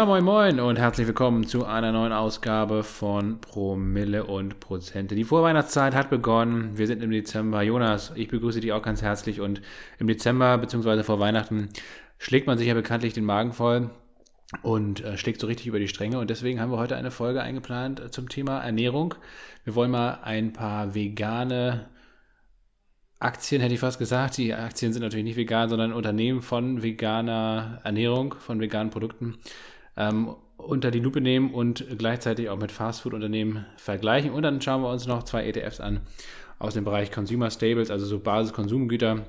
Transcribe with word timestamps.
Ja, 0.00 0.06
moin 0.06 0.24
moin 0.24 0.60
und 0.60 0.78
herzlich 0.78 1.06
willkommen 1.06 1.46
zu 1.46 1.66
einer 1.66 1.92
neuen 1.92 2.14
Ausgabe 2.14 2.84
von 2.84 3.38
Promille 3.42 4.24
und 4.24 4.58
Prozente. 4.58 5.14
Die 5.14 5.24
Vorweihnachtszeit 5.24 5.94
hat 5.94 6.08
begonnen. 6.08 6.78
Wir 6.78 6.86
sind 6.86 7.02
im 7.02 7.10
Dezember. 7.10 7.60
Jonas, 7.60 8.10
ich 8.14 8.28
begrüße 8.28 8.60
dich 8.60 8.72
auch 8.72 8.80
ganz 8.80 9.02
herzlich 9.02 9.42
und 9.42 9.60
im 9.98 10.06
Dezember 10.06 10.56
bzw. 10.56 11.02
vor 11.02 11.20
Weihnachten 11.20 11.68
schlägt 12.16 12.46
man 12.46 12.56
sich 12.56 12.68
ja 12.68 12.72
bekanntlich 12.72 13.12
den 13.12 13.26
Magen 13.26 13.52
voll 13.52 13.90
und 14.62 15.04
äh, 15.04 15.18
schlägt 15.18 15.38
so 15.38 15.46
richtig 15.46 15.66
über 15.66 15.78
die 15.78 15.88
Stränge. 15.88 16.18
Und 16.18 16.30
deswegen 16.30 16.62
haben 16.62 16.72
wir 16.72 16.78
heute 16.78 16.96
eine 16.96 17.10
Folge 17.10 17.42
eingeplant 17.42 18.00
zum 18.10 18.30
Thema 18.30 18.60
Ernährung. 18.60 19.16
Wir 19.64 19.74
wollen 19.74 19.90
mal 19.90 20.20
ein 20.22 20.54
paar 20.54 20.94
vegane 20.94 21.90
Aktien, 23.18 23.60
hätte 23.60 23.74
ich 23.74 23.80
fast 23.80 23.98
gesagt. 23.98 24.38
Die 24.38 24.54
Aktien 24.54 24.94
sind 24.94 25.02
natürlich 25.02 25.26
nicht 25.26 25.36
vegan, 25.36 25.68
sondern 25.68 25.92
Unternehmen 25.92 26.40
von 26.40 26.82
veganer 26.82 27.82
Ernährung, 27.84 28.34
von 28.38 28.60
veganen 28.60 28.88
Produkten 28.88 29.36
ähm, 30.00 30.34
unter 30.56 30.90
die 30.90 31.00
Lupe 31.00 31.20
nehmen 31.20 31.52
und 31.52 31.86
gleichzeitig 31.98 32.48
auch 32.48 32.58
mit 32.58 32.72
Fastfood-Unternehmen 32.72 33.66
vergleichen. 33.76 34.30
Und 34.30 34.42
dann 34.42 34.60
schauen 34.60 34.82
wir 34.82 34.90
uns 34.90 35.06
noch 35.06 35.22
zwei 35.22 35.46
ETFs 35.46 35.80
an 35.80 36.00
aus 36.58 36.74
dem 36.74 36.84
Bereich 36.84 37.10
Consumer 37.10 37.50
Stables, 37.50 37.90
also 37.90 38.06
so 38.06 38.18
Basiskonsumgüter. 38.18 39.24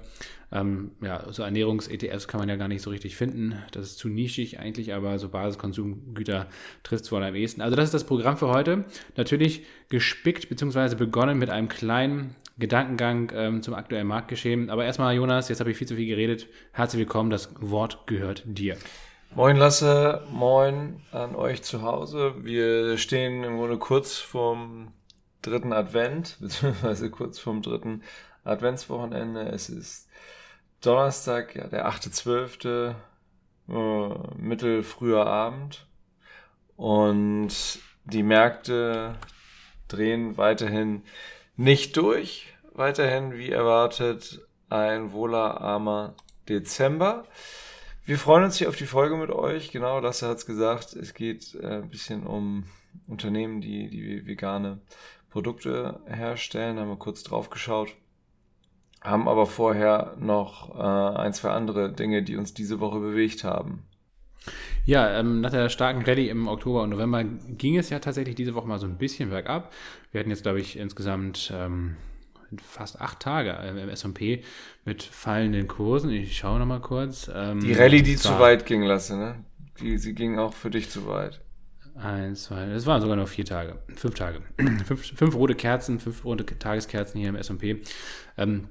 Ähm, 0.54 0.92
ja, 1.02 1.32
so 1.32 1.44
Ernährungs-ETFs 1.44 2.28
kann 2.28 2.42
man 2.42 2.50
ja 2.50 2.58
gar 2.58 2.68
nicht 2.68 2.82
so 2.82 2.90
richtig 2.90 3.16
finden. 3.16 3.56
Das 3.72 3.86
ist 3.86 3.98
zu 3.98 4.10
nischig 4.10 4.60
eigentlich, 4.60 4.94
aber 4.94 5.18
so 5.18 5.30
Basiskonsumgüter 5.30 6.48
trifft 6.84 7.06
es 7.06 7.12
wohl 7.12 7.24
am 7.24 7.36
ehesten. 7.36 7.62
Also 7.62 7.78
das 7.78 7.86
ist 7.86 7.94
das 7.94 8.04
Programm 8.04 8.36
für 8.36 8.50
heute. 8.50 8.84
Natürlich 9.16 9.64
gespickt 9.88 10.50
bzw. 10.50 10.96
begonnen 10.96 11.40
mit 11.40 11.50
einem 11.50 11.70
kleinen 11.70 12.36
Gedankengang 12.60 13.32
ähm, 13.34 13.62
zum 13.62 13.76
aktuellen 13.76 14.08
Marktgeschehen. 14.08 14.70
Aber 14.70 14.84
erstmal, 14.84 15.16
Jonas, 15.16 15.48
jetzt 15.48 15.62
habe 15.62 15.72
ich 15.72 15.78
viel 15.78 15.88
zu 15.88 15.96
viel 15.96 16.08
geredet. 16.08 16.48
Herzlich 16.74 17.00
willkommen, 17.00 17.30
das 17.30 17.50
Wort 17.62 18.06
gehört 18.08 18.44
dir. 18.46 18.76
Moin 19.34 19.56
Lasse, 19.56 20.28
moin 20.30 21.02
an 21.14 21.38
euch 21.38 21.64
zu 21.64 21.84
Hause. 21.84 22.34
Wir 22.44 22.98
stehen 22.98 23.46
im 23.46 23.56
Grunde 23.56 23.78
kurz 23.78 24.18
vorm 24.18 24.92
dritten 25.42 25.72
Advent, 25.72 26.36
beziehungsweise 26.42 27.10
kurz 27.10 27.40
vorm 27.40 27.62
dritten 27.62 28.04
Adventswochenende. 28.44 29.44
Es 29.44 29.70
ist 29.70 30.10
Donnerstag, 30.82 31.56
ja, 31.56 31.68
der 31.68 31.90
8.12., 31.90 32.94
äh, 33.70 34.14
mittel 34.38 34.84
früher 34.84 35.26
Abend. 35.28 35.88
Und 36.76 37.80
die 38.04 38.24
Märkte 38.24 39.16
drehen 39.88 40.36
weiterhin 40.36 41.04
nicht 41.56 41.96
durch. 41.96 42.54
Weiterhin, 42.74 43.32
wie 43.38 43.50
erwartet, 43.50 44.42
ein 44.70 45.14
wohlerarmer 45.14 46.16
Dezember. 46.50 47.24
Wir 48.04 48.18
freuen 48.18 48.44
uns 48.44 48.58
hier 48.58 48.68
auf 48.68 48.76
die 48.76 48.88
Folge 48.88 49.16
mit 49.16 49.30
euch. 49.30 49.72
Genau, 49.72 50.00
Lasse 50.00 50.28
hat 50.28 50.38
es 50.38 50.46
gesagt. 50.46 50.94
Es 50.94 51.14
geht 51.14 51.56
äh, 51.56 51.82
ein 51.82 51.90
bisschen 51.90 52.26
um 52.26 52.64
Unternehmen, 53.08 53.62
die, 53.62 53.90
die 53.90 54.26
vegane 54.26 54.80
Produkte 55.30 56.00
herstellen. 56.08 56.80
Haben 56.80 56.90
wir 56.90 56.98
kurz 56.98 57.24
drauf 57.24 57.52
geschaut. 57.52 57.96
Haben 59.02 59.28
aber 59.28 59.46
vorher 59.46 60.16
noch 60.20 60.76
äh, 60.76 61.18
ein, 61.20 61.34
zwei 61.34 61.52
andere 61.52 61.92
Dinge, 61.92 62.24
die 62.24 62.38
uns 62.38 62.54
diese 62.54 62.80
Woche 62.80 63.00
bewegt 63.00 63.44
haben. 63.44 63.84
Ja, 64.86 65.20
ähm, 65.20 65.42
nach 65.42 65.52
der 65.52 65.70
starken 65.70 66.02
Rallye 66.02 66.30
im 66.30 66.48
Oktober 66.48 66.82
und 66.82 66.90
November 66.90 67.24
ging 67.24 67.78
es 67.78 67.92
ja 67.92 68.00
tatsächlich 68.00 68.36
diese 68.36 68.56
Woche 68.56 68.68
mal 68.68 68.80
so 68.80 68.88
ein 68.88 68.98
bisschen 68.98 69.30
bergab. 69.30 69.72
Wir 70.12 70.20
hatten 70.20 70.32
jetzt, 70.32 70.44
glaube 70.44 70.60
ich, 70.60 70.78
insgesamt 70.78 71.54
ähm, 71.56 71.98
fast 72.60 73.00
acht 73.00 73.20
Tage 73.20 73.52
im 73.68 73.90
S&P 73.90 74.44
mit 74.86 75.04
fallenden 75.04 75.68
Kursen. 75.68 76.10
Ich 76.10 76.38
schaue 76.38 76.60
noch 76.60 76.66
mal 76.66 76.82
kurz. 76.82 77.30
Ähm, 77.34 77.60
die 77.60 77.74
Rallye, 77.74 78.02
die 78.02 78.16
zu 78.16 78.40
weit 78.40 78.66
ging, 78.66 78.84
lasse, 78.84 79.18
ne? 79.18 79.46
Die, 79.80 79.98
sie 79.98 80.14
ging 80.14 80.38
auch 80.38 80.54
für 80.54 80.70
dich 80.70 80.90
zu 80.90 81.08
weit. 81.08 81.42
Eins, 81.96 82.44
zwei, 82.44 82.68
das 82.68 82.86
waren 82.86 83.02
sogar 83.02 83.16
noch 83.16 83.28
vier 83.28 83.46
Tage, 83.46 83.80
fünf 83.96 84.16
Tage. 84.16 84.42
fünf, 84.86 85.14
fünf 85.16 85.36
rote 85.36 85.56
Kerzen, 85.56 86.00
fünf 86.00 86.24
rote 86.24 86.46
Tageskerzen 86.46 87.20
hier 87.20 87.30
im 87.30 87.36
S&P. 87.36 87.82
Ähm, 88.38 88.70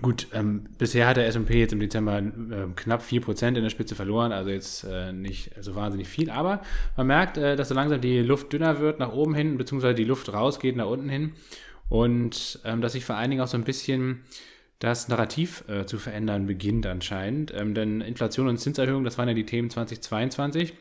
Gut, 0.00 0.28
ähm, 0.32 0.64
bisher 0.78 1.06
hat 1.06 1.18
der 1.18 1.26
S&P 1.26 1.60
jetzt 1.60 1.72
im 1.72 1.80
Dezember 1.80 2.18
äh, 2.18 2.66
knapp 2.76 3.02
4% 3.02 3.48
in 3.48 3.54
der 3.62 3.68
Spitze 3.68 3.94
verloren, 3.94 4.32
also 4.32 4.48
jetzt 4.48 4.84
äh, 4.84 5.12
nicht 5.12 5.50
so 5.60 5.74
wahnsinnig 5.74 6.08
viel, 6.08 6.30
aber 6.30 6.62
man 6.96 7.06
merkt, 7.06 7.36
äh, 7.36 7.56
dass 7.56 7.68
so 7.68 7.74
langsam 7.74 8.00
die 8.00 8.20
Luft 8.20 8.52
dünner 8.54 8.80
wird 8.80 8.98
nach 8.98 9.12
oben 9.12 9.34
hin, 9.34 9.58
beziehungsweise 9.58 9.94
die 9.94 10.04
Luft 10.04 10.32
rausgeht 10.32 10.76
nach 10.76 10.86
unten 10.86 11.10
hin 11.10 11.34
und 11.88 12.60
ähm, 12.64 12.80
dass 12.80 12.92
sich 12.92 13.04
vor 13.04 13.16
allen 13.16 13.30
Dingen 13.30 13.42
auch 13.42 13.48
so 13.48 13.56
ein 13.56 13.64
bisschen 13.64 14.22
das 14.78 15.08
Narrativ 15.08 15.64
äh, 15.68 15.86
zu 15.86 15.98
verändern 15.98 16.46
beginnt 16.46 16.86
anscheinend, 16.86 17.52
ähm, 17.54 17.74
denn 17.74 18.00
Inflation 18.00 18.48
und 18.48 18.58
Zinserhöhung, 18.58 19.04
das 19.04 19.16
waren 19.18 19.28
ja 19.28 19.34
die 19.34 19.46
Themen 19.46 19.70
2022. 19.70 20.74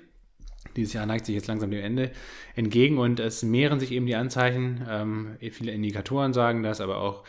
Dieses 0.75 0.93
Jahr 0.93 1.05
neigt 1.05 1.25
sich 1.25 1.35
jetzt 1.35 1.47
langsam 1.47 1.71
dem 1.71 1.83
Ende 1.83 2.11
entgegen 2.55 2.97
und 2.97 3.19
es 3.19 3.43
mehren 3.43 3.79
sich 3.79 3.91
eben 3.91 4.05
die 4.05 4.15
Anzeichen. 4.15 4.85
Ähm, 4.89 5.37
viele 5.51 5.71
Indikatoren 5.71 6.33
sagen 6.33 6.63
das, 6.63 6.81
aber 6.81 6.97
auch 6.97 7.23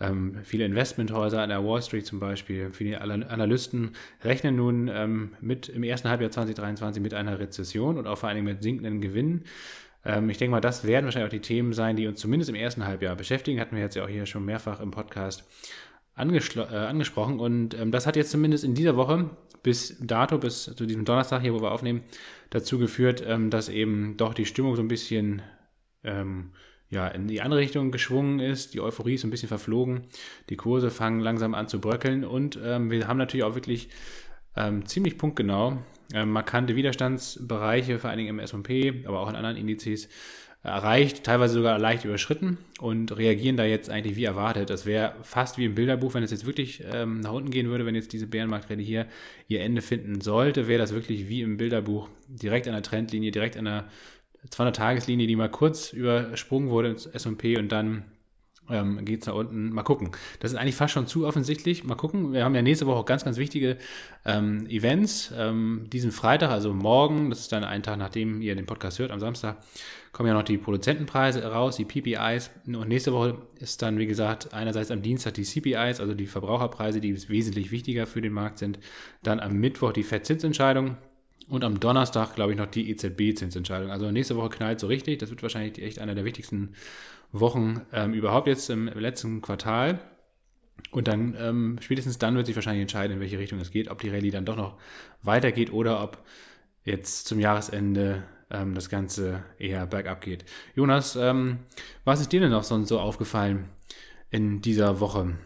ähm, 0.00 0.36
viele 0.44 0.64
Investmenthäuser 0.64 1.42
an 1.42 1.50
der 1.50 1.64
Wall 1.64 1.82
Street 1.82 2.06
zum 2.06 2.20
Beispiel, 2.20 2.70
viele 2.72 3.00
Analysten 3.00 3.92
rechnen 4.24 4.56
nun 4.56 4.90
ähm, 4.92 5.34
mit 5.40 5.68
im 5.68 5.82
ersten 5.82 6.08
Halbjahr 6.08 6.30
2023 6.30 7.02
mit 7.02 7.14
einer 7.14 7.38
Rezession 7.38 7.98
und 7.98 8.06
auch 8.06 8.18
vor 8.18 8.28
allem 8.28 8.44
mit 8.44 8.62
sinkenden 8.62 9.00
Gewinnen. 9.00 9.44
Ähm, 10.04 10.30
ich 10.30 10.38
denke 10.38 10.52
mal, 10.52 10.60
das 10.60 10.84
werden 10.84 11.04
wahrscheinlich 11.04 11.28
auch 11.28 11.36
die 11.36 11.40
Themen 11.40 11.72
sein, 11.72 11.96
die 11.96 12.06
uns 12.06 12.20
zumindest 12.20 12.50
im 12.50 12.56
ersten 12.56 12.86
Halbjahr 12.86 13.16
beschäftigen. 13.16 13.60
Hatten 13.60 13.76
wir 13.76 13.82
jetzt 13.82 13.96
ja 13.96 14.04
auch 14.04 14.08
hier 14.08 14.26
schon 14.26 14.44
mehrfach 14.44 14.80
im 14.80 14.90
Podcast 14.90 15.44
äh, 16.16 16.22
angesprochen. 16.22 17.40
Und 17.40 17.74
ähm, 17.74 17.92
das 17.92 18.06
hat 18.06 18.16
jetzt 18.16 18.30
zumindest 18.30 18.64
in 18.64 18.74
dieser 18.74 18.96
Woche 18.96 19.30
bis 19.62 19.96
dato, 20.00 20.38
bis 20.38 20.64
zu 20.64 20.86
diesem 20.86 21.04
Donnerstag 21.04 21.42
hier, 21.42 21.54
wo 21.54 21.60
wir 21.60 21.72
aufnehmen, 21.72 22.02
dazu 22.50 22.78
geführt, 22.78 23.22
ähm, 23.26 23.50
dass 23.50 23.68
eben 23.68 24.16
doch 24.16 24.34
die 24.34 24.46
Stimmung 24.46 24.76
so 24.76 24.82
ein 24.82 24.88
bisschen 24.88 25.42
ähm, 26.04 26.50
ja, 26.88 27.06
in 27.08 27.28
die 27.28 27.40
andere 27.40 27.60
Richtung 27.60 27.92
geschwungen 27.92 28.40
ist. 28.40 28.74
Die 28.74 28.80
Euphorie 28.80 29.14
ist 29.14 29.24
ein 29.24 29.30
bisschen 29.30 29.48
verflogen. 29.48 30.02
Die 30.48 30.56
Kurse 30.56 30.90
fangen 30.90 31.20
langsam 31.20 31.54
an 31.54 31.68
zu 31.68 31.80
bröckeln 31.80 32.24
und 32.24 32.58
ähm, 32.62 32.90
wir 32.90 33.06
haben 33.06 33.18
natürlich 33.18 33.44
auch 33.44 33.54
wirklich 33.54 33.88
ähm, 34.56 34.86
ziemlich 34.86 35.18
punktgenau 35.18 35.78
ähm, 36.12 36.30
markante 36.32 36.76
Widerstandsbereiche, 36.76 37.98
vor 37.98 38.10
allen 38.10 38.18
Dingen 38.18 38.30
im 38.30 38.38
S&P, 38.38 39.04
aber 39.06 39.20
auch 39.20 39.28
in 39.28 39.36
anderen 39.36 39.56
Indizes 39.56 40.08
erreicht, 40.62 41.24
teilweise 41.24 41.54
sogar 41.54 41.78
leicht 41.78 42.04
überschritten 42.04 42.58
und 42.80 43.16
reagieren 43.16 43.56
da 43.56 43.64
jetzt 43.64 43.88
eigentlich 43.88 44.16
wie 44.16 44.24
erwartet. 44.24 44.68
Das 44.68 44.84
wäre 44.84 45.14
fast 45.22 45.56
wie 45.56 45.64
im 45.64 45.74
Bilderbuch, 45.74 46.12
wenn 46.12 46.22
es 46.22 46.30
jetzt 46.30 46.44
wirklich 46.44 46.84
ähm, 46.92 47.20
nach 47.20 47.32
unten 47.32 47.50
gehen 47.50 47.68
würde, 47.68 47.86
wenn 47.86 47.94
jetzt 47.94 48.12
diese 48.12 48.26
Bärenmarktrallye 48.26 48.84
hier 48.84 49.06
ihr 49.48 49.62
Ende 49.62 49.80
finden 49.80 50.20
sollte, 50.20 50.68
wäre 50.68 50.78
das 50.78 50.92
wirklich 50.92 51.28
wie 51.28 51.40
im 51.40 51.56
Bilderbuch, 51.56 52.08
direkt 52.28 52.66
an 52.66 52.74
der 52.74 52.82
Trendlinie, 52.82 53.30
direkt 53.30 53.56
an 53.56 53.64
der 53.64 53.88
200-Tageslinie, 54.50 55.26
die 55.26 55.36
mal 55.36 55.50
kurz 55.50 55.92
übersprungen 55.92 56.68
wurde 56.68 56.90
ins 56.90 57.06
S&P 57.06 57.56
und 57.56 57.72
dann 57.72 58.04
ähm, 58.70 59.04
geht 59.04 59.22
es 59.22 59.26
nach 59.26 59.34
unten. 59.34 59.70
Mal 59.70 59.82
gucken. 59.82 60.10
Das 60.40 60.52
ist 60.52 60.58
eigentlich 60.58 60.74
fast 60.74 60.94
schon 60.94 61.06
zu 61.06 61.26
offensichtlich. 61.26 61.84
Mal 61.84 61.94
gucken. 61.94 62.32
Wir 62.32 62.44
haben 62.44 62.54
ja 62.54 62.62
nächste 62.62 62.86
Woche 62.86 62.98
auch 62.98 63.06
ganz, 63.06 63.24
ganz 63.24 63.36
wichtige 63.36 63.76
ähm, 64.24 64.66
Events. 64.68 65.32
Ähm, 65.36 65.86
diesen 65.92 66.12
Freitag, 66.12 66.50
also 66.50 66.72
morgen, 66.72 67.30
das 67.30 67.40
ist 67.40 67.52
dann 67.52 67.64
ein 67.64 67.82
Tag, 67.82 67.98
nachdem 67.98 68.42
ihr 68.42 68.54
den 68.54 68.66
Podcast 68.66 68.98
hört, 68.98 69.10
am 69.10 69.20
Samstag, 69.20 69.58
kommen 70.12 70.28
ja 70.28 70.34
noch 70.34 70.42
die 70.42 70.58
Produzentenpreise 70.58 71.44
raus, 71.44 71.76
die 71.76 71.84
PPIs. 71.84 72.50
Und 72.66 72.88
nächste 72.88 73.12
Woche 73.12 73.38
ist 73.58 73.82
dann, 73.82 73.98
wie 73.98 74.06
gesagt, 74.06 74.52
einerseits 74.52 74.90
am 74.90 75.02
Dienstag 75.02 75.34
die 75.34 75.44
CPIs, 75.44 76.00
also 76.00 76.14
die 76.14 76.26
Verbraucherpreise, 76.26 77.00
die 77.00 77.28
wesentlich 77.28 77.70
wichtiger 77.70 78.06
für 78.06 78.20
den 78.20 78.32
Markt 78.32 78.58
sind. 78.58 78.78
Dann 79.22 79.40
am 79.40 79.54
Mittwoch 79.54 79.92
die 79.92 80.02
FED-Zinsentscheidung. 80.02 80.96
Und 81.48 81.64
am 81.64 81.80
Donnerstag, 81.80 82.36
glaube 82.36 82.52
ich, 82.52 82.58
noch 82.58 82.66
die 82.66 82.90
EZB-Zinsentscheidung. 82.90 83.90
Also 83.90 84.08
nächste 84.12 84.36
Woche 84.36 84.50
knallt 84.50 84.78
so 84.78 84.86
richtig. 84.86 85.18
Das 85.18 85.30
wird 85.30 85.42
wahrscheinlich 85.42 85.82
echt 85.82 85.98
einer 85.98 86.14
der 86.14 86.24
wichtigsten 86.24 86.74
Wochen 87.32 87.82
ähm, 87.92 88.14
überhaupt 88.14 88.46
jetzt 88.46 88.70
im 88.70 88.86
letzten 88.88 89.40
Quartal. 89.40 90.00
Und 90.90 91.08
dann, 91.08 91.36
ähm, 91.38 91.78
spätestens 91.80 92.18
dann 92.18 92.34
wird 92.36 92.46
sich 92.46 92.56
wahrscheinlich 92.56 92.82
entscheiden, 92.82 93.14
in 93.14 93.20
welche 93.20 93.38
Richtung 93.38 93.60
es 93.60 93.70
geht, 93.70 93.90
ob 93.90 94.00
die 94.00 94.08
Rallye 94.08 94.30
dann 94.30 94.44
doch 94.44 94.56
noch 94.56 94.76
weitergeht 95.22 95.72
oder 95.72 96.02
ob 96.02 96.18
jetzt 96.84 97.26
zum 97.26 97.38
Jahresende 97.38 98.24
ähm, 98.50 98.74
das 98.74 98.88
Ganze 98.88 99.44
eher 99.58 99.86
bergab 99.86 100.22
geht. 100.22 100.44
Jonas, 100.74 101.16
ähm, 101.16 101.60
was 102.04 102.20
ist 102.20 102.32
dir 102.32 102.40
denn 102.40 102.50
noch 102.50 102.64
sonst 102.64 102.88
so 102.88 102.98
aufgefallen 102.98 103.68
in 104.30 104.62
dieser 104.62 105.00
Woche? 105.00 105.36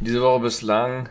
Diese 0.00 0.20
Woche 0.20 0.40
bislang 0.40 1.08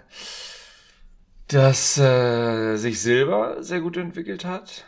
dass 1.48 1.98
äh, 1.98 2.76
sich 2.78 3.02
Silber 3.02 3.62
sehr 3.62 3.82
gut 3.82 3.98
entwickelt 3.98 4.46
hat. 4.46 4.86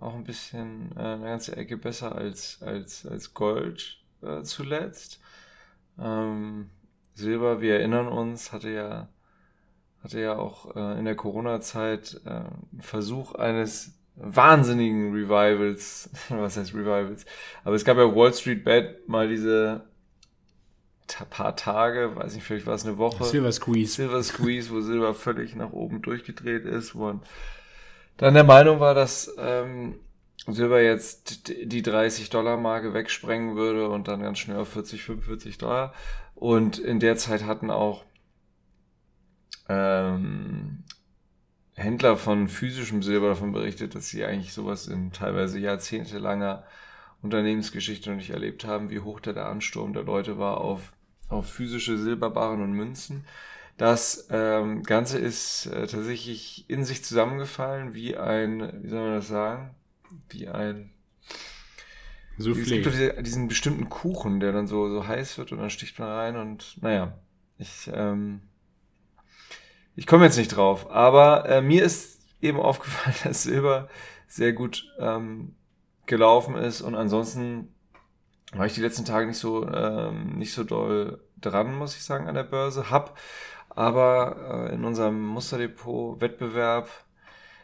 Auch 0.00 0.14
ein 0.14 0.24
bisschen 0.24 0.90
äh, 0.96 1.00
eine 1.00 1.24
ganze 1.24 1.56
Ecke 1.56 1.76
besser 1.76 2.14
als, 2.14 2.58
als, 2.62 3.06
als 3.06 3.34
Gold 3.34 3.98
äh, 4.22 4.42
zuletzt. 4.42 5.20
Ähm, 5.98 6.70
Silber, 7.14 7.60
wir 7.60 7.74
erinnern 7.74 8.08
uns, 8.08 8.52
hatte 8.52 8.70
ja, 8.70 9.08
hatte 10.02 10.20
ja 10.20 10.36
auch 10.36 10.74
äh, 10.74 10.98
in 10.98 11.04
der 11.04 11.16
Corona-Zeit 11.16 12.20
äh, 12.24 12.30
einen 12.30 12.80
Versuch 12.80 13.34
eines 13.34 13.98
wahnsinnigen 14.16 15.12
Revivals, 15.12 16.10
was 16.28 16.56
heißt 16.56 16.74
Revivals, 16.74 17.26
aber 17.64 17.74
es 17.74 17.84
gab 17.84 17.96
ja 17.96 18.14
Wall 18.14 18.32
Street 18.32 18.64
Bet 18.64 19.08
mal 19.08 19.28
diese 19.28 19.84
paar 21.28 21.56
Tage, 21.56 22.14
weiß 22.14 22.34
nicht, 22.34 22.44
vielleicht 22.44 22.66
war 22.66 22.74
es 22.74 22.86
eine 22.86 22.98
Woche. 22.98 23.24
Silver 23.24 23.52
Squeeze. 23.52 23.94
Silver 23.94 24.22
Squeeze, 24.22 24.70
wo 24.70 24.80
Silber 24.80 25.14
völlig 25.14 25.56
nach 25.56 25.72
oben 25.72 26.02
durchgedreht 26.02 26.64
ist, 26.64 26.94
wo 26.94 27.06
man 27.06 27.22
dann 28.16 28.34
der 28.34 28.44
Meinung 28.44 28.80
war, 28.80 28.94
dass 28.94 29.34
ähm, 29.38 29.96
Silber 30.46 30.80
jetzt 30.80 31.48
die 31.48 31.82
30-Dollar-Marke 31.82 32.94
wegsprengen 32.94 33.56
würde 33.56 33.88
und 33.88 34.08
dann 34.08 34.22
ganz 34.22 34.38
schnell 34.38 34.58
auf 34.58 34.68
40, 34.70 35.02
45 35.02 35.58
Dollar. 35.58 35.92
Und 36.34 36.78
in 36.78 36.98
der 36.98 37.16
Zeit 37.16 37.44
hatten 37.44 37.70
auch 37.70 38.04
ähm, 39.68 40.84
Händler 41.74 42.16
von 42.16 42.48
physischem 42.48 43.02
Silber 43.02 43.28
davon 43.28 43.52
berichtet, 43.52 43.94
dass 43.94 44.08
sie 44.08 44.24
eigentlich 44.24 44.52
sowas 44.52 44.86
in 44.86 45.12
teilweise 45.12 45.58
jahrzehntelanger 45.58 46.64
Unternehmensgeschichte 47.22 48.10
noch 48.10 48.16
nicht 48.16 48.30
erlebt 48.30 48.64
haben, 48.64 48.90
wie 48.90 49.00
hoch 49.00 49.20
da 49.20 49.32
der 49.32 49.46
Ansturm 49.46 49.92
der 49.92 50.02
Leute 50.02 50.38
war 50.38 50.58
auf, 50.58 50.92
auf 51.28 51.48
physische 51.50 51.98
Silberbarren 51.98 52.62
und 52.62 52.72
Münzen. 52.72 53.24
Das 53.76 54.28
ähm, 54.30 54.82
Ganze 54.82 55.18
ist 55.18 55.66
äh, 55.66 55.86
tatsächlich 55.86 56.68
in 56.68 56.84
sich 56.84 57.04
zusammengefallen, 57.04 57.94
wie 57.94 58.16
ein, 58.16 58.82
wie 58.82 58.88
soll 58.88 59.00
man 59.00 59.14
das 59.14 59.28
sagen, 59.28 59.74
wie 60.28 60.48
ein 60.48 60.92
Soufflé. 62.38 62.62
Es 62.62 62.68
gibt 62.68 62.86
doch 62.86 62.92
diese, 62.92 63.22
diesen 63.22 63.48
bestimmten 63.48 63.88
Kuchen, 63.88 64.40
der 64.40 64.52
dann 64.52 64.66
so, 64.66 64.88
so 64.88 65.06
heiß 65.06 65.38
wird 65.38 65.52
und 65.52 65.58
dann 65.58 65.70
sticht 65.70 65.98
man 65.98 66.08
rein 66.08 66.36
und 66.36 66.78
naja, 66.80 67.18
ich, 67.58 67.90
ähm, 67.92 68.42
ich 69.96 70.06
komme 70.06 70.24
jetzt 70.24 70.38
nicht 70.38 70.48
drauf, 70.48 70.90
aber 70.90 71.48
äh, 71.48 71.60
mir 71.60 71.84
ist 71.84 72.20
eben 72.40 72.58
aufgefallen, 72.58 73.16
dass 73.24 73.42
Silber 73.42 73.88
sehr 74.26 74.52
gut 74.52 74.86
ähm, 74.98 75.54
gelaufen 76.06 76.56
ist 76.56 76.80
und 76.80 76.94
ansonsten 76.94 77.74
war 78.52 78.66
ich 78.66 78.74
die 78.74 78.80
letzten 78.80 79.04
Tage 79.04 79.26
nicht 79.26 79.38
so 79.38 79.68
ähm, 79.68 80.36
nicht 80.36 80.52
so 80.52 80.64
doll 80.64 81.22
dran, 81.40 81.74
muss 81.74 81.96
ich 81.96 82.02
sagen, 82.02 82.28
an 82.28 82.34
der 82.34 82.42
Börse. 82.42 82.90
Hab 82.90 83.16
aber 83.68 84.68
äh, 84.68 84.74
in 84.74 84.84
unserem 84.84 85.24
Musterdepot-Wettbewerb 85.26 86.88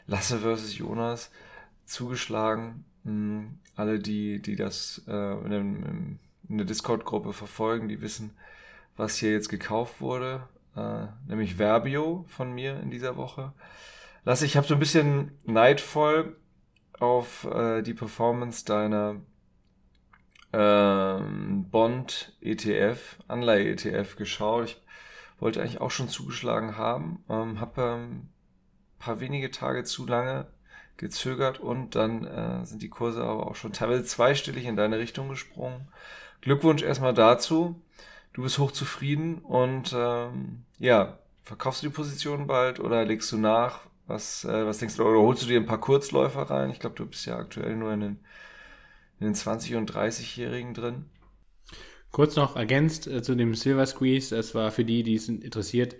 Lasse 0.06 0.38
versus 0.38 0.78
Jonas 0.78 1.30
zugeschlagen. 1.86 2.84
Hm, 3.04 3.58
alle, 3.74 3.98
die, 3.98 4.40
die 4.40 4.56
das 4.56 5.02
äh, 5.06 5.32
in, 5.46 6.18
der 6.48 6.66
Discord-Gruppe 6.66 7.32
verfolgen, 7.32 7.88
die 7.88 8.00
wissen, 8.00 8.36
was 8.96 9.16
hier 9.16 9.32
jetzt 9.32 9.48
gekauft 9.48 10.00
wurde, 10.00 10.48
äh, 10.76 11.06
nämlich 11.28 11.56
Verbio 11.56 12.24
von 12.28 12.52
mir 12.52 12.80
in 12.80 12.90
dieser 12.90 13.16
Woche. 13.16 13.52
Lasse, 14.24 14.46
ich 14.46 14.56
habe 14.56 14.66
so 14.66 14.74
ein 14.74 14.80
bisschen 14.80 15.32
neidvoll 15.44 16.36
auf 16.98 17.44
äh, 17.44 17.82
die 17.82 17.94
Performance 17.94 18.64
deiner 18.64 19.16
ähm, 20.52 21.68
Bond 21.70 22.32
ETF, 22.40 23.18
Anleihe 23.28 23.70
ETF 23.70 24.16
geschaut. 24.16 24.82
Ich 25.36 25.42
wollte 25.42 25.60
eigentlich 25.60 25.80
auch 25.80 25.90
schon 25.90 26.08
zugeschlagen 26.08 26.78
haben, 26.78 27.24
ähm, 27.28 27.60
habe 27.60 27.82
ähm, 27.82 28.28
paar 28.98 29.20
wenige 29.20 29.50
Tage 29.50 29.84
zu 29.84 30.06
lange 30.06 30.46
gezögert 30.96 31.60
und 31.60 31.94
dann 31.94 32.24
äh, 32.26 32.64
sind 32.64 32.82
die 32.82 32.88
Kurse 32.88 33.22
aber 33.22 33.46
auch 33.46 33.56
schon 33.56 33.72
teilweise 33.72 34.04
zweistellig 34.04 34.64
in 34.64 34.76
deine 34.76 34.98
Richtung 34.98 35.28
gesprungen. 35.28 35.88
Glückwunsch 36.40 36.82
erstmal 36.82 37.14
dazu. 37.14 37.80
Du 38.32 38.42
bist 38.42 38.58
hochzufrieden 38.58 39.38
und 39.38 39.94
ähm, 39.96 40.64
ja, 40.78 41.18
verkaufst 41.42 41.82
du 41.82 41.88
die 41.88 41.94
Position 41.94 42.46
bald 42.46 42.80
oder 42.80 43.04
legst 43.04 43.32
du 43.32 43.38
nach? 43.38 43.80
Was, 44.06 44.44
äh, 44.44 44.66
was 44.66 44.78
denkst 44.78 44.96
du, 44.96 45.04
oder 45.04 45.20
holst 45.20 45.42
du 45.42 45.46
dir 45.46 45.58
ein 45.58 45.66
paar 45.66 45.80
Kurzläufer 45.80 46.42
rein? 46.42 46.70
Ich 46.70 46.78
glaube, 46.78 46.96
du 46.96 47.06
bist 47.06 47.26
ja 47.26 47.36
aktuell 47.36 47.76
nur 47.76 47.92
in 47.92 48.00
den, 48.00 48.18
in 49.20 49.26
den 49.26 49.34
20- 49.34 49.76
und 49.76 49.90
30-Jährigen 49.90 50.74
drin. 50.74 51.06
Kurz 52.12 52.36
noch 52.36 52.56
ergänzt 52.56 53.06
äh, 53.06 53.22
zu 53.22 53.34
dem 53.34 53.54
Silver 53.54 53.86
Squeeze, 53.86 54.34
das 54.34 54.54
war 54.54 54.70
für 54.70 54.84
die, 54.84 55.02
die 55.02 55.14
es 55.14 55.28
interessiert, 55.28 55.96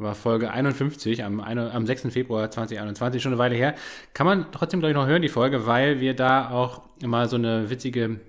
war 0.00 0.14
Folge 0.14 0.50
51 0.50 1.24
am, 1.24 1.40
am 1.40 1.86
6. 1.86 2.12
Februar 2.12 2.50
2021, 2.50 3.22
schon 3.22 3.32
eine 3.32 3.38
Weile 3.38 3.54
her. 3.54 3.74
Kann 4.14 4.26
man 4.26 4.46
trotzdem, 4.52 4.80
glaube 4.80 4.90
ich, 4.90 4.96
noch 4.96 5.06
hören, 5.06 5.22
die 5.22 5.28
Folge, 5.28 5.66
weil 5.66 6.00
wir 6.00 6.14
da 6.14 6.50
auch 6.50 6.82
immer 7.00 7.28
so 7.28 7.36
eine 7.36 7.70
witzige 7.70 8.20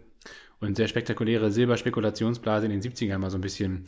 und 0.60 0.78
sehr 0.78 0.88
spektakuläre 0.88 1.52
Silberspekulationsblase 1.52 2.68
in 2.68 2.72
den 2.72 2.82
70ern 2.82 3.18
mal 3.18 3.32
so 3.32 3.38
ein 3.38 3.42
bisschen 3.42 3.86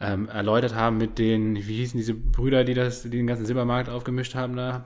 ähm, 0.00 0.28
erläutert 0.28 0.74
haben 0.74 0.98
mit 0.98 1.18
den, 1.18 1.56
wie 1.56 1.76
hießen 1.76 1.96
diese 1.98 2.14
Brüder, 2.14 2.64
die 2.64 2.74
das, 2.74 3.02
die 3.02 3.10
den 3.10 3.26
ganzen 3.26 3.46
Silbermarkt 3.46 3.88
aufgemischt 3.88 4.34
haben 4.34 4.56
da? 4.56 4.84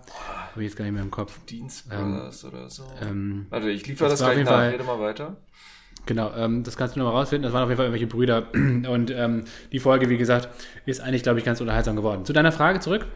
Habe 0.50 0.62
ich 0.62 0.68
jetzt 0.68 0.76
gar 0.76 0.84
nicht 0.84 0.94
mehr 0.94 1.02
im 1.02 1.10
Kopf. 1.10 1.38
Dienstbrothers 1.46 2.44
ähm, 2.44 2.50
oder 2.50 2.70
so. 2.70 2.84
Ähm, 3.02 3.46
Warte, 3.50 3.70
ich 3.70 3.86
liefere 3.86 4.10
das, 4.10 4.20
das 4.20 4.30
gleich 4.30 4.44
nach, 4.44 4.52
Fall, 4.52 4.70
rede 4.70 4.84
mal 4.84 5.00
weiter. 5.00 5.36
Genau, 6.06 6.32
ähm, 6.36 6.62
das 6.62 6.76
kannst 6.76 6.94
du 6.94 7.00
noch 7.00 7.06
mal 7.06 7.18
rausfinden. 7.18 7.42
Das 7.42 7.52
waren 7.52 7.64
auf 7.64 7.68
jeden 7.68 7.76
Fall 7.76 7.86
irgendwelche 7.86 8.06
Brüder. 8.06 8.48
Und 8.54 9.10
ähm, 9.10 9.44
die 9.72 9.80
Folge, 9.80 10.08
wie 10.08 10.16
gesagt, 10.16 10.48
ist 10.86 11.00
eigentlich, 11.00 11.22
glaube 11.22 11.38
ich, 11.38 11.44
ganz 11.44 11.60
unterhaltsam 11.60 11.96
geworden. 11.96 12.24
Zu 12.24 12.32
deiner 12.32 12.52
Frage 12.52 12.80
zurück. 12.80 13.06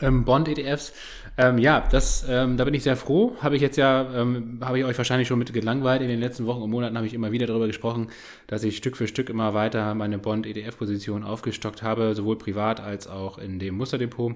Ähm, 0.00 0.24
Bond-ETFs. 0.24 0.92
Ähm, 1.38 1.58
ja, 1.58 1.86
das, 1.90 2.24
ähm, 2.28 2.56
da 2.56 2.64
bin 2.64 2.72
ich 2.72 2.82
sehr 2.82 2.96
froh. 2.96 3.36
Habe 3.40 3.56
ich 3.56 3.62
jetzt 3.62 3.76
ja, 3.76 4.06
ähm, 4.14 4.58
habe 4.62 4.78
ich 4.78 4.84
euch 4.84 4.96
wahrscheinlich 4.96 5.28
schon 5.28 5.38
mit 5.38 5.52
gelangweilt. 5.52 6.00
In 6.00 6.08
den 6.08 6.20
letzten 6.20 6.46
Wochen 6.46 6.62
und 6.62 6.70
Monaten 6.70 6.96
habe 6.96 7.06
ich 7.06 7.12
immer 7.12 7.30
wieder 7.30 7.46
darüber 7.46 7.66
gesprochen, 7.66 8.08
dass 8.46 8.64
ich 8.64 8.78
Stück 8.78 8.96
für 8.96 9.06
Stück 9.06 9.28
immer 9.28 9.52
weiter 9.52 9.94
meine 9.94 10.18
Bond-ETF-Position 10.18 11.24
aufgestockt 11.24 11.82
habe, 11.82 12.14
sowohl 12.14 12.38
privat 12.38 12.80
als 12.80 13.06
auch 13.06 13.36
in 13.36 13.58
dem 13.58 13.76
Musterdepot. 13.76 14.34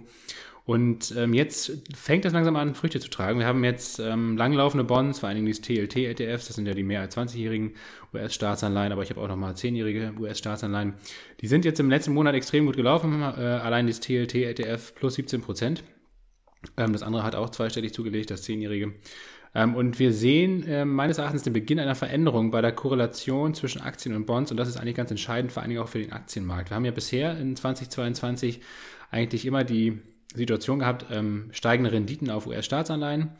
Und 0.70 1.12
ähm, 1.17 1.34
jetzt 1.34 1.72
fängt 1.96 2.25
das 2.25 2.32
langsam 2.32 2.55
an, 2.55 2.76
Früchte 2.76 3.00
zu 3.00 3.11
tragen. 3.11 3.40
Wir 3.40 3.46
haben 3.46 3.64
jetzt 3.64 3.99
ähm, 3.99 4.37
langlaufende 4.37 4.84
Bonds, 4.84 5.19
vor 5.19 5.28
allen 5.28 5.34
Dingen 5.34 5.52
die 5.52 5.61
TLT-ETFs, 5.61 6.46
das 6.46 6.55
sind 6.55 6.69
ja 6.69 6.75
die 6.75 6.84
mehr 6.84 7.00
als 7.00 7.17
20-jährigen 7.17 7.72
US-Staatsanleihen, 8.14 8.93
aber 8.93 9.02
ich 9.02 9.11
habe 9.11 9.20
auch 9.20 9.26
nochmal 9.26 9.55
10-jährige 9.55 10.12
US-Staatsanleihen. 10.20 10.94
Die 11.40 11.49
sind 11.49 11.64
jetzt 11.64 11.81
im 11.81 11.90
letzten 11.90 12.14
Monat 12.14 12.37
extrem 12.37 12.67
gut 12.67 12.76
gelaufen, 12.76 13.20
äh, 13.20 13.25
allein 13.25 13.88
das 13.88 13.99
TLT-ETF 13.99 14.94
plus 14.94 15.14
17 15.14 15.40
Prozent. 15.40 15.82
Ähm, 16.76 16.93
das 16.93 17.02
andere 17.02 17.25
hat 17.25 17.34
auch 17.34 17.50
zweistellig 17.50 17.93
zugelegt, 17.93 18.31
das 18.31 18.44
10-jährige. 18.44 18.94
Ähm, 19.56 19.75
und 19.75 19.99
wir 19.99 20.12
sehen 20.12 20.62
äh, 20.69 20.84
meines 20.84 21.19
Erachtens 21.19 21.43
den 21.43 21.52
Beginn 21.52 21.81
einer 21.81 21.96
Veränderung 21.96 22.52
bei 22.52 22.61
der 22.61 22.70
Korrelation 22.70 23.55
zwischen 23.55 23.81
Aktien 23.81 24.14
und 24.14 24.25
Bonds 24.25 24.52
und 24.52 24.56
das 24.56 24.69
ist 24.69 24.76
eigentlich 24.76 24.94
ganz 24.94 25.11
entscheidend, 25.11 25.50
vor 25.50 25.64
allen 25.64 25.70
Dingen 25.70 25.82
auch 25.82 25.88
für 25.88 25.99
den 25.99 26.12
Aktienmarkt. 26.12 26.70
Wir 26.70 26.76
haben 26.76 26.84
ja 26.84 26.93
bisher 26.93 27.37
in 27.37 27.56
2022 27.56 28.61
eigentlich 29.11 29.44
immer 29.44 29.64
die 29.64 30.00
Situation 30.35 30.79
gehabt, 30.81 31.06
ähm, 31.11 31.49
steigende 31.53 31.93
Renditen 31.93 32.31
auf 32.31 32.47
US-Staatsanleihen 32.47 33.31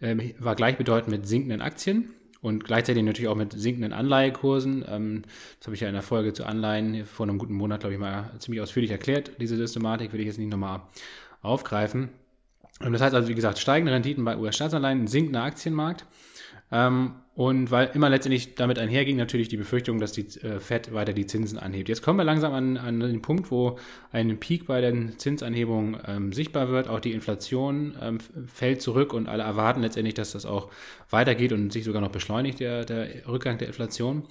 ähm, 0.00 0.34
war 0.38 0.54
gleichbedeutend 0.54 1.10
mit 1.10 1.26
sinkenden 1.26 1.60
Aktien 1.60 2.10
und 2.40 2.64
gleichzeitig 2.64 3.02
natürlich 3.02 3.28
auch 3.28 3.36
mit 3.36 3.52
sinkenden 3.52 3.92
Anleihekursen. 3.92 4.84
Ähm, 4.88 5.22
das 5.58 5.66
habe 5.66 5.74
ich 5.74 5.80
ja 5.80 5.88
in 5.88 5.94
der 5.94 6.02
Folge 6.02 6.32
zu 6.32 6.44
Anleihen 6.44 7.06
vor 7.06 7.26
einem 7.26 7.38
guten 7.38 7.54
Monat, 7.54 7.80
glaube 7.80 7.94
ich, 7.94 8.00
mal 8.00 8.32
ziemlich 8.38 8.60
ausführlich 8.60 8.90
erklärt. 8.90 9.32
Diese 9.40 9.56
Systematik 9.56 10.12
will 10.12 10.20
ich 10.20 10.26
jetzt 10.26 10.38
nicht 10.38 10.50
nochmal 10.50 10.82
aufgreifen. 11.40 12.10
Das 12.80 13.00
heißt 13.00 13.14
also, 13.14 13.28
wie 13.28 13.34
gesagt, 13.34 13.58
steigende 13.58 13.92
Renditen 13.92 14.24
bei 14.24 14.36
US-Staatsanleihen, 14.36 15.06
sinkender 15.06 15.42
Aktienmarkt. 15.42 16.04
Ähm, 16.72 17.14
und 17.36 17.72
weil 17.72 17.90
immer 17.94 18.08
letztendlich 18.10 18.54
damit 18.54 18.78
einherging 18.78 19.16
natürlich 19.16 19.48
die 19.48 19.56
Befürchtung, 19.56 19.98
dass 19.98 20.12
die 20.12 20.26
äh, 20.42 20.60
Fed 20.60 20.94
weiter 20.94 21.12
die 21.12 21.26
Zinsen 21.26 21.58
anhebt. 21.58 21.88
Jetzt 21.88 22.02
kommen 22.02 22.18
wir 22.18 22.24
langsam 22.24 22.52
an, 22.54 22.76
an 22.76 23.00
den 23.00 23.22
Punkt, 23.22 23.50
wo 23.50 23.76
ein 24.12 24.38
Peak 24.38 24.66
bei 24.66 24.80
den 24.80 25.18
Zinsanhebungen 25.18 26.00
ähm, 26.06 26.32
sichtbar 26.32 26.68
wird. 26.68 26.86
Auch 26.86 27.00
die 27.00 27.10
Inflation 27.10 27.96
ähm, 28.00 28.18
fällt 28.46 28.82
zurück 28.82 29.12
und 29.12 29.28
alle 29.28 29.42
erwarten 29.42 29.80
letztendlich, 29.80 30.14
dass 30.14 30.30
das 30.30 30.46
auch 30.46 30.70
weitergeht 31.10 31.52
und 31.52 31.72
sich 31.72 31.82
sogar 31.82 32.00
noch 32.00 32.12
beschleunigt, 32.12 32.60
der, 32.60 32.84
der 32.84 33.26
Rückgang 33.26 33.58
der 33.58 33.66
Inflation. 33.66 34.28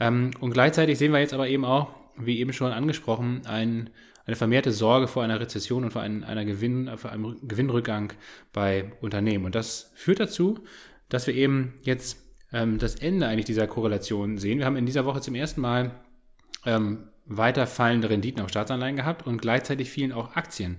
Ähm, 0.00 0.32
und 0.40 0.50
gleichzeitig 0.50 0.98
sehen 0.98 1.12
wir 1.12 1.20
jetzt 1.20 1.34
aber 1.34 1.46
eben 1.48 1.64
auch, 1.64 1.94
wie 2.16 2.40
eben 2.40 2.52
schon 2.52 2.72
angesprochen, 2.72 3.42
ein, 3.46 3.90
eine 4.26 4.34
vermehrte 4.34 4.72
Sorge 4.72 5.06
vor 5.06 5.22
einer 5.22 5.38
Rezession 5.38 5.84
und 5.84 5.92
vor 5.92 6.02
einem, 6.02 6.24
einer 6.24 6.44
Gewinn, 6.44 6.90
vor 6.96 7.12
einem 7.12 7.36
Gewinnrückgang 7.46 8.12
bei 8.52 8.90
Unternehmen. 9.00 9.44
Und 9.44 9.54
das 9.54 9.92
führt 9.94 10.18
dazu, 10.18 10.64
dass 11.08 11.28
wir 11.28 11.34
eben 11.34 11.74
jetzt 11.82 12.29
ähm, 12.52 12.78
das 12.78 12.96
Ende 12.96 13.26
eigentlich 13.26 13.46
dieser 13.46 13.66
Korrelation 13.66 14.38
sehen. 14.38 14.58
Wir 14.58 14.66
haben 14.66 14.76
in 14.76 14.86
dieser 14.86 15.04
Woche 15.04 15.20
zum 15.20 15.34
ersten 15.34 15.60
Mal 15.60 15.92
ähm, 16.66 17.08
weiter 17.26 17.66
fallende 17.66 18.10
Renditen 18.10 18.42
auf 18.42 18.50
Staatsanleihen 18.50 18.96
gehabt 18.96 19.26
und 19.26 19.40
gleichzeitig 19.40 19.90
fielen 19.90 20.12
auch 20.12 20.34
Aktien. 20.36 20.78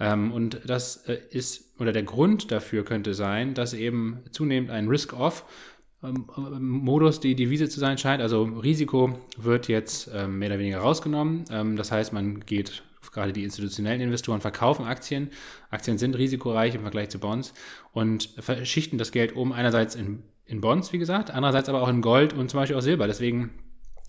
Ähm, 0.00 0.32
und 0.32 0.60
das 0.66 1.06
äh, 1.06 1.18
ist, 1.30 1.78
oder 1.78 1.92
der 1.92 2.02
Grund 2.02 2.50
dafür 2.50 2.84
könnte 2.84 3.14
sein, 3.14 3.54
dass 3.54 3.74
eben 3.74 4.20
zunehmend 4.30 4.70
ein 4.70 4.88
Risk-Off 4.88 5.44
ähm, 6.02 6.26
Modus 6.58 7.20
die 7.20 7.36
Devise 7.36 7.68
zu 7.68 7.80
sein 7.80 7.98
scheint. 7.98 8.22
Also 8.22 8.42
Risiko 8.42 9.18
wird 9.36 9.68
jetzt 9.68 10.10
ähm, 10.12 10.38
mehr 10.38 10.50
oder 10.50 10.58
weniger 10.58 10.78
rausgenommen. 10.78 11.44
Ähm, 11.50 11.76
das 11.76 11.92
heißt, 11.92 12.12
man 12.12 12.40
geht, 12.40 12.82
gerade 13.14 13.32
die 13.32 13.44
institutionellen 13.44 14.02
Investoren 14.02 14.42
verkaufen 14.42 14.84
Aktien. 14.84 15.30
Aktien 15.70 15.96
sind 15.96 16.16
risikoreich 16.16 16.74
im 16.74 16.82
Vergleich 16.82 17.08
zu 17.08 17.18
Bonds 17.18 17.54
und 17.92 18.28
verschichten 18.38 18.98
das 18.98 19.12
Geld 19.12 19.34
um 19.34 19.52
einerseits 19.52 19.94
in 19.94 20.22
in 20.46 20.60
Bonds, 20.60 20.92
wie 20.92 20.98
gesagt, 20.98 21.30
andererseits 21.30 21.68
aber 21.68 21.82
auch 21.82 21.88
in 21.88 22.02
Gold 22.02 22.32
und 22.32 22.50
zum 22.50 22.60
Beispiel 22.60 22.76
auch 22.76 22.82
Silber. 22.82 23.06
Deswegen 23.06 23.50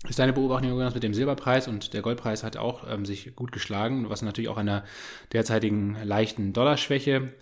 ist 0.08 0.18
deine 0.18 0.32
Beobachtung 0.32 0.76
mit 0.76 1.02
dem 1.02 1.14
Silberpreis 1.14 1.68
und 1.68 1.94
der 1.94 2.02
Goldpreis 2.02 2.44
hat 2.44 2.56
auch 2.56 2.84
ähm, 2.88 3.06
sich 3.06 3.34
gut 3.34 3.52
geschlagen, 3.52 4.08
was 4.08 4.22
natürlich 4.22 4.50
auch 4.50 4.58
an 4.58 4.66
der 4.66 4.84
derzeitigen 5.32 5.96
leichten 6.04 6.52
Dollarschwäche 6.52 7.32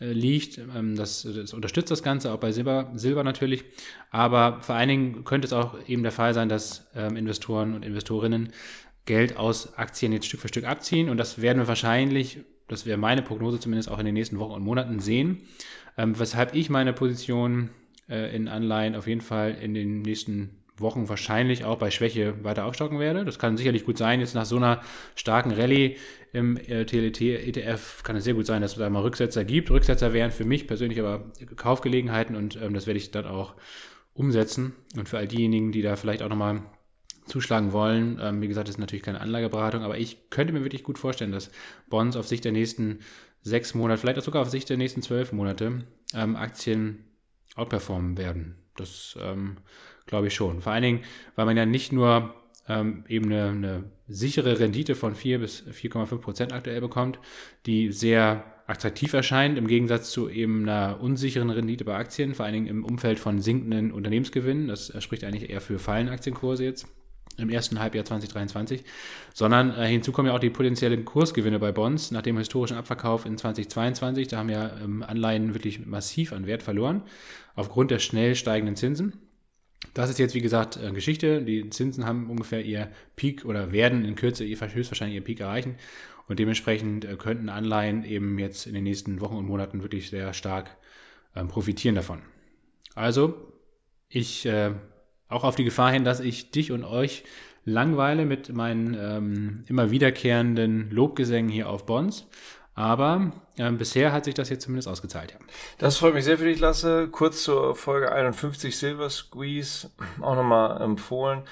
äh, 0.00 0.12
liegt. 0.12 0.58
Ähm, 0.58 0.94
das, 0.96 1.22
das, 1.22 1.52
unterstützt 1.52 1.90
das 1.90 2.02
Ganze, 2.02 2.32
auch 2.32 2.38
bei 2.38 2.52
Silber, 2.52 2.90
Silber 2.94 3.24
natürlich. 3.24 3.64
Aber 4.10 4.60
vor 4.60 4.76
allen 4.76 4.88
Dingen 4.88 5.24
könnte 5.24 5.46
es 5.46 5.52
auch 5.52 5.76
eben 5.88 6.04
der 6.04 6.12
Fall 6.12 6.32
sein, 6.32 6.48
dass 6.48 6.86
ähm, 6.94 7.16
Investoren 7.16 7.74
und 7.74 7.84
Investorinnen 7.84 8.52
Geld 9.06 9.36
aus 9.36 9.78
Aktien 9.78 10.12
jetzt 10.12 10.26
Stück 10.26 10.40
für 10.40 10.48
Stück 10.48 10.64
abziehen 10.64 11.08
und 11.08 11.16
das 11.16 11.40
werden 11.40 11.58
wir 11.58 11.68
wahrscheinlich 11.68 12.40
das 12.68 12.86
wäre 12.86 12.98
meine 12.98 13.22
Prognose 13.22 13.60
zumindest 13.60 13.90
auch 13.90 13.98
in 13.98 14.06
den 14.06 14.14
nächsten 14.14 14.38
Wochen 14.38 14.52
und 14.52 14.62
Monaten 14.62 15.00
sehen. 15.00 15.42
Ähm, 15.96 16.18
weshalb 16.18 16.54
ich 16.54 16.68
meine 16.68 16.92
Position 16.92 17.70
äh, 18.08 18.34
in 18.34 18.48
Anleihen 18.48 18.94
auf 18.94 19.06
jeden 19.06 19.20
Fall 19.20 19.56
in 19.60 19.74
den 19.74 20.02
nächsten 20.02 20.62
Wochen 20.78 21.08
wahrscheinlich 21.08 21.64
auch 21.64 21.78
bei 21.78 21.90
Schwäche 21.90 22.44
weiter 22.44 22.66
aufstocken 22.66 22.98
werde. 22.98 23.24
Das 23.24 23.38
kann 23.38 23.56
sicherlich 23.56 23.86
gut 23.86 23.96
sein. 23.96 24.20
Jetzt 24.20 24.34
nach 24.34 24.44
so 24.44 24.56
einer 24.56 24.82
starken 25.14 25.52
Rallye 25.52 25.96
im 26.32 26.58
äh, 26.58 26.84
TLT-ETF 26.84 28.02
kann 28.02 28.16
es 28.16 28.24
sehr 28.24 28.34
gut 28.34 28.44
sein, 28.44 28.60
dass 28.60 28.72
es 28.72 28.78
da 28.78 28.90
mal 28.90 29.02
Rücksetzer 29.02 29.44
gibt. 29.44 29.70
Rücksetzer 29.70 30.12
wären 30.12 30.32
für 30.32 30.44
mich 30.44 30.66
persönlich 30.66 30.98
aber 31.00 31.30
Kaufgelegenheiten 31.54 32.36
und 32.36 32.60
ähm, 32.60 32.74
das 32.74 32.86
werde 32.86 32.98
ich 32.98 33.10
dann 33.10 33.26
auch 33.26 33.54
umsetzen. 34.12 34.74
Und 34.96 35.08
für 35.08 35.16
all 35.16 35.28
diejenigen, 35.28 35.72
die 35.72 35.82
da 35.82 35.96
vielleicht 35.96 36.22
auch 36.22 36.28
nochmal 36.28 36.62
zuschlagen 37.26 37.72
wollen, 37.72 38.18
ähm, 38.22 38.40
wie 38.40 38.48
gesagt, 38.48 38.68
das 38.68 38.76
ist 38.76 38.80
natürlich 38.80 39.02
keine 39.02 39.20
Anlageberatung, 39.20 39.82
aber 39.82 39.98
ich 39.98 40.30
könnte 40.30 40.52
mir 40.52 40.62
wirklich 40.62 40.84
gut 40.84 40.98
vorstellen, 40.98 41.32
dass 41.32 41.50
Bonds 41.88 42.16
auf 42.16 42.26
Sicht 42.26 42.44
der 42.44 42.52
nächsten 42.52 43.00
sechs 43.42 43.74
Monate, 43.74 44.00
vielleicht 44.00 44.18
auch 44.18 44.24
sogar 44.24 44.42
auf 44.42 44.50
Sicht 44.50 44.68
der 44.70 44.76
nächsten 44.76 45.02
zwölf 45.02 45.32
Monate 45.32 45.84
ähm, 46.14 46.36
Aktien 46.36 47.04
outperformen 47.54 48.18
werden. 48.18 48.56
Das 48.76 49.16
ähm, 49.20 49.58
glaube 50.06 50.28
ich 50.28 50.34
schon. 50.34 50.60
Vor 50.60 50.72
allen 50.72 50.82
Dingen, 50.82 51.00
weil 51.36 51.46
man 51.46 51.56
ja 51.56 51.66
nicht 51.66 51.92
nur 51.92 52.34
ähm, 52.68 53.04
eben 53.08 53.26
eine, 53.26 53.48
eine, 53.48 53.84
sichere 54.08 54.60
Rendite 54.60 54.94
von 54.94 55.16
4 55.16 55.40
bis 55.40 55.64
4,5 55.64 56.18
Prozent 56.18 56.52
aktuell 56.52 56.80
bekommt, 56.80 57.18
die 57.66 57.90
sehr 57.90 58.44
attraktiv 58.68 59.12
erscheint, 59.12 59.58
im 59.58 59.66
Gegensatz 59.66 60.10
zu 60.10 60.28
eben 60.28 60.62
einer 60.62 61.00
unsicheren 61.00 61.50
Rendite 61.50 61.84
bei 61.84 61.96
Aktien, 61.96 62.34
vor 62.34 62.44
allen 62.44 62.54
Dingen 62.54 62.66
im 62.68 62.84
Umfeld 62.84 63.18
von 63.18 63.40
sinkenden 63.40 63.90
Unternehmensgewinnen. 63.90 64.68
Das 64.68 64.92
spricht 65.02 65.24
eigentlich 65.24 65.50
eher 65.50 65.60
für 65.60 65.80
fallende 65.80 66.12
Aktienkurse 66.12 66.64
jetzt 66.64 66.86
im 67.38 67.50
ersten 67.50 67.78
Halbjahr 67.78 68.04
2023, 68.04 68.84
sondern 69.34 69.76
äh, 69.76 69.86
hinzu 69.86 70.12
kommen 70.12 70.28
ja 70.28 70.34
auch 70.34 70.40
die 70.40 70.50
potenziellen 70.50 71.04
Kursgewinne 71.04 71.58
bei 71.58 71.72
Bonds 71.72 72.10
nach 72.10 72.22
dem 72.22 72.38
historischen 72.38 72.76
Abverkauf 72.76 73.26
in 73.26 73.36
2022. 73.36 74.28
Da 74.28 74.38
haben 74.38 74.48
ja 74.48 74.70
ähm, 74.82 75.02
Anleihen 75.02 75.54
wirklich 75.54 75.84
massiv 75.86 76.32
an 76.32 76.46
Wert 76.46 76.62
verloren 76.62 77.02
aufgrund 77.54 77.90
der 77.90 77.98
schnell 77.98 78.34
steigenden 78.34 78.76
Zinsen. 78.76 79.14
Das 79.94 80.10
ist 80.10 80.18
jetzt, 80.18 80.34
wie 80.34 80.40
gesagt, 80.40 80.76
äh, 80.76 80.92
Geschichte. 80.92 81.42
Die 81.42 81.70
Zinsen 81.70 82.06
haben 82.06 82.30
ungefähr 82.30 82.64
ihr 82.64 82.88
Peak 83.16 83.44
oder 83.44 83.72
werden 83.72 84.04
in 84.04 84.14
Kürze 84.14 84.44
höchstwahrscheinlich 84.44 85.16
ihr 85.16 85.24
Peak 85.24 85.40
erreichen. 85.40 85.76
Und 86.28 86.38
dementsprechend 86.38 87.04
äh, 87.04 87.16
könnten 87.16 87.48
Anleihen 87.48 88.04
eben 88.04 88.38
jetzt 88.38 88.66
in 88.66 88.74
den 88.74 88.84
nächsten 88.84 89.20
Wochen 89.20 89.36
und 89.36 89.46
Monaten 89.46 89.82
wirklich 89.82 90.10
sehr 90.10 90.32
stark 90.32 90.76
ähm, 91.34 91.48
profitieren 91.48 91.94
davon. 91.94 92.22
Also, 92.94 93.52
ich 94.08 94.46
äh, 94.46 94.72
auch 95.28 95.44
auf 95.44 95.56
die 95.56 95.64
Gefahr 95.64 95.92
hin, 95.92 96.04
dass 96.04 96.20
ich 96.20 96.50
dich 96.50 96.72
und 96.72 96.84
euch 96.84 97.24
langweile 97.64 98.24
mit 98.24 98.52
meinen 98.52 98.94
ähm, 98.94 99.64
immer 99.66 99.90
wiederkehrenden 99.90 100.90
Lobgesängen 100.90 101.50
hier 101.50 101.68
auf 101.68 101.84
Bonds. 101.84 102.26
Aber 102.74 103.32
äh, 103.56 103.70
bisher 103.72 104.12
hat 104.12 104.26
sich 104.26 104.34
das 104.34 104.50
jetzt 104.50 104.64
zumindest 104.64 104.86
ausgezahlt. 104.86 105.32
Ja. 105.32 105.38
Das 105.78 105.96
freut 105.96 106.14
mich 106.14 106.24
sehr 106.24 106.38
für 106.38 106.44
dich, 106.44 106.60
Lasse. 106.60 107.08
Kurz 107.08 107.42
zur 107.42 107.74
Folge 107.74 108.12
51 108.12 108.76
Silver 108.76 109.10
Squeeze 109.10 109.90
auch 110.20 110.36
nochmal 110.36 110.80
empfohlen. 110.82 111.42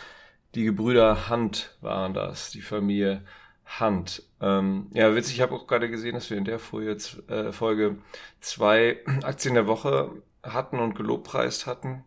Die 0.54 0.64
Gebrüder 0.64 1.28
Hand 1.28 1.76
waren 1.80 2.14
das, 2.14 2.50
die 2.50 2.60
Familie 2.60 3.22
Hand. 3.64 4.22
Ähm, 4.40 4.88
ja, 4.92 5.14
witzig, 5.16 5.36
ich 5.36 5.40
habe 5.40 5.54
auch 5.54 5.66
gerade 5.66 5.90
gesehen, 5.90 6.14
dass 6.14 6.30
wir 6.30 6.36
in 6.36 6.44
der 6.44 6.58
Folge, 6.58 6.96
äh, 7.28 7.50
Folge 7.50 7.96
zwei 8.40 9.00
Aktien 9.22 9.54
der 9.54 9.66
Woche 9.66 10.10
hatten 10.42 10.78
und 10.78 10.94
gelobpreist 10.94 11.66
hatten. 11.66 12.04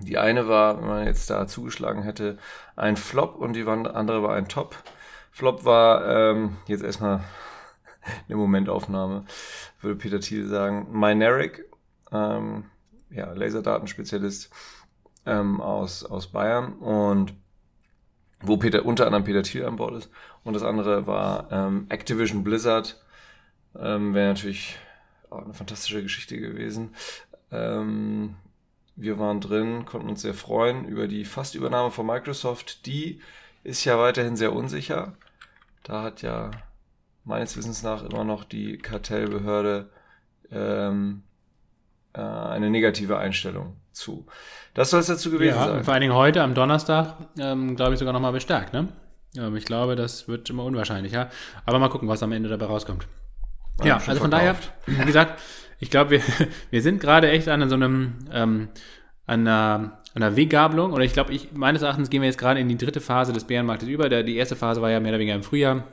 Die 0.00 0.18
eine 0.18 0.48
war, 0.48 0.80
wenn 0.80 0.88
man 0.88 1.06
jetzt 1.06 1.30
da 1.30 1.46
zugeschlagen 1.46 2.02
hätte, 2.02 2.38
ein 2.76 2.96
Flop 2.96 3.36
und 3.36 3.54
die 3.54 3.64
andere 3.64 4.22
war 4.22 4.34
ein 4.34 4.48
Top. 4.48 4.76
Flop 5.30 5.64
war 5.64 6.06
ähm, 6.06 6.56
jetzt 6.66 6.82
erstmal 6.82 7.22
eine 8.28 8.36
Momentaufnahme, 8.36 9.24
würde 9.80 9.96
Peter 9.96 10.20
Thiel 10.20 10.46
sagen. 10.46 10.88
Myneric, 10.90 11.64
ähm, 12.12 12.64
ja, 13.10 13.32
Laserdatenspezialist 13.32 14.50
ähm, 15.26 15.60
aus, 15.60 16.04
aus 16.04 16.26
Bayern 16.26 16.74
und 16.74 17.34
wo 18.40 18.56
Peter, 18.56 18.84
unter 18.84 19.06
anderem 19.06 19.24
Peter 19.24 19.42
Thiel 19.42 19.64
an 19.64 19.76
Bord 19.76 19.94
ist. 19.94 20.10
Und 20.42 20.54
das 20.54 20.62
andere 20.62 21.06
war 21.06 21.50
ähm, 21.50 21.86
Activision 21.88 22.44
Blizzard. 22.44 23.02
Ähm, 23.78 24.12
Wäre 24.14 24.28
natürlich 24.28 24.76
auch 25.30 25.44
eine 25.44 25.54
fantastische 25.54 26.02
Geschichte 26.02 26.38
gewesen. 26.38 26.94
Ähm, 27.50 28.36
wir 28.96 29.18
waren 29.18 29.40
drin, 29.40 29.84
konnten 29.84 30.08
uns 30.08 30.22
sehr 30.22 30.34
freuen 30.34 30.84
über 30.84 31.08
die 31.08 31.24
Fastübernahme 31.24 31.90
von 31.90 32.06
Microsoft. 32.06 32.86
Die 32.86 33.20
ist 33.64 33.84
ja 33.84 33.98
weiterhin 33.98 34.36
sehr 34.36 34.52
unsicher. 34.52 35.14
Da 35.82 36.02
hat 36.02 36.22
ja 36.22 36.50
meines 37.24 37.56
Wissens 37.56 37.82
nach 37.82 38.02
immer 38.04 38.24
noch 38.24 38.44
die 38.44 38.78
Kartellbehörde 38.78 39.90
ähm, 40.50 41.22
äh, 42.12 42.20
eine 42.20 42.70
negative 42.70 43.18
Einstellung 43.18 43.76
zu. 43.92 44.26
Das 44.74 44.90
soll 44.90 45.00
es 45.00 45.06
dazu 45.06 45.30
gewesen 45.30 45.56
ja, 45.56 45.68
sein. 45.68 45.84
Vor 45.84 45.94
allen 45.94 46.02
Dingen 46.02 46.14
heute 46.14 46.42
am 46.42 46.54
Donnerstag, 46.54 47.16
ähm, 47.38 47.76
glaube 47.76 47.94
ich, 47.94 47.98
sogar 47.98 48.12
nochmal 48.12 48.32
bestärkt. 48.32 48.72
Ne? 48.72 48.88
Ähm, 49.36 49.56
ich 49.56 49.64
glaube, 49.64 49.96
das 49.96 50.28
wird 50.28 50.48
immer 50.50 50.64
unwahrscheinlicher. 50.64 51.30
Aber 51.64 51.78
mal 51.78 51.88
gucken, 51.88 52.08
was 52.08 52.22
am 52.22 52.32
Ende 52.32 52.48
dabei 52.48 52.66
rauskommt. 52.66 53.06
Ja, 53.80 53.86
ja 53.86 54.02
also 54.06 54.20
von 54.20 54.30
daher, 54.30 54.56
wie 54.86 55.04
gesagt, 55.04 55.40
ich 55.78 55.90
glaube, 55.90 56.10
wir, 56.10 56.20
wir 56.70 56.82
sind 56.82 57.00
gerade 57.00 57.30
echt 57.30 57.48
an 57.48 57.68
so 57.68 57.74
einem, 57.74 58.14
ähm, 58.32 58.68
an 59.26 59.40
einer, 59.40 59.98
an 60.14 60.22
einer 60.22 60.36
Weggabelung. 60.36 60.92
Oder 60.92 61.04
ich 61.04 61.12
glaube, 61.12 61.32
ich, 61.32 61.52
meines 61.52 61.82
Erachtens 61.82 62.10
gehen 62.10 62.22
wir 62.22 62.28
jetzt 62.28 62.38
gerade 62.38 62.60
in 62.60 62.68
die 62.68 62.78
dritte 62.78 63.00
Phase 63.00 63.32
des 63.32 63.44
Bärenmarktes 63.44 63.88
über. 63.88 64.08
Der, 64.08 64.22
die 64.22 64.36
erste 64.36 64.56
Phase 64.56 64.82
war 64.82 64.90
ja 64.90 65.00
mehr 65.00 65.12
oder 65.12 65.18
weniger 65.18 65.34
im 65.34 65.42
Frühjahr 65.42 65.84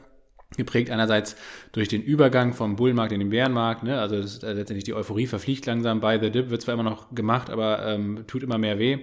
geprägt 0.58 0.90
einerseits 0.90 1.38
durch 1.72 1.88
den 1.88 2.02
Übergang 2.02 2.54
vom 2.54 2.76
Bullenmarkt 2.76 3.14
in 3.14 3.20
den 3.20 3.30
Bärenmarkt, 3.30 3.84
ne? 3.84 4.02
also 4.02 4.18
ist, 4.18 4.44
äh, 4.44 4.52
letztendlich 4.52 4.84
die 4.84 4.94
Euphorie 4.94 5.26
verfliegt 5.26 5.66
langsam 5.66 6.02
bei 6.02 6.20
The 6.20 6.30
Dip, 6.30 6.50
wird 6.50 6.62
zwar 6.62 6.74
immer 6.74 6.84
noch 6.84 7.16
gemacht, 7.16 7.50
aber 7.50 7.86
ähm, 7.86 8.26
tut 8.28 8.44
immer 8.44 8.58
mehr 8.58 8.78
weh. 8.78 9.00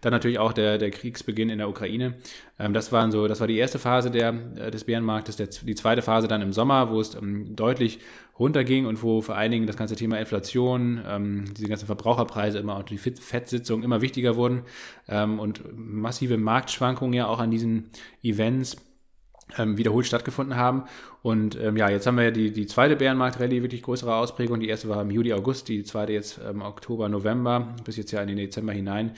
Dann 0.00 0.12
natürlich 0.12 0.38
auch 0.38 0.52
der, 0.52 0.78
der 0.78 0.90
Kriegsbeginn 0.90 1.50
in 1.50 1.58
der 1.58 1.68
Ukraine. 1.68 2.14
Ähm, 2.58 2.72
das, 2.72 2.92
waren 2.92 3.10
so, 3.10 3.28
das 3.28 3.40
war 3.40 3.46
die 3.46 3.58
erste 3.58 3.78
Phase 3.78 4.10
der, 4.10 4.34
äh, 4.56 4.70
des 4.70 4.84
Bärenmarktes, 4.84 5.36
der, 5.36 5.48
die 5.48 5.74
zweite 5.74 6.02
Phase 6.02 6.28
dann 6.28 6.42
im 6.42 6.52
Sommer, 6.52 6.90
wo 6.90 7.00
es 7.00 7.14
ähm, 7.14 7.54
deutlich 7.56 7.98
runterging 8.38 8.86
und 8.86 9.02
wo 9.02 9.20
vor 9.20 9.36
allen 9.36 9.52
Dingen 9.52 9.66
das 9.66 9.76
ganze 9.76 9.96
Thema 9.96 10.18
Inflation, 10.18 11.00
ähm, 11.06 11.44
diese 11.56 11.68
ganzen 11.68 11.86
Verbraucherpreise 11.86 12.58
immer 12.58 12.76
und 12.76 12.88
die 12.88 12.98
Fettsitzungen 12.98 13.84
immer 13.84 14.00
wichtiger 14.00 14.36
wurden. 14.36 14.62
Ähm, 15.08 15.38
und 15.38 15.62
massive 15.76 16.38
Marktschwankungen 16.38 17.14
ja 17.14 17.26
auch 17.26 17.38
an 17.38 17.50
diesen 17.50 17.90
Events 18.22 18.76
ähm, 19.58 19.76
wiederholt 19.76 20.06
stattgefunden 20.06 20.56
haben. 20.56 20.84
Und 21.22 21.58
ähm, 21.60 21.76
ja, 21.76 21.88
jetzt 21.88 22.06
haben 22.06 22.16
wir 22.16 22.24
ja 22.24 22.30
die, 22.30 22.52
die 22.52 22.66
zweite 22.66 22.96
Bärenmarkt-Rallye, 22.96 23.62
wirklich 23.62 23.82
größere 23.82 24.14
Ausprägung. 24.14 24.60
Die 24.60 24.68
erste 24.68 24.88
war 24.88 25.02
im 25.02 25.10
Juli, 25.10 25.32
August, 25.32 25.68
die 25.68 25.84
zweite 25.84 26.12
jetzt 26.12 26.40
ähm, 26.46 26.62
Oktober, 26.62 27.08
November, 27.08 27.74
bis 27.84 27.96
jetzt 27.96 28.10
ja 28.12 28.20
in 28.22 28.28
den 28.28 28.36
Dezember 28.36 28.72
hinein. 28.72 29.12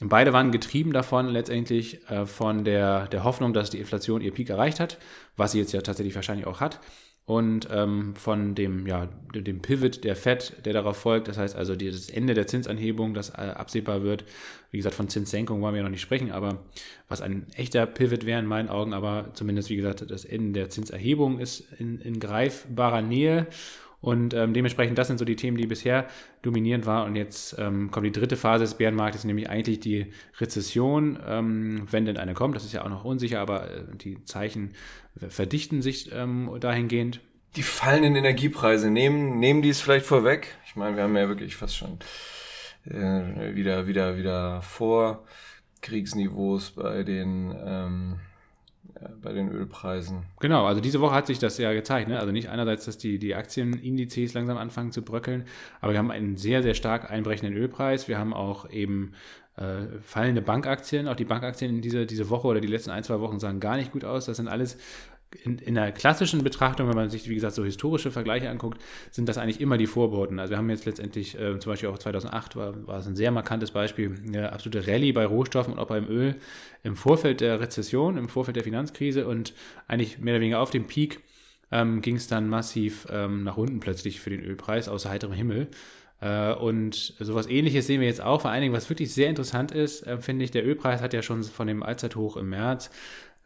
Und 0.00 0.08
beide 0.08 0.32
waren 0.32 0.50
getrieben 0.50 0.92
davon 0.92 1.28
letztendlich 1.28 2.08
äh, 2.10 2.26
von 2.26 2.64
der, 2.64 3.06
der 3.06 3.24
Hoffnung, 3.24 3.52
dass 3.52 3.70
die 3.70 3.78
Inflation 3.78 4.20
ihr 4.20 4.32
Peak 4.32 4.50
erreicht 4.50 4.80
hat, 4.80 4.98
was 5.36 5.52
sie 5.52 5.58
jetzt 5.58 5.72
ja 5.72 5.82
tatsächlich 5.82 6.14
wahrscheinlich 6.14 6.46
auch 6.46 6.60
hat 6.60 6.80
und 7.26 7.68
ähm, 7.70 8.14
von 8.16 8.54
dem, 8.54 8.86
ja, 8.86 9.08
dem 9.34 9.62
Pivot 9.62 10.04
der 10.04 10.14
Fed, 10.14 10.64
der 10.66 10.74
darauf 10.74 10.98
folgt. 10.98 11.28
Das 11.28 11.38
heißt 11.38 11.56
also 11.56 11.74
das 11.74 12.10
Ende 12.10 12.34
der 12.34 12.46
Zinsanhebung, 12.46 13.14
das 13.14 13.30
äh, 13.30 13.52
absehbar 13.54 14.02
wird. 14.02 14.24
Wie 14.70 14.76
gesagt, 14.76 14.94
von 14.94 15.08
Zinssenkung 15.08 15.62
wollen 15.62 15.74
wir 15.74 15.78
ja 15.78 15.84
noch 15.84 15.90
nicht 15.90 16.02
sprechen, 16.02 16.32
aber 16.32 16.64
was 17.08 17.22
ein 17.22 17.46
echter 17.54 17.86
Pivot 17.86 18.26
wäre 18.26 18.40
in 18.40 18.46
meinen 18.46 18.68
Augen, 18.68 18.92
aber 18.92 19.30
zumindest, 19.32 19.70
wie 19.70 19.76
gesagt, 19.76 20.04
das 20.10 20.24
Ende 20.24 20.60
der 20.60 20.68
Zinserhebung 20.68 21.38
ist 21.38 21.64
in, 21.78 21.98
in 22.00 22.20
greifbarer 22.20 23.00
Nähe. 23.00 23.46
Und 24.04 24.34
ähm, 24.34 24.52
dementsprechend, 24.52 24.98
das 24.98 25.06
sind 25.06 25.16
so 25.16 25.24
die 25.24 25.34
Themen, 25.34 25.56
die 25.56 25.66
bisher 25.66 26.06
dominierend 26.42 26.84
waren. 26.84 27.08
Und 27.08 27.16
jetzt 27.16 27.56
ähm, 27.58 27.90
kommt 27.90 28.04
die 28.04 28.12
dritte 28.12 28.36
Phase 28.36 28.64
des 28.64 28.74
Bärenmarktes, 28.74 29.24
nämlich 29.24 29.48
eigentlich 29.48 29.80
die 29.80 30.12
Rezession, 30.38 31.18
ähm, 31.26 31.86
wenn 31.90 32.04
denn 32.04 32.18
eine 32.18 32.34
kommt. 32.34 32.54
Das 32.54 32.66
ist 32.66 32.74
ja 32.74 32.84
auch 32.84 32.90
noch 32.90 33.04
unsicher, 33.04 33.40
aber 33.40 33.70
äh, 33.70 33.84
die 33.96 34.22
Zeichen 34.24 34.74
verdichten 35.28 35.80
sich 35.80 36.12
ähm, 36.12 36.50
dahingehend. 36.60 37.20
Die 37.56 37.62
fallenden 37.62 38.14
Energiepreise, 38.14 38.90
nehmen, 38.90 39.38
nehmen 39.38 39.62
die 39.62 39.70
es 39.70 39.80
vielleicht 39.80 40.04
vorweg? 40.04 40.48
Ich 40.66 40.76
meine, 40.76 40.96
wir 40.96 41.04
haben 41.04 41.16
ja 41.16 41.28
wirklich 41.28 41.56
fast 41.56 41.74
schon 41.74 41.98
äh, 42.84 43.54
wieder, 43.54 43.86
wieder, 43.86 44.18
wieder 44.18 44.60
vor 44.60 45.24
Kriegsniveaus 45.80 46.72
bei 46.72 47.04
den 47.04 47.56
ähm, 47.64 48.16
bei 49.22 49.32
den 49.32 49.50
Ölpreisen. 49.50 50.22
Genau, 50.40 50.66
also 50.66 50.80
diese 50.80 51.00
Woche 51.00 51.14
hat 51.14 51.26
sich 51.26 51.38
das 51.38 51.58
ja 51.58 51.72
gezeigt. 51.72 52.08
Ne? 52.08 52.18
Also 52.18 52.32
nicht 52.32 52.48
einerseits, 52.48 52.84
dass 52.84 52.98
die, 52.98 53.18
die 53.18 53.34
Aktienindizes 53.34 54.34
langsam 54.34 54.56
anfangen 54.56 54.92
zu 54.92 55.02
bröckeln, 55.02 55.44
aber 55.80 55.92
wir 55.92 55.98
haben 55.98 56.10
einen 56.10 56.36
sehr, 56.36 56.62
sehr 56.62 56.74
stark 56.74 57.10
einbrechenden 57.10 57.56
Ölpreis. 57.56 58.08
Wir 58.08 58.18
haben 58.18 58.32
auch 58.32 58.70
eben 58.70 59.12
äh, 59.56 60.00
fallende 60.00 60.42
Bankaktien. 60.42 61.08
Auch 61.08 61.16
die 61.16 61.24
Bankaktien 61.24 61.76
in 61.76 61.80
diese, 61.80 62.06
diese 62.06 62.28
Woche 62.30 62.48
oder 62.48 62.60
die 62.60 62.68
letzten 62.68 62.90
ein, 62.90 63.04
zwei 63.04 63.20
Wochen 63.20 63.38
sahen 63.38 63.60
gar 63.60 63.76
nicht 63.76 63.92
gut 63.92 64.04
aus. 64.04 64.26
Das 64.26 64.36
sind 64.36 64.48
alles 64.48 64.78
in, 65.42 65.58
in 65.58 65.74
der 65.74 65.92
klassischen 65.92 66.44
Betrachtung, 66.44 66.88
wenn 66.88 66.94
man 66.94 67.10
sich, 67.10 67.28
wie 67.28 67.34
gesagt, 67.34 67.54
so 67.54 67.64
historische 67.64 68.10
Vergleiche 68.10 68.48
anguckt, 68.48 68.80
sind 69.10 69.28
das 69.28 69.38
eigentlich 69.38 69.60
immer 69.60 69.78
die 69.78 69.86
Vorboten. 69.86 70.38
Also 70.38 70.52
wir 70.52 70.58
haben 70.58 70.70
jetzt 70.70 70.86
letztendlich, 70.86 71.38
äh, 71.38 71.58
zum 71.58 71.72
Beispiel 71.72 71.88
auch 71.88 71.98
2008 71.98 72.56
war, 72.56 72.86
war 72.86 72.98
es 72.98 73.06
ein 73.06 73.16
sehr 73.16 73.30
markantes 73.30 73.70
Beispiel, 73.72 74.14
eine 74.26 74.52
absolute 74.52 74.86
Rallye 74.86 75.12
bei 75.12 75.26
Rohstoffen 75.26 75.74
und 75.74 75.78
auch 75.78 75.88
beim 75.88 76.08
Öl 76.08 76.36
im 76.82 76.96
Vorfeld 76.96 77.40
der 77.40 77.60
Rezession, 77.60 78.16
im 78.16 78.28
Vorfeld 78.28 78.56
der 78.56 78.64
Finanzkrise 78.64 79.26
und 79.26 79.54
eigentlich 79.88 80.18
mehr 80.18 80.34
oder 80.34 80.40
weniger 80.40 80.60
auf 80.60 80.70
dem 80.70 80.86
Peak 80.86 81.20
ähm, 81.70 82.02
ging 82.02 82.16
es 82.16 82.28
dann 82.28 82.48
massiv 82.48 83.06
ähm, 83.10 83.42
nach 83.42 83.56
unten 83.56 83.80
plötzlich 83.80 84.20
für 84.20 84.30
den 84.30 84.44
Ölpreis 84.44 84.88
aus 84.88 85.06
heiterem 85.06 85.32
Himmel. 85.32 85.68
Äh, 86.20 86.54
und 86.54 87.14
sowas 87.18 87.48
ähnliches 87.48 87.86
sehen 87.86 88.00
wir 88.00 88.06
jetzt 88.06 88.22
auch. 88.22 88.42
Vor 88.42 88.50
allen 88.50 88.62
Dingen, 88.62 88.74
was 88.74 88.88
wirklich 88.88 89.12
sehr 89.12 89.28
interessant 89.28 89.72
ist, 89.72 90.06
äh, 90.06 90.18
finde 90.18 90.44
ich, 90.44 90.50
der 90.50 90.64
Ölpreis 90.64 91.00
hat 91.00 91.12
ja 91.12 91.22
schon 91.22 91.42
von 91.42 91.66
dem 91.66 91.82
Allzeithoch 91.82 92.36
im 92.36 92.50
März 92.50 92.90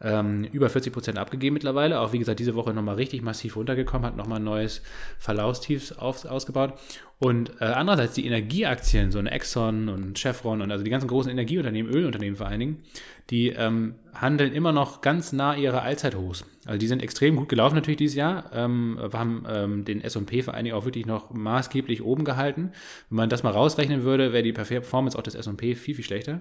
ähm, 0.01 0.45
über 0.51 0.69
40 0.69 0.93
Prozent 0.93 1.17
abgegeben 1.17 1.53
mittlerweile. 1.53 1.99
Auch 1.99 2.13
wie 2.13 2.19
gesagt, 2.19 2.39
diese 2.39 2.55
Woche 2.55 2.73
nochmal 2.73 2.95
richtig 2.95 3.21
massiv 3.21 3.55
runtergekommen, 3.55 4.05
hat 4.05 4.17
nochmal 4.17 4.39
ein 4.39 4.45
neues 4.45 4.81
Verlaufstief 5.17 5.93
auf, 5.97 6.25
ausgebaut. 6.25 6.73
Und 7.19 7.51
äh, 7.59 7.65
andererseits 7.65 8.13
die 8.13 8.25
Energieaktien, 8.25 9.11
so 9.11 9.19
eine 9.19 9.31
Exxon 9.31 9.89
und 9.89 10.17
Chevron 10.17 10.61
und 10.61 10.71
also 10.71 10.85
die 10.85 10.89
ganzen 10.89 11.07
großen 11.07 11.29
Energieunternehmen, 11.29 11.91
Ölunternehmen 11.91 12.37
vor 12.37 12.47
allen 12.47 12.61
Dingen, 12.61 12.83
die 13.29 13.49
ähm, 13.49 13.95
handeln 14.13 14.53
immer 14.53 14.71
noch 14.71 15.01
ganz 15.01 15.33
nah 15.33 15.53
ihrer 15.53 15.81
Allzeithochs. 15.81 16.45
Also 16.65 16.79
die 16.79 16.87
sind 16.87 17.03
extrem 17.03 17.35
gut 17.35 17.49
gelaufen 17.49 17.75
natürlich 17.75 17.97
dieses 17.97 18.15
Jahr, 18.15 18.49
ähm, 18.53 18.97
wir 19.01 19.19
haben 19.19 19.43
ähm, 19.49 19.83
den 19.83 20.01
S&P 20.01 20.43
vor 20.43 20.53
allen 20.53 20.63
Dingen 20.63 20.77
auch 20.77 20.85
wirklich 20.85 21.05
noch 21.05 21.29
maßgeblich 21.31 22.01
oben 22.03 22.23
gehalten. 22.23 22.71
Wenn 23.09 23.17
man 23.17 23.29
das 23.29 23.43
mal 23.43 23.51
rausrechnen 23.51 24.03
würde, 24.03 24.31
wäre 24.31 24.43
die 24.43 24.53
Performance 24.53 25.17
auch 25.17 25.23
des 25.23 25.35
S&P 25.35 25.75
viel, 25.75 25.95
viel 25.95 26.05
schlechter. 26.05 26.39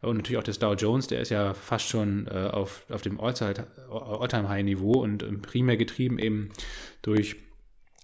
Und 0.00 0.16
natürlich 0.18 0.38
auch 0.38 0.44
des 0.44 0.58
Dow 0.58 0.74
Jones, 0.74 1.08
der 1.08 1.20
ist 1.20 1.30
ja 1.30 1.54
fast 1.54 1.88
schon 1.88 2.28
äh, 2.28 2.50
auf, 2.52 2.84
auf 2.88 3.02
dem 3.02 3.20
All-Time-High-Niveau 3.20 4.92
und 4.92 5.22
ähm, 5.22 5.42
primär 5.42 5.76
getrieben 5.76 6.18
eben 6.18 6.50
durch 7.02 7.36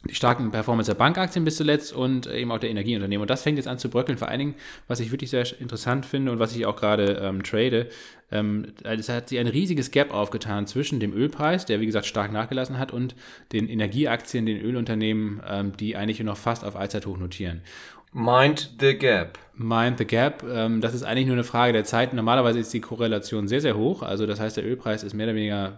die 0.08 0.14
starken 0.14 0.50
Performance 0.50 0.90
der 0.90 0.98
Bankaktien 0.98 1.44
bis 1.44 1.56
zuletzt 1.56 1.92
und 1.92 2.26
eben 2.26 2.52
auch 2.52 2.58
der 2.58 2.70
Energieunternehmen. 2.70 3.22
Und 3.22 3.30
das 3.30 3.42
fängt 3.42 3.56
jetzt 3.56 3.68
an 3.68 3.78
zu 3.78 3.88
bröckeln. 3.88 4.18
Vor 4.18 4.28
allen 4.28 4.38
Dingen, 4.38 4.54
was 4.86 5.00
ich 5.00 5.10
wirklich 5.10 5.30
sehr 5.30 5.46
interessant 5.60 6.04
finde 6.04 6.32
und 6.32 6.38
was 6.38 6.54
ich 6.54 6.66
auch 6.66 6.76
gerade 6.76 7.20
ähm, 7.22 7.42
trade, 7.42 7.88
ähm, 8.30 8.72
es 8.82 9.08
hat 9.08 9.28
sich 9.28 9.38
ein 9.38 9.46
riesiges 9.46 9.90
Gap 9.90 10.12
aufgetan 10.12 10.66
zwischen 10.66 11.00
dem 11.00 11.12
Ölpreis, 11.12 11.66
der 11.66 11.80
wie 11.80 11.86
gesagt 11.86 12.06
stark 12.06 12.32
nachgelassen 12.32 12.78
hat, 12.78 12.92
und 12.92 13.14
den 13.52 13.68
Energieaktien, 13.68 14.44
den 14.44 14.60
Ölunternehmen, 14.60 15.40
ähm, 15.48 15.76
die 15.76 15.96
eigentlich 15.96 16.20
noch 16.20 16.36
fast 16.36 16.64
auf 16.64 16.76
Allzeithoch 16.76 17.16
notieren. 17.16 17.62
Mind 18.16 18.70
the 18.78 18.96
Gap. 18.96 19.38
Mind 19.56 19.98
the 19.98 20.04
Gap. 20.04 20.44
Ähm, 20.48 20.80
das 20.80 20.94
ist 20.94 21.02
eigentlich 21.02 21.26
nur 21.26 21.34
eine 21.34 21.42
Frage 21.42 21.72
der 21.72 21.82
Zeit. 21.82 22.14
Normalerweise 22.14 22.60
ist 22.60 22.72
die 22.72 22.80
Korrelation 22.80 23.48
sehr, 23.48 23.60
sehr 23.60 23.76
hoch. 23.76 24.02
Also 24.02 24.24
das 24.24 24.38
heißt, 24.38 24.56
der 24.56 24.64
Ölpreis 24.64 25.02
ist 25.02 25.14
mehr 25.14 25.26
oder 25.26 25.34
weniger 25.34 25.72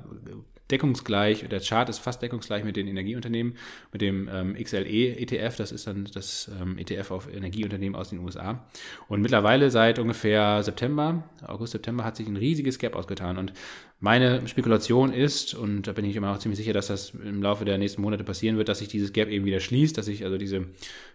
deckungsgleich, 0.70 1.48
der 1.48 1.60
Chart 1.60 1.88
ist 1.88 1.98
fast 1.98 2.22
deckungsgleich 2.22 2.64
mit 2.64 2.76
den 2.76 2.88
Energieunternehmen, 2.88 3.56
mit 3.92 4.00
dem 4.00 4.28
ähm, 4.32 4.54
XLE-ETF, 4.54 5.56
das 5.56 5.72
ist 5.72 5.86
dann 5.86 6.08
das 6.12 6.50
ähm, 6.60 6.78
ETF 6.78 7.10
auf 7.10 7.32
Energieunternehmen 7.32 7.94
aus 7.94 8.10
den 8.10 8.18
USA. 8.18 8.66
Und 9.08 9.22
mittlerweile 9.22 9.70
seit 9.70 9.98
ungefähr 9.98 10.62
September, 10.62 11.24
August, 11.46 11.72
September 11.72 12.04
hat 12.04 12.16
sich 12.16 12.26
ein 12.26 12.36
riesiges 12.36 12.78
Gap 12.78 12.96
ausgetan. 12.96 13.38
Und 13.38 13.52
meine 14.00 14.46
Spekulation 14.48 15.12
ist, 15.12 15.54
und 15.54 15.82
da 15.86 15.92
bin 15.92 16.04
ich 16.04 16.16
immer 16.16 16.32
auch 16.32 16.38
ziemlich 16.38 16.58
sicher, 16.58 16.72
dass 16.72 16.88
das 16.88 17.10
im 17.10 17.42
Laufe 17.42 17.64
der 17.64 17.78
nächsten 17.78 18.02
Monate 18.02 18.24
passieren 18.24 18.56
wird, 18.56 18.68
dass 18.68 18.80
sich 18.80 18.88
dieses 18.88 19.12
Gap 19.12 19.28
eben 19.28 19.44
wieder 19.44 19.60
schließt, 19.60 19.96
dass 19.96 20.06
sich 20.06 20.24
also 20.24 20.36
diese 20.36 20.66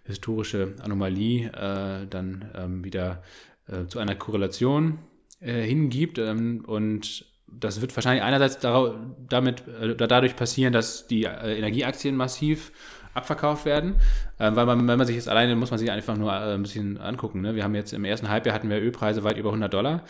historische 0.06 0.76
Anomalie 0.82 1.48
äh, 1.48 2.08
dann 2.08 2.50
ähm, 2.56 2.84
wieder 2.84 3.22
äh, 3.68 3.86
zu 3.86 4.00
einer 4.00 4.16
Korrelation 4.16 5.00
äh, 5.42 5.62
hingibt 5.62 6.18
ähm, 6.18 6.64
und 6.66 7.31
das 7.52 7.82
wird 7.82 7.96
wahrscheinlich 7.96 8.24
einerseits 8.24 8.60
damit, 8.60 9.64
äh, 9.68 9.96
dadurch 9.96 10.36
passieren, 10.36 10.74
dass 10.74 11.08
die 11.08 11.26
äh, 11.26 11.58
Energieaktien 11.58 12.16
massiv 12.16 12.72
abverkauft 13.14 13.66
werden, 13.66 13.96
äh, 14.40 14.52
weil 14.54 14.66
man, 14.66 14.88
wenn 14.88 14.98
man 14.98 15.06
sich 15.06 15.16
jetzt 15.16 15.30
alleine, 15.30 15.56
muss 15.56 15.72
man 15.72 15.80
sich 15.80 15.92
einfach 15.92 16.16
nur 16.16 16.32
äh, 16.32 16.54
ein 16.54 16.62
bisschen 16.62 16.98
angucken. 16.98 17.42
Ne? 17.42 17.56
Wir 17.56 17.64
haben 17.64 17.76
jetzt 17.76 17.94
im 17.94 18.06
ersten 18.06 18.30
Halbjahr 18.30 18.56
hatten 18.56 18.70
wir 18.70 18.78
Ölpreise 18.82 19.24
weit 19.24 19.38
über 19.38 19.50
100 19.50 19.74
Dollar 19.74 20.02
ähm, 20.02 20.04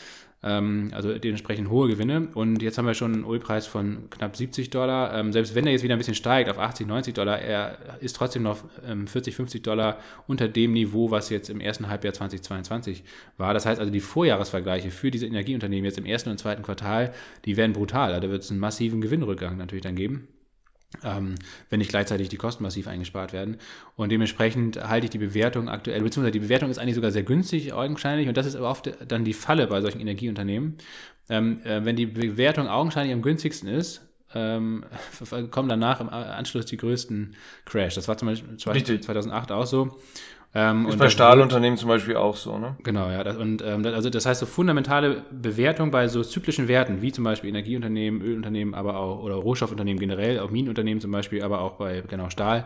also 0.91 1.17
dementsprechend 1.17 1.69
hohe 1.69 1.87
Gewinne. 1.87 2.29
Und 2.33 2.61
jetzt 2.63 2.77
haben 2.77 2.87
wir 2.87 2.95
schon 2.95 3.13
einen 3.13 3.25
Ölpreis 3.25 3.67
von 3.67 4.09
knapp 4.09 4.35
70 4.35 4.71
Dollar. 4.71 5.13
Ähm, 5.13 5.31
selbst 5.31 5.53
wenn 5.53 5.67
er 5.67 5.71
jetzt 5.71 5.83
wieder 5.83 5.95
ein 5.95 5.99
bisschen 5.99 6.15
steigt 6.15 6.49
auf 6.49 6.57
80, 6.57 6.87
90 6.87 7.13
Dollar, 7.13 7.39
er 7.39 7.77
ist 7.99 8.15
trotzdem 8.15 8.43
noch 8.43 8.63
ähm, 8.87 9.05
40, 9.05 9.35
50 9.35 9.61
Dollar 9.61 9.99
unter 10.27 10.47
dem 10.47 10.73
Niveau, 10.73 11.11
was 11.11 11.29
jetzt 11.29 11.49
im 11.49 11.61
ersten 11.61 11.89
Halbjahr 11.89 12.13
2022 12.13 13.03
war. 13.37 13.53
Das 13.53 13.65
heißt 13.65 13.79
also, 13.79 13.91
die 13.91 13.99
Vorjahresvergleiche 13.99 14.89
für 14.89 15.11
diese 15.11 15.27
Energieunternehmen 15.27 15.85
jetzt 15.85 15.99
im 15.99 16.05
ersten 16.05 16.29
und 16.29 16.39
zweiten 16.39 16.63
Quartal, 16.63 17.13
die 17.45 17.55
werden 17.55 17.73
brutal. 17.73 18.19
Da 18.19 18.29
wird 18.29 18.41
es 18.41 18.49
einen 18.49 18.59
massiven 18.59 19.01
Gewinnrückgang 19.01 19.57
natürlich 19.57 19.83
dann 19.83 19.95
geben 19.95 20.27
ähm, 21.03 21.35
wenn 21.69 21.79
nicht 21.79 21.89
gleichzeitig 21.89 22.29
die 22.29 22.37
Kosten 22.37 22.63
massiv 22.63 22.87
eingespart 22.87 23.33
werden. 23.33 23.57
Und 23.95 24.11
dementsprechend 24.11 24.83
halte 24.87 25.05
ich 25.05 25.09
die 25.11 25.17
Bewertung 25.17 25.69
aktuell, 25.69 26.01
beziehungsweise 26.01 26.31
die 26.31 26.39
Bewertung 26.39 26.69
ist 26.69 26.77
eigentlich 26.77 26.95
sogar 26.95 27.11
sehr 27.11 27.23
günstig 27.23 27.73
augenscheinlich 27.73 28.27
und 28.27 28.37
das 28.37 28.45
ist 28.45 28.55
aber 28.55 28.69
oft 28.69 28.91
dann 29.07 29.23
die 29.23 29.33
Falle 29.33 29.67
bei 29.67 29.81
solchen 29.81 29.99
Energieunternehmen. 29.99 30.77
Ähm, 31.29 31.61
äh, 31.63 31.83
wenn 31.85 31.95
die 31.95 32.07
Bewertung 32.07 32.67
augenscheinlich 32.67 33.13
am 33.13 33.21
günstigsten 33.21 33.69
ist, 33.69 34.01
ähm, 34.33 34.85
kommen 35.51 35.69
danach 35.69 36.01
im 36.01 36.09
Anschluss 36.09 36.65
die 36.65 36.77
größten 36.77 37.35
Crash. 37.65 37.95
Das 37.95 38.07
war 38.07 38.17
zum 38.17 38.27
Beispiel 38.27 39.01
2008 39.01 39.51
auch 39.51 39.65
so. 39.65 39.97
Ähm, 40.53 40.87
ist 40.87 40.97
bei 40.97 41.09
Stahlunternehmen 41.09 41.77
zum 41.77 41.87
Beispiel 41.87 42.17
auch 42.17 42.35
so, 42.35 42.57
ne? 42.57 42.75
Genau, 42.83 43.09
ja. 43.09 43.23
Das, 43.23 43.37
und 43.37 43.61
ähm, 43.61 43.85
also 43.85 44.09
das 44.09 44.25
heißt, 44.25 44.41
so 44.41 44.45
fundamentale 44.45 45.23
Bewertung 45.31 45.91
bei 45.91 46.09
so 46.09 46.23
zyklischen 46.23 46.67
Werten, 46.67 47.01
wie 47.01 47.13
zum 47.13 47.23
Beispiel 47.23 47.49
Energieunternehmen, 47.49 48.21
Ölunternehmen, 48.21 48.73
aber 48.73 48.97
auch, 48.97 49.23
oder 49.23 49.35
Rohstoffunternehmen 49.35 49.99
generell, 49.99 50.39
auch 50.39 50.49
Minenunternehmen 50.49 50.99
zum 50.99 51.11
Beispiel, 51.11 51.41
aber 51.41 51.61
auch 51.61 51.73
bei 51.73 52.03
genau 52.05 52.29
Stahl, 52.29 52.65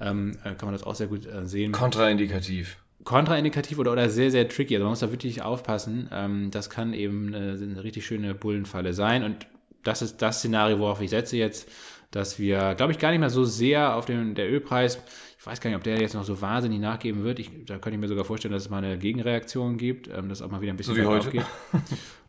ähm, 0.00 0.32
äh, 0.42 0.54
kann 0.54 0.66
man 0.66 0.72
das 0.72 0.82
auch 0.82 0.96
sehr 0.96 1.06
gut 1.06 1.24
äh, 1.26 1.46
sehen. 1.46 1.70
Kontraindikativ. 1.70 2.76
Kontraindikativ 3.04 3.78
oder, 3.78 3.92
oder 3.92 4.08
sehr, 4.08 4.32
sehr 4.32 4.48
tricky. 4.48 4.74
Also 4.74 4.84
man 4.84 4.92
muss 4.92 5.00
da 5.00 5.12
wirklich 5.12 5.42
aufpassen. 5.42 6.08
Ähm, 6.12 6.50
das 6.50 6.70
kann 6.70 6.92
eben 6.92 7.34
eine, 7.34 7.52
eine 7.52 7.84
richtig 7.84 8.04
schöne 8.04 8.34
Bullenfalle 8.34 8.94
sein. 8.94 9.22
Und 9.22 9.46
das 9.84 10.02
ist 10.02 10.22
das 10.22 10.38
Szenario, 10.38 10.80
worauf 10.80 11.00
ich 11.00 11.10
setze 11.10 11.36
jetzt, 11.36 11.68
dass 12.10 12.38
wir, 12.38 12.74
glaube 12.74 12.92
ich, 12.92 12.98
gar 12.98 13.10
nicht 13.10 13.20
mehr 13.20 13.30
so 13.30 13.44
sehr 13.44 13.96
auf 13.96 14.04
den 14.06 14.34
der 14.34 14.50
Ölpreis 14.50 15.02
ich 15.42 15.46
weiß 15.46 15.60
gar 15.60 15.70
nicht, 15.70 15.76
ob 15.76 15.82
der 15.82 16.00
jetzt 16.00 16.14
noch 16.14 16.22
so 16.22 16.40
wahnsinnig 16.40 16.78
nachgeben 16.78 17.24
wird. 17.24 17.40
Ich, 17.40 17.50
da 17.66 17.74
könnte 17.74 17.96
ich 17.96 18.00
mir 18.00 18.06
sogar 18.06 18.24
vorstellen, 18.24 18.52
dass 18.52 18.62
es 18.62 18.70
mal 18.70 18.78
eine 18.78 18.96
Gegenreaktion 18.96 19.76
gibt, 19.76 20.06
ähm, 20.06 20.28
dass 20.28 20.40
auch 20.40 20.48
mal 20.48 20.60
wieder 20.60 20.72
ein 20.72 20.76
bisschen 20.76 20.94
so 20.94 21.00
wie 21.00 21.04
heute. 21.04 21.26
Aufgeht. 21.26 21.46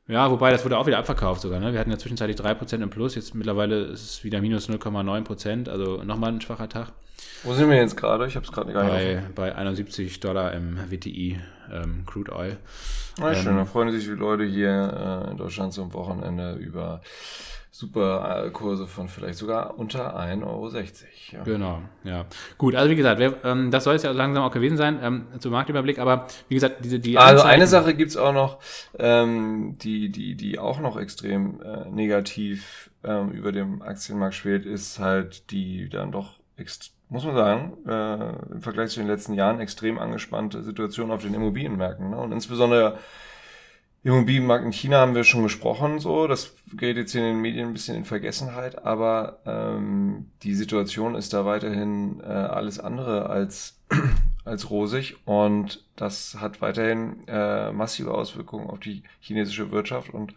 Ja, 0.07 0.29
wobei 0.29 0.51
das 0.51 0.65
wurde 0.65 0.77
auch 0.77 0.85
wieder 0.87 0.97
abverkauft 0.97 1.41
sogar. 1.41 1.59
Ne? 1.59 1.71
Wir 1.71 1.79
hatten 1.79 1.91
ja 1.91 1.97
zwischenzeitlich 1.97 2.37
3% 2.37 2.81
im 2.81 2.89
Plus, 2.89 3.15
jetzt 3.15 3.35
mittlerweile 3.35 3.83
ist 3.83 4.03
es 4.03 4.23
wieder 4.23 4.41
minus 4.41 4.67
0,9%, 4.67 5.69
also 5.69 6.03
nochmal 6.03 6.33
ein 6.33 6.41
schwacher 6.41 6.67
Tag. 6.67 6.91
Wo 7.43 7.53
sind 7.53 7.69
wir 7.69 7.77
jetzt 7.77 7.95
gerade? 7.95 8.25
Ich 8.27 8.35
habe 8.35 8.45
es 8.45 8.51
gerade 8.51 8.73
gar 8.73 8.83
nicht. 8.83 9.35
Bei, 9.35 9.51
bei 9.51 9.55
71 9.55 10.19
Dollar 10.19 10.51
im 10.53 10.77
WTI 10.89 11.39
ähm, 11.71 12.03
Crude 12.05 12.33
Oil. 12.33 12.57
Ah, 13.21 13.33
schön, 13.33 13.51
ähm, 13.51 13.57
da 13.57 13.65
freuen 13.65 13.91
sich 13.91 14.05
die 14.05 14.11
Leute 14.11 14.43
hier 14.43 15.25
äh, 15.27 15.31
in 15.31 15.37
Deutschland 15.37 15.73
zum 15.73 15.93
Wochenende 15.93 16.53
über 16.53 17.01
super 17.73 18.49
Kurse 18.53 18.85
von 18.85 19.09
vielleicht 19.09 19.39
sogar 19.39 19.79
unter 19.79 20.15
1,60 20.15 20.43
Euro. 20.45 20.69
Ja. 21.31 21.43
Genau, 21.43 21.81
ja. 22.03 22.25
Gut, 22.59 22.75
also 22.75 22.91
wie 22.91 22.95
gesagt, 22.95 23.19
wir, 23.19 23.37
ähm, 23.43 23.71
das 23.71 23.83
soll 23.83 23.95
es 23.95 24.03
ja 24.03 24.11
langsam 24.11 24.43
auch 24.43 24.51
gewesen 24.51 24.77
sein 24.77 24.99
ähm, 25.01 25.25
zum 25.39 25.51
Marktüberblick, 25.51 25.97
aber 25.97 26.27
wie 26.49 26.53
gesagt, 26.53 26.85
diese 26.85 26.99
die 26.99 27.17
Also 27.17 27.41
Anzeigen 27.41 27.49
eine 27.49 27.67
Sache 27.67 27.95
gibt's 27.95 28.15
auch 28.15 28.31
noch, 28.31 28.59
ähm, 28.99 29.75
die, 29.79 30.09
die, 30.09 30.35
die 30.35 30.59
auch 30.59 30.79
noch 30.79 30.97
extrem 30.97 31.61
äh, 31.61 31.89
negativ 31.89 32.91
ähm, 33.03 33.31
über 33.31 33.51
dem 33.51 33.81
Aktienmarkt 33.81 34.35
schwelt, 34.35 34.67
ist 34.67 34.99
halt 34.99 35.49
die 35.49 35.89
dann 35.89 36.11
doch 36.11 36.35
muss 37.09 37.25
man 37.25 37.35
sagen, 37.35 37.77
äh, 37.87 38.53
im 38.53 38.61
Vergleich 38.61 38.91
zu 38.91 38.99
den 38.99 39.07
letzten 39.07 39.33
Jahren 39.33 39.59
extrem 39.59 39.99
angespannte 39.99 40.63
Situation 40.63 41.11
auf 41.11 41.21
den 41.21 41.33
Immobilienmärkten. 41.33 42.09
Ne? 42.11 42.17
Und 42.17 42.31
insbesondere 42.31 42.97
Immobilienmarkt 44.03 44.65
in 44.65 44.73
China 44.73 44.97
haben 44.97 45.15
wir 45.15 45.23
schon 45.23 45.43
gesprochen, 45.43 45.99
so. 45.99 46.27
Das 46.27 46.53
gerät 46.73 46.97
jetzt 46.97 47.15
in 47.15 47.21
den 47.21 47.39
Medien 47.39 47.67
ein 47.67 47.73
bisschen 47.73 47.95
in 47.95 48.03
Vergessenheit, 48.03 48.83
aber 48.83 49.39
ähm, 49.45 50.29
die 50.43 50.55
Situation 50.55 51.15
ist 51.15 51.33
da 51.33 51.45
weiterhin 51.45 52.19
äh, 52.19 52.25
alles 52.25 52.79
andere 52.79 53.29
als, 53.29 53.79
als 54.45 54.69
rosig 54.69 55.15
und 55.25 55.85
das 55.95 56.37
hat 56.41 56.61
weiterhin 56.61 57.25
äh, 57.27 57.71
massive 57.71 58.13
Auswirkungen 58.13 58.69
auf 58.69 58.79
die 58.79 59.03
chinesische 59.21 59.71
Wirtschaft 59.71 60.09
und 60.13 60.33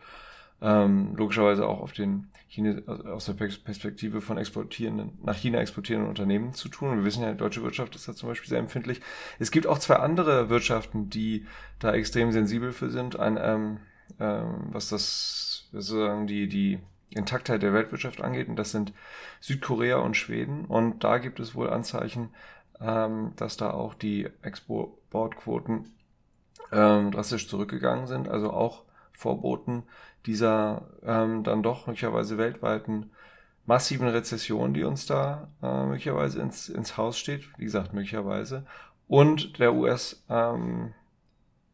ähm, 0.61 1.15
logischerweise 1.17 1.67
auch 1.67 1.81
auf 1.81 1.93
den 1.93 2.29
Chine 2.49 2.83
aus 2.87 3.27
der 3.27 3.35
Perspektive 3.35 4.21
von 4.21 4.39
exportierenden, 4.39 5.19
nach 5.23 5.37
China 5.37 5.59
exportierenden 5.59 6.09
Unternehmen 6.09 6.55
zu 6.55 6.69
tun. 6.69 6.97
Wir 6.97 7.05
wissen 7.05 7.23
ja, 7.23 7.33
die 7.33 7.39
deutsche 7.39 7.63
Wirtschaft 7.63 7.95
ist 7.95 8.09
da 8.09 8.15
zum 8.15 8.29
Beispiel 8.29 8.49
sehr 8.49 8.61
empfindlich. 8.61 9.01
Es 9.39 9.51
gibt 9.51 9.67
auch 9.67 9.79
zwei 9.79 9.97
andere 9.97 10.49
Wirtschaften, 10.49 11.11
die 11.11 11.47
da 11.79 11.93
extrem 11.93 12.33
sensibel 12.33 12.73
für 12.73 12.91
sind. 12.91 13.19
Ein, 13.19 13.39
ähm, 13.41 13.79
ähm, 14.21 14.69
was 14.71 14.89
das 14.89 15.69
sozusagen 15.73 16.27
die, 16.27 16.49
die 16.49 16.79
Intaktheit 17.11 17.63
der 17.63 17.73
Weltwirtschaft 17.73 18.21
angeht. 18.21 18.49
Und 18.49 18.57
das 18.57 18.71
sind 18.71 18.93
Südkorea 19.41 19.99
und 19.99 20.17
Schweden. 20.17 20.65
Und 20.65 21.05
da 21.05 21.19
gibt 21.19 21.41
es 21.41 21.55
wohl 21.55 21.69
Anzeichen, 21.69 22.31
ähm, 22.81 23.33
dass 23.37 23.57
da 23.57 23.71
auch 23.71 23.95
die 23.95 24.29
Exportquoten 24.43 25.93
ähm, 26.73 27.11
drastisch 27.11 27.49
zurückgegangen 27.49 28.07
sind. 28.07 28.29
Also 28.29 28.51
auch 28.53 28.85
Vorboten 29.13 29.85
dieser 30.27 30.89
ähm, 31.05 31.45
dann 31.45 31.63
doch 31.63 31.87
möglicherweise 31.87 32.39
weltweiten 32.39 33.11
massiven 33.65 34.09
Rezession, 34.09 34.75
die 34.75 34.85
uns 34.85 35.07
da 35.07 35.49
äh, 35.63 35.85
möglicherweise 35.85 36.41
ins, 36.41 36.69
ins 36.69 36.97
Haus 36.97 37.19
steht, 37.19 37.49
wie 37.59 37.65
gesagt, 37.65 37.93
möglicherweise, 37.93 38.65
und 39.09 39.59
der 39.59 39.75
US 39.75 40.25
ähm, 40.29 40.93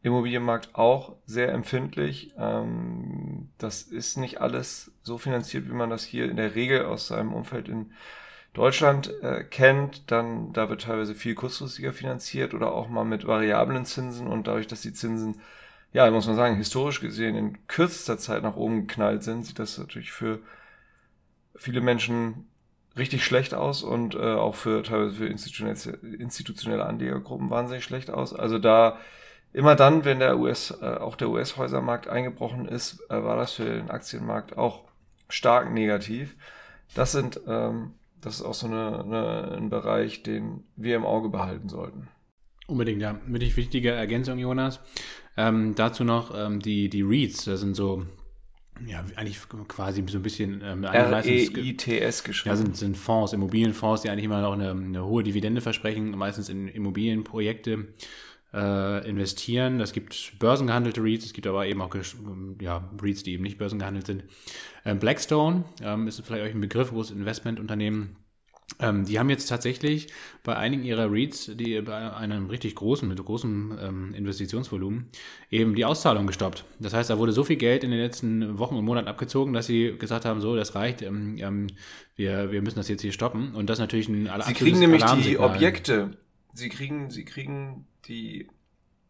Immobilienmarkt 0.03 0.75
auch 0.75 1.15
sehr 1.25 1.51
empfindlich. 1.53 2.33
Ähm, 2.37 3.49
das 3.57 3.83
ist 3.83 4.17
nicht 4.17 4.41
alles 4.41 4.91
so 5.01 5.17
finanziert, 5.17 5.67
wie 5.69 5.73
man 5.73 5.89
das 5.89 6.03
hier 6.03 6.29
in 6.29 6.35
der 6.35 6.55
Regel 6.55 6.85
aus 6.85 7.07
seinem 7.07 7.33
Umfeld 7.33 7.69
in 7.69 7.91
Deutschland 8.53 9.11
äh, 9.23 9.43
kennt, 9.43 10.11
dann 10.11 10.53
da 10.53 10.69
wird 10.69 10.83
teilweise 10.83 11.15
viel 11.15 11.33
kurzfristiger 11.33 11.91
finanziert 11.91 12.53
oder 12.53 12.71
auch 12.71 12.87
mal 12.87 13.05
mit 13.05 13.25
variablen 13.25 13.85
Zinsen. 13.85 14.27
Und 14.27 14.45
dadurch, 14.45 14.67
dass 14.67 14.81
die 14.81 14.93
Zinsen, 14.93 15.41
ja, 15.93 16.09
muss 16.09 16.27
man 16.27 16.35
sagen, 16.35 16.57
historisch 16.57 16.99
gesehen 16.99 17.35
in 17.35 17.67
kürzester 17.67 18.17
Zeit 18.17 18.43
nach 18.43 18.55
oben 18.55 18.87
geknallt 18.87 19.23
sind, 19.23 19.45
sieht 19.45 19.59
das 19.59 19.77
natürlich 19.77 20.11
für 20.11 20.39
viele 21.55 21.81
Menschen 21.81 22.47
richtig 22.97 23.23
schlecht 23.23 23.53
aus 23.53 23.83
und 23.83 24.15
äh, 24.15 24.33
auch 24.33 24.55
für 24.55 24.83
teilweise 24.83 25.15
für 25.15 25.27
institutionelle, 25.27 25.97
institutionelle 26.17 26.85
Anlegergruppen 26.85 27.49
wahnsinnig 27.49 27.83
schlecht 27.83 28.09
aus. 28.09 28.33
Also 28.33 28.59
da 28.59 28.97
immer 29.51 29.75
dann, 29.75 30.03
wenn 30.03 30.19
der 30.19 30.37
US, 30.37 30.71
äh, 30.81 30.85
auch 30.85 31.15
der 31.15 31.29
US-Häusermarkt 31.29 32.07
eingebrochen 32.07 32.67
ist, 32.67 32.99
äh, 33.09 33.23
war 33.23 33.37
das 33.37 33.53
für 33.53 33.65
den 33.65 33.89
Aktienmarkt 33.89 34.57
auch 34.57 34.83
stark 35.29 35.71
negativ. 35.71 36.35
Das 36.95 37.11
sind, 37.11 37.39
ähm, 37.47 37.93
das 38.21 38.35
ist 38.35 38.41
auch 38.43 38.53
so 38.53 38.67
eine, 38.67 38.99
eine, 39.03 39.57
ein 39.57 39.69
Bereich, 39.69 40.23
den 40.23 40.63
wir 40.75 40.95
im 40.95 41.05
Auge 41.05 41.29
behalten 41.29 41.69
sollten. 41.69 42.07
Unbedingt, 42.67 43.01
ja. 43.01 43.19
Wirklich 43.27 43.55
wichtige 43.57 43.91
Ergänzung, 43.91 44.39
Jonas. 44.39 44.79
Ähm, 45.35 45.75
dazu 45.75 46.03
noch 46.03 46.33
ähm, 46.35 46.59
die, 46.59 46.89
die 46.89 47.01
REITs, 47.01 47.45
das 47.45 47.59
sind 47.59 47.75
so 47.75 48.05
ja, 48.87 49.03
eigentlich 49.15 49.39
quasi 49.67 50.03
so 50.07 50.17
ein 50.17 50.23
bisschen 50.23 50.61
ähm, 50.63 50.83
R-E-I-T-S 50.83 52.23
geschrieben. 52.23 52.55
Ja, 52.55 52.57
sind, 52.57 52.75
sind 52.75 52.97
Fonds, 52.97 53.33
Immobilienfonds, 53.33 54.01
die 54.01 54.09
eigentlich 54.09 54.25
immer 54.25 54.41
noch 54.41 54.53
eine, 54.53 54.71
eine 54.71 55.05
hohe 55.05 55.23
Dividende 55.23 55.61
versprechen, 55.61 56.11
meistens 56.11 56.49
in 56.49 56.67
Immobilienprojekte 56.67 57.87
äh, 58.53 59.09
investieren. 59.09 59.79
Es 59.79 59.93
gibt 59.93 60.33
börsengehandelte 60.39 61.01
REITs, 61.01 61.25
es 61.25 61.33
gibt 61.33 61.47
aber 61.47 61.67
eben 61.67 61.81
auch 61.81 61.95
ja, 62.61 62.89
REITs, 63.01 63.23
die 63.23 63.33
eben 63.33 63.43
nicht 63.43 63.57
börsengehandelt 63.57 64.07
sind. 64.07 64.23
Ähm, 64.85 64.99
Blackstone 64.99 65.65
ähm, 65.81 66.07
ist 66.07 66.21
vielleicht 66.21 66.43
euch 66.43 66.53
ein 66.53 66.61
Begriff, 66.61 66.89
großes 66.89 67.15
Investmentunternehmen. 67.15 68.17
Ähm, 68.79 69.05
die 69.05 69.19
haben 69.19 69.29
jetzt 69.29 69.47
tatsächlich 69.47 70.07
bei 70.43 70.55
einigen 70.55 70.83
ihrer 70.83 71.11
REITs, 71.11 71.51
die 71.55 71.79
bei 71.81 72.13
einem 72.13 72.47
richtig 72.47 72.75
großen, 72.75 73.07
mit 73.07 73.23
großem 73.23 73.77
ähm, 73.79 74.13
Investitionsvolumen, 74.13 75.09
eben 75.49 75.75
die 75.75 75.85
Auszahlung 75.85 76.27
gestoppt. 76.27 76.65
Das 76.79 76.93
heißt, 76.93 77.09
da 77.09 77.17
wurde 77.17 77.33
so 77.33 77.43
viel 77.43 77.57
Geld 77.57 77.83
in 77.83 77.91
den 77.91 77.99
letzten 77.99 78.57
Wochen 78.57 78.75
und 78.75 78.85
Monaten 78.85 79.07
abgezogen, 79.07 79.53
dass 79.53 79.67
sie 79.67 79.95
gesagt 79.97 80.25
haben, 80.25 80.41
so, 80.41 80.55
das 80.55 80.75
reicht, 80.75 81.01
ähm, 81.01 81.37
ähm 81.39 81.67
wir, 82.15 82.51
wir 82.51 82.61
müssen 82.61 82.77
das 82.77 82.89
jetzt 82.89 83.01
hier 83.01 83.11
stoppen. 83.11 83.55
Und 83.55 83.69
das 83.69 83.77
ist 83.77 83.81
natürlich 83.81 84.07
ein 84.07 84.29
Sie 84.45 84.53
kriegen 84.53 84.79
nämlich 84.79 85.03
die 85.03 85.39
Objekte, 85.39 86.17
sie 86.53 86.69
kriegen, 86.69 87.09
sie 87.09 87.25
kriegen 87.25 87.87
die, 88.05 88.47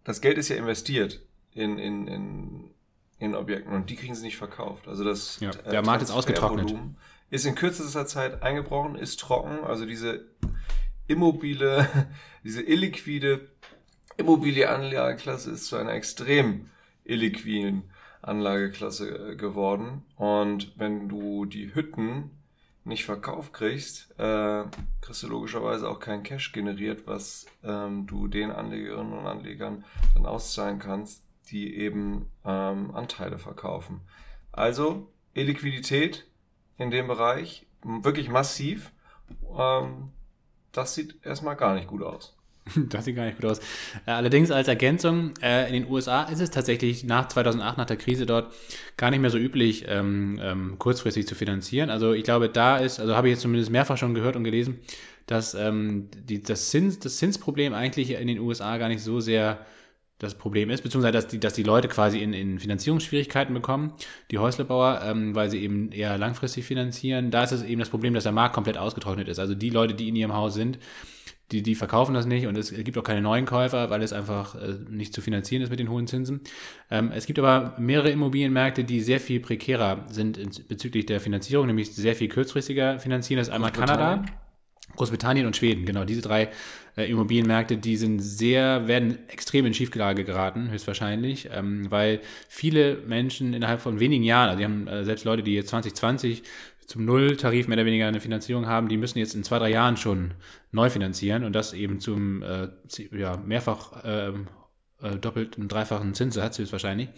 das 0.04 0.22
Geld 0.22 0.38
ist 0.38 0.50
ja 0.50 0.56
investiert 0.56 1.22
in, 1.54 1.78
in, 1.80 2.08
in, 2.08 2.72
in 3.20 3.36
Objekten 3.36 3.74
und 3.74 3.90
die 3.90 3.96
kriegen 3.96 4.16
sie 4.16 4.24
nicht 4.24 4.38
verkauft. 4.38 4.88
Also 4.88 5.04
das 5.04 5.40
ja, 5.40 5.52
der 5.52 5.84
Markt 5.84 6.04
ist 6.04 6.12
ausgetrocknet. 6.12 6.76
Ist 7.34 7.48
in 7.48 7.56
kürzester 7.56 8.06
Zeit 8.06 8.44
eingebrochen, 8.44 8.96
ist 8.96 9.20
trocken. 9.20 9.64
Also 9.64 9.88
diese 9.88 10.24
immobile, 11.08 11.88
diese 12.44 12.62
illiquide 12.62 13.50
Immobilieanlageklasse 14.18 15.50
ist 15.50 15.66
zu 15.66 15.78
einer 15.78 15.94
extrem 15.94 16.70
illiquiden 17.04 17.90
Anlageklasse 18.22 19.32
äh, 19.32 19.36
geworden. 19.36 20.04
Und 20.16 20.78
wenn 20.78 21.10
du 21.10 21.46
die 21.46 21.74
Hütten 21.74 22.30
nicht 22.84 23.04
verkauft 23.04 23.52
kriegst, 23.52 24.12
äh, 24.20 24.66
kriegst 25.02 25.24
du 25.24 25.28
logischerweise 25.28 25.90
auch 25.90 26.00
kein 26.00 26.22
Cash 26.22 26.52
generiert, 26.52 27.08
was 27.08 27.48
ähm, 27.64 28.06
du 28.06 28.28
den 28.28 28.52
Anlegerinnen 28.52 29.14
und 29.14 29.26
Anlegern 29.26 29.86
dann 30.14 30.28
auszahlen 30.28 30.78
kannst, 30.78 31.24
die 31.50 31.78
eben 31.78 32.28
ähm, 32.46 32.94
Anteile 32.94 33.40
verkaufen. 33.40 34.02
Also 34.52 35.12
Illiquidität 35.34 36.28
in 36.78 36.92
dem 36.92 37.08
Bereich 37.08 37.66
wirklich 37.84 38.30
massiv. 38.30 38.92
Ähm, 39.58 40.10
das 40.72 40.96
sieht 40.96 41.16
erstmal 41.24 41.56
gar 41.56 41.76
nicht 41.76 41.88
gut 41.88 42.04
aus. 42.04 42.36
Das 42.90 43.06
sieht 43.06 43.16
gar 43.16 43.26
nicht 43.26 43.40
gut 43.40 43.50
aus. 43.50 43.60
Äh, 44.06 44.12
allerdings 44.12 44.52
als 44.52 44.68
Ergänzung, 44.68 45.34
äh, 45.42 45.68
in 45.68 45.74
den 45.74 45.92
USA 45.92 46.24
ist 46.24 46.40
es 46.40 46.50
tatsächlich 46.50 47.04
nach 47.04 47.28
2008, 47.28 47.78
nach 47.78 47.86
der 47.86 47.98
Krise 47.98 48.26
dort, 48.26 48.54
gar 48.98 49.12
nicht 49.12 49.20
mehr 49.20 49.30
so 49.30 49.38
üblich, 49.38 49.86
ähm, 49.88 50.40
ähm, 50.42 50.80
kurzfristig 50.80 51.28
zu 51.28 51.36
finanzieren. 51.36 51.90
Also 51.90 52.14
ich 52.14 52.24
glaube, 52.24 52.50
da 52.50 52.78
ist, 52.78 53.00
also 53.00 53.16
habe 53.16 53.28
ich 53.28 53.34
jetzt 53.34 53.42
zumindest 53.42 53.72
mehrfach 53.72 53.98
schon 53.98 54.14
gehört 54.14 54.36
und 54.36 54.44
gelesen, 54.44 54.80
dass 55.28 55.54
ähm, 55.54 56.10
das, 56.46 56.70
Zins, 56.70 57.00
das 57.00 57.18
Zinsproblem 57.18 57.74
eigentlich 57.74 58.12
in 58.12 58.28
den 58.28 58.40
USA 58.40 58.78
gar 58.78 58.90
nicht 58.90 59.02
so 59.02 59.20
sehr 59.20 59.66
das 60.24 60.36
Problem 60.36 60.70
ist, 60.70 60.82
beziehungsweise 60.82 61.14
dass 61.14 61.28
die, 61.28 61.40
dass 61.40 61.54
die 61.54 61.64
Leute 61.64 61.88
quasi 61.88 62.20
in, 62.20 62.34
in 62.34 62.60
Finanzierungsschwierigkeiten 62.60 63.54
bekommen, 63.54 63.94
die 64.32 64.40
Häuslebauer, 64.40 65.02
ähm, 65.04 65.36
weil 65.36 65.50
sie 65.50 65.60
eben 65.60 65.92
eher 65.92 66.18
langfristig 66.18 66.66
finanzieren. 66.66 67.30
Da 67.30 67.44
ist 67.44 67.52
es 67.52 67.64
eben 67.64 67.80
das 67.80 67.90
Problem, 67.90 68.14
dass 68.14 68.24
der 68.24 68.32
Markt 68.32 68.56
komplett 68.56 68.78
ausgetrocknet 68.78 69.28
ist. 69.28 69.40
Also 69.40 69.54
die 69.56 69.70
Leute, 69.70 69.94
die 69.94 70.10
in 70.10 70.16
ihrem 70.16 70.34
Haus 70.34 70.54
sind, 70.54 70.80
die, 71.52 71.62
die 71.62 71.76
verkaufen 71.76 72.14
das 72.14 72.26
nicht 72.26 72.48
und 72.48 72.58
es 72.58 72.74
gibt 72.74 72.98
auch 72.98 73.04
keine 73.04 73.22
neuen 73.22 73.46
Käufer, 73.46 73.90
weil 73.90 74.02
es 74.02 74.12
einfach 74.12 74.56
äh, 74.56 74.76
nicht 74.90 75.14
zu 75.14 75.22
finanzieren 75.22 75.62
ist 75.62 75.70
mit 75.70 75.80
den 75.80 75.90
hohen 75.90 76.08
Zinsen. 76.08 76.42
Ähm, 76.90 77.12
es 77.14 77.26
gibt 77.26 77.38
aber 77.38 77.76
mehrere 77.78 78.10
Immobilienmärkte, 78.10 78.84
die 78.84 79.02
sehr 79.02 79.20
viel 79.20 79.40
prekärer 79.40 80.06
sind 80.10 80.38
in, 80.38 80.50
bezüglich 80.68 81.06
der 81.06 81.20
Finanzierung, 81.20 81.68
nämlich 81.68 81.94
sehr 81.94 82.16
viel 82.16 82.30
kurzfristiger 82.30 83.00
finanzieren. 83.00 83.38
Das 83.38 83.50
ist 83.50 83.54
einmal 83.54 83.72
Kanada, 83.72 84.26
Großbritannien 84.96 85.46
und 85.46 85.56
Schweden. 85.56 85.86
Genau, 85.86 86.06
diese 86.06 86.22
drei 86.22 86.50
äh, 86.96 87.10
Immobilienmärkte, 87.10 87.78
die 87.78 87.98
sind 87.98 88.20
sehr, 88.20 88.88
werden 88.88 89.18
extrem 89.30 89.66
in 89.66 89.74
Schieflage 89.74 90.24
geraten, 90.24 90.70
höchstwahrscheinlich, 90.70 91.50
ähm, 91.52 91.90
weil 91.90 92.22
viele 92.48 92.98
Menschen 93.08 93.54
innerhalb 93.54 93.82
von 93.82 94.00
wenigen 94.00 94.24
Jahren, 94.24 94.50
also 94.50 94.60
die 94.60 94.66
haben 94.66 94.88
äh, 94.88 95.04
selbst 95.04 95.26
Leute, 95.26 95.44
die 95.44 95.56
jetzt 95.56 95.70
2020 95.70 96.44
zum 96.86 97.06
Nulltarif 97.06 97.68
mehr 97.68 97.78
oder 97.78 97.86
weniger 97.86 98.08
eine 98.08 98.20
Finanzierung 98.20 98.68
haben, 98.68 98.90
die 98.90 98.98
müssen 98.98 99.18
jetzt 99.18 99.36
in 99.36 99.44
zwei, 99.44 99.60
drei 99.60 99.70
Jahren 99.70 99.98
schon 99.98 100.32
neu 100.72 100.90
finanzieren 100.90 101.44
und 101.44 101.54
das 101.54 101.74
eben 101.74 102.00
zum 102.00 102.44
äh, 102.44 102.68
ja, 103.12 103.38
mehrfach 103.38 104.04
ähm, 104.04 104.48
äh, 105.04 105.18
doppelten, 105.18 105.68
dreifachen 105.68 106.14
Zinssatz 106.14 106.58
höchstwahrscheinlich. 106.58 107.10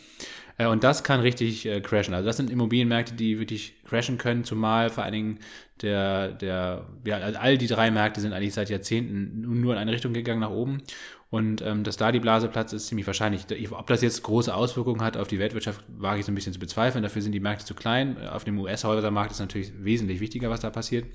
Äh, 0.58 0.68
und 0.68 0.84
das 0.84 1.04
kann 1.04 1.20
richtig 1.20 1.66
äh, 1.66 1.82
crashen. 1.82 2.14
Also 2.14 2.26
das 2.26 2.38
sind 2.38 2.50
Immobilienmärkte, 2.50 3.14
die 3.14 3.40
wirklich 3.40 3.76
crashen 3.86 4.18
können, 4.18 4.44
zumal 4.44 4.90
vor 4.90 5.04
allen 5.04 5.14
Dingen 5.14 5.40
der, 5.82 6.30
der, 6.30 6.86
ja, 7.06 7.18
also 7.18 7.40
all 7.40 7.58
die 7.58 7.68
drei 7.68 7.92
Märkte 7.92 8.22
sind 8.22 8.34
eigentlich 8.34 8.54
seit 8.54 8.70
Jahrzehnten 8.70 9.42
nur 9.62 9.74
in 9.74 9.80
eine 9.80 9.92
Richtung 9.92 10.14
gegangen 10.14 10.40
nach 10.40 10.52
oben. 10.52 10.82
Und 11.30 11.62
ähm, 11.62 11.84
dass 11.84 11.98
da 11.98 12.12
die 12.14 12.22
Blase 12.22 12.48
platzt, 12.48 12.74
ist 12.74 12.88
ziemlich 12.88 13.06
wahrscheinlich. 13.08 13.46
Ob 13.72 13.88
das 13.88 14.02
jetzt 14.02 14.24
große 14.24 14.54
Auswirkungen 14.54 15.02
hat 15.02 15.18
auf 15.18 15.28
die 15.28 15.40
Weltwirtschaft, 15.40 15.84
wage 15.90 16.20
ich 16.20 16.26
so 16.26 16.32
ein 16.32 16.36
bisschen 16.36 16.54
zu 16.54 16.60
bezweifeln. 16.60 17.04
Dafür 17.04 17.22
sind 17.22 17.34
die 17.34 17.42
Märkte 17.42 17.66
zu 17.66 17.74
klein. 17.74 18.16
Auf 18.30 18.46
dem 18.46 18.58
US-Häusermarkt 18.58 19.32
ist 19.32 19.40
natürlich 19.40 19.74
wesentlich 19.84 20.22
wichtiger, 20.22 20.50
was 20.50 20.62
da 20.62 20.70
passiert. 20.70 21.06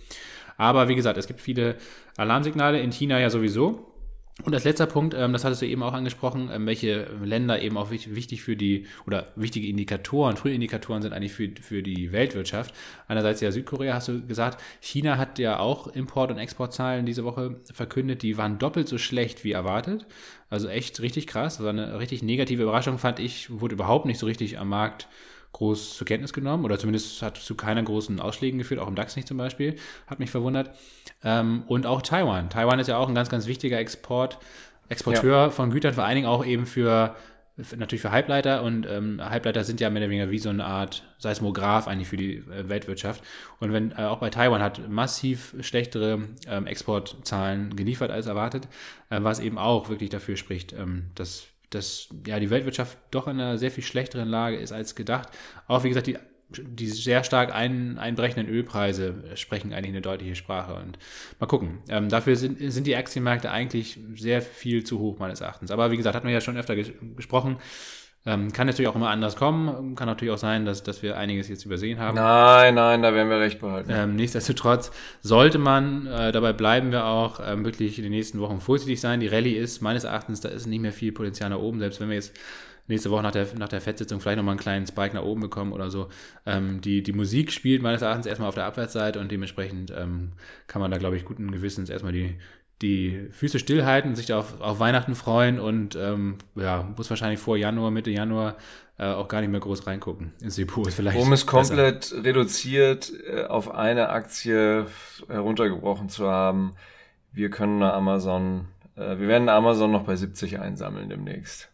Aber 0.58 0.88
wie 0.88 0.94
gesagt, 0.94 1.16
es 1.16 1.26
gibt 1.26 1.40
viele 1.40 1.76
Alarmsignale, 2.18 2.80
in 2.80 2.92
China 2.92 3.18
ja 3.18 3.30
sowieso. 3.30 3.89
Und 4.44 4.54
als 4.54 4.64
letzter 4.64 4.86
Punkt, 4.86 5.14
ähm, 5.14 5.32
das 5.32 5.44
hattest 5.44 5.62
du 5.62 5.66
eben 5.66 5.82
auch 5.82 5.92
angesprochen, 5.92 6.50
ähm, 6.52 6.66
welche 6.66 7.08
Länder 7.22 7.60
eben 7.60 7.76
auch 7.76 7.90
wichtig, 7.90 8.42
für 8.42 8.56
die 8.56 8.86
oder 9.06 9.28
wichtige 9.36 9.66
Indikatoren, 9.66 10.36
frühe 10.36 10.54
Indikatoren 10.54 11.02
sind 11.02 11.12
eigentlich 11.12 11.32
für, 11.32 11.50
für 11.60 11.82
die 11.82 12.12
Weltwirtschaft. 12.12 12.74
Einerseits 13.08 13.40
ja 13.40 13.52
Südkorea, 13.52 13.94
hast 13.94 14.08
du 14.08 14.26
gesagt. 14.26 14.60
China 14.80 15.18
hat 15.18 15.38
ja 15.38 15.58
auch 15.58 15.88
Import- 15.88 16.30
und 16.30 16.38
Exportzahlen 16.38 17.06
diese 17.06 17.24
Woche 17.24 17.56
verkündet, 17.72 18.22
die 18.22 18.38
waren 18.38 18.58
doppelt 18.58 18.88
so 18.88 18.98
schlecht 18.98 19.44
wie 19.44 19.52
erwartet. 19.52 20.06
Also 20.48 20.68
echt 20.68 21.00
richtig 21.00 21.26
krass. 21.26 21.56
Das 21.56 21.64
war 21.64 21.70
eine 21.70 21.98
richtig 21.98 22.22
negative 22.22 22.62
Überraschung, 22.62 22.98
fand 22.98 23.20
ich, 23.20 23.50
wurde 23.60 23.74
überhaupt 23.74 24.06
nicht 24.06 24.18
so 24.18 24.26
richtig 24.26 24.58
am 24.58 24.68
Markt 24.68 25.08
groß 25.52 25.96
zur 25.96 26.06
Kenntnis 26.06 26.32
genommen 26.32 26.64
oder 26.64 26.78
zumindest 26.78 27.22
hat 27.22 27.36
zu 27.36 27.54
keiner 27.54 27.82
großen 27.82 28.20
Ausschlägen 28.20 28.58
geführt, 28.58 28.80
auch 28.80 28.88
im 28.88 28.94
DAX 28.94 29.16
nicht 29.16 29.28
zum 29.28 29.36
Beispiel, 29.36 29.76
hat 30.06 30.20
mich 30.20 30.30
verwundert. 30.30 30.70
Ähm, 31.24 31.64
und 31.66 31.86
auch 31.86 32.02
Taiwan. 32.02 32.50
Taiwan 32.50 32.78
ist 32.78 32.86
ja 32.86 32.96
auch 32.96 33.08
ein 33.08 33.14
ganz, 33.14 33.28
ganz 33.28 33.46
wichtiger 33.46 33.78
Export, 33.78 34.38
Exporteur 34.88 35.36
ja. 35.36 35.50
von 35.50 35.70
Gütern, 35.70 35.94
vor 35.94 36.04
allen 36.04 36.16
Dingen 36.16 36.26
auch 36.26 36.44
eben 36.44 36.66
für, 36.66 37.14
natürlich 37.76 38.02
für 38.02 38.10
Halbleiter 38.10 38.62
und 38.62 38.86
ähm, 38.88 39.20
Halbleiter 39.22 39.64
sind 39.64 39.80
ja 39.80 39.88
mehr 39.90 40.02
oder 40.02 40.10
weniger 40.10 40.30
wie 40.30 40.38
so 40.38 40.48
eine 40.48 40.64
Art 40.64 41.04
Seismograph 41.18 41.86
eigentlich 41.86 42.08
für 42.08 42.16
die 42.16 42.36
äh, 42.36 42.68
Weltwirtschaft. 42.68 43.22
Und 43.60 43.72
wenn 43.72 43.92
äh, 43.92 44.02
auch 44.02 44.18
bei 44.18 44.30
Taiwan 44.30 44.62
hat 44.62 44.88
massiv 44.88 45.54
schlechtere 45.60 46.28
ähm, 46.48 46.66
Exportzahlen 46.66 47.76
geliefert 47.76 48.10
als 48.10 48.26
erwartet, 48.26 48.66
äh, 49.10 49.22
was 49.22 49.38
eben 49.38 49.58
auch 49.58 49.88
wirklich 49.88 50.10
dafür 50.10 50.36
spricht, 50.36 50.72
ähm, 50.72 51.10
dass 51.14 51.46
dass 51.70 52.08
ja 52.26 52.38
die 52.40 52.50
Weltwirtschaft 52.50 52.98
doch 53.10 53.26
in 53.26 53.40
einer 53.40 53.58
sehr 53.58 53.70
viel 53.70 53.84
schlechteren 53.84 54.28
Lage 54.28 54.56
ist 54.56 54.72
als 54.72 54.94
gedacht. 54.94 55.28
Auch 55.66 55.84
wie 55.84 55.88
gesagt, 55.88 56.08
die, 56.08 56.18
die 56.50 56.88
sehr 56.88 57.24
stark 57.24 57.54
ein, 57.54 57.98
einbrechenden 57.98 58.48
Ölpreise 58.48 59.14
sprechen 59.36 59.72
eigentlich 59.72 59.90
eine 59.90 60.02
deutliche 60.02 60.34
Sprache. 60.34 60.74
Und 60.74 60.98
mal 61.38 61.46
gucken. 61.46 61.78
Ähm, 61.88 62.08
dafür 62.08 62.36
sind, 62.36 62.58
sind 62.72 62.86
die 62.86 62.96
Aktienmärkte 62.96 63.50
eigentlich 63.50 63.98
sehr 64.16 64.42
viel 64.42 64.84
zu 64.84 64.98
hoch, 64.98 65.18
meines 65.18 65.40
Erachtens. 65.40 65.70
Aber 65.70 65.90
wie 65.90 65.96
gesagt, 65.96 66.16
hatten 66.16 66.26
wir 66.26 66.34
ja 66.34 66.40
schon 66.40 66.56
öfter 66.56 66.74
ges 66.74 66.90
gesprochen. 67.16 67.56
Ähm, 68.26 68.52
kann 68.52 68.66
natürlich 68.66 68.88
auch 68.88 68.96
immer 68.96 69.08
anders 69.08 69.36
kommen. 69.36 69.94
Kann 69.94 70.06
natürlich 70.06 70.32
auch 70.32 70.38
sein, 70.38 70.66
dass, 70.66 70.82
dass 70.82 71.02
wir 71.02 71.16
einiges 71.16 71.48
jetzt 71.48 71.64
übersehen 71.64 71.98
haben. 71.98 72.16
Nein, 72.16 72.74
nein, 72.74 73.00
da 73.00 73.14
werden 73.14 73.30
wir 73.30 73.40
recht 73.40 73.60
behalten. 73.60 73.90
Ähm, 73.90 74.16
nichtsdestotrotz 74.16 74.90
sollte 75.22 75.58
man, 75.58 76.06
äh, 76.06 76.30
dabei 76.30 76.52
bleiben 76.52 76.92
wir 76.92 77.06
auch, 77.06 77.40
ähm, 77.42 77.64
wirklich 77.64 77.98
in 77.98 78.02
den 78.02 78.12
nächsten 78.12 78.38
Wochen 78.40 78.60
vorsichtig 78.60 79.00
sein. 79.00 79.20
Die 79.20 79.28
Rallye 79.28 79.56
ist 79.56 79.80
meines 79.80 80.04
Erachtens, 80.04 80.40
da 80.40 80.50
ist 80.50 80.66
nicht 80.66 80.80
mehr 80.80 80.92
viel 80.92 81.12
Potenzial 81.12 81.48
nach 81.48 81.58
oben. 81.58 81.78
Selbst 81.78 81.98
wenn 82.00 82.08
wir 82.08 82.16
jetzt 82.16 82.38
nächste 82.90 83.10
Woche 83.10 83.22
nach 83.22 83.30
der, 83.30 83.46
nach 83.56 83.68
der 83.68 83.80
Fettsitzung 83.80 84.20
vielleicht 84.20 84.36
nochmal 84.36 84.52
einen 84.52 84.60
kleinen 84.60 84.86
Spike 84.86 85.14
nach 85.14 85.22
oben 85.22 85.40
bekommen 85.40 85.72
oder 85.72 85.90
so. 85.90 86.08
Ähm, 86.44 86.82
die, 86.82 87.02
die 87.02 87.12
Musik 87.12 87.52
spielt 87.52 87.80
meines 87.80 88.02
Erachtens 88.02 88.26
erstmal 88.26 88.48
auf 88.48 88.54
der 88.54 88.66
Abwärtsseite 88.66 89.18
und 89.18 89.32
dementsprechend 89.32 89.92
ähm, 89.96 90.32
kann 90.66 90.82
man 90.82 90.90
da, 90.90 90.98
glaube 90.98 91.16
ich, 91.16 91.24
guten 91.24 91.50
Gewissens 91.52 91.88
erstmal 91.88 92.12
die, 92.12 92.36
die 92.82 93.28
Füße 93.32 93.58
stillhalten, 93.58 94.14
sich 94.14 94.32
auf, 94.32 94.60
auf 94.60 94.80
Weihnachten 94.80 95.14
freuen 95.14 95.60
und 95.60 95.96
ähm, 95.96 96.38
ja, 96.54 96.88
muss 96.96 97.10
wahrscheinlich 97.10 97.40
vor 97.40 97.56
Januar, 97.56 97.90
Mitte 97.90 98.10
Januar 98.10 98.56
äh, 98.98 99.06
auch 99.06 99.28
gar 99.28 99.40
nicht 99.40 99.50
mehr 99.50 99.60
groß 99.60 99.86
reingucken 99.86 100.32
ins 100.40 100.56
Depot. 100.56 100.86
Ist 100.86 100.94
vielleicht 100.94 101.18
um 101.18 101.32
es 101.32 101.46
komplett 101.46 102.10
besser. 102.10 102.24
reduziert 102.24 103.12
äh, 103.26 103.44
auf 103.44 103.74
eine 103.74 104.08
Aktie 104.08 104.86
heruntergebrochen 105.28 106.08
zu 106.08 106.26
haben, 106.28 106.74
wir 107.32 107.50
können 107.50 107.82
Amazon, 107.82 108.68
äh, 108.96 109.18
wir 109.18 109.28
werden 109.28 109.48
Amazon 109.48 109.92
noch 109.92 110.04
bei 110.04 110.16
70 110.16 110.58
einsammeln 110.58 111.08
demnächst. 111.08 111.68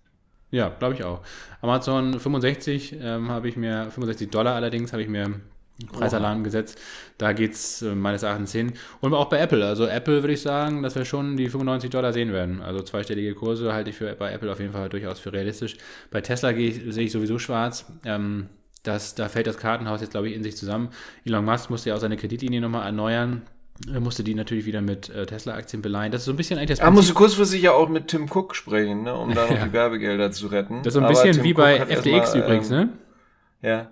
Ja, 0.51 0.69
glaube 0.69 0.95
ich 0.95 1.05
auch. 1.05 1.21
Amazon 1.61 2.19
65 2.19 2.97
ähm, 3.01 3.31
habe 3.31 3.49
ich 3.49 3.57
mir, 3.57 3.91
65 3.91 4.31
Dollar 4.31 4.55
allerdings 4.55 4.93
habe 4.93 5.03
ich 5.03 5.09
mir 5.09 5.41
Preisalarm 5.93 6.43
gesetzt. 6.43 6.81
Da 7.19 7.33
geht 7.33 7.53
es 7.53 7.83
äh, 7.83 7.95
meines 7.95 8.23
Erachtens 8.23 8.53
hin. 8.53 8.73
Und 9.01 9.13
auch 9.13 9.29
bei 9.29 9.39
Apple. 9.39 9.65
Also 9.65 9.87
Apple 9.87 10.23
würde 10.23 10.33
ich 10.33 10.41
sagen, 10.41 10.83
dass 10.83 10.95
wir 10.95 11.05
schon 11.05 11.37
die 11.37 11.49
95 11.49 11.91
Dollar 11.91 12.13
sehen 12.13 12.33
werden. 12.33 12.63
Also 12.63 12.83
zweistellige 12.83 13.35
Kurse 13.35 13.73
halte 13.73 13.91
ich 13.91 13.97
für, 13.97 14.15
bei 14.15 14.33
Apple 14.33 14.51
auf 14.51 14.61
jeden 14.61 14.73
Fall 14.73 14.89
durchaus 14.89 15.19
für 15.19 15.33
realistisch. 15.33 15.77
Bei 16.11 16.21
Tesla 16.21 16.55
sehe 16.55 17.05
ich 17.05 17.13
sowieso 17.13 17.39
schwarz. 17.39 17.87
Ähm, 18.05 18.49
das, 18.83 19.15
da 19.15 19.29
fällt 19.29 19.47
das 19.47 19.59
Kartenhaus 19.59 20.01
jetzt, 20.01 20.13
glaube 20.13 20.29
ich, 20.29 20.35
in 20.35 20.43
sich 20.43 20.57
zusammen. 20.57 20.91
Elon 21.25 21.45
Musk 21.45 21.71
musste 21.71 21.91
ja 21.91 21.97
auch 21.97 22.01
seine 22.01 22.17
Kreditlinie 22.17 22.61
nochmal 22.61 22.87
erneuern. 22.87 23.43
Er 23.93 24.01
musste 24.01 24.25
die 24.25 24.35
natürlich 24.35 24.65
wieder 24.65 24.81
mit 24.81 25.11
äh, 25.11 25.27
Tesla-Aktien 25.27 25.83
beleihen. 25.83 26.11
Das 26.11 26.23
ist 26.23 26.27
so 26.27 26.33
ein 26.33 26.37
bisschen 26.37 26.59
eigentlich 26.59 26.71
das 26.71 26.79
Er 26.79 26.91
musste 26.91 27.13
kurzfrissig 27.13 27.61
ja 27.61 27.73
auch 27.73 27.89
mit 27.91 28.09
Tim 28.09 28.31
Cook 28.31 28.55
sprechen, 28.55 29.03
ne, 29.03 29.15
um 29.15 29.35
da 29.35 29.47
noch 29.47 29.63
die 29.65 29.73
Werbegelder 29.73 30.31
zu 30.31 30.47
retten. 30.47 30.83
Das 30.83 30.95
ist 30.95 30.95
so 30.95 31.01
ein 31.01 31.09
bisschen 31.09 31.45
wie 31.45 31.51
Cook 31.51 31.59
bei 31.59 31.81
FTX 31.81 32.35
mal, 32.35 32.43
übrigens, 32.43 32.71
ähm, 32.71 32.77
ne? 32.77 32.89
Ja. 33.63 33.91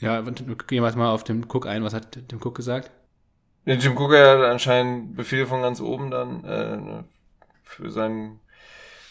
Ja, 0.00 0.20
gehen 0.20 0.82
wir 0.82 0.96
mal 0.96 1.10
auf 1.10 1.24
Tim 1.24 1.44
Cook 1.48 1.66
ein. 1.66 1.82
Was 1.82 1.94
hat 1.94 2.18
Tim 2.28 2.38
Cook 2.42 2.54
gesagt? 2.54 2.90
Ja, 3.64 3.76
Tim 3.76 3.96
Cook 3.96 4.12
hat 4.12 4.40
anscheinend 4.44 5.16
Befehl 5.16 5.46
von 5.46 5.62
ganz 5.62 5.80
oben 5.80 6.10
dann 6.10 6.44
äh, 6.44 7.02
für 7.64 7.90
seinen 7.90 8.40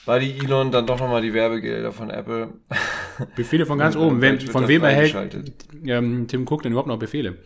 war 0.07 0.19
die 0.21 0.39
Elon 0.39 0.71
dann 0.71 0.87
doch 0.87 0.99
nochmal 0.99 1.21
die 1.21 1.33
Werbegelder 1.33 1.91
von 1.91 2.09
Apple. 2.09 2.53
Befehle 3.35 3.65
von 3.65 3.77
ganz 3.77 3.97
oben. 3.97 4.21
Wenn, 4.21 4.39
von 4.39 4.67
wem 4.69 4.83
erhält 4.85 5.53
ähm, 5.85 6.27
Tim 6.29 6.47
Cook 6.47 6.63
denn 6.63 6.71
überhaupt 6.71 6.87
noch 6.87 6.97
Befehle? 6.97 7.37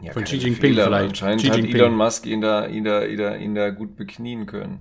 Ja, 0.00 0.12
von 0.12 0.24
Xi 0.24 0.36
Jinping 0.36 0.70
Fehler, 0.70 0.84
vielleicht. 0.84 1.10
Anscheinend 1.10 1.42
Xi 1.42 1.48
Jinping. 1.48 1.74
hat 1.74 1.74
Elon 1.74 1.94
Musk 1.94 2.24
ihn 2.24 2.40
da, 2.40 2.66
ihn, 2.66 2.84
da, 2.84 3.04
ihn, 3.04 3.18
da, 3.18 3.36
ihn 3.36 3.54
da 3.54 3.68
gut 3.68 3.96
beknien 3.96 4.46
können. 4.46 4.80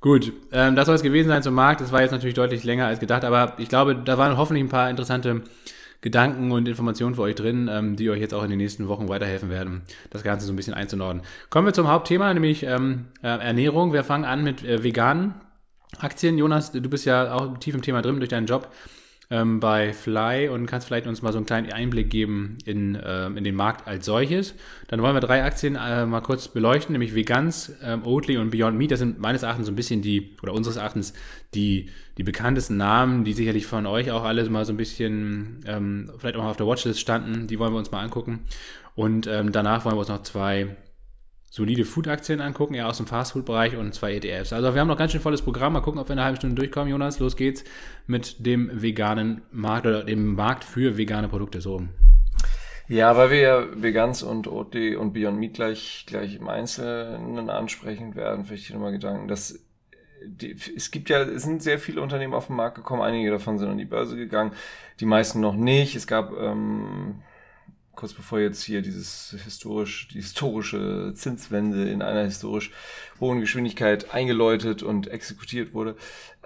Gut, 0.00 0.32
ähm, 0.50 0.74
das 0.74 0.86
soll 0.86 0.96
es 0.96 1.02
gewesen 1.02 1.28
sein 1.28 1.44
zum 1.44 1.54
Markt. 1.54 1.80
Das 1.80 1.92
war 1.92 2.02
jetzt 2.02 2.10
natürlich 2.10 2.34
deutlich 2.34 2.64
länger 2.64 2.86
als 2.86 2.98
gedacht, 2.98 3.24
aber 3.24 3.54
ich 3.58 3.68
glaube, 3.68 3.94
da 3.94 4.18
waren 4.18 4.36
hoffentlich 4.36 4.64
ein 4.64 4.68
paar 4.68 4.90
interessante 4.90 5.44
Gedanken 6.00 6.52
und 6.52 6.68
Informationen 6.68 7.14
für 7.14 7.22
euch 7.22 7.34
drin, 7.34 7.68
ähm, 7.70 7.96
die 7.96 8.10
euch 8.10 8.20
jetzt 8.20 8.34
auch 8.34 8.42
in 8.42 8.50
den 8.50 8.58
nächsten 8.58 8.88
Wochen 8.88 9.08
weiterhelfen 9.08 9.50
werden, 9.50 9.82
das 10.10 10.22
Ganze 10.22 10.46
so 10.46 10.52
ein 10.52 10.56
bisschen 10.56 10.74
einzunordnen. 10.74 11.24
Kommen 11.50 11.66
wir 11.66 11.72
zum 11.72 11.88
Hauptthema, 11.88 12.32
nämlich 12.32 12.62
ähm, 12.62 13.06
äh, 13.22 13.28
Ernährung. 13.28 13.92
Wir 13.92 14.04
fangen 14.04 14.24
an 14.24 14.44
mit 14.44 14.64
äh, 14.64 14.82
veganen 14.82 15.34
Aktien. 15.98 16.38
Jonas, 16.38 16.72
du 16.72 16.80
bist 16.82 17.04
ja 17.04 17.32
auch 17.32 17.58
tief 17.58 17.74
im 17.74 17.82
Thema 17.82 18.02
drin 18.02 18.18
durch 18.18 18.30
deinen 18.30 18.46
Job 18.46 18.70
ähm, 19.30 19.58
bei 19.58 19.92
Fly 19.92 20.48
und 20.48 20.66
kannst 20.66 20.86
vielleicht 20.86 21.06
uns 21.06 21.22
mal 21.22 21.32
so 21.32 21.38
einen 21.38 21.46
kleinen 21.46 21.72
Einblick 21.72 22.10
geben 22.10 22.58
in, 22.64 22.98
ähm, 23.04 23.36
in 23.36 23.44
den 23.44 23.54
Markt 23.54 23.86
als 23.88 24.06
solches. 24.06 24.54
Dann 24.88 25.02
wollen 25.02 25.14
wir 25.14 25.20
drei 25.20 25.42
Aktien 25.42 25.76
äh, 25.76 26.06
mal 26.06 26.20
kurz 26.20 26.48
beleuchten, 26.48 26.92
nämlich 26.92 27.14
Vegans, 27.14 27.72
ähm, 27.82 28.04
Oatly 28.04 28.38
und 28.38 28.50
Beyond 28.50 28.78
Meat. 28.78 28.92
Das 28.92 29.00
sind 29.00 29.18
meines 29.18 29.42
Erachtens 29.42 29.66
so 29.66 29.72
ein 29.72 29.76
bisschen 29.76 30.00
die, 30.00 30.36
oder 30.42 30.52
unseres 30.52 30.76
Erachtens 30.76 31.12
die, 31.54 31.90
die 32.18 32.22
bekanntesten 32.22 32.76
Namen, 32.76 33.24
die 33.24 33.32
sicherlich 33.32 33.66
von 33.66 33.86
euch 33.86 34.10
auch 34.12 34.24
alle 34.24 34.48
mal 34.48 34.64
so 34.64 34.72
ein 34.72 34.76
bisschen 34.76 35.60
ähm, 35.66 36.10
vielleicht 36.18 36.36
auch 36.36 36.42
mal 36.42 36.50
auf 36.50 36.56
der 36.56 36.66
Watchlist 36.66 37.00
standen. 37.00 37.48
Die 37.48 37.58
wollen 37.58 37.72
wir 37.72 37.78
uns 37.78 37.90
mal 37.90 38.02
angucken. 38.02 38.44
Und 38.94 39.26
ähm, 39.26 39.52
danach 39.52 39.84
wollen 39.84 39.96
wir 39.96 40.00
uns 40.00 40.08
noch 40.08 40.22
zwei 40.22 40.76
solide 41.56 41.86
Food-Aktien 41.86 42.42
angucken, 42.42 42.74
eher 42.74 42.86
aus 42.86 42.98
dem 42.98 43.06
Fast-Food-Bereich 43.06 43.78
und 43.78 43.94
zwei 43.94 44.12
ETFs. 44.12 44.52
Also 44.52 44.74
wir 44.74 44.80
haben 44.80 44.88
noch 44.88 44.98
ganz 44.98 45.12
schön 45.12 45.22
volles 45.22 45.40
Programm. 45.40 45.72
Mal 45.72 45.80
gucken, 45.80 45.98
ob 45.98 46.06
wir 46.06 46.12
in 46.12 46.18
einer 46.18 46.26
halben 46.26 46.36
Stunde 46.36 46.54
durchkommen. 46.54 46.90
Jonas, 46.90 47.18
los 47.18 47.34
geht's 47.34 47.64
mit 48.06 48.44
dem 48.44 48.70
veganen 48.82 49.40
Markt 49.52 49.86
oder 49.86 50.04
dem 50.04 50.34
Markt 50.34 50.64
für 50.64 50.98
vegane 50.98 51.28
Produkte. 51.28 51.62
So. 51.62 51.82
Ja, 52.88 53.16
weil 53.16 53.30
wir 53.30 53.38
ja 53.38 53.64
Vegans 53.74 54.22
und 54.22 54.48
Oatly 54.48 54.96
und 54.96 55.14
Beyond 55.14 55.38
Meat 55.38 55.54
gleich, 55.54 56.04
gleich 56.06 56.34
im 56.34 56.46
Einzelnen 56.46 57.48
ansprechen 57.48 58.14
werden, 58.16 58.44
vielleicht 58.44 58.66
hier 58.66 58.76
nochmal 58.76 58.92
Gedanken, 58.92 59.26
dass 59.26 59.58
die, 60.26 60.54
es 60.76 60.90
gibt 60.90 61.08
ja, 61.08 61.22
es 61.22 61.44
sind 61.44 61.62
sehr 61.62 61.78
viele 61.78 62.02
Unternehmen 62.02 62.34
auf 62.34 62.48
den 62.48 62.56
Markt 62.56 62.74
gekommen, 62.74 63.00
einige 63.00 63.30
davon 63.30 63.58
sind 63.58 63.70
an 63.70 63.78
die 63.78 63.86
Börse 63.86 64.16
gegangen, 64.16 64.52
die 65.00 65.06
meisten 65.06 65.40
noch 65.40 65.54
nicht. 65.54 65.96
Es 65.96 66.06
gab 66.06 66.32
ähm, 66.38 67.22
kurz 67.96 68.12
bevor 68.12 68.38
jetzt 68.38 68.62
hier 68.62 68.82
dieses 68.82 69.34
historisch, 69.42 70.08
die 70.08 70.20
historische 70.20 71.12
Zinswende 71.14 71.88
in 71.88 72.02
einer 72.02 72.24
historisch 72.24 72.70
hohen 73.20 73.40
Geschwindigkeit 73.40 74.12
eingeläutet 74.14 74.82
und 74.82 75.08
exekutiert 75.08 75.74
wurde, 75.74 75.96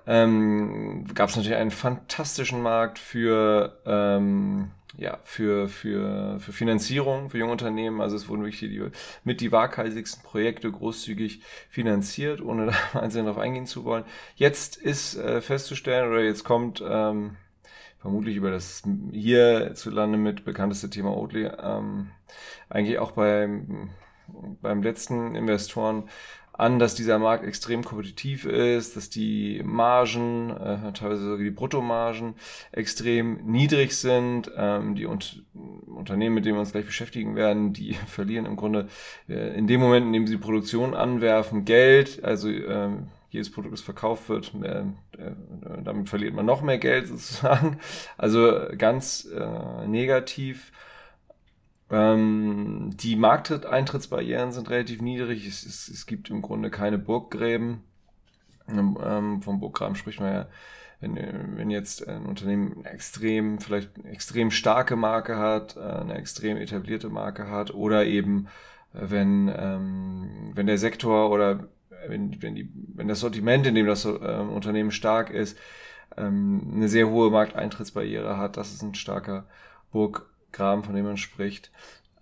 ähm, 0.07 1.07
gab 1.15 1.29
es 1.29 1.37
natürlich 1.37 1.59
einen 1.59 1.71
fantastischen 1.71 2.63
Markt 2.63 2.99
für 2.99 3.79
ähm, 3.85 4.71
ja, 4.97 5.19
für, 5.25 5.69
für, 5.69 6.39
für 6.41 6.53
Finanzierung 6.53 7.31
für 7.31 7.39
junge 7.39 7.53
Unternehmen. 7.53 8.01
Also 8.01 8.17
es 8.17 8.29
wurden 8.29 8.43
wirklich 8.43 8.61
die, 8.61 8.83
mit 9.25 9.41
die 9.41 9.53
waghalsigsten 9.53 10.23
Projekte 10.23 10.71
großzügig 10.71 11.43
finanziert, 11.69 12.41
ohne 12.41 12.67
da 12.93 13.01
einzeln 13.01 13.27
darauf 13.27 13.41
eingehen 13.41 13.67
zu 13.67 13.85
wollen. 13.85 14.05
Jetzt 14.37 14.77
ist 14.77 15.17
äh, 15.17 15.41
festzustellen, 15.41 16.11
oder 16.11 16.23
jetzt 16.23 16.45
kommt 16.45 16.83
ähm, 16.87 17.37
vermutlich 18.01 18.37
über 18.37 18.51
das 18.51 18.83
hierzulande 19.13 20.19
mit 20.19 20.45
bekannteste 20.45 20.91
Thema 20.91 21.17
Oatly, 21.17 21.51
ähm, 21.63 22.11
eigentlich 22.69 22.99
auch 22.99 23.13
beim, 23.13 23.91
beim 24.63 24.83
letzten 24.83 25.35
Investoren 25.35 26.05
an, 26.61 26.79
dass 26.79 26.95
dieser 26.95 27.19
Markt 27.19 27.45
extrem 27.45 27.83
kompetitiv 27.83 28.45
ist, 28.45 28.97
dass 28.97 29.09
die 29.09 29.63
Margen, 29.65 30.51
äh, 30.51 30.93
teilweise 30.93 31.23
sogar 31.23 31.39
die 31.39 31.51
Bruttomargen 31.51 32.35
extrem 32.71 33.47
niedrig 33.47 33.97
sind. 33.97 34.51
Ähm, 34.55 34.95
die 34.95 35.07
und, 35.07 35.43
Unternehmen, 35.87 36.35
mit 36.35 36.45
denen 36.45 36.57
wir 36.57 36.61
uns 36.61 36.73
gleich 36.73 36.85
beschäftigen 36.85 37.35
werden, 37.35 37.73
die 37.73 37.95
verlieren 38.07 38.45
im 38.45 38.57
Grunde 38.57 38.89
äh, 39.29 39.57
in 39.57 39.67
dem 39.67 39.81
Moment, 39.81 40.07
in 40.07 40.13
dem 40.13 40.27
sie 40.27 40.35
die 40.37 40.43
Produktion 40.43 40.95
anwerfen, 40.95 41.65
Geld. 41.65 42.23
Also 42.23 42.51
ähm, 42.51 43.09
jedes 43.31 43.51
Produkt, 43.51 43.73
das 43.73 43.81
verkauft 43.81 44.29
wird, 44.29 44.53
äh, 44.63 44.81
äh, 44.81 45.35
damit 45.83 46.09
verliert 46.09 46.35
man 46.35 46.47
noch 46.47 46.63
mehr 46.63 46.79
Geld 46.79 47.09
sozusagen. 47.09 47.79
Also 48.19 48.67
ganz 48.77 49.25
äh, 49.25 49.87
negativ. 49.87 50.73
Ähm, 51.91 52.91
die 52.95 53.17
Markteintrittsbarrieren 53.17 54.53
sind 54.53 54.71
relativ 54.71 55.01
niedrig. 55.01 55.47
Es, 55.47 55.65
es, 55.65 55.89
es 55.89 56.07
gibt 56.07 56.31
im 56.31 56.43
Grunde 56.43 56.71
keine 56.71 56.99
Burggräben. 56.99 57.83
Ähm, 58.69 58.99
ähm 59.03 59.43
vom 59.43 59.61
Burggraben 59.61 59.97
spricht 59.97 60.21
man 60.21 60.33
ja, 60.33 60.49
wenn, 61.01 61.17
wenn 61.57 61.71
jetzt 61.71 62.07
ein 62.07 62.27
Unternehmen 62.27 62.79
eine 62.79 62.91
extrem, 62.91 63.59
vielleicht 63.59 63.97
eine 63.97 64.11
extrem 64.11 64.51
starke 64.51 64.97
Marke 64.97 65.39
hat, 65.39 65.77
äh, 65.77 65.81
eine 65.81 66.15
extrem 66.15 66.57
etablierte 66.57 67.09
Marke 67.09 67.49
hat 67.49 67.73
oder 67.73 68.05
eben 68.07 68.49
äh, 68.93 68.99
wenn, 69.11 69.53
ähm, 69.57 70.51
wenn 70.55 70.67
der 70.67 70.79
Sektor 70.79 71.31
oder 71.31 71.69
wenn, 72.07 72.43
wenn, 72.43 72.55
die, 72.55 72.71
wenn 72.95 73.09
das 73.09 73.21
Sortiment, 73.21 73.67
in 73.67 73.75
dem 73.75 73.87
das 73.87 74.05
äh, 74.05 74.09
Unternehmen 74.09 74.91
stark 74.91 75.31
ist, 75.31 75.59
ähm, 76.17 76.73
eine 76.75 76.89
sehr 76.89 77.09
hohe 77.09 77.31
Markteintrittsbarriere 77.31 78.37
hat, 78.37 78.57
das 78.57 78.73
ist 78.73 78.83
ein 78.83 78.95
starker 78.95 79.47
Burggraben, 79.93 80.85
von 80.85 80.95
dem 80.95 81.05
man 81.05 81.17
spricht. 81.17 81.71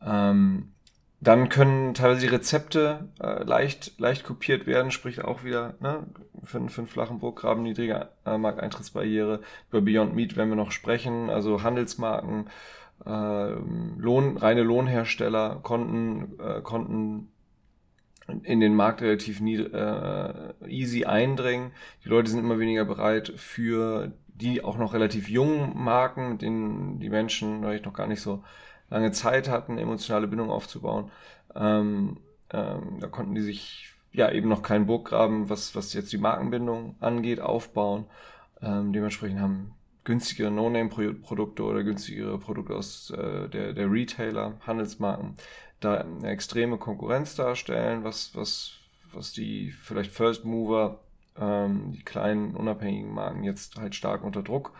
Ähm, 0.04 0.72
dann 1.20 1.48
können 1.48 1.94
teilweise 1.94 2.20
die 2.20 2.32
Rezepte 2.32 3.08
äh, 3.20 3.42
leicht, 3.42 3.98
leicht 3.98 4.24
kopiert 4.24 4.66
werden, 4.66 4.92
sprich 4.92 5.24
auch 5.24 5.42
wieder 5.42 5.74
ne, 5.80 6.06
für, 6.44 6.68
für 6.68 6.82
einen 6.82 6.88
flachen 6.88 7.18
Burggraben 7.18 7.64
niedriger 7.64 8.10
äh, 8.24 8.38
Markteintrittsbarriere. 8.38 9.40
Über 9.70 9.80
Beyond 9.80 10.14
Meat 10.14 10.36
werden 10.36 10.50
wir 10.50 10.56
noch 10.56 10.70
sprechen, 10.70 11.28
also 11.28 11.64
Handelsmarken, 11.64 12.48
äh, 13.04 13.50
Lohn, 13.96 14.36
reine 14.36 14.62
Lohnhersteller 14.62 15.58
konnten, 15.62 16.38
äh, 16.38 16.60
konnten 16.60 17.32
in 18.42 18.60
den 18.60 18.74
Markt 18.74 19.00
relativ 19.02 19.40
nie, 19.40 19.56
äh, 19.56 20.52
easy 20.66 21.04
eindringen. 21.04 21.72
Die 22.04 22.08
Leute 22.08 22.30
sind 22.30 22.40
immer 22.40 22.58
weniger 22.58 22.84
bereit 22.84 23.32
für 23.36 24.12
die 24.28 24.62
auch 24.62 24.76
noch 24.76 24.94
relativ 24.94 25.28
jungen 25.28 25.72
Marken, 25.76 26.30
mit 26.32 26.42
denen 26.42 27.00
die 27.00 27.10
Menschen 27.10 27.60
vielleicht 27.60 27.86
noch 27.86 27.94
gar 27.94 28.06
nicht 28.06 28.20
so 28.20 28.44
lange 28.90 29.12
Zeit 29.12 29.48
hatten, 29.48 29.78
emotionale 29.78 30.28
Bindung 30.28 30.50
aufzubauen. 30.50 31.10
Ähm, 31.54 32.18
ähm, 32.50 32.98
da 33.00 33.08
konnten 33.08 33.34
die 33.34 33.40
sich 33.40 33.94
ja 34.12 34.30
eben 34.30 34.48
noch 34.48 34.62
keinen 34.62 34.86
Burggraben, 34.86 35.48
was, 35.50 35.74
was 35.74 35.92
jetzt 35.92 36.12
die 36.12 36.18
Markenbindung 36.18 36.96
angeht, 37.00 37.40
aufbauen. 37.40 38.06
Ähm, 38.62 38.92
dementsprechend 38.92 39.40
haben 39.40 39.74
günstigere 40.08 40.50
No-Name-Produkte 40.50 41.62
oder 41.62 41.84
günstigere 41.84 42.38
Produkte 42.38 42.74
aus 42.74 43.10
äh, 43.10 43.48
der, 43.50 43.74
der 43.74 43.92
Retailer, 43.92 44.54
Handelsmarken 44.66 45.36
da 45.80 45.98
eine 45.98 46.30
extreme 46.30 46.78
Konkurrenz 46.78 47.36
darstellen, 47.36 48.04
was, 48.04 48.34
was, 48.34 48.72
was 49.12 49.32
die 49.32 49.70
vielleicht 49.70 50.10
First 50.10 50.46
Mover 50.46 51.00
ähm, 51.38 51.92
die 51.92 52.02
kleinen 52.02 52.56
unabhängigen 52.56 53.12
Marken 53.12 53.44
jetzt 53.44 53.76
halt 53.76 53.94
stark 53.94 54.24
unter 54.24 54.42
Druck 54.42 54.72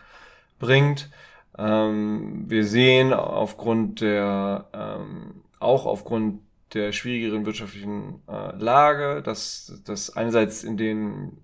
bringt. 0.57 1.09
Ähm, 1.57 2.45
wir 2.47 2.65
sehen 2.65 3.13
aufgrund 3.13 4.01
der, 4.01 4.65
ähm, 4.73 5.43
auch 5.59 5.85
aufgrund 5.85 6.41
der 6.73 6.91
schwierigeren 6.91 7.45
wirtschaftlichen 7.45 8.21
äh, 8.27 8.55
Lage, 8.57 9.21
dass, 9.21 9.81
dass 9.85 10.15
einerseits 10.15 10.63
in 10.63 10.75
den 10.75 11.37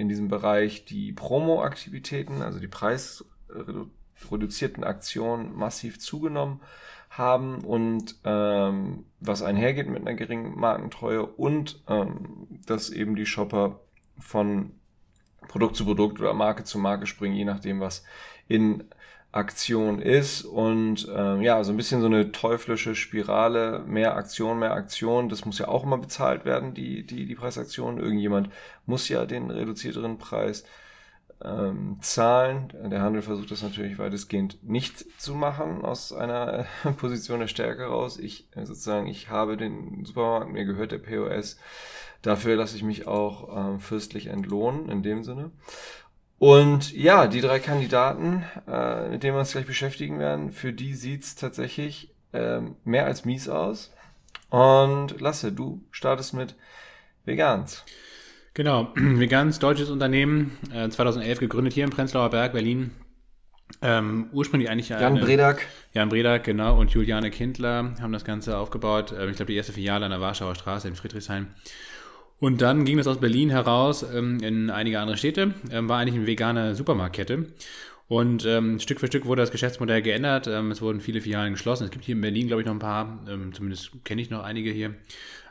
in 0.00 0.08
diesem 0.08 0.26
Bereich 0.28 0.86
die 0.86 1.12
Promo-Aktivitäten, 1.12 2.40
also 2.42 2.58
die 2.58 2.68
preisreduzierten 2.68 4.82
Aktionen 4.82 5.54
massiv 5.54 6.00
zugenommen 6.00 6.62
haben 7.10 7.62
und 7.64 8.16
ähm, 8.24 9.04
was 9.20 9.42
einhergeht 9.42 9.88
mit 9.88 10.00
einer 10.00 10.14
geringen 10.14 10.58
Markentreue 10.58 11.26
und 11.26 11.82
ähm, 11.86 12.48
dass 12.66 12.88
eben 12.88 13.14
die 13.14 13.26
Shopper 13.26 13.80
von 14.18 14.72
Produkt 15.48 15.76
zu 15.76 15.84
Produkt 15.84 16.18
oder 16.20 16.32
Marke 16.32 16.64
zu 16.64 16.78
Marke 16.78 17.06
springen, 17.06 17.34
je 17.34 17.44
nachdem, 17.44 17.80
was 17.80 18.02
in 18.48 18.84
Aktion 19.32 20.02
ist 20.02 20.42
und 20.42 21.08
ähm, 21.14 21.40
ja, 21.40 21.62
so 21.62 21.72
ein 21.72 21.76
bisschen 21.76 22.00
so 22.00 22.06
eine 22.06 22.32
teuflische 22.32 22.96
Spirale, 22.96 23.84
mehr 23.86 24.16
Aktion, 24.16 24.58
mehr 24.58 24.72
Aktion, 24.72 25.28
das 25.28 25.44
muss 25.44 25.60
ja 25.60 25.68
auch 25.68 25.84
immer 25.84 25.98
bezahlt 25.98 26.44
werden, 26.44 26.74
die, 26.74 27.06
die, 27.06 27.26
die 27.26 27.34
Preisaktion. 27.36 27.98
Irgendjemand 27.98 28.50
muss 28.86 29.08
ja 29.08 29.26
den 29.26 29.50
reduzierteren 29.50 30.18
Preis 30.18 30.64
ähm, 31.44 31.98
zahlen. 32.00 32.72
Der 32.90 33.02
Handel 33.02 33.22
versucht 33.22 33.52
das 33.52 33.62
natürlich 33.62 33.98
weitestgehend 33.98 34.62
nicht 34.64 35.20
zu 35.20 35.34
machen 35.34 35.84
aus 35.84 36.12
einer 36.12 36.66
Position 36.96 37.40
der 37.40 37.46
Stärke 37.46 37.84
raus. 37.84 38.18
Ich 38.18 38.48
äh, 38.56 38.66
sozusagen, 38.66 39.06
ich 39.06 39.30
habe 39.30 39.56
den 39.56 40.04
Supermarkt, 40.04 40.50
mir 40.50 40.64
gehört 40.64 40.92
der 40.92 40.98
POS. 40.98 41.56
Dafür 42.22 42.56
lasse 42.56 42.76
ich 42.76 42.82
mich 42.82 43.06
auch 43.06 43.56
ähm, 43.56 43.80
fürstlich 43.80 44.26
entlohnen, 44.26 44.90
in 44.90 45.02
dem 45.02 45.22
Sinne. 45.24 45.52
Und 46.40 46.94
ja, 46.94 47.26
die 47.26 47.42
drei 47.42 47.58
Kandidaten, 47.58 48.44
äh, 48.66 49.10
mit 49.10 49.22
denen 49.22 49.34
wir 49.34 49.40
uns 49.40 49.52
gleich 49.52 49.66
beschäftigen 49.66 50.18
werden, 50.18 50.52
für 50.52 50.72
die 50.72 50.94
sieht's 50.94 51.34
tatsächlich 51.34 52.14
ähm, 52.32 52.76
mehr 52.82 53.04
als 53.04 53.26
mies 53.26 53.46
aus. 53.50 53.92
Und 54.48 55.20
Lasse, 55.20 55.52
du 55.52 55.84
startest 55.90 56.32
mit 56.32 56.54
Vegans. 57.26 57.84
Genau, 58.54 58.88
Vegans, 58.94 59.58
deutsches 59.58 59.90
Unternehmen, 59.90 60.56
äh, 60.72 60.88
2011 60.88 61.40
gegründet 61.40 61.74
hier 61.74 61.84
im 61.84 61.90
Prenzlauer 61.90 62.30
Berg, 62.30 62.54
Berlin. 62.54 62.92
Ähm, 63.82 64.30
ursprünglich 64.32 64.70
eigentlich 64.70 64.88
Jan 64.88 65.02
eine, 65.02 65.20
Bredak. 65.20 65.66
Jan 65.92 66.08
Bredak, 66.08 66.44
genau, 66.44 66.80
und 66.80 66.90
Juliane 66.90 67.30
Kindler 67.30 67.96
haben 68.00 68.14
das 68.14 68.24
Ganze 68.24 68.56
aufgebaut. 68.56 69.12
Äh, 69.12 69.28
ich 69.28 69.36
glaube, 69.36 69.52
die 69.52 69.58
erste 69.58 69.74
Filiale 69.74 70.06
an 70.06 70.10
der 70.10 70.22
Warschauer 70.22 70.54
Straße 70.54 70.88
in 70.88 70.96
Friedrichshain. 70.96 71.48
Und 72.40 72.62
dann 72.62 72.84
ging 72.84 72.96
das 72.96 73.06
aus 73.06 73.20
Berlin 73.20 73.50
heraus 73.50 74.02
ähm, 74.02 74.40
in 74.40 74.70
einige 74.70 74.98
andere 74.98 75.18
Städte, 75.18 75.54
ähm, 75.70 75.88
war 75.88 75.98
eigentlich 75.98 76.16
eine 76.16 76.26
vegane 76.26 76.74
Supermarktkette. 76.74 77.46
Und 78.08 78.44
ähm, 78.44 78.80
Stück 78.80 78.98
für 78.98 79.06
Stück 79.06 79.26
wurde 79.26 79.42
das 79.42 79.52
Geschäftsmodell 79.52 80.02
geändert. 80.02 80.48
Ähm, 80.48 80.72
es 80.72 80.82
wurden 80.82 81.00
viele 81.00 81.20
Filialen 81.20 81.52
geschlossen. 81.52 81.84
Es 81.84 81.90
gibt 81.90 82.04
hier 82.04 82.16
in 82.16 82.20
Berlin, 82.20 82.48
glaube 82.48 82.62
ich, 82.62 82.66
noch 82.66 82.74
ein 82.74 82.80
paar. 82.80 83.24
Ähm, 83.28 83.54
zumindest 83.54 84.04
kenne 84.04 84.20
ich 84.20 84.30
noch 84.30 84.42
einige 84.42 84.70
hier. 84.70 84.94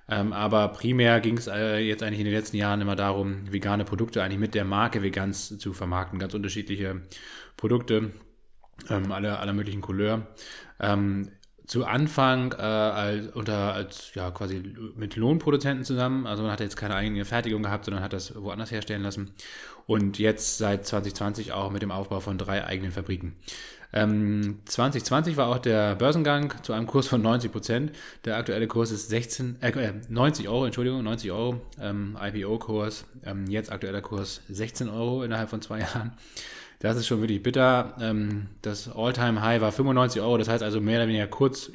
Ähm, 0.09 0.33
aber 0.33 0.69
primär 0.69 1.21
ging 1.21 1.37
es 1.37 1.47
äh, 1.47 1.77
jetzt 1.77 2.01
eigentlich 2.03 2.19
in 2.19 2.25
den 2.25 2.33
letzten 2.33 2.57
Jahren 2.57 2.81
immer 2.81 2.95
darum, 2.95 3.49
vegane 3.49 3.85
Produkte 3.85 4.23
eigentlich 4.23 4.39
mit 4.39 4.55
der 4.55 4.65
Marke 4.65 5.03
Vegans 5.03 5.57
zu 5.59 5.71
vermarkten. 5.71 6.19
Ganz 6.19 6.33
unterschiedliche 6.33 7.01
Produkte, 7.55 8.11
ähm, 8.89 9.11
aller, 9.11 9.39
aller 9.39 9.53
möglichen 9.53 9.81
Couleur. 9.81 10.27
Ähm, 10.79 11.29
zu 11.69 11.85
Anfang 11.85 12.53
äh, 12.53 12.63
als, 12.63 13.27
unter, 13.27 13.73
als 13.73 14.15
ja 14.15 14.31
quasi 14.31 14.73
mit 14.95 15.15
Lohnproduzenten 15.15 15.85
zusammen. 15.85 16.25
Also 16.25 16.41
man 16.41 16.51
hat 16.51 16.61
jetzt 16.61 16.75
keine 16.75 16.95
eigene 16.95 17.23
Fertigung 17.25 17.61
gehabt, 17.61 17.85
sondern 17.85 18.03
hat 18.03 18.11
das 18.11 18.33
woanders 18.35 18.71
herstellen 18.71 19.03
lassen. 19.03 19.29
Und 19.85 20.17
jetzt 20.17 20.57
seit 20.57 20.87
2020 20.87 21.53
auch 21.53 21.69
mit 21.69 21.83
dem 21.83 21.91
Aufbau 21.91 22.21
von 22.21 22.39
drei 22.39 22.65
eigenen 22.65 22.91
Fabriken. 22.91 23.35
Ähm, 23.93 24.61
2020 24.65 25.37
war 25.37 25.47
auch 25.47 25.59
der 25.59 25.93
Börsengang 25.93 26.55
zu 26.63 26.73
einem 26.73 26.87
Kurs 26.87 27.05
von 27.05 27.21
90 27.21 27.51
Prozent. 27.51 27.91
Der 28.25 28.37
aktuelle 28.37 28.65
Kurs 28.65 28.89
ist 28.89 29.09
16, 29.09 29.61
äh, 29.61 29.93
90 30.09 30.49
Euro, 30.49 30.65
Entschuldigung, 30.65 31.03
90 31.03 31.31
Euro, 31.31 31.61
ähm, 31.79 32.17
IPO-Kurs. 32.19 33.05
Ähm, 33.23 33.45
jetzt 33.45 33.71
aktueller 33.71 34.01
Kurs 34.01 34.41
16 34.49 34.89
Euro 34.89 35.21
innerhalb 35.21 35.51
von 35.51 35.61
zwei 35.61 35.79
Jahren. 35.81 36.13
Das 36.79 36.95
ist 36.97 37.07
schon 37.07 37.19
wirklich 37.21 37.43
bitter. 37.43 37.95
Ähm, 38.01 38.47
das 38.61 38.89
All-Time-High 38.89 39.61
war 39.61 39.71
95 39.71 40.21
Euro, 40.21 40.37
das 40.37 40.47
heißt 40.47 40.63
also 40.63 40.79
mehr 40.79 40.99
oder 40.99 41.07
weniger 41.07 41.27
kurz, 41.27 41.71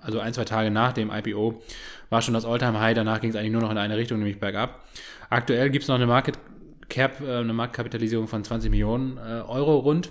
also 0.00 0.20
ein, 0.20 0.34
zwei 0.34 0.44
Tage 0.44 0.70
nach 0.70 0.92
dem 0.92 1.10
IPO 1.10 1.62
war 2.10 2.22
schon 2.22 2.34
das 2.34 2.44
All-Time-High. 2.44 2.94
Danach 2.94 3.20
ging 3.20 3.30
es 3.30 3.36
eigentlich 3.36 3.52
nur 3.52 3.62
noch 3.62 3.70
in 3.70 3.78
eine 3.78 3.96
Richtung, 3.96 4.18
nämlich 4.18 4.40
bergab. 4.40 4.84
Aktuell 5.30 5.70
gibt 5.70 5.84
es 5.84 5.88
noch 5.88 5.94
eine 5.94 6.06
Market 6.06 6.38
Cap, 6.88 7.20
äh, 7.20 7.36
eine 7.36 7.52
Marktkapitalisierung 7.52 8.28
von 8.28 8.42
20 8.44 8.70
Millionen 8.70 9.18
äh, 9.18 9.42
Euro 9.46 9.78
rund. 9.78 10.10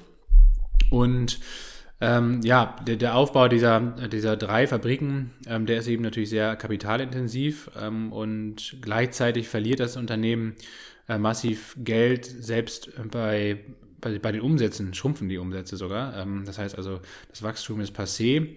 Und 0.90 1.40
ähm, 2.00 2.42
ja, 2.44 2.76
der, 2.86 2.96
der, 2.96 3.16
Aufbau 3.16 3.48
dieser, 3.48 3.80
dieser 3.80 4.38
drei 4.38 4.68
Fabriken, 4.68 5.32
ähm, 5.48 5.66
der 5.66 5.80
ist 5.80 5.88
eben 5.88 6.04
natürlich 6.04 6.30
sehr 6.30 6.56
kapitalintensiv 6.56 7.72
ähm, 7.82 8.14
und 8.14 8.78
gleichzeitig 8.82 9.50
verliert 9.50 9.80
das 9.80 9.98
Unternehmen 9.98 10.56
äh, 11.10 11.18
massiv 11.18 11.76
Geld, 11.80 12.26
selbst 12.26 12.92
bei 13.12 13.60
bei, 14.00 14.20
bei 14.20 14.32
den 14.32 14.42
Umsätzen 14.42 14.94
schrumpfen 14.94 15.30
die 15.30 15.38
Umsätze 15.38 15.78
sogar. 15.78 16.16
Ähm, 16.18 16.44
das 16.46 16.58
heißt 16.58 16.78
also, 16.78 17.00
das 17.30 17.44
Wachstum 17.44 17.82
ist 17.82 17.96
passé. 17.96 18.56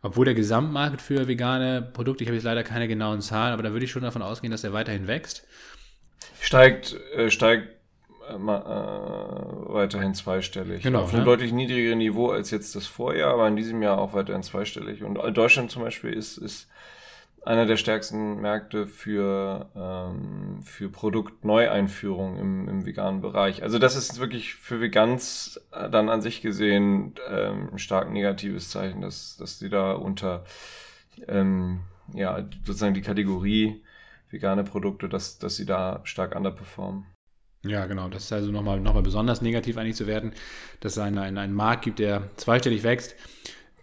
Obwohl 0.00 0.24
der 0.24 0.34
Gesamtmarkt 0.34 1.02
für 1.02 1.26
vegane 1.26 1.82
Produkte, 1.82 2.22
ich 2.22 2.28
habe 2.28 2.36
jetzt 2.36 2.44
leider 2.44 2.62
keine 2.62 2.86
genauen 2.86 3.20
Zahlen, 3.20 3.52
aber 3.52 3.64
da 3.64 3.72
würde 3.72 3.84
ich 3.84 3.90
schon 3.90 4.02
davon 4.02 4.22
ausgehen, 4.22 4.52
dass 4.52 4.62
er 4.62 4.72
weiterhin 4.72 5.08
wächst. 5.08 5.44
Steigt, 6.40 6.94
äh, 7.14 7.30
steigt 7.30 7.68
äh, 8.28 8.34
äh, 8.34 8.36
weiterhin 8.36 10.14
zweistellig. 10.14 10.82
Genau. 10.82 11.02
Auf 11.02 11.10
einem 11.10 11.20
ne? 11.20 11.24
deutlich 11.24 11.52
niedrigeren 11.52 11.98
Niveau 11.98 12.30
als 12.30 12.50
jetzt 12.50 12.76
das 12.76 12.86
Vorjahr, 12.86 13.32
aber 13.32 13.48
in 13.48 13.56
diesem 13.56 13.82
Jahr 13.82 13.98
auch 13.98 14.12
weiterhin 14.12 14.42
zweistellig. 14.42 15.02
Und 15.02 15.16
Deutschland 15.36 15.70
zum 15.70 15.82
Beispiel 15.82 16.12
ist, 16.12 16.38
ist 16.38 16.68
einer 17.48 17.64
der 17.64 17.78
stärksten 17.78 18.42
Märkte 18.42 18.86
für, 18.86 19.70
ähm, 19.74 20.60
für 20.62 20.90
Produktneueinführung 20.90 22.38
im, 22.38 22.68
im 22.68 22.84
veganen 22.84 23.22
Bereich. 23.22 23.62
Also 23.62 23.78
das 23.78 23.96
ist 23.96 24.20
wirklich 24.20 24.54
für 24.54 24.82
Vegans 24.82 25.58
dann 25.70 26.10
an 26.10 26.20
sich 26.20 26.42
gesehen 26.42 27.14
ähm, 27.26 27.70
ein 27.72 27.78
stark 27.78 28.10
negatives 28.12 28.68
Zeichen, 28.68 29.00
dass, 29.00 29.38
dass 29.38 29.58
die 29.58 29.70
da 29.70 29.92
unter 29.92 30.44
ähm, 31.26 31.80
ja, 32.12 32.46
sozusagen 32.64 32.92
die 32.92 33.00
Kategorie 33.00 33.82
vegane 34.28 34.62
Produkte, 34.62 35.08
dass, 35.08 35.38
dass 35.38 35.56
sie 35.56 35.64
da 35.64 36.00
stark 36.04 36.36
underperformen. 36.36 37.06
Ja, 37.64 37.86
genau. 37.86 38.10
Das 38.10 38.24
ist 38.24 38.32
also 38.32 38.52
nochmal 38.52 38.78
noch 38.78 38.92
mal 38.92 39.02
besonders 39.02 39.40
negativ 39.40 39.78
eigentlich 39.78 39.96
zu 39.96 40.06
werden, 40.06 40.32
dass 40.80 40.92
es 40.92 40.98
einen, 40.98 41.16
einen, 41.16 41.38
einen 41.38 41.54
Markt 41.54 41.86
gibt, 41.86 41.98
der 41.98 42.28
zweistellig 42.36 42.82
wächst. 42.82 43.16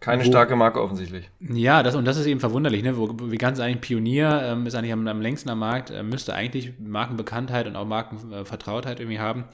Keine 0.06 0.24
wo, 0.24 0.28
starke 0.28 0.56
Marke 0.56 0.80
offensichtlich. 0.84 1.32
Ja, 1.40 1.82
das, 1.82 1.96
und 1.96 2.06
das 2.06 2.18
ist 2.18 2.28
eben 2.28 2.40
verwunderlich, 2.40 2.84
ne? 2.84 2.96
Wo 2.96 3.10
Vegan 3.32 3.54
ist 3.54 3.60
eigentlich 3.60 3.82
Pionier, 3.82 4.40
ähm, 4.44 4.68
ist 4.68 4.76
eigentlich 4.76 4.94
am, 4.94 5.08
am, 5.08 5.20
längsten 5.20 5.50
am 5.50 5.58
Markt, 5.58 5.90
äh, 5.90 6.04
müsste 6.04 6.36
eigentlich 6.36 6.74
Markenbekanntheit 6.80 7.66
und 7.66 7.76
auch 7.76 7.88
Markenvertrautheit 7.88 9.00
irgendwie 9.00 9.18
haben. 9.18 9.46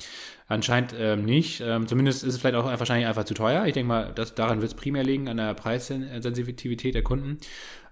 Anscheinend 0.50 0.94
ähm, 1.00 1.24
nicht. 1.24 1.62
Ähm, 1.62 1.88
zumindest 1.88 2.26
ist 2.26 2.34
es 2.34 2.42
vielleicht 2.42 2.58
auch 2.58 2.66
wahrscheinlich 2.66 3.08
einfach 3.08 3.24
zu 3.24 3.34
teuer. 3.34 3.66
Ich 3.66 3.74
denke 3.74 3.88
mal, 3.88 4.12
das, 4.14 4.36
daran 4.36 4.60
wird 4.60 4.72
es 4.72 4.78
primär 4.78 5.06
liegen, 5.06 5.30
an 5.30 5.38
der 5.38 5.54
Preissensitivität 5.54 6.96
der 6.96 7.04
Kunden. 7.04 7.38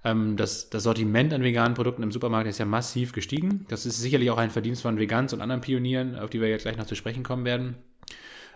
Ähm, 0.03 0.35
das, 0.35 0.69
das 0.69 0.83
Sortiment 0.83 1.33
an 1.33 1.41
veganen 1.41 1.75
Produkten 1.75 2.03
im 2.03 2.11
Supermarkt 2.11 2.49
ist 2.49 2.57
ja 2.57 2.65
massiv 2.65 3.13
gestiegen. 3.13 3.65
Das 3.69 3.85
ist 3.85 4.01
sicherlich 4.01 4.31
auch 4.31 4.37
ein 4.37 4.49
Verdienst 4.49 4.81
von 4.81 4.99
Vegans 4.99 5.31
und 5.31 5.39
anderen 5.39 5.61
Pionieren, 5.61 6.19
auf 6.19 6.29
die 6.29 6.41
wir 6.41 6.49
jetzt 6.49 6.63
gleich 6.63 6.75
noch 6.75 6.87
zu 6.87 6.95
sprechen 6.95 7.23
kommen 7.23 7.45
werden 7.45 7.75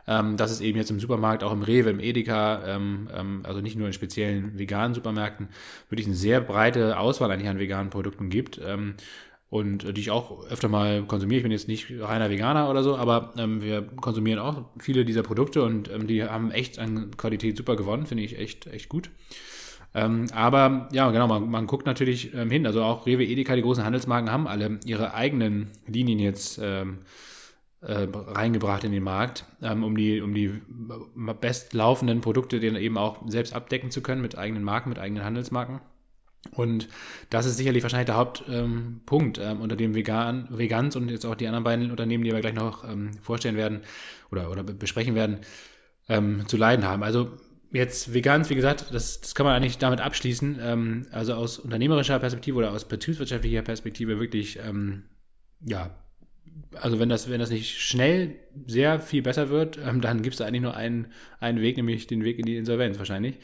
ähm, 0.08 0.38
dass 0.38 0.52
es 0.52 0.62
eben 0.62 0.78
jetzt 0.78 0.92
im 0.92 1.00
Supermarkt, 1.00 1.44
auch 1.44 1.54
im 1.54 1.62
Rewe, 1.62 1.90
im 1.90 2.00
Edeka, 2.00 2.64
ähm, 2.66 3.10
ähm, 3.14 3.42
also 3.44 3.62
nicht 3.62 3.78
nur 3.78 3.88
in 3.88 3.94
speziellen 3.94 4.58
veganen 4.58 4.94
Supermärkten, 4.94 5.50
wirklich 5.90 6.08
eine 6.08 6.16
sehr 6.16 6.42
breite 6.42 6.98
Auswahl 6.98 7.32
eigentlich 7.32 7.50
an 7.50 7.60
veganen 7.60 7.90
Produkten 7.90 8.30
gibt. 8.30 8.60
Ähm, 8.64 8.96
und 9.50 9.96
die 9.96 10.02
ich 10.02 10.10
auch 10.10 10.48
öfter 10.48 10.68
mal 10.68 11.04
konsumiere. 11.04 11.38
Ich 11.38 11.44
bin 11.44 11.52
jetzt 11.52 11.68
nicht 11.68 11.86
reiner 12.00 12.32
Veganer 12.32 12.72
oder 12.72 12.82
so, 12.82 12.98
aber 12.98 13.34
ähm, 13.38 13.62
wir 13.62 13.84
konsumieren 13.84 14.40
auch 14.40 14.66
viele 14.80 15.06
dieser 15.06 15.22
Produkte 15.22 15.62
und 15.62 15.92
ähm, 15.92 16.08
die 16.08 16.24
haben 16.24 16.50
echt 16.50 16.80
an 16.80 17.16
Qualität 17.18 17.56
super 17.56 17.76
gewonnen, 17.76 18.08
finde 18.08 18.24
ich 18.24 18.40
echt, 18.40 18.66
echt 18.66 18.90
gut. 18.90 19.12
Ähm, 19.94 20.26
aber 20.34 20.90
ja, 20.92 21.12
genau, 21.12 21.28
man, 21.28 21.52
man 21.52 21.68
guckt 21.68 21.86
natürlich 21.86 22.34
ähm, 22.34 22.50
hin. 22.50 22.66
Also 22.66 22.84
auch 22.84 23.06
Rewe, 23.06 23.24
Edeka, 23.24 23.56
die 23.56 23.62
großen 23.62 23.86
Handelsmarken 23.86 24.32
haben 24.32 24.48
alle 24.48 24.80
ihre 24.86 25.14
eigenen 25.14 25.68
Linien 25.86 26.18
jetzt 26.18 26.60
ähm, 26.60 27.00
äh, 27.86 28.08
reingebracht 28.12 28.84
in 28.84 28.92
den 28.92 29.04
Markt, 29.04 29.46
ähm, 29.62 29.84
um 29.84 29.98
die, 29.98 30.22
um 30.22 30.34
die 30.34 30.62
bestlaufenden 31.42 32.22
Produkte 32.22 32.60
dann 32.60 32.76
eben 32.76 32.98
auch 32.98 33.28
selbst 33.28 33.54
abdecken 33.54 33.92
zu 33.92 34.02
können 34.02 34.22
mit 34.22 34.38
eigenen 34.38 34.64
Marken, 34.64 34.90
mit 34.90 35.00
eigenen 35.00 35.24
Handelsmarken. 35.24 35.82
Und 36.52 36.90
das 37.30 37.46
ist 37.46 37.58
sicherlich 37.58 37.84
wahrscheinlich 37.84 38.08
der 38.08 38.18
Hauptpunkt, 38.18 39.38
ähm, 39.38 39.44
ähm, 39.44 39.62
unter 39.62 39.76
dem 39.76 39.96
Vegan, 39.96 40.48
Vegans 40.50 40.96
und 40.96 41.10
jetzt 41.10 41.26
auch 41.26 41.36
die 41.36 41.48
anderen 41.48 41.64
beiden 41.64 41.92
Unternehmen, 41.92 42.24
die 42.24 42.32
wir 42.32 42.42
gleich 42.42 42.54
noch 42.54 42.84
ähm, 42.84 43.12
vorstellen 43.22 43.56
werden 43.56 43.82
oder, 44.32 44.52
oder 44.52 44.64
besprechen 44.64 45.16
werden, 45.16 45.40
ähm, 46.10 46.48
zu 46.48 46.58
leiden 46.58 46.86
haben. 46.86 47.04
Also 47.04 47.32
jetzt 47.72 48.14
Vegans, 48.14 48.50
wie 48.50 48.56
gesagt, 48.56 48.88
das, 48.92 49.22
das 49.22 49.36
kann 49.36 49.46
man 49.46 49.56
eigentlich 49.56 49.78
damit 49.78 50.02
abschließen. 50.02 50.60
Ähm, 50.62 51.08
also 51.12 51.34
aus 51.34 51.60
unternehmerischer 51.60 52.20
Perspektive 52.20 52.58
oder 52.58 52.72
aus 52.72 52.86
betriebswirtschaftlicher 52.86 53.62
Perspektive 53.62 54.20
wirklich 54.20 54.60
ja, 55.66 55.90
also 56.82 57.00
wenn 57.00 57.10
das, 57.10 57.30
wenn 57.30 57.40
das 57.40 57.50
nicht 57.50 57.80
schnell 57.80 58.36
sehr 58.68 59.00
viel 59.00 59.22
besser 59.22 59.50
wird, 59.50 59.78
ähm, 59.78 60.02
dann 60.02 60.22
gibt 60.22 60.36
es 60.36 60.42
eigentlich 60.42 60.62
nur 60.62 60.76
einen, 60.76 61.08
einen 61.40 61.62
Weg, 61.62 61.78
nämlich 61.78 62.08
den 62.08 62.24
Weg 62.24 62.40
in 62.40 62.46
die 62.46 62.58
Insolvenz 62.58 62.98
wahrscheinlich. 62.98 63.38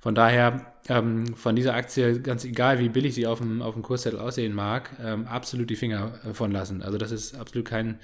Von 0.00 0.14
daher 0.14 0.74
ähm, 0.88 1.34
von 1.34 1.56
dieser 1.56 1.74
Aktie, 1.74 2.20
ganz 2.20 2.44
egal 2.44 2.78
wie 2.78 2.88
billig 2.88 3.14
sie 3.14 3.26
auf 3.26 3.38
dem, 3.38 3.60
auf 3.62 3.74
dem 3.74 3.82
Kurszettel 3.82 4.20
aussehen 4.20 4.54
mag, 4.54 4.90
ähm, 5.02 5.26
absolut 5.26 5.68
die 5.68 5.76
Finger 5.76 6.20
äh, 6.24 6.32
von 6.32 6.52
lassen. 6.52 6.82
Also 6.82 6.98
das 6.98 7.10
ist 7.10 7.34
absolut 7.34 7.66
kein 7.66 7.98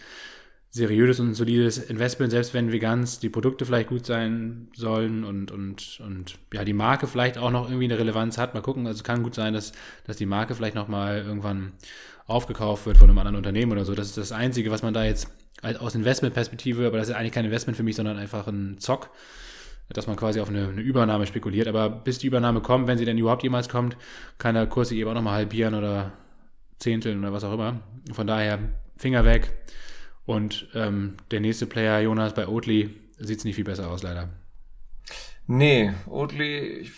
seriöses 0.70 1.20
und 1.20 1.34
solides 1.34 1.76
Investment, 1.76 2.30
selbst 2.30 2.54
wenn 2.54 2.72
Vegans 2.72 3.20
die 3.20 3.28
Produkte 3.28 3.66
vielleicht 3.66 3.90
gut 3.90 4.06
sein 4.06 4.68
sollen 4.74 5.22
und, 5.22 5.50
und, 5.50 6.00
und 6.02 6.38
ja, 6.52 6.64
die 6.64 6.72
Marke 6.72 7.06
vielleicht 7.06 7.36
auch 7.36 7.50
noch 7.50 7.66
irgendwie 7.68 7.84
eine 7.84 7.98
Relevanz 7.98 8.38
hat. 8.38 8.54
Mal 8.54 8.62
gucken, 8.62 8.86
also 8.86 8.96
es 8.96 9.04
kann 9.04 9.22
gut 9.22 9.34
sein, 9.34 9.52
dass, 9.52 9.72
dass 10.06 10.16
die 10.16 10.24
Marke 10.24 10.54
vielleicht 10.54 10.74
nochmal 10.74 11.18
irgendwann 11.18 11.72
aufgekauft 12.26 12.86
wird 12.86 12.96
von 12.96 13.08
einem 13.08 13.18
anderen 13.18 13.36
Unternehmen 13.36 13.72
oder 13.72 13.84
so. 13.84 13.94
Das 13.94 14.08
ist 14.08 14.16
das 14.16 14.32
Einzige, 14.32 14.70
was 14.70 14.82
man 14.82 14.94
da 14.94 15.04
jetzt 15.04 15.28
aus 15.78 15.94
Investmentperspektive, 15.94 16.86
aber 16.86 16.98
das 16.98 17.08
ist 17.08 17.14
eigentlich 17.14 17.32
kein 17.32 17.44
Investment 17.44 17.76
für 17.76 17.82
mich, 17.82 17.96
sondern 17.96 18.18
einfach 18.18 18.46
ein 18.46 18.78
Zock, 18.78 19.10
dass 19.88 20.06
man 20.06 20.16
quasi 20.16 20.40
auf 20.40 20.48
eine, 20.48 20.68
eine, 20.68 20.80
Übernahme 20.80 21.26
spekuliert. 21.26 21.68
Aber 21.68 21.88
bis 21.90 22.18
die 22.18 22.26
Übernahme 22.26 22.60
kommt, 22.60 22.86
wenn 22.86 22.98
sie 22.98 23.04
denn 23.04 23.18
überhaupt 23.18 23.42
jemals 23.42 23.68
kommt, 23.68 23.96
kann 24.38 24.54
der 24.54 24.66
Kurs 24.66 24.88
sich 24.88 24.98
eben 24.98 25.10
auch 25.10 25.14
nochmal 25.14 25.34
halbieren 25.34 25.74
oder 25.74 26.12
zehnteln 26.78 27.20
oder 27.20 27.32
was 27.32 27.44
auch 27.44 27.54
immer. 27.54 27.80
Von 28.12 28.26
daher 28.26 28.58
Finger 28.96 29.24
weg. 29.24 29.52
Und 30.24 30.68
ähm, 30.74 31.16
der 31.30 31.40
nächste 31.40 31.66
Player, 31.66 32.00
Jonas, 32.00 32.34
bei 32.34 32.46
Oatly, 32.46 32.90
sieht 33.18 33.38
es 33.38 33.44
nicht 33.44 33.56
viel 33.56 33.64
besser 33.64 33.90
aus, 33.90 34.02
leider. 34.02 34.28
Nee, 35.46 35.92
Oatly 36.06 36.90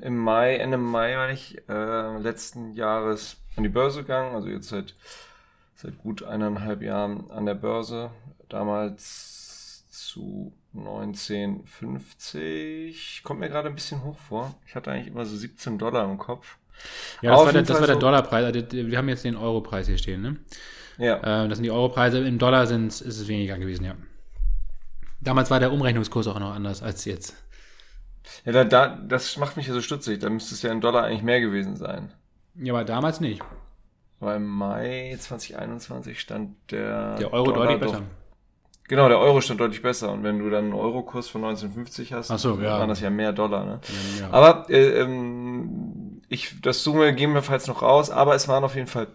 im 0.00 0.16
Mai, 0.16 0.56
Ende 0.56 0.78
Mai, 0.78 1.16
meine 1.16 1.32
ich, 1.32 1.58
äh, 1.68 2.18
letzten 2.18 2.74
Jahres 2.74 3.36
an 3.56 3.62
die 3.62 3.68
Börse 3.68 4.00
gegangen, 4.02 4.34
also 4.34 4.48
jetzt 4.48 4.68
seit, 4.68 4.94
seit 5.74 5.98
gut 5.98 6.22
eineinhalb 6.22 6.80
Jahren 6.82 7.30
an 7.30 7.46
der 7.46 7.54
Börse. 7.54 8.10
Damals 8.48 9.86
zu 9.90 10.52
1950. 10.74 13.22
Kommt 13.24 13.40
mir 13.40 13.48
gerade 13.48 13.68
ein 13.68 13.74
bisschen 13.74 14.04
hoch 14.04 14.18
vor. 14.18 14.54
Ich 14.66 14.74
hatte 14.74 14.92
eigentlich 14.92 15.08
immer 15.08 15.24
so 15.24 15.34
17 15.36 15.78
Dollar 15.78 16.04
im 16.04 16.18
Kopf. 16.18 16.58
Ja, 17.22 17.30
das, 17.32 17.40
war 17.40 17.52
der, 17.52 17.62
das 17.62 17.80
war 17.80 17.86
der, 17.86 17.96
Dollarpreis. 17.96 18.44
Also, 18.44 18.60
wir 18.70 18.98
haben 18.98 19.08
jetzt 19.08 19.24
den 19.24 19.36
Europreis 19.36 19.86
hier 19.86 19.96
stehen, 19.96 20.20
ne? 20.20 20.36
Ja. 20.98 21.44
Äh, 21.44 21.48
das 21.48 21.56
sind 21.56 21.64
die 21.64 21.70
Europreise. 21.70 22.18
Im 22.18 22.38
Dollar 22.38 22.66
sind, 22.66 22.88
ist 22.88 23.02
es 23.02 23.28
weniger 23.28 23.56
gewesen, 23.58 23.84
ja. 23.84 23.94
Damals 25.20 25.50
war 25.50 25.60
der 25.60 25.72
Umrechnungskurs 25.72 26.28
auch 26.28 26.38
noch 26.38 26.54
anders 26.54 26.82
als 26.82 27.06
jetzt. 27.06 27.34
Ja, 28.44 28.52
da, 28.52 28.64
da, 28.64 28.88
das 28.88 29.38
macht 29.38 29.56
mich 29.56 29.66
ja 29.66 29.72
so 29.72 29.80
stutzig. 29.80 30.20
Da 30.20 30.28
müsste 30.28 30.54
es 30.54 30.60
ja 30.62 30.70
in 30.70 30.80
Dollar 30.80 31.04
eigentlich 31.04 31.22
mehr 31.22 31.40
gewesen 31.40 31.76
sein. 31.76 32.12
Ja, 32.58 32.72
aber 32.72 32.84
damals 32.84 33.20
nicht. 33.20 33.42
Weil 34.20 34.36
im 34.36 34.46
Mai 34.46 35.16
2021 35.18 36.20
stand 36.20 36.54
der. 36.70 37.16
Der 37.16 37.32
Euro 37.32 37.52
Dollar 37.52 37.66
deutlich 37.66 37.80
besser. 37.80 38.02
Genau, 38.88 39.08
der 39.08 39.18
Euro 39.18 39.40
stand 39.40 39.60
deutlich 39.60 39.82
besser. 39.82 40.12
Und 40.12 40.22
wenn 40.22 40.38
du 40.38 40.48
dann 40.48 40.66
einen 40.66 40.74
Eurokurs 40.74 41.28
von 41.28 41.42
1950 41.44 42.12
hast, 42.12 42.30
Ach 42.30 42.38
so, 42.38 42.58
ja. 42.60 42.78
waren 42.78 42.88
das 42.88 43.00
ja 43.00 43.10
mehr 43.10 43.32
Dollar. 43.32 43.64
Ne? 43.64 43.80
Ja, 43.82 44.26
ja. 44.26 44.32
Aber 44.32 44.70
äh, 44.70 45.00
ähm, 45.00 46.22
ich, 46.28 46.60
das 46.62 46.82
Summe 46.82 47.14
gehen 47.14 47.34
wir 47.34 47.42
falls 47.42 47.66
noch 47.66 47.82
raus, 47.82 48.10
aber 48.10 48.34
es 48.34 48.48
waren 48.48 48.64
auf 48.64 48.74
jeden 48.74 48.86
Fall 48.86 49.08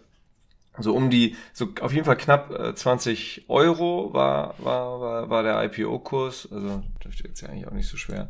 so 0.80 0.94
um 0.94 1.10
die, 1.10 1.36
so 1.54 1.68
auf 1.82 1.94
jeden 1.94 2.06
Fall 2.06 2.18
knapp 2.18 2.52
äh, 2.52 2.76
20 2.76 3.46
Euro 3.50 4.14
war, 4.14 4.56
war, 4.60 5.02
war, 5.02 5.30
war 5.30 5.44
der 5.44 5.64
IPO-Kurs. 5.64 6.50
Also 6.52 6.84
dürfte 7.04 7.28
jetzt 7.28 7.42
ja 7.42 7.50
eigentlich 7.50 7.68
auch 7.68 7.74
nicht 7.74 7.89
so 7.89 7.98
schwer 7.98 8.30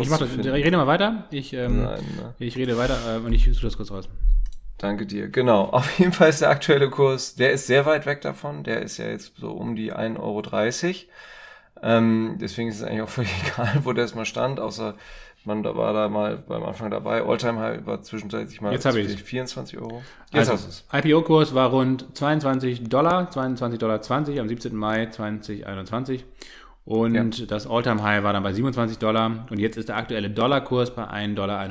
ich, 0.00 0.08
mach 0.08 0.18
das, 0.18 0.34
ich 0.34 0.46
rede 0.46 0.76
mal 0.76 0.86
weiter. 0.86 1.24
Ich, 1.30 1.52
ähm, 1.52 1.82
Nein, 1.82 2.00
ne? 2.16 2.34
ich 2.38 2.56
rede 2.56 2.78
weiter 2.78 3.16
äh, 3.16 3.18
und 3.18 3.32
ich 3.32 3.44
suche 3.52 3.66
das 3.66 3.76
kurz 3.76 3.90
raus. 3.90 4.08
Danke 4.82 5.06
dir. 5.06 5.28
Genau. 5.28 5.64
Auf 5.72 5.98
jeden 5.98 6.12
Fall 6.12 6.28
ist 6.28 6.40
der 6.40 6.50
aktuelle 6.50 6.90
Kurs, 6.90 7.36
der 7.36 7.52
ist 7.52 7.66
sehr 7.66 7.86
weit 7.86 8.04
weg 8.04 8.20
davon. 8.20 8.64
Der 8.64 8.82
ist 8.82 8.98
ja 8.98 9.06
jetzt 9.06 9.36
so 9.36 9.52
um 9.52 9.76
die 9.76 9.94
1,30 9.94 10.18
Euro. 10.18 10.42
Ähm, 11.84 12.36
deswegen 12.40 12.68
ist 12.68 12.76
es 12.76 12.82
eigentlich 12.82 13.02
auch 13.02 13.08
völlig 13.08 13.32
egal, 13.54 13.80
wo 13.84 13.92
der 13.92 14.08
mal 14.14 14.24
stand, 14.26 14.60
außer 14.60 14.96
man 15.44 15.62
da 15.64 15.76
war 15.76 15.92
da 15.92 16.08
mal 16.08 16.36
beim 16.36 16.62
Anfang 16.62 16.90
dabei. 16.90 17.22
Alltime 17.22 17.58
High 17.58 17.86
war 17.86 18.02
zwischenzeitlich 18.02 18.60
mal 18.60 18.72
Jetzt 18.72 18.86
24 18.86 19.78
Euro. 19.78 20.02
Jetzt 20.32 20.50
also, 20.50 20.52
hast 20.52 20.68
es. 20.68 20.84
IPO-Kurs 20.92 21.54
war 21.54 21.70
rund 21.70 22.16
22 22.16 22.88
Dollar, 22.88 23.28
22,20 23.30 23.78
Dollar 23.78 24.00
am 24.40 24.48
17. 24.48 24.76
Mai 24.76 25.06
2021. 25.06 26.24
Und 26.84 27.38
ja. 27.38 27.46
das 27.46 27.68
Alltime 27.68 28.02
High 28.02 28.22
war 28.22 28.32
dann 28.32 28.42
bei 28.42 28.52
27 28.52 28.98
Dollar. 28.98 29.46
Und 29.50 29.58
jetzt 29.58 29.76
ist 29.76 29.88
der 29.88 29.96
aktuelle 29.96 30.30
Dollarkurs 30.30 30.94
bei 30.94 31.04
1,41 31.04 31.34
Dollar. 31.34 31.68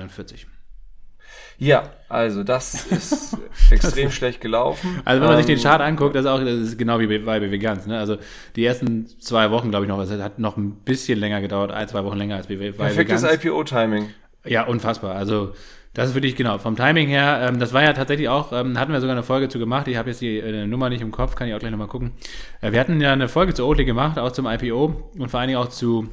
Ja, 1.61 1.91
also 2.09 2.43
das 2.43 2.85
ist 2.85 3.37
extrem 3.69 4.05
das 4.05 4.15
schlecht 4.15 4.41
gelaufen. 4.41 4.99
Also 5.05 5.21
wenn 5.21 5.27
man 5.27 5.37
ähm, 5.37 5.45
sich 5.45 5.45
den 5.45 5.57
ähm, 5.57 5.63
Chart 5.63 5.79
anguckt, 5.79 6.15
das 6.15 6.25
ist 6.25 6.31
auch 6.31 6.39
das 6.39 6.55
ist 6.55 6.77
genau 6.79 6.99
wie 6.99 7.05
bei, 7.05 7.19
bei 7.19 7.51
Vegans. 7.51 7.85
Ne? 7.85 7.99
Also 7.99 8.17
die 8.55 8.65
ersten 8.65 9.05
zwei 9.19 9.51
Wochen, 9.51 9.69
glaube 9.69 9.85
ich 9.85 9.89
noch, 9.89 9.99
es 9.99 10.09
hat 10.09 10.39
noch 10.39 10.57
ein 10.57 10.71
bisschen 10.83 11.19
länger 11.19 11.39
gedauert, 11.39 11.69
ein, 11.69 11.87
zwei 11.87 12.03
Wochen 12.03 12.17
länger 12.17 12.37
als 12.37 12.47
bei 12.47 12.57
Vegans. 12.59 12.77
Perfektes 12.77 13.23
IPO-Timing. 13.23 14.09
Ja, 14.43 14.63
unfassbar. 14.63 15.13
Also 15.13 15.53
das 15.93 16.09
ist 16.09 16.15
wirklich 16.15 16.35
genau. 16.35 16.57
Vom 16.57 16.75
Timing 16.75 17.07
her, 17.09 17.47
ähm, 17.47 17.59
das 17.59 17.73
war 17.73 17.83
ja 17.83 17.93
tatsächlich 17.93 18.27
auch, 18.27 18.51
ähm, 18.53 18.79
hatten 18.79 18.91
wir 18.91 18.99
sogar 18.99 19.15
eine 19.15 19.23
Folge 19.23 19.47
zu 19.47 19.59
gemacht. 19.59 19.87
Ich 19.87 19.97
habe 19.97 20.09
jetzt 20.09 20.21
die 20.21 20.39
äh, 20.39 20.65
Nummer 20.65 20.89
nicht 20.89 21.01
im 21.01 21.11
Kopf, 21.11 21.35
kann 21.35 21.47
ich 21.47 21.53
auch 21.53 21.59
gleich 21.59 21.71
nochmal 21.71 21.87
gucken. 21.87 22.13
Äh, 22.61 22.71
wir 22.71 22.79
hatten 22.79 22.99
ja 23.01 23.13
eine 23.13 23.27
Folge 23.27 23.53
zu 23.53 23.67
Oatly 23.67 23.85
gemacht, 23.85 24.17
auch 24.17 24.31
zum 24.31 24.47
IPO 24.47 25.11
und 25.15 25.29
vor 25.29 25.39
allen 25.39 25.49
Dingen 25.49 25.59
auch 25.59 25.69
zu 25.69 26.09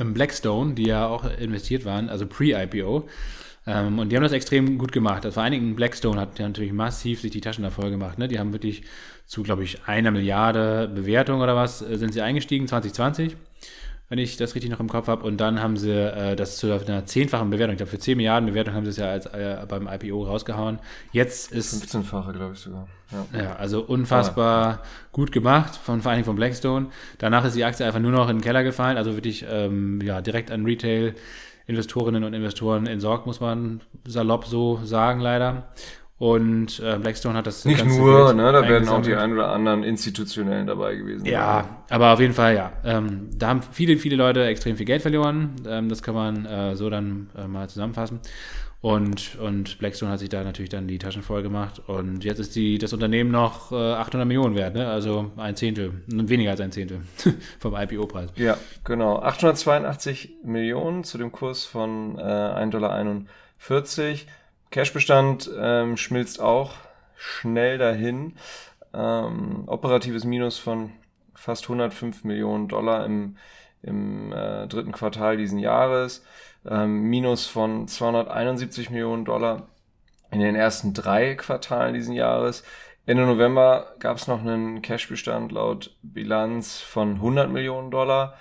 ähm, 0.00 0.14
Blackstone, 0.14 0.72
die 0.72 0.86
ja 0.86 1.08
auch 1.08 1.24
investiert 1.38 1.84
waren, 1.84 2.08
also 2.08 2.26
Pre-IPO. 2.26 3.06
Ähm, 3.66 3.98
und 3.98 4.10
die 4.10 4.16
haben 4.16 4.22
das 4.22 4.32
extrem 4.32 4.78
gut 4.78 4.92
gemacht. 4.92 5.24
Also 5.24 5.34
vor 5.34 5.42
allen 5.42 5.52
Dingen 5.52 5.76
Blackstone 5.76 6.20
hat 6.20 6.38
ja 6.38 6.46
natürlich 6.46 6.72
massiv 6.72 7.20
sich 7.20 7.30
die 7.30 7.40
Taschen 7.40 7.62
da 7.62 7.70
voll 7.70 7.90
gemacht. 7.90 8.18
Ne? 8.18 8.28
Die 8.28 8.38
haben 8.38 8.52
wirklich 8.52 8.82
zu, 9.26 9.42
glaube 9.42 9.62
ich, 9.62 9.78
einer 9.86 10.10
Milliarde 10.10 10.90
Bewertung 10.92 11.40
oder 11.40 11.54
was, 11.54 11.82
äh, 11.82 11.96
sind 11.96 12.12
sie 12.12 12.22
eingestiegen 12.22 12.66
2020 12.66 13.36
wenn 14.12 14.18
ich 14.18 14.36
das 14.36 14.54
richtig 14.54 14.70
noch 14.70 14.78
im 14.78 14.90
Kopf 14.90 15.08
habe. 15.08 15.24
Und 15.24 15.38
dann 15.38 15.62
haben 15.62 15.78
sie 15.78 15.90
äh, 15.90 16.36
das 16.36 16.58
zu 16.58 16.70
einer 16.70 17.06
zehnfachen 17.06 17.48
Bewertung, 17.48 17.72
ich 17.72 17.78
glaube 17.78 17.92
für 17.92 17.98
10 17.98 18.18
Milliarden 18.18 18.46
Bewertung 18.46 18.74
haben 18.74 18.84
sie 18.84 18.90
es 18.90 18.98
ja 18.98 19.06
als, 19.06 19.24
äh, 19.24 19.64
beim 19.66 19.88
IPO 19.88 20.24
rausgehauen. 20.24 20.80
Jetzt 21.12 21.50
ist. 21.50 21.82
15-fache, 21.82 22.32
glaube 22.34 22.52
ich 22.52 22.58
sogar. 22.58 22.88
Ja. 23.10 23.40
ja, 23.40 23.56
also 23.56 23.80
unfassbar 23.80 24.70
ja. 24.70 24.82
gut 25.12 25.32
gemacht, 25.32 25.76
von, 25.76 26.02
vor 26.02 26.10
allen 26.10 26.18
Dingen 26.18 26.26
von 26.26 26.36
Blackstone. 26.36 26.88
Danach 27.16 27.46
ist 27.46 27.56
die 27.56 27.64
Aktie 27.64 27.86
einfach 27.86 28.00
nur 28.00 28.12
noch 28.12 28.28
in 28.28 28.36
den 28.36 28.42
Keller 28.42 28.62
gefallen, 28.64 28.98
also 28.98 29.14
wirklich 29.14 29.46
ähm, 29.50 30.02
ja, 30.02 30.20
direkt 30.20 30.50
an 30.50 30.66
Retail. 30.66 31.14
Investorinnen 31.66 32.24
und 32.24 32.34
Investoren 32.34 32.86
entsorgt, 32.86 33.26
muss 33.26 33.40
man 33.40 33.80
salopp 34.06 34.46
so 34.46 34.80
sagen, 34.84 35.20
leider. 35.20 35.68
Und 36.22 36.78
äh, 36.78 36.98
Blackstone 36.98 37.36
hat 37.36 37.48
das. 37.48 37.64
Nicht 37.64 37.84
nur, 37.84 38.32
ne, 38.32 38.52
da 38.52 38.68
werden 38.68 38.88
auch 38.88 39.02
die 39.02 39.16
ein 39.16 39.32
oder 39.32 39.50
anderen 39.50 39.82
institutionellen 39.82 40.68
dabei 40.68 40.94
gewesen. 40.94 41.26
Ja, 41.26 41.64
sein. 41.64 41.68
aber 41.90 42.12
auf 42.12 42.20
jeden 42.20 42.32
Fall, 42.32 42.54
ja. 42.54 42.72
Ähm, 42.84 43.28
da 43.36 43.48
haben 43.48 43.60
viele, 43.60 43.96
viele 43.96 44.14
Leute 44.14 44.44
extrem 44.44 44.76
viel 44.76 44.86
Geld 44.86 45.02
verloren. 45.02 45.56
Ähm, 45.66 45.88
das 45.88 46.00
kann 46.00 46.14
man 46.14 46.46
äh, 46.46 46.76
so 46.76 46.90
dann 46.90 47.28
äh, 47.36 47.48
mal 47.48 47.68
zusammenfassen. 47.68 48.20
Und, 48.82 49.38
und 49.38 49.78
Blackstone 49.78 50.10
hat 50.10 50.18
sich 50.18 50.28
da 50.28 50.42
natürlich 50.42 50.68
dann 50.68 50.88
die 50.88 50.98
Taschen 50.98 51.22
voll 51.22 51.44
gemacht. 51.44 51.80
Und 51.86 52.24
jetzt 52.24 52.40
ist 52.40 52.56
die, 52.56 52.78
das 52.78 52.92
Unternehmen 52.92 53.30
noch 53.30 53.70
äh, 53.70 53.76
800 53.76 54.26
Millionen 54.26 54.56
wert, 54.56 54.74
ne? 54.74 54.88
also 54.90 55.30
ein 55.36 55.54
Zehntel, 55.54 56.02
weniger 56.08 56.50
als 56.50 56.60
ein 56.60 56.72
Zehntel 56.72 57.02
vom 57.60 57.76
IPO-Preis. 57.76 58.30
Ja, 58.34 58.56
genau. 58.82 59.20
882 59.20 60.38
Millionen 60.42 61.04
zu 61.04 61.16
dem 61.16 61.30
Kurs 61.30 61.64
von 61.64 62.18
äh, 62.18 62.22
1,41 62.22 62.70
Dollar. 62.70 63.06
Cashbestand 64.72 65.48
ähm, 65.56 65.96
schmilzt 65.96 66.40
auch 66.40 66.74
schnell 67.14 67.78
dahin. 67.78 68.34
Ähm, 68.92 69.62
operatives 69.68 70.24
Minus 70.24 70.58
von 70.58 70.90
fast 71.36 71.64
105 71.64 72.24
Millionen 72.24 72.66
Dollar 72.66 73.06
im, 73.06 73.36
im 73.82 74.32
äh, 74.32 74.66
dritten 74.66 74.90
Quartal 74.90 75.36
diesen 75.36 75.60
Jahres. 75.60 76.24
Ähm, 76.68 77.02
Minus 77.02 77.46
von 77.46 77.88
271 77.88 78.90
Millionen 78.90 79.24
Dollar 79.24 79.68
in 80.30 80.40
den 80.40 80.54
ersten 80.54 80.94
drei 80.94 81.34
Quartalen 81.34 81.94
diesen 81.94 82.14
Jahres. 82.14 82.64
Ende 83.04 83.26
November 83.26 83.94
gab 83.98 84.16
es 84.16 84.28
noch 84.28 84.40
einen 84.40 84.80
Cashbestand 84.80 85.52
laut 85.52 85.96
Bilanz 86.02 86.80
von 86.80 87.14
100 87.16 87.50
Millionen 87.50 87.90
Dollar. 87.90 88.34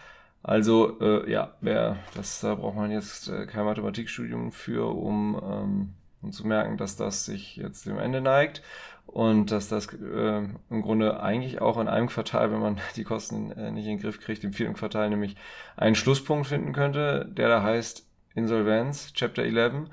Also 0.44 1.00
äh, 1.02 1.32
ja, 1.32 1.56
wer 1.62 1.98
das 2.16 2.40
da 2.42 2.56
braucht 2.56 2.76
man 2.76 2.92
jetzt 2.92 3.30
äh, 3.30 3.46
kein 3.46 3.66
Mathematikstudium 3.66 4.52
für, 4.52 4.96
um 4.96 5.40
ähm, 5.44 5.94
und 6.22 6.34
zu 6.34 6.48
merken, 6.48 6.78
dass 6.78 6.96
das 6.96 7.26
sich 7.26 7.56
jetzt 7.56 7.86
dem 7.86 7.98
Ende 7.98 8.22
neigt 8.22 8.62
und 9.08 9.52
dass 9.52 9.68
das 9.68 9.88
äh, 9.94 10.44
im 10.70 10.82
Grunde 10.82 11.22
eigentlich 11.22 11.62
auch 11.62 11.80
in 11.80 11.88
einem 11.88 12.08
Quartal, 12.08 12.52
wenn 12.52 12.60
man 12.60 12.80
die 12.96 13.04
Kosten 13.04 13.52
äh, 13.52 13.72
nicht 13.72 13.86
in 13.86 13.98
den 13.98 14.02
Griff 14.02 14.20
kriegt, 14.20 14.44
im 14.44 14.54
vierten 14.54 14.76
Quartal 14.76 15.10
nämlich 15.10 15.36
einen 15.76 15.96
Schlusspunkt 15.96 16.48
finden 16.48 16.74
könnte, 16.74 17.28
der 17.30 17.50
da 17.50 17.64
heißt 17.64 18.08
Insolvenz, 18.36 19.14
Chapter 19.14 19.44
11. 19.44 19.90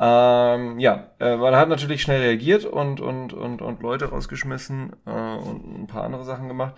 Ähm, 0.00 0.78
ja, 0.78 1.10
äh, 1.18 1.36
man 1.36 1.56
hat 1.56 1.68
natürlich 1.68 2.02
schnell 2.02 2.20
reagiert 2.20 2.64
und, 2.64 3.00
und, 3.00 3.32
und, 3.32 3.62
und 3.62 3.82
Leute 3.82 4.06
rausgeschmissen 4.06 4.92
äh, 5.06 5.10
und 5.10 5.82
ein 5.82 5.86
paar 5.86 6.04
andere 6.04 6.24
Sachen 6.24 6.48
gemacht. 6.48 6.74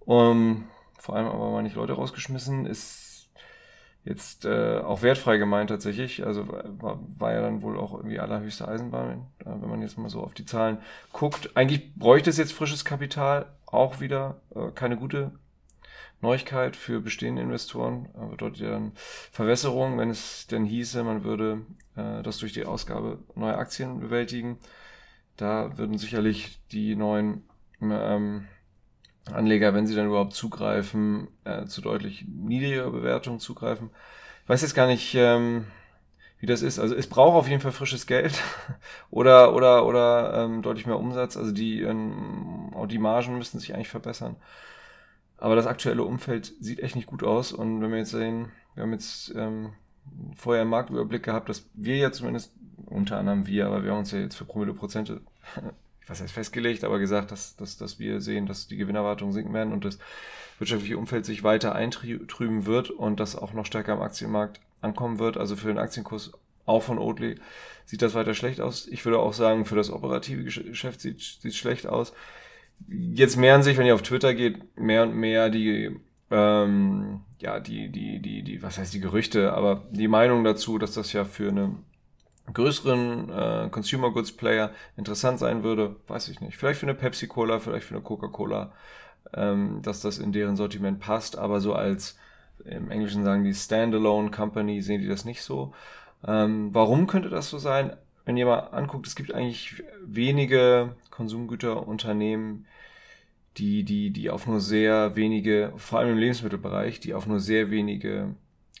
Um, 0.00 0.64
vor 0.98 1.16
allem 1.16 1.26
aber 1.26 1.50
mal 1.50 1.62
nicht 1.62 1.76
Leute 1.76 1.92
rausgeschmissen, 1.92 2.66
ist 2.66 3.30
jetzt 4.04 4.44
äh, 4.44 4.78
auch 4.78 5.02
wertfrei 5.02 5.36
gemeint 5.36 5.70
tatsächlich. 5.70 6.26
Also 6.26 6.48
war, 6.48 6.98
war 7.18 7.32
ja 7.32 7.42
dann 7.42 7.62
wohl 7.62 7.78
auch 7.78 7.94
irgendwie 7.94 8.18
allerhöchste 8.18 8.66
Eisenbahn, 8.66 9.26
äh, 9.40 9.44
wenn 9.46 9.68
man 9.68 9.82
jetzt 9.82 9.98
mal 9.98 10.08
so 10.08 10.22
auf 10.22 10.34
die 10.34 10.46
Zahlen 10.46 10.78
guckt. 11.12 11.50
Eigentlich 11.54 11.94
bräuchte 11.94 12.30
es 12.30 12.38
jetzt 12.38 12.52
frisches 12.52 12.84
Kapital, 12.84 13.46
auch 13.66 14.00
wieder 14.00 14.40
äh, 14.54 14.70
keine 14.74 14.96
gute 14.96 15.32
Neuigkeit 16.20 16.76
für 16.76 17.00
bestehende 17.00 17.42
Investoren. 17.42 18.08
Äh, 18.16 18.26
bedeutet 18.26 18.60
ja 18.60 18.70
dann 18.70 18.92
Verwässerung, 19.30 19.98
wenn 19.98 20.10
es 20.10 20.46
denn 20.46 20.64
hieße, 20.64 21.02
man 21.04 21.24
würde 21.24 21.62
äh, 21.96 22.22
das 22.22 22.38
durch 22.38 22.52
die 22.52 22.64
Ausgabe 22.64 23.18
neuer 23.34 23.58
Aktien 23.58 24.00
bewältigen. 24.00 24.58
Da 25.36 25.78
würden 25.78 25.98
sicherlich 25.98 26.60
die 26.72 26.96
neuen 26.96 27.44
ähm, 27.80 28.48
Anleger, 29.32 29.74
wenn 29.74 29.86
sie 29.86 29.94
dann 29.94 30.06
überhaupt 30.08 30.34
zugreifen, 30.34 31.28
äh, 31.44 31.66
zu 31.66 31.80
deutlich 31.80 32.24
niedriger 32.26 32.90
Bewertungen 32.90 33.38
zugreifen. 33.38 33.90
Ich 34.44 34.48
weiß 34.48 34.62
jetzt 34.62 34.74
gar 34.74 34.86
nicht, 34.86 35.14
ähm, 35.14 35.66
wie 36.40 36.46
das 36.46 36.62
ist. 36.62 36.78
Also 36.78 36.94
es 36.94 37.06
braucht 37.08 37.36
auf 37.36 37.48
jeden 37.48 37.60
Fall 37.60 37.72
frisches 37.72 38.06
Geld 38.06 38.42
oder 39.10 39.54
oder 39.54 39.84
oder 39.86 40.44
ähm, 40.44 40.62
deutlich 40.62 40.86
mehr 40.86 40.98
Umsatz. 40.98 41.36
Also 41.36 41.52
die 41.52 41.82
ähm, 41.82 42.72
auch 42.74 42.86
die 42.86 42.98
Margen 42.98 43.38
müssten 43.38 43.58
sich 43.58 43.74
eigentlich 43.74 43.88
verbessern. 43.88 44.36
Aber 45.38 45.56
das 45.56 45.66
aktuelle 45.66 46.02
Umfeld 46.02 46.52
sieht 46.60 46.80
echt 46.80 46.96
nicht 46.96 47.06
gut 47.06 47.22
aus. 47.22 47.52
Und 47.52 47.80
wenn 47.80 47.90
wir 47.90 47.98
jetzt 47.98 48.10
sehen, 48.10 48.50
wir 48.74 48.82
haben 48.82 48.92
jetzt 48.92 49.32
ähm, 49.36 49.72
vorher 50.36 50.62
einen 50.62 50.70
Marktüberblick 50.70 51.22
gehabt, 51.22 51.48
dass 51.48 51.66
wir 51.74 51.96
ja 51.96 52.12
zumindest 52.12 52.52
unter 52.86 53.18
anderem 53.18 53.46
wir, 53.46 53.66
aber 53.66 53.84
wir 53.84 53.92
haben 53.92 53.98
uns 53.98 54.12
ja 54.12 54.18
jetzt 54.18 54.36
für 54.36 54.44
Promille 54.44 54.74
Prozente 54.74 55.20
was 56.08 56.22
heißt 56.22 56.32
festgelegt, 56.32 56.84
aber 56.84 56.98
gesagt, 56.98 57.30
dass, 57.30 57.56
dass, 57.56 57.76
dass 57.76 57.98
wir 57.98 58.20
sehen, 58.20 58.46
dass 58.46 58.66
die 58.66 58.76
Gewinnerwartungen 58.76 59.32
sinken 59.32 59.52
werden 59.52 59.72
und 59.72 59.84
das 59.84 59.98
wirtschaftliche 60.58 60.98
Umfeld 60.98 61.26
sich 61.26 61.42
weiter 61.44 61.74
eintrüben 61.74 62.66
wird 62.66 62.90
und 62.90 63.20
das 63.20 63.36
auch 63.36 63.52
noch 63.52 63.66
stärker 63.66 63.92
am 63.92 64.02
Aktienmarkt 64.02 64.60
ankommen 64.80 65.18
wird. 65.18 65.36
Also 65.36 65.56
für 65.56 65.68
den 65.68 65.78
Aktienkurs 65.78 66.32
auch 66.66 66.82
von 66.82 66.98
Oatly 66.98 67.36
sieht 67.84 68.02
das 68.02 68.14
weiter 68.14 68.34
schlecht 68.34 68.60
aus. 68.60 68.86
Ich 68.86 69.04
würde 69.04 69.18
auch 69.18 69.32
sagen, 69.32 69.64
für 69.64 69.76
das 69.76 69.90
operative 69.90 70.44
Geschäft 70.44 71.00
sieht 71.00 71.20
sieht 71.20 71.54
schlecht 71.54 71.86
aus. 71.86 72.12
Jetzt 72.86 73.36
mehren 73.36 73.62
sich, 73.62 73.76
wenn 73.76 73.86
ihr 73.86 73.94
auf 73.94 74.02
Twitter 74.02 74.34
geht, 74.34 74.78
mehr 74.78 75.02
und 75.02 75.14
mehr 75.14 75.50
die 75.50 75.96
ähm, 76.30 77.20
ja 77.40 77.60
die 77.60 77.90
die 77.90 78.20
die 78.20 78.42
die 78.42 78.62
was 78.62 78.78
heißt 78.78 78.94
die 78.94 79.00
Gerüchte, 79.00 79.52
aber 79.52 79.84
die 79.90 80.08
Meinung 80.08 80.44
dazu, 80.44 80.78
dass 80.78 80.94
das 80.94 81.12
ja 81.12 81.24
für 81.24 81.48
eine 81.48 81.76
größeren 82.52 83.30
äh, 83.30 83.68
Consumer 83.70 84.10
Goods 84.10 84.32
Player 84.32 84.70
interessant 84.96 85.38
sein 85.38 85.62
würde, 85.62 85.96
weiß 86.06 86.28
ich 86.28 86.40
nicht. 86.40 86.56
Vielleicht 86.56 86.80
für 86.80 86.86
eine 86.86 86.94
Pepsi 86.94 87.26
Cola, 87.26 87.58
vielleicht 87.58 87.86
für 87.86 87.94
eine 87.94 88.02
Coca-Cola, 88.02 88.72
ähm, 89.34 89.80
dass 89.82 90.00
das 90.00 90.18
in 90.18 90.32
deren 90.32 90.56
Sortiment 90.56 91.00
passt, 91.00 91.36
aber 91.36 91.60
so 91.60 91.74
als 91.74 92.16
im 92.64 92.90
Englischen 92.90 93.24
sagen 93.24 93.44
die 93.44 93.54
Standalone 93.54 94.30
Company 94.30 94.80
sehen 94.80 95.00
die 95.00 95.08
das 95.08 95.24
nicht 95.24 95.42
so. 95.42 95.72
Ähm, 96.26 96.70
warum 96.72 97.06
könnte 97.06 97.28
das 97.28 97.48
so 97.50 97.58
sein? 97.58 97.96
Wenn 98.28 98.36
ihr 98.36 98.44
mal 98.44 98.58
anguckt, 98.58 99.06
es 99.06 99.16
gibt 99.16 99.32
eigentlich 99.32 99.82
wenige 100.04 100.94
Konsumgüterunternehmen, 101.08 102.66
die, 103.56 103.84
die, 103.84 104.10
die 104.10 104.28
auf 104.28 104.46
nur 104.46 104.60
sehr 104.60 105.16
wenige, 105.16 105.72
vor 105.76 105.98
allem 105.98 106.10
im 106.10 106.18
Lebensmittelbereich, 106.18 107.00
die 107.00 107.14
auf 107.14 107.26
nur 107.26 107.40
sehr 107.40 107.70
wenige 107.70 108.34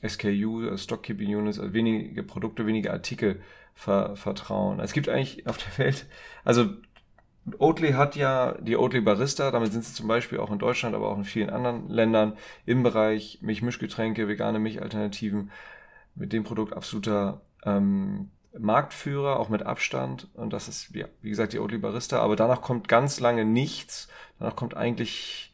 SKU, 0.06 0.64
also 0.64 0.76
Stockkeeping 0.76 1.34
Units, 1.34 1.58
also 1.58 1.72
wenige 1.72 2.22
Produkte, 2.24 2.66
wenige 2.66 2.92
Artikel 2.92 3.40
ver, 3.74 4.16
vertrauen. 4.16 4.80
Es 4.80 4.92
gibt 4.92 5.08
eigentlich 5.08 5.46
auf 5.46 5.56
der 5.56 5.78
Welt, 5.78 6.04
also 6.44 6.66
Oatly 7.58 7.92
hat 7.92 8.16
ja 8.16 8.52
die 8.60 8.76
Oatly 8.76 9.00
Barista, 9.00 9.50
damit 9.50 9.72
sind 9.72 9.82
sie 9.82 9.94
zum 9.94 10.08
Beispiel 10.08 10.40
auch 10.40 10.50
in 10.50 10.58
Deutschland, 10.58 10.94
aber 10.94 11.08
auch 11.08 11.16
in 11.16 11.24
vielen 11.24 11.48
anderen 11.48 11.88
Ländern 11.88 12.36
im 12.66 12.82
Bereich 12.82 13.38
Milchmischgetränke, 13.40 14.28
vegane 14.28 14.58
Milchalternativen 14.58 15.50
mit 16.14 16.34
dem 16.34 16.44
Produkt 16.44 16.74
absoluter 16.74 17.40
ähm, 17.64 18.28
Marktführer, 18.56 19.38
auch 19.38 19.48
mit 19.48 19.64
Abstand. 19.64 20.28
Und 20.34 20.52
das 20.52 20.68
ist, 20.68 20.94
ja, 20.94 21.06
wie 21.22 21.30
gesagt, 21.30 21.52
die 21.52 21.58
Oatly 21.58 21.78
Barista. 21.78 22.20
Aber 22.20 22.36
danach 22.36 22.62
kommt 22.62 22.88
ganz 22.88 23.20
lange 23.20 23.44
nichts. 23.44 24.08
Danach 24.38 24.56
kommt 24.56 24.76
eigentlich 24.76 25.52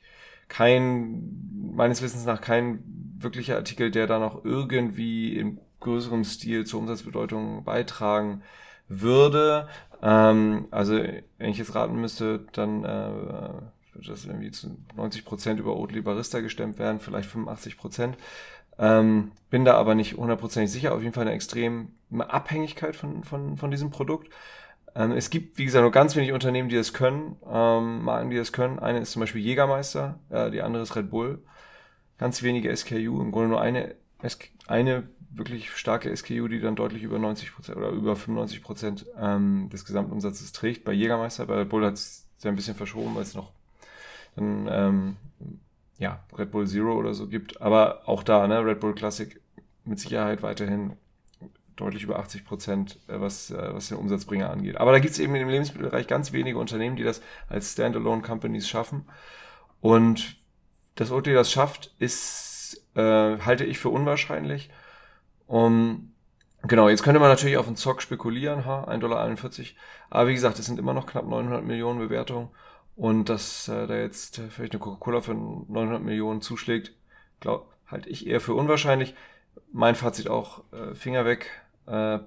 kein, 0.49 1.73
meines 1.75 2.03
Wissens 2.03 2.25
nach 2.27 2.41
kein 2.41 2.83
wirklicher 3.19 3.57
Artikel, 3.57 3.91
der 3.91 4.07
da 4.07 4.19
noch 4.19 4.45
irgendwie 4.45 5.37
in 5.37 5.59
größerem 5.81 6.25
Stil 6.25 6.65
zur 6.65 6.81
Umsatzbedeutung 6.81 7.65
beitragen 7.65 8.43
würde. 8.89 9.69
Ähm, 10.03 10.67
also, 10.71 10.95
wenn 10.95 11.51
ich 11.51 11.59
jetzt 11.59 11.75
raten 11.75 12.01
müsste, 12.01 12.47
dann 12.53 12.85
äh, 12.85 12.89
würde 13.93 14.09
das 14.09 14.25
irgendwie 14.25 14.51
zu 14.51 14.77
90 14.97 15.25
Prozent 15.25 15.61
über 15.61 15.77
Oatly 15.77 16.01
Barista 16.01 16.41
gestemmt 16.41 16.79
werden, 16.79 17.01
vielleicht 17.01 17.29
85 17.29 17.77
Prozent. 17.77 18.17
Ähm, 18.79 19.33
bin 19.51 19.65
da 19.65 19.75
aber 19.75 19.95
nicht 19.95 20.17
hundertprozentig 20.17 20.73
sicher. 20.73 20.95
Auf 20.95 21.03
jeden 21.03 21.15
Fall 21.15 21.23
eine 21.23 21.33
extreme 21.33 21.89
Abhängigkeit 22.21 22.97
von, 22.97 23.25
von, 23.25 23.57
von 23.57 23.71
diesem 23.71 23.91
Produkt. 23.91 24.29
Ähm, 24.95 25.13
es 25.13 25.31
gibt, 25.31 25.59
wie 25.59 25.65
gesagt, 25.65 25.83
nur 25.83 25.91
ganz 25.91 26.17
wenig 26.17 26.33
Unternehmen, 26.33 26.69
die 26.69 26.77
das 26.77 26.93
können, 26.93 27.37
ähm, 27.51 28.03
Marken, 28.03 28.31
die 28.31 28.37
das 28.37 28.53
können. 28.53 28.79
Eine 28.79 29.01
ist 29.01 29.13
zum 29.13 29.21
Beispiel 29.21 29.43
Jägermeister, 29.43 30.19
äh, 30.31 30.51
die 30.51 30.63
andere 30.63 30.83
ist 30.83 30.97
Red 30.97 31.11
Bull. 31.11 31.43
Ganz 32.19 32.43
wenige 32.43 32.75
SKU, 32.75 33.21
im 33.21 33.33
Grunde 33.33 33.49
nur 33.49 33.61
eine, 33.61 33.97
eine 34.69 35.05
wirklich 35.31 35.73
starke 35.73 36.17
SKU, 36.17 36.47
die 36.47 36.61
dann 36.61 36.77
deutlich 36.77 37.03
über 37.03 37.19
90 37.19 37.55
Prozent 37.55 37.77
oder 37.77 37.89
über 37.89 38.15
95 38.15 38.63
Prozent 38.63 39.07
ähm, 39.19 39.69
des 39.73 39.85
Gesamtumsatzes 39.85 40.53
trägt. 40.53 40.85
Bei 40.85 40.93
Jägermeister, 40.93 41.47
bei 41.47 41.57
Red 41.57 41.69
Bull 41.69 41.85
hat 41.85 41.95
es 41.95 42.29
ein 42.45 42.57
bisschen 42.57 42.77
verschoben, 42.77 43.15
weil 43.15 43.23
es 43.23 43.35
noch 43.35 43.53
dann, 44.37 44.69
ähm, 44.71 45.17
ja, 45.99 46.23
Red 46.37 46.51
Bull 46.51 46.67
Zero 46.67 46.95
oder 46.95 47.15
so 47.15 47.27
gibt. 47.27 47.61
Aber 47.61 48.09
auch 48.09 48.23
da, 48.23 48.47
ne, 48.47 48.65
Red 48.65 48.81
Bull 48.81 48.95
Classic 48.95 49.41
mit 49.85 49.99
Sicherheit 49.99 50.43
weiterhin 50.43 50.93
deutlich 51.77 52.05
über 52.05 52.19
80 52.19 52.45
Prozent, 52.45 52.99
äh, 53.09 53.21
was, 53.21 53.51
äh, 53.51 53.75
was 53.75 53.89
den 53.89 53.99
Umsatzbringer 53.99 54.51
angeht. 54.51 54.77
Aber 54.77 54.93
da 54.93 54.99
gibt 54.99 55.13
es 55.13 55.19
eben 55.19 55.35
im 55.35 55.49
Lebensmittelbereich 55.49 56.07
ganz 56.07 56.33
wenige 56.33 56.59
Unternehmen, 56.59 56.97
die 56.97 57.03
das 57.03 57.21
als 57.49 57.73
Standalone 57.73 58.23
Companies 58.23 58.69
schaffen. 58.69 59.07
Und 59.81 60.37
dass 60.95 61.11
Oatly 61.11 61.35
das 61.35 61.51
schafft, 61.51 61.95
ist, 61.99 62.87
äh, 62.95 63.39
halte 63.39 63.65
ich 63.65 63.79
für 63.79 63.89
unwahrscheinlich. 63.89 64.71
Um, 65.47 66.13
genau, 66.63 66.89
jetzt 66.89 67.03
könnte 67.03 67.21
man 67.21 67.29
natürlich 67.29 67.57
auf 67.59 67.67
den 67.67 67.77
Zock 67.77 68.01
spekulieren, 68.01 68.65
ha, 68.65 68.85
1,41 68.85 69.01
Dollar. 69.01 69.29
Aber 70.11 70.29
wie 70.29 70.35
gesagt, 70.35 70.59
es 70.59 70.67
sind 70.67 70.79
immer 70.79 70.95
noch 70.95 71.07
knapp 71.07 71.27
900 71.27 71.65
Millionen 71.65 71.99
Bewertungen. 71.99 72.51
Und 72.97 73.29
dass 73.29 73.69
äh, 73.69 73.87
da 73.89 73.97
jetzt 73.97 74.41
vielleicht 74.51 74.73
eine 74.73 74.81
Coca-Cola 74.81 75.21
für 75.21 75.35
900 75.35 76.01
Millionen 76.03 76.41
zuschlägt, 76.41 76.93
glaub, 77.41 77.75
halte 77.87 78.09
ich 78.09 78.27
eher 78.27 78.41
für 78.41 78.55
unwahrscheinlich. 78.55 79.15
Mein 79.73 79.97
Fazit 79.97 80.29
auch, 80.29 80.63
äh, 80.73 80.95
Finger 80.95 81.25
weg, 81.25 81.51
äh, 81.87 82.19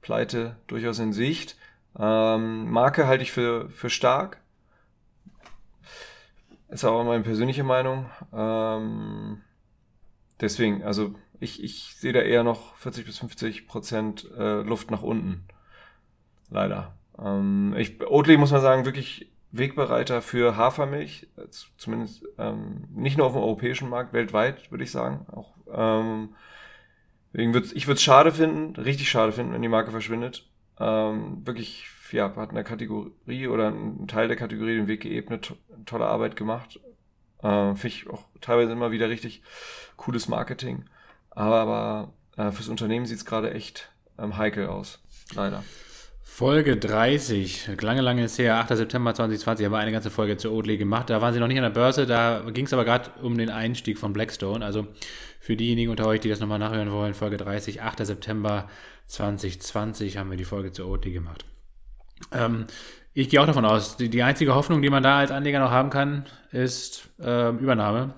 Pleite 0.00 0.56
durchaus 0.66 0.98
in 0.98 1.12
Sicht. 1.12 1.56
Ähm, 1.98 2.70
Marke 2.70 3.06
halte 3.06 3.22
ich 3.22 3.32
für, 3.32 3.70
für 3.70 3.90
stark. 3.90 4.40
Ist 6.68 6.84
aber 6.84 7.02
meine 7.04 7.24
persönliche 7.24 7.64
Meinung. 7.64 8.10
Ähm, 8.32 9.40
deswegen, 10.40 10.82
also 10.82 11.14
ich, 11.40 11.62
ich 11.62 11.96
sehe 11.96 12.12
da 12.12 12.20
eher 12.20 12.44
noch 12.44 12.76
40 12.76 13.06
bis 13.06 13.18
50 13.18 13.66
Prozent 13.66 14.30
äh, 14.36 14.62
Luft 14.62 14.90
nach 14.90 15.02
unten. 15.02 15.46
Leider. 16.50 16.94
Ähm, 17.18 17.74
ich, 17.76 18.00
Oatly 18.06 18.36
muss 18.36 18.52
man 18.52 18.60
sagen, 18.60 18.84
wirklich 18.84 19.30
Wegbereiter 19.50 20.20
für 20.20 20.56
Hafermilch, 20.56 21.28
äh, 21.36 21.46
zumindest 21.76 22.24
ähm, 22.38 22.84
nicht 22.94 23.16
nur 23.16 23.26
auf 23.26 23.32
dem 23.32 23.42
europäischen 23.42 23.88
Markt, 23.88 24.12
weltweit 24.12 24.70
würde 24.70 24.84
ich 24.84 24.90
sagen. 24.90 25.26
Auch 25.32 25.54
ähm, 25.72 26.34
Deswegen 27.32 27.54
würd, 27.54 27.72
ich 27.72 27.86
würde 27.86 27.96
es 27.96 28.02
schade 28.02 28.32
finden, 28.32 28.80
richtig 28.80 29.10
schade 29.10 29.32
finden, 29.32 29.52
wenn 29.52 29.62
die 29.62 29.68
Marke 29.68 29.90
verschwindet. 29.90 30.48
Ähm, 30.80 31.46
wirklich, 31.46 31.86
ja, 32.12 32.34
hat 32.34 32.50
eine 32.50 32.64
Kategorie 32.64 33.48
oder 33.48 33.68
ein 33.68 34.06
Teil 34.06 34.28
der 34.28 34.36
Kategorie 34.36 34.76
den 34.76 34.88
Weg 34.88 35.02
geebnet, 35.02 35.46
to 35.46 35.56
tolle 35.84 36.06
Arbeit 36.06 36.36
gemacht. 36.36 36.80
Äh, 37.42 37.74
Finde 37.74 37.88
ich 37.88 38.08
auch 38.08 38.24
teilweise 38.40 38.72
immer 38.72 38.90
wieder 38.90 39.08
richtig 39.08 39.42
cooles 39.96 40.28
Marketing. 40.28 40.84
Aber, 41.30 41.60
aber 41.60 42.12
äh, 42.36 42.52
fürs 42.52 42.68
Unternehmen 42.68 43.06
sieht 43.06 43.18
es 43.18 43.24
gerade 43.24 43.52
echt 43.52 43.90
ähm, 44.18 44.36
heikel 44.36 44.66
aus. 44.68 45.02
Leider. 45.34 45.62
Folge 46.22 46.76
30, 46.76 47.80
lange, 47.80 48.00
lange 48.00 48.22
ist 48.22 48.38
her, 48.38 48.58
8. 48.58 48.76
September 48.76 49.12
2020, 49.12 49.66
haben 49.66 49.72
wir 49.72 49.78
eine 49.78 49.90
ganze 49.90 50.10
Folge 50.10 50.36
zu 50.36 50.52
Oatly 50.52 50.78
gemacht. 50.78 51.10
Da 51.10 51.20
waren 51.20 51.34
sie 51.34 51.40
noch 51.40 51.48
nicht 51.48 51.56
an 51.56 51.64
der 51.64 51.70
Börse, 51.70 52.06
da 52.06 52.44
ging 52.52 52.66
es 52.66 52.72
aber 52.72 52.84
gerade 52.84 53.10
um 53.22 53.36
den 53.36 53.50
Einstieg 53.50 53.98
von 53.98 54.12
Blackstone. 54.12 54.64
Also 54.64 54.86
für 55.48 55.56
diejenigen 55.56 55.90
unter 55.90 56.06
euch, 56.06 56.20
die 56.20 56.28
das 56.28 56.40
nochmal 56.40 56.58
nachhören 56.58 56.92
wollen, 56.92 57.14
Folge 57.14 57.38
30, 57.38 57.80
8. 57.80 58.04
September 58.04 58.68
2020 59.06 60.18
haben 60.18 60.28
wir 60.28 60.36
die 60.36 60.44
Folge 60.44 60.72
zu 60.72 60.86
Oatly 60.86 61.10
gemacht. 61.10 61.46
Ähm, 62.32 62.66
ich 63.14 63.30
gehe 63.30 63.40
auch 63.40 63.46
davon 63.46 63.64
aus, 63.64 63.96
die, 63.96 64.10
die, 64.10 64.22
einzige 64.22 64.54
Hoffnung, 64.54 64.82
die 64.82 64.90
man 64.90 65.02
da 65.02 65.20
als 65.20 65.30
Anleger 65.30 65.60
noch 65.60 65.70
haben 65.70 65.88
kann, 65.88 66.26
ist 66.52 67.08
äh, 67.18 67.48
Übernahme. 67.48 68.12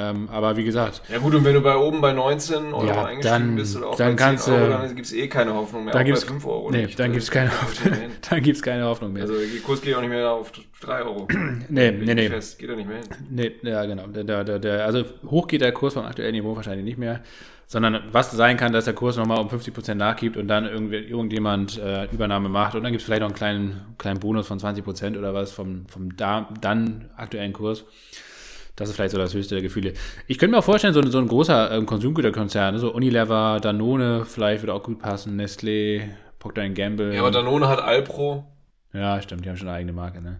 Ähm, 0.00 0.28
aber 0.30 0.56
wie 0.56 0.62
gesagt. 0.64 1.02
Ja 1.08 1.18
gut, 1.18 1.34
und 1.34 1.44
wenn 1.44 1.54
du 1.54 1.60
bei 1.60 1.76
oben 1.76 2.00
bei 2.00 2.12
19 2.12 2.72
Euro 2.72 2.86
Ja, 2.86 3.04
eingestiegen 3.06 3.22
dann- 3.46 3.56
bist 3.56 3.76
oder 3.76 3.88
auch 3.88 3.96
dann 3.96 4.14
bei 4.14 4.16
10 4.16 4.16
kannst 4.16 4.48
Euro, 4.48 4.68
dann 4.70 4.94
gibt 4.94 5.06
es 5.06 5.12
eh 5.12 5.26
keine 5.28 5.54
Hoffnung 5.54 5.84
mehr. 5.84 5.92
Dann 5.94 6.06
5 6.16 6.46
Euro 6.46 6.70
nee, 6.70 6.82
nicht. 6.86 6.98
dann 7.00 7.06
Das 7.12 7.14
gibt's 7.14 7.30
keine 7.32 7.50
Hoffnung. 7.62 7.92
dann 8.30 8.42
gibt's 8.42 8.62
keine 8.62 8.84
Hoffnung 8.84 9.12
mehr. 9.12 9.22
Also 9.22 9.34
der 9.34 9.60
Kurs 9.64 9.80
geht 9.82 9.94
auch 9.96 10.00
nicht 10.00 10.10
mehr 10.10 10.30
auf 10.30 10.52
3 10.80 11.02
Euro. 11.02 11.26
nee, 11.68 11.90
nee, 11.90 12.14
nee. 12.14 12.28
Fest, 12.28 12.58
geht 12.58 12.70
er 12.70 12.76
nicht 12.76 12.88
mehr 12.88 12.98
hin. 12.98 13.06
Nee, 13.30 13.52
ja, 13.62 13.84
genau. 13.86 14.06
Der, 14.06 14.22
der, 14.24 14.44
der, 14.44 14.58
der, 14.58 14.84
also 14.86 15.04
hoch 15.26 15.48
geht 15.48 15.60
der 15.62 15.72
Kurs 15.72 15.94
vom 15.94 16.04
aktuellen 16.04 16.32
Niveau 16.32 16.54
wahrscheinlich 16.54 16.84
nicht 16.84 16.98
mehr, 16.98 17.20
sondern 17.66 18.00
was 18.12 18.30
sein 18.30 18.56
kann, 18.56 18.72
dass 18.72 18.84
der 18.86 18.94
Kurs 18.94 19.16
nochmal 19.16 19.40
um 19.40 19.48
50% 19.48 19.94
nachgibt 19.94 20.36
und 20.36 20.48
dann 20.48 20.64
irgendwie, 20.66 20.96
irgendjemand 20.96 21.78
äh, 21.78 22.04
Übernahme 22.12 22.48
macht 22.48 22.74
und 22.74 22.82
dann 22.82 22.92
gibt 22.92 23.00
es 23.02 23.06
vielleicht 23.06 23.20
noch 23.22 23.28
einen 23.28 23.34
kleinen, 23.36 23.80
kleinen 23.98 24.20
Bonus 24.20 24.46
von 24.46 24.58
20% 24.58 25.18
oder 25.18 25.34
was 25.34 25.52
vom, 25.52 25.86
vom 25.88 26.16
da, 26.16 26.48
dann 26.60 27.10
aktuellen 27.16 27.52
Kurs. 27.52 27.84
Das 28.78 28.88
ist 28.88 28.94
vielleicht 28.94 29.10
so 29.12 29.18
das 29.18 29.34
höchste 29.34 29.56
der 29.56 29.62
Gefühle. 29.62 29.92
Ich 30.28 30.38
könnte 30.38 30.52
mir 30.52 30.58
auch 30.58 30.64
vorstellen, 30.64 30.94
so, 30.94 31.00
ein- 31.00 31.10
so 31.10 31.18
ein 31.18 31.26
großer 31.28 31.72
ähm, 31.72 31.84
Konsumgüterkonzern, 31.86 32.74
ne, 32.74 32.80
so 32.80 32.94
Unilever, 32.94 33.58
Danone, 33.60 34.24
vielleicht 34.24 34.62
würde 34.62 34.74
auch 34.74 34.82
gut 34.82 35.00
passen, 35.00 35.38
Nestlé, 35.40 36.08
Procter 36.38 36.68
Gamble. 36.68 37.12
Ja, 37.12 37.20
aber 37.20 37.32
Danone 37.32 37.68
hat 37.68 37.80
Alpro. 37.80 38.44
Ja, 38.92 39.20
stimmt, 39.20 39.44
die 39.44 39.48
haben 39.48 39.56
schon 39.56 39.68
eine 39.68 39.76
eigene 39.78 39.92
Marke, 39.92 40.22
ne? 40.22 40.38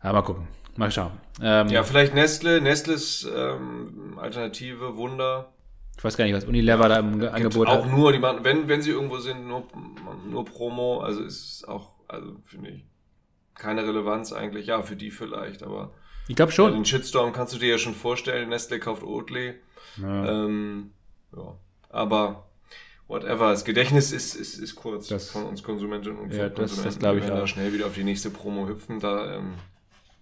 Aber 0.00 0.14
mal 0.14 0.22
gucken. 0.22 0.48
Mal 0.76 0.90
schauen. 0.90 1.12
Ähm, 1.42 1.68
Ja, 1.68 1.82
vielleicht 1.82 2.14
Nestle. 2.14 2.60
Nestles 2.60 3.28
ähm, 3.34 4.18
Alternative, 4.20 4.96
Wunder. 4.96 5.52
Ich 5.96 6.02
weiß 6.04 6.16
gar 6.16 6.24
nicht, 6.24 6.34
was 6.34 6.44
Unilever 6.44 6.88
da 6.88 6.98
im 6.98 7.20
Gibt 7.20 7.32
Angebot 7.34 7.68
auch 7.68 7.84
hat. 7.84 7.90
nur, 7.92 8.12
die 8.12 8.18
machen, 8.18 8.38
wenn, 8.42 8.66
wenn 8.68 8.80
sie 8.82 8.90
irgendwo 8.90 9.18
sind, 9.18 9.46
nur, 9.46 9.64
nur 10.28 10.44
Promo. 10.44 11.00
Also 11.00 11.22
ist 11.22 11.68
auch, 11.68 11.90
also 12.08 12.36
finde 12.44 12.70
ich, 12.70 12.84
keine 13.54 13.82
Relevanz 13.86 14.32
eigentlich. 14.32 14.66
Ja, 14.66 14.82
für 14.82 14.96
die 14.96 15.10
vielleicht, 15.10 15.62
aber 15.62 15.92
Ich 16.30 16.36
glaube 16.36 16.52
ja, 16.52 16.56
schon. 16.56 16.72
den 16.74 16.84
Shitstorm 16.84 17.32
kannst 17.32 17.52
du 17.54 17.58
dir 17.58 17.70
ja 17.70 17.78
schon 17.78 17.94
vorstellen. 17.94 18.48
Nestle 18.50 18.78
kauft 18.78 19.02
Oatly. 19.02 19.54
Ja. 20.00 20.44
Ähm, 20.44 20.92
ja, 21.36 21.56
aber 21.88 22.46
whatever. 23.08 23.50
Das 23.50 23.64
Gedächtnis 23.64 24.12
ist, 24.12 24.36
ist, 24.36 24.56
ist 24.58 24.76
kurz 24.76 25.08
Das- 25.08 25.28
von 25.30 25.44
uns 25.44 25.62
Konsumentinnen 25.64 26.18
und 26.20 26.32
Ja, 26.32 26.48
das- 26.48 26.54
das 26.54 26.82
Konsumenten. 26.84 26.98
glaub 27.00 27.16
Wir 27.16 27.24
ich 27.24 27.30
auch. 27.32 27.46
schnell 27.48 27.72
wieder 27.72 27.86
auf 27.86 27.94
die 27.94 28.04
nächste 28.04 28.30
Promo 28.30 28.68
hüpfen. 28.68 29.00
Da, 29.00 29.38
ähm, 29.38 29.54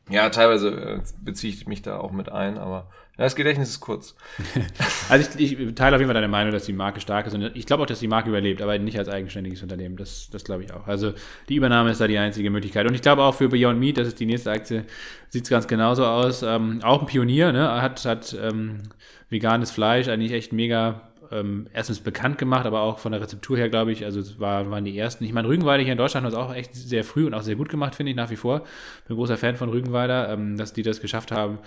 ja, 0.09 0.30
teilweise 0.30 0.70
äh, 0.70 1.00
beziehe 1.22 1.52
ich 1.52 1.66
mich 1.66 1.82
da 1.82 1.98
auch 1.98 2.12
mit 2.12 2.30
ein, 2.32 2.56
aber 2.56 2.90
das 3.24 3.36
Gedächtnis 3.36 3.70
ist 3.70 3.80
kurz. 3.80 4.14
Also 5.10 5.26
ich, 5.38 5.58
ich 5.58 5.74
teile 5.74 5.96
auf 5.96 6.00
jeden 6.00 6.08
Fall 6.08 6.14
deine 6.14 6.28
Meinung, 6.28 6.52
dass 6.52 6.66
die 6.66 6.74
Marke 6.74 7.00
stark 7.00 7.26
ist. 7.26 7.34
Und 7.34 7.56
ich 7.56 7.64
glaube 7.64 7.82
auch, 7.82 7.86
dass 7.86 7.98
die 7.98 8.08
Marke 8.08 8.28
überlebt, 8.28 8.60
aber 8.60 8.78
nicht 8.78 8.98
als 8.98 9.08
eigenständiges 9.08 9.62
Unternehmen. 9.62 9.96
Das, 9.96 10.28
das 10.30 10.44
glaube 10.44 10.64
ich 10.64 10.72
auch. 10.74 10.86
Also 10.86 11.14
die 11.48 11.54
Übernahme 11.54 11.90
ist 11.90 12.00
da 12.00 12.06
die 12.06 12.18
einzige 12.18 12.50
Möglichkeit. 12.50 12.86
Und 12.86 12.94
ich 12.94 13.00
glaube 13.00 13.22
auch 13.22 13.34
für 13.34 13.48
Beyond 13.48 13.80
Meat, 13.80 13.96
das 13.96 14.08
ist 14.08 14.20
die 14.20 14.26
nächste 14.26 14.50
Aktie, 14.50 14.84
sieht 15.30 15.44
es 15.44 15.50
ganz 15.50 15.66
genauso 15.66 16.04
aus. 16.04 16.42
Ähm, 16.42 16.80
auch 16.82 17.00
ein 17.00 17.06
Pionier, 17.06 17.52
ne? 17.52 17.80
Hat, 17.80 18.04
hat 18.04 18.36
ähm, 18.38 18.82
veganes 19.30 19.70
Fleisch 19.70 20.08
eigentlich 20.08 20.32
echt 20.32 20.52
mega 20.52 21.08
ähm, 21.30 21.68
erstens 21.72 22.00
bekannt 22.00 22.38
gemacht, 22.38 22.66
aber 22.66 22.80
auch 22.80 22.98
von 22.98 23.12
der 23.12 23.20
Rezeptur 23.20 23.56
her, 23.56 23.68
glaube 23.68 23.92
ich, 23.92 24.04
also 24.04 24.20
es 24.20 24.40
war, 24.40 24.70
waren 24.70 24.84
die 24.84 24.96
ersten. 24.96 25.24
Ich 25.24 25.32
meine, 25.32 25.48
Rügenweider 25.48 25.82
hier 25.82 25.92
in 25.92 25.98
Deutschland 25.98 26.24
hat 26.26 26.32
es 26.32 26.38
auch 26.38 26.54
echt 26.54 26.74
sehr 26.74 27.04
früh 27.04 27.26
und 27.26 27.34
auch 27.34 27.42
sehr 27.42 27.56
gut 27.56 27.68
gemacht, 27.68 27.94
finde 27.94 28.10
ich 28.10 28.16
nach 28.16 28.30
wie 28.30 28.36
vor. 28.36 28.62
Bin 29.06 29.16
großer 29.16 29.36
Fan 29.36 29.56
von 29.56 29.68
Rügenweider, 29.68 30.30
ähm, 30.30 30.56
dass 30.56 30.72
die 30.72 30.82
das 30.82 31.00
geschafft 31.00 31.32
haben, 31.32 31.58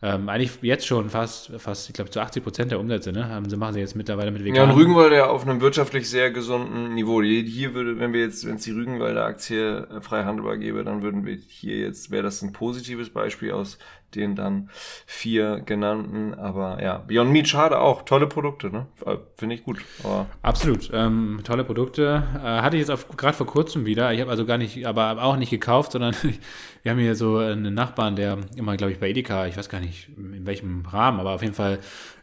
ähm, 0.00 0.28
eigentlich 0.28 0.58
jetzt 0.62 0.86
schon 0.86 1.10
fast, 1.10 1.50
fast 1.58 1.88
ich 1.88 1.94
glaube, 1.94 2.10
zu 2.10 2.20
80 2.20 2.42
Prozent 2.44 2.70
der 2.70 2.78
Umsätze, 2.78 3.10
ne? 3.12 3.28
Haben 3.28 3.50
sie, 3.50 3.56
machen 3.56 3.74
sie 3.74 3.80
jetzt 3.80 3.96
mittlerweile 3.96 4.30
mit 4.30 4.42
Ja, 4.42 4.46
vegan. 4.46 4.70
und 4.70 4.76
Rügenwalder 4.76 5.16
ja 5.16 5.26
auf 5.26 5.42
einem 5.42 5.60
wirtschaftlich 5.60 6.08
sehr 6.08 6.30
gesunden 6.30 6.94
Niveau. 6.94 7.20
Hier 7.22 7.42
hier 7.42 7.74
würde, 7.74 7.98
wenn 7.98 8.12
wir 8.12 8.20
jetzt, 8.20 8.46
wenn 8.46 8.56
es 8.56 8.62
die 8.62 8.70
Rügenwalder 8.70 9.24
Aktie 9.24 9.88
äh, 9.90 10.00
frei 10.00 10.24
handelbar 10.24 10.56
gäbe, 10.56 10.84
dann 10.84 11.02
würden 11.02 11.26
wir 11.26 11.34
hier 11.34 11.78
jetzt, 11.78 12.10
wäre 12.12 12.22
das 12.22 12.42
ein 12.42 12.52
positives 12.52 13.10
Beispiel 13.10 13.50
aus 13.52 13.78
den 14.14 14.34
dann 14.34 14.70
vier 15.06 15.60
genannten. 15.60 16.34
Aber 16.34 16.82
ja, 16.82 16.98
Beyond 16.98 17.30
Meat, 17.30 17.48
schade 17.48 17.78
auch. 17.78 18.02
Tolle 18.02 18.26
Produkte, 18.26 18.70
ne? 18.70 18.86
Äh, 19.04 19.16
Finde 19.36 19.54
ich 19.54 19.64
gut. 19.64 19.78
Aber 20.02 20.26
Absolut, 20.42 20.90
ähm, 20.92 21.40
tolle 21.44 21.64
Produkte. 21.64 22.24
Äh, 22.36 22.62
hatte 22.62 22.76
ich 22.76 22.86
jetzt 22.86 23.16
gerade 23.16 23.36
vor 23.36 23.46
kurzem 23.46 23.84
wieder. 23.84 24.12
Ich 24.12 24.20
habe 24.20 24.30
also 24.30 24.46
gar 24.46 24.58
nicht, 24.58 24.86
aber 24.86 25.22
auch 25.22 25.36
nicht 25.36 25.50
gekauft, 25.50 25.92
sondern 25.92 26.14
wir 26.82 26.92
haben 26.92 26.98
hier 26.98 27.14
so 27.14 27.38
einen 27.38 27.74
Nachbarn, 27.74 28.16
der 28.16 28.38
immer, 28.56 28.76
glaube 28.76 28.92
ich, 28.92 28.98
bei 28.98 29.10
Edeka, 29.10 29.46
ich 29.46 29.56
weiß 29.56 29.68
gar 29.68 29.80
nicht 29.80 30.08
in 30.16 30.46
welchem 30.46 30.84
Rahmen, 30.86 31.20
aber 31.20 31.32
auf 31.32 31.42
jeden 31.42 31.54
Fall 31.54 31.78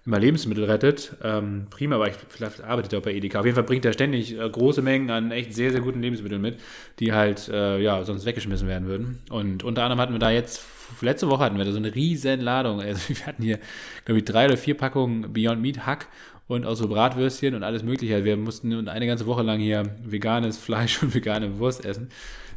immer 0.05 0.19
Lebensmittel 0.19 0.65
rettet. 0.65 1.15
Ähm, 1.23 1.67
prima, 1.69 1.95
aber 1.95 2.07
ich 2.07 2.15
vielleicht 2.29 2.63
arbeitet 2.63 2.93
er 2.93 2.99
auch 2.99 3.03
bei 3.03 3.13
Edeka. 3.13 3.39
Auf 3.39 3.45
jeden 3.45 3.55
Fall 3.55 3.63
bringt 3.63 3.85
er 3.85 3.93
ständig 3.93 4.37
äh, 4.39 4.49
große 4.49 4.81
Mengen 4.81 5.09
an 5.09 5.31
echt 5.31 5.53
sehr, 5.53 5.71
sehr 5.71 5.81
guten 5.81 6.01
Lebensmitteln 6.01 6.41
mit, 6.41 6.59
die 6.99 7.13
halt 7.13 7.49
äh, 7.49 7.79
ja 7.79 8.03
sonst 8.03 8.25
weggeschmissen 8.25 8.67
werden 8.67 8.87
würden. 8.87 9.21
Und 9.29 9.63
unter 9.63 9.83
anderem 9.83 9.99
hatten 9.99 10.13
wir 10.13 10.19
da 10.19 10.29
jetzt 10.29 10.59
letzte 11.01 11.29
Woche 11.29 11.43
hatten 11.43 11.57
wir 11.57 11.65
da 11.65 11.71
so 11.71 11.77
eine 11.77 11.93
riesen 11.93 12.41
Ladung. 12.41 12.81
Also 12.81 13.09
wir 13.15 13.25
hatten 13.25 13.43
hier, 13.43 13.59
glaube 14.05 14.19
ich, 14.19 14.25
drei 14.25 14.45
oder 14.45 14.57
vier 14.57 14.75
Packungen 14.75 15.33
Beyond 15.33 15.61
Meat 15.61 15.85
Hack 15.85 16.07
und 16.47 16.65
auch 16.65 16.75
so 16.75 16.87
Bratwürstchen 16.87 17.55
und 17.55 17.63
alles 17.63 17.83
Mögliche. 17.83 18.23
Wir 18.23 18.37
mussten 18.37 18.87
eine 18.87 19.07
ganze 19.07 19.25
Woche 19.25 19.41
lang 19.41 19.59
hier 19.59 19.95
veganes 20.03 20.57
Fleisch 20.57 21.01
und 21.03 21.13
vegane 21.13 21.59
Wurst 21.59 21.85
essen, 21.85 22.09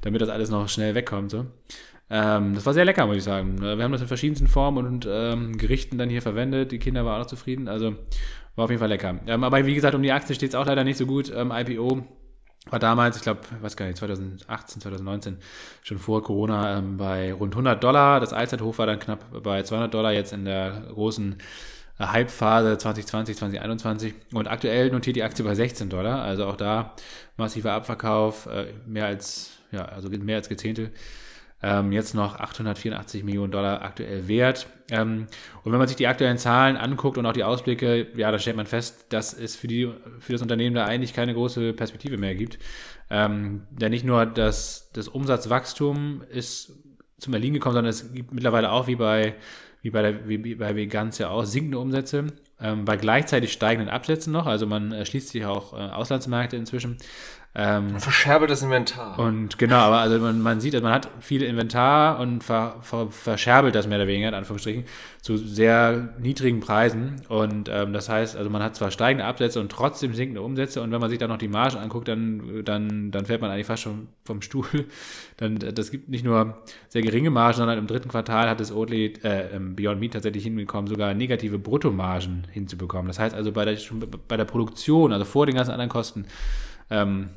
damit 0.02 0.20
das 0.20 0.28
alles 0.28 0.50
noch 0.50 0.68
schnell 0.68 0.94
wegkommt. 0.94 1.30
So. 1.30 1.46
Ähm, 2.10 2.54
das 2.54 2.64
war 2.64 2.74
sehr 2.74 2.84
lecker, 2.84 3.06
muss 3.06 3.16
ich 3.16 3.24
sagen. 3.24 3.60
Wir 3.60 3.82
haben 3.82 3.92
das 3.92 4.00
in 4.00 4.08
verschiedensten 4.08 4.48
Formen 4.48 4.86
und 4.86 5.08
ähm, 5.10 5.58
Gerichten 5.58 5.98
dann 5.98 6.08
hier 6.08 6.22
verwendet. 6.22 6.72
Die 6.72 6.78
Kinder 6.78 7.04
waren 7.04 7.22
auch 7.22 7.26
zufrieden. 7.26 7.68
Also 7.68 7.96
war 8.56 8.64
auf 8.64 8.70
jeden 8.70 8.80
Fall 8.80 8.88
lecker. 8.88 9.20
Ähm, 9.26 9.44
aber 9.44 9.64
wie 9.64 9.74
gesagt, 9.74 9.94
um 9.94 10.02
die 10.02 10.12
Aktie 10.12 10.34
steht 10.34 10.50
es 10.50 10.54
auch 10.54 10.66
leider 10.66 10.84
nicht 10.84 10.96
so 10.96 11.06
gut. 11.06 11.32
Ähm, 11.34 11.52
IPO 11.54 12.04
war 12.70 12.78
damals, 12.78 13.16
ich 13.16 13.22
glaube, 13.22 13.40
weiß 13.60 13.76
gar 13.76 13.86
nicht, 13.86 13.98
2018, 13.98 14.80
2019, 14.82 15.38
schon 15.82 15.98
vor 15.98 16.22
Corona 16.22 16.78
ähm, 16.78 16.96
bei 16.96 17.32
rund 17.32 17.54
100 17.54 17.82
Dollar. 17.82 18.20
Das 18.20 18.32
Allzeithoch 18.32 18.78
war 18.78 18.86
dann 18.86 18.98
knapp 18.98 19.42
bei 19.42 19.62
200 19.62 19.92
Dollar 19.92 20.12
jetzt 20.12 20.32
in 20.32 20.44
der 20.44 20.82
großen 20.92 21.36
äh, 21.98 22.04
Hype-Phase 22.04 22.78
2020, 22.78 23.36
2021. 23.36 24.14
Und 24.32 24.48
aktuell 24.48 24.90
notiert 24.90 25.16
die 25.16 25.22
Aktie 25.22 25.44
bei 25.44 25.54
16 25.54 25.88
Dollar. 25.88 26.22
Also 26.22 26.46
auch 26.46 26.56
da 26.56 26.94
massiver 27.36 27.72
Abverkauf, 27.72 28.46
äh, 28.46 28.72
mehr 28.86 29.06
als, 29.06 29.52
ja, 29.72 29.84
also 29.84 30.08
mehr 30.08 30.36
als 30.36 30.48
gezehntel. 30.48 30.90
Ähm, 31.60 31.90
jetzt 31.90 32.14
noch 32.14 32.38
884 32.38 33.24
Millionen 33.24 33.50
Dollar 33.50 33.82
aktuell 33.82 34.28
wert. 34.28 34.68
Ähm, 34.90 35.26
und 35.64 35.72
wenn 35.72 35.78
man 35.78 35.88
sich 35.88 35.96
die 35.96 36.06
aktuellen 36.06 36.38
Zahlen 36.38 36.76
anguckt 36.76 37.18
und 37.18 37.26
auch 37.26 37.32
die 37.32 37.42
Ausblicke, 37.42 38.06
ja, 38.14 38.30
dann 38.30 38.38
stellt 38.38 38.56
man 38.56 38.66
fest, 38.66 39.06
dass 39.08 39.32
es 39.34 39.56
für, 39.56 39.66
die, 39.66 39.92
für 40.20 40.32
das 40.32 40.42
Unternehmen 40.42 40.76
da 40.76 40.84
eigentlich 40.84 41.14
keine 41.14 41.34
große 41.34 41.72
Perspektive 41.72 42.16
mehr 42.16 42.36
gibt. 42.36 42.58
Ähm, 43.10 43.62
denn 43.70 43.90
nicht 43.90 44.04
nur 44.04 44.24
das, 44.26 44.90
das 44.92 45.08
Umsatzwachstum 45.08 46.22
ist 46.30 46.72
zum 47.18 47.34
Erliegen 47.34 47.54
gekommen, 47.54 47.74
sondern 47.74 47.90
es 47.90 48.12
gibt 48.12 48.32
mittlerweile 48.32 48.70
auch 48.70 48.86
wie 48.86 48.96
bei, 48.96 49.34
wie 49.82 49.90
bei, 49.90 50.02
der, 50.02 50.28
wie 50.28 50.54
bei 50.54 50.76
Vegans 50.76 51.18
ja 51.18 51.30
auch 51.30 51.44
sinkende 51.44 51.78
Umsätze, 51.78 52.26
ähm, 52.60 52.84
bei 52.84 52.96
gleichzeitig 52.96 53.52
steigenden 53.52 53.88
Absätzen 53.88 54.32
noch. 54.32 54.46
Also 54.46 54.66
man 54.66 54.92
erschließt 54.92 55.28
sich 55.30 55.44
auch 55.44 55.72
äh, 55.72 55.76
Auslandsmärkte 55.76 56.56
inzwischen. 56.56 56.98
Ähm, 57.54 57.98
verscherbelt 57.98 58.50
das 58.50 58.62
Inventar. 58.62 59.18
und 59.18 59.58
genau, 59.58 59.76
aber 59.78 59.98
also 59.98 60.18
man, 60.18 60.40
man 60.40 60.60
sieht, 60.60 60.80
man 60.80 60.92
hat 60.92 61.08
viel 61.18 61.42
Inventar 61.42 62.20
und 62.20 62.44
ver, 62.44 62.76
ver, 62.82 63.10
verscherbelt 63.10 63.74
das 63.74 63.86
mehr 63.86 63.98
oder 63.98 64.06
weniger, 64.06 64.28
in 64.28 64.34
Anführungsstrichen, 64.34 64.84
zu 65.22 65.36
sehr 65.38 66.14
niedrigen 66.20 66.60
Preisen. 66.60 67.22
Und 67.28 67.68
ähm, 67.68 67.92
das 67.92 68.08
heißt, 68.08 68.36
also 68.36 68.50
man 68.50 68.62
hat 68.62 68.76
zwar 68.76 68.90
steigende 68.90 69.24
Absätze 69.24 69.60
und 69.60 69.72
trotzdem 69.72 70.14
sinkende 70.14 70.42
Umsätze. 70.42 70.82
Und 70.82 70.92
wenn 70.92 71.00
man 71.00 71.10
sich 71.10 71.18
dann 71.18 71.30
noch 71.30 71.38
die 71.38 71.48
Margen 71.48 71.78
anguckt, 71.78 72.06
dann, 72.08 72.64
dann, 72.64 73.10
dann 73.10 73.26
fällt 73.26 73.40
man 73.40 73.50
eigentlich 73.50 73.66
fast 73.66 73.82
schon 73.82 74.08
vom 74.24 74.42
Stuhl. 74.42 74.66
Dann, 75.38 75.56
das 75.58 75.92
gibt 75.92 76.08
nicht 76.08 76.24
nur 76.24 76.62
sehr 76.88 77.02
geringe 77.02 77.30
Margen, 77.30 77.58
sondern 77.58 77.78
im 77.78 77.86
dritten 77.86 78.08
Quartal 78.08 78.48
hat 78.48 78.60
es 78.60 78.72
Oatly, 78.72 79.14
äh, 79.22 79.58
Beyond 79.58 80.00
Meat 80.00 80.14
tatsächlich 80.14 80.42
hinbekommen, 80.42 80.88
sogar 80.88 81.14
negative 81.14 81.60
Bruttomargen 81.60 82.44
hinzubekommen. 82.50 83.06
Das 83.06 83.20
heißt 83.20 83.36
also 83.36 83.52
bei 83.52 83.64
der, 83.64 83.78
bei 84.26 84.36
der 84.36 84.44
Produktion, 84.44 85.12
also 85.12 85.24
vor 85.24 85.46
den 85.46 85.54
ganzen 85.54 85.70
anderen 85.70 85.90
Kosten, 85.90 86.26
ähm, 86.90 87.30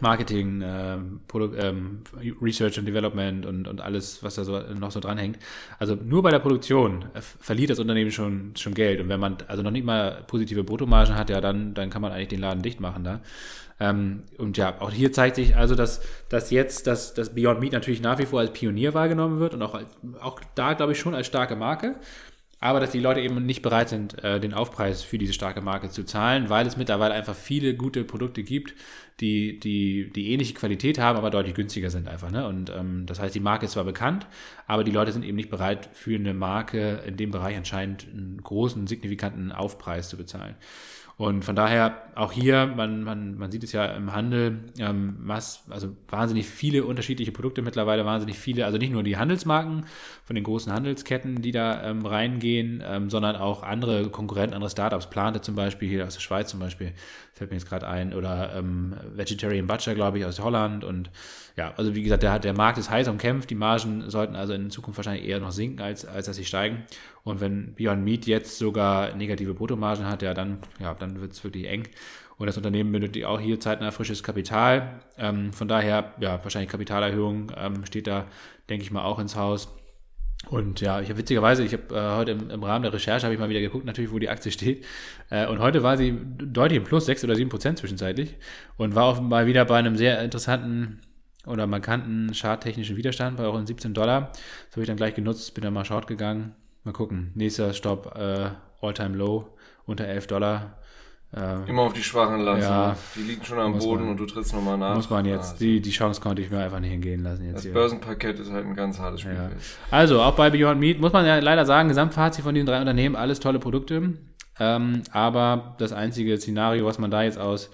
Marketing, 0.00 0.62
ähm, 0.64 1.20
ähm, 1.58 2.02
Research 2.40 2.78
and 2.78 2.86
Development 2.86 3.44
und, 3.44 3.66
und 3.66 3.80
alles, 3.80 4.22
was 4.22 4.36
da 4.36 4.44
so 4.44 4.58
noch 4.58 4.92
so 4.92 5.00
dranhängt. 5.00 5.38
Also 5.78 5.94
nur 5.94 6.22
bei 6.22 6.30
der 6.30 6.38
Produktion 6.38 7.06
äh, 7.12 7.20
verliert 7.20 7.70
das 7.70 7.80
Unternehmen 7.80 8.10
schon, 8.10 8.52
schon 8.56 8.72
Geld. 8.72 9.00
Und 9.00 9.08
wenn 9.08 9.20
man 9.20 9.38
also 9.48 9.62
noch 9.62 9.72
nicht 9.72 9.84
mal 9.84 10.24
positive 10.26 10.64
Bruttomargen 10.64 11.16
hat, 11.16 11.28
ja, 11.28 11.40
dann, 11.40 11.74
dann 11.74 11.90
kann 11.90 12.02
man 12.02 12.12
eigentlich 12.12 12.28
den 12.28 12.40
Laden 12.40 12.62
dicht 12.62 12.80
machen 12.80 13.04
da. 13.04 13.20
Ähm, 13.80 14.22
und 14.38 14.56
ja, 14.56 14.80
auch 14.80 14.92
hier 14.92 15.12
zeigt 15.12 15.36
sich 15.36 15.56
also, 15.56 15.74
dass, 15.74 16.02
dass 16.28 16.50
jetzt 16.50 16.86
das, 16.86 17.14
das 17.14 17.34
Beyond 17.34 17.60
Meat 17.60 17.72
natürlich 17.72 18.00
nach 18.00 18.18
wie 18.18 18.26
vor 18.26 18.40
als 18.40 18.52
Pionier 18.52 18.94
wahrgenommen 18.94 19.40
wird 19.40 19.54
und 19.54 19.62
auch, 19.62 19.80
auch 20.20 20.40
da, 20.54 20.74
glaube 20.74 20.92
ich, 20.92 20.98
schon 20.98 21.14
als 21.14 21.26
starke 21.26 21.56
Marke. 21.56 21.96
Aber 22.62 22.78
dass 22.78 22.90
die 22.90 23.00
Leute 23.00 23.20
eben 23.20 23.46
nicht 23.46 23.62
bereit 23.62 23.88
sind, 23.88 24.22
äh, 24.22 24.38
den 24.38 24.52
Aufpreis 24.52 25.02
für 25.02 25.16
diese 25.16 25.32
starke 25.32 25.62
Marke 25.62 25.88
zu 25.88 26.04
zahlen, 26.04 26.50
weil 26.50 26.66
es 26.66 26.76
mittlerweile 26.76 27.14
einfach 27.14 27.34
viele 27.34 27.74
gute 27.74 28.04
Produkte 28.04 28.42
gibt, 28.42 28.74
die, 29.20 29.58
die, 29.58 30.10
die 30.14 30.32
ähnliche 30.32 30.52
Qualität 30.52 30.98
haben, 30.98 31.16
aber 31.16 31.30
deutlich 31.30 31.54
günstiger 31.54 31.88
sind 31.88 32.06
einfach. 32.06 32.30
Ne? 32.30 32.46
Und 32.46 32.70
ähm, 32.70 33.06
das 33.06 33.18
heißt, 33.18 33.34
die 33.34 33.40
Marke 33.40 33.64
ist 33.64 33.72
zwar 33.72 33.84
bekannt, 33.84 34.26
aber 34.66 34.84
die 34.84 34.90
Leute 34.90 35.12
sind 35.12 35.24
eben 35.24 35.36
nicht 35.36 35.50
bereit, 35.50 35.88
für 35.94 36.14
eine 36.14 36.34
Marke 36.34 37.02
in 37.06 37.16
dem 37.16 37.30
Bereich 37.30 37.56
anscheinend 37.56 38.06
einen 38.12 38.40
großen, 38.42 38.86
signifikanten 38.86 39.52
Aufpreis 39.52 40.10
zu 40.10 40.18
bezahlen. 40.18 40.54
Und 41.20 41.44
von 41.44 41.54
daher 41.54 42.02
auch 42.14 42.32
hier, 42.32 42.66
man, 42.66 43.02
man, 43.02 43.36
man 43.36 43.50
sieht 43.50 43.62
es 43.62 43.72
ja 43.72 43.84
im 43.84 44.14
Handel, 44.14 44.60
ähm, 44.78 45.16
was, 45.20 45.64
also 45.68 45.94
wahnsinnig 46.08 46.46
viele 46.46 46.84
unterschiedliche 46.86 47.30
Produkte 47.30 47.60
mittlerweile, 47.60 48.06
wahnsinnig 48.06 48.38
viele, 48.38 48.64
also 48.64 48.78
nicht 48.78 48.90
nur 48.90 49.02
die 49.02 49.18
Handelsmarken 49.18 49.84
von 50.24 50.34
den 50.34 50.44
großen 50.44 50.72
Handelsketten, 50.72 51.42
die 51.42 51.52
da 51.52 51.84
ähm, 51.84 52.06
reingehen, 52.06 52.40
gehen, 52.40 52.82
ähm, 52.84 53.10
sondern 53.10 53.36
auch 53.36 53.62
andere 53.62 54.08
Konkurrenten, 54.08 54.54
andere 54.54 54.70
Startups. 54.70 55.10
Plante 55.10 55.40
zum 55.40 55.54
Beispiel, 55.54 55.88
hier 55.88 56.06
aus 56.06 56.14
der 56.14 56.20
Schweiz 56.20 56.50
zum 56.50 56.60
Beispiel, 56.60 56.92
fällt 57.40 57.52
mir 57.52 57.56
jetzt 57.56 57.70
gerade 57.70 57.88
ein, 57.88 58.12
oder 58.12 58.54
ähm, 58.54 58.94
Vegetarian 59.14 59.66
Butcher, 59.66 59.94
glaube 59.94 60.18
ich, 60.18 60.26
aus 60.26 60.40
Holland. 60.40 60.84
Und 60.84 61.08
ja, 61.56 61.72
also 61.74 61.94
wie 61.94 62.02
gesagt, 62.02 62.22
der, 62.22 62.38
der 62.38 62.52
Markt 62.52 62.76
ist 62.76 62.90
heiß 62.90 63.08
umkämpft. 63.08 63.48
Die 63.48 63.54
Margen 63.54 64.10
sollten 64.10 64.36
also 64.36 64.52
in 64.52 64.70
Zukunft 64.70 64.98
wahrscheinlich 64.98 65.26
eher 65.26 65.40
noch 65.40 65.50
sinken, 65.50 65.80
als, 65.80 66.04
als 66.04 66.26
dass 66.26 66.36
sie 66.36 66.44
steigen. 66.44 66.82
Und 67.24 67.40
wenn 67.40 67.72
Beyond 67.76 68.04
Meat 68.04 68.26
jetzt 68.26 68.58
sogar 68.58 69.16
negative 69.16 69.54
Bruttomargen 69.54 70.04
hat, 70.04 70.20
ja, 70.20 70.34
dann, 70.34 70.58
ja, 70.80 70.92
dann 70.92 71.22
wird 71.22 71.32
es 71.32 71.42
wirklich 71.42 71.66
eng. 71.66 71.84
Und 72.36 72.46
das 72.46 72.58
Unternehmen 72.58 72.92
benötigt 72.92 73.24
auch 73.24 73.40
hier 73.40 73.58
zeitnah 73.58 73.90
frisches 73.90 74.22
Kapital. 74.22 75.00
Ähm, 75.16 75.54
von 75.54 75.66
daher, 75.66 76.12
ja, 76.20 76.44
wahrscheinlich 76.44 76.70
Kapitalerhöhung 76.70 77.52
ähm, 77.56 77.86
steht 77.86 78.06
da, 78.06 78.26
denke 78.68 78.84
ich 78.84 78.90
mal, 78.90 79.02
auch 79.02 79.18
ins 79.18 79.34
Haus. 79.34 79.79
Und 80.48 80.80
ja, 80.80 81.00
ich 81.00 81.08
habe 81.10 81.18
witzigerweise, 81.18 81.62
ich 81.62 81.72
habe 81.72 81.94
äh, 81.94 82.16
heute 82.16 82.32
im, 82.32 82.50
im, 82.50 82.64
Rahmen 82.64 82.82
der 82.82 82.92
Recherche 82.92 83.24
habe 83.24 83.34
ich 83.34 83.40
mal 83.40 83.50
wieder 83.50 83.60
geguckt, 83.60 83.84
natürlich, 83.84 84.10
wo 84.10 84.18
die 84.18 84.30
Aktie 84.30 84.50
steht. 84.50 84.84
Äh, 85.28 85.46
und 85.46 85.58
heute 85.60 85.82
war 85.82 85.96
sie 85.96 86.18
deutlich 86.38 86.78
im 86.78 86.84
Plus, 86.84 87.06
6 87.06 87.24
oder 87.24 87.36
7 87.36 87.50
Prozent 87.50 87.78
zwischenzeitlich. 87.78 88.36
Und 88.76 88.94
war 88.94 89.04
auch 89.04 89.20
mal 89.20 89.46
wieder 89.46 89.64
bei 89.64 89.78
einem 89.78 89.96
sehr 89.96 90.22
interessanten 90.22 91.00
oder 91.46 91.66
markanten 91.66 92.32
charttechnischen 92.34 92.96
Widerstand, 92.96 93.36
bei 93.36 93.46
auch 93.46 93.58
in 93.58 93.66
17 93.66 93.94
Dollar. 93.94 94.32
Das 94.32 94.72
habe 94.72 94.82
ich 94.82 94.86
dann 94.86 94.96
gleich 94.96 95.14
genutzt, 95.14 95.54
bin 95.54 95.62
dann 95.62 95.74
mal 95.74 95.84
short 95.84 96.06
gegangen. 96.06 96.54
Mal 96.84 96.92
gucken. 96.92 97.32
Nächster 97.34 97.72
Stopp, 97.74 98.16
äh, 98.16 98.50
All-Time 98.80 99.16
Low, 99.16 99.56
unter 99.84 100.06
11 100.06 100.26
Dollar. 100.26 100.79
Äh, 101.36 101.68
Immer 101.68 101.82
auf 101.82 101.92
die 101.92 102.02
Schwachen 102.02 102.40
lassen. 102.40 102.62
Ja, 102.62 102.96
die 103.14 103.22
liegen 103.22 103.44
schon 103.44 103.58
am 103.60 103.78
Boden 103.78 104.02
man, 104.02 104.10
und 104.12 104.16
du 104.16 104.26
trittst 104.26 104.52
nochmal 104.52 104.76
nach. 104.76 104.96
Muss 104.96 105.10
man 105.10 105.24
jetzt. 105.24 105.52
Also. 105.52 105.64
Die, 105.64 105.80
die 105.80 105.90
Chance 105.90 106.20
konnte 106.20 106.42
ich 106.42 106.50
mir 106.50 106.58
einfach 106.58 106.80
nicht 106.80 106.90
hingehen 106.90 107.22
lassen. 107.22 107.44
Jetzt 107.44 107.56
das 107.56 107.62
hier. 107.62 107.72
Börsenparkett 107.72 108.40
ist 108.40 108.50
halt 108.50 108.66
ein 108.66 108.74
ganz 108.74 108.98
hartes 108.98 109.20
Spiel. 109.20 109.34
Ja. 109.34 109.50
Also, 109.92 110.20
auch 110.22 110.34
bei 110.34 110.50
Beyond 110.50 110.80
Meat 110.80 111.00
muss 111.00 111.12
man 111.12 111.24
ja 111.24 111.38
leider 111.38 111.64
sagen, 111.66 111.88
Gesamtfazit 111.88 112.42
von 112.42 112.54
diesen 112.54 112.66
drei 112.66 112.80
Unternehmen, 112.80 113.14
alles 113.14 113.38
tolle 113.38 113.60
Produkte. 113.60 114.14
Ähm, 114.58 115.02
aber 115.12 115.76
das 115.78 115.92
einzige 115.92 116.36
Szenario, 116.36 116.84
was 116.84 116.98
man 116.98 117.12
da 117.12 117.22
jetzt 117.22 117.38
aus, 117.38 117.70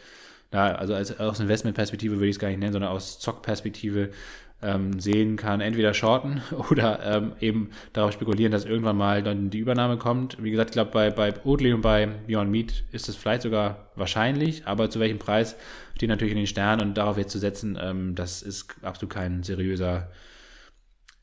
ja, 0.53 0.75
also 0.75 0.95
als, 0.95 1.19
aus 1.19 1.41
Investmentperspektive 1.41 2.17
würde 2.17 2.27
ich 2.27 2.37
es 2.37 2.39
gar 2.39 2.49
nicht 2.49 2.61
nennen, 2.61 2.75
sondern 2.75 2.91
aus 2.91 3.19
Zockperspektive 3.19 4.11
ähm, 4.63 4.99
sehen 4.99 5.37
kann, 5.37 5.61
entweder 5.61 5.93
shorten 5.95 6.43
oder 6.71 7.01
ähm, 7.05 7.33
eben 7.41 7.71
darauf 7.93 8.13
spekulieren, 8.13 8.53
dass 8.53 8.65
irgendwann 8.65 8.97
mal 8.97 9.23
dann 9.23 9.51
die 9.51 9.59
Übernahme 9.59 9.97
kommt. 9.97 10.43
Wie 10.43 10.51
gesagt, 10.51 10.71
ich 10.71 10.75
glaube, 10.75 10.91
bei, 10.91 11.11
bei 11.11 11.35
Oatly 11.45 11.73
und 11.73 11.83
bei 11.83 12.07
Beyond 12.27 12.51
Meat 12.51 12.85
ist 12.93 13.09
es 13.09 13.17
vielleicht 13.17 13.43
sogar 13.43 13.91
wahrscheinlich, 13.97 14.67
aber 14.67 14.91
zu 14.91 14.99
welchem 14.99 15.19
Preis 15.19 15.57
steht 15.95 16.09
natürlich 16.09 16.33
in 16.33 16.39
den 16.39 16.47
Sternen 16.47 16.89
und 16.89 16.95
darauf 16.95 17.19
jetzt 17.19 17.33
zu 17.33 17.39
setzen, 17.39 17.79
ähm, 17.81 18.15
das 18.15 18.43
ist 18.43 18.75
absolut 18.83 19.13
kein 19.13 19.43
seriöser 19.43 20.11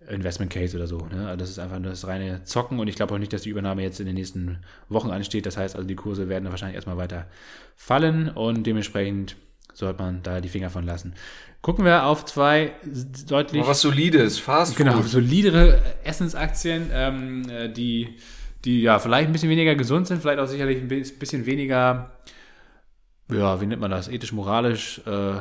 Investment 0.09 0.51
Case 0.51 0.75
oder 0.75 0.87
so. 0.87 0.97
Ne? 0.97 1.27
Also 1.27 1.37
das 1.37 1.49
ist 1.49 1.59
einfach 1.59 1.79
nur 1.79 1.89
das 1.89 2.05
reine 2.05 2.43
Zocken 2.43 2.79
und 2.79 2.87
ich 2.87 2.95
glaube 2.95 3.13
auch 3.13 3.19
nicht, 3.19 3.33
dass 3.33 3.43
die 3.43 3.49
Übernahme 3.49 3.81
jetzt 3.83 3.99
in 3.99 4.05
den 4.05 4.15
nächsten 4.15 4.59
Wochen 4.89 5.11
ansteht. 5.11 5.45
Das 5.45 5.57
heißt 5.57 5.75
also, 5.75 5.87
die 5.87 5.95
Kurse 5.95 6.29
werden 6.29 6.49
wahrscheinlich 6.49 6.75
erstmal 6.75 6.97
weiter 6.97 7.27
fallen 7.75 8.29
und 8.29 8.65
dementsprechend 8.67 9.35
sollte 9.73 10.01
man 10.01 10.21
da 10.23 10.41
die 10.41 10.49
Finger 10.49 10.69
von 10.69 10.85
lassen. 10.85 11.13
Gucken 11.61 11.85
wir 11.85 12.05
auf 12.05 12.25
zwei 12.25 12.73
deutlich. 13.27 13.61
Mal 13.61 13.69
was 13.69 13.81
Solides, 13.81 14.37
Fast 14.37 14.75
Food. 14.75 14.85
Genau, 14.85 15.01
solidere 15.01 15.81
Essensaktien, 16.03 16.89
ähm, 16.93 17.49
äh, 17.49 17.69
die, 17.69 18.17
die 18.65 18.81
ja 18.81 18.99
vielleicht 18.99 19.29
ein 19.29 19.31
bisschen 19.31 19.49
weniger 19.49 19.73
gesund 19.75 20.07
sind, 20.07 20.21
vielleicht 20.21 20.39
auch 20.39 20.47
sicherlich 20.47 20.79
ein 20.79 20.87
bisschen 20.89 21.45
weniger, 21.45 22.11
ja, 23.31 23.61
wie 23.61 23.65
nennt 23.65 23.79
man 23.79 23.91
das, 23.91 24.09
ethisch-moralisch 24.09 25.01
äh, 25.05 25.35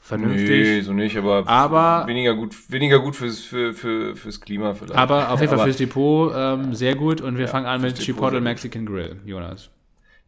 vernünftig. 0.00 0.48
Nee, 0.48 0.80
so 0.80 0.94
nicht, 0.94 1.18
aber, 1.18 1.46
aber 1.46 2.06
weniger 2.06 2.34
gut, 2.34 2.54
weniger 2.70 3.00
gut 3.00 3.14
fürs, 3.14 3.40
für, 3.40 3.74
für, 3.74 4.16
fürs 4.16 4.40
Klima 4.40 4.72
vielleicht. 4.72 4.96
Aber 4.96 5.30
auf 5.30 5.40
jeden 5.42 5.54
Fall 5.54 5.64
fürs 5.64 5.76
Depot 5.76 6.32
ähm, 6.34 6.74
sehr 6.74 6.94
gut 6.94 7.20
und 7.20 7.36
wir 7.36 7.44
ja, 7.44 7.50
fangen 7.50 7.66
an 7.66 7.82
mit 7.82 7.98
Chipotle 7.98 8.40
Mexican 8.40 8.86
Grill, 8.86 9.20
Jonas. 9.26 9.68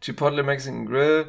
Chipotle 0.02 0.42
Mexican 0.42 0.84
Grill 0.84 1.26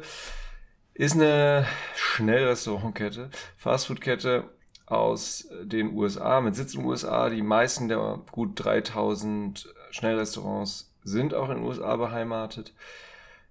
ist 0.94 1.14
eine 1.14 1.66
Schnellrestaurantkette, 1.94 3.30
Fastfoodkette 3.56 4.44
aus 4.86 5.48
den 5.62 5.94
USA, 5.94 6.40
mit 6.40 6.56
Sitz 6.56 6.74
in 6.74 6.80
den 6.80 6.88
USA. 6.88 7.30
Die 7.30 7.42
meisten 7.42 7.88
der 7.88 8.20
gut 8.30 8.52
3000 8.56 9.72
Schnellrestaurants 9.90 10.92
sind 11.04 11.34
auch 11.34 11.48
in 11.48 11.56
den 11.56 11.64
USA 11.64 11.96
beheimatet. 11.96 12.74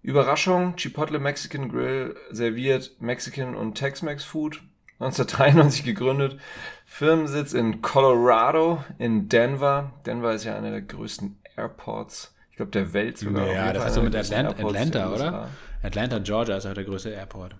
Überraschung, 0.02 0.76
Chipotle 0.76 1.20
Mexican 1.20 1.70
Grill 1.70 2.16
serviert 2.30 2.92
Mexican 3.00 3.56
und 3.56 3.76
Tex-Mex 3.76 4.24
Food. 4.24 4.62
1993 5.00 5.86
gegründet. 5.86 6.38
Firmensitz 6.86 7.54
in 7.54 7.82
Colorado, 7.82 8.84
in 8.98 9.30
Denver. 9.30 9.94
Denver 10.06 10.34
ist 10.34 10.44
ja 10.44 10.58
einer 10.58 10.72
der 10.72 10.82
größten 10.82 11.38
Airports, 11.56 12.36
ich 12.52 12.58
glaube, 12.58 12.72
der 12.72 12.92
Welt 12.94 13.18
sogar. 13.18 13.48
Ja, 13.48 13.72
das 13.72 13.88
ist 13.88 13.94
so 13.94 14.02
mit 14.02 14.16
Atlanta, 14.16 14.52
Atlanta 14.52 15.14
oder? 15.14 15.50
Atlanta, 15.82 16.20
Georgia 16.20 16.58
ist 16.58 16.66
auch 16.66 16.74
der 16.74 16.84
größte 16.84 17.10
Airport. 17.10 17.56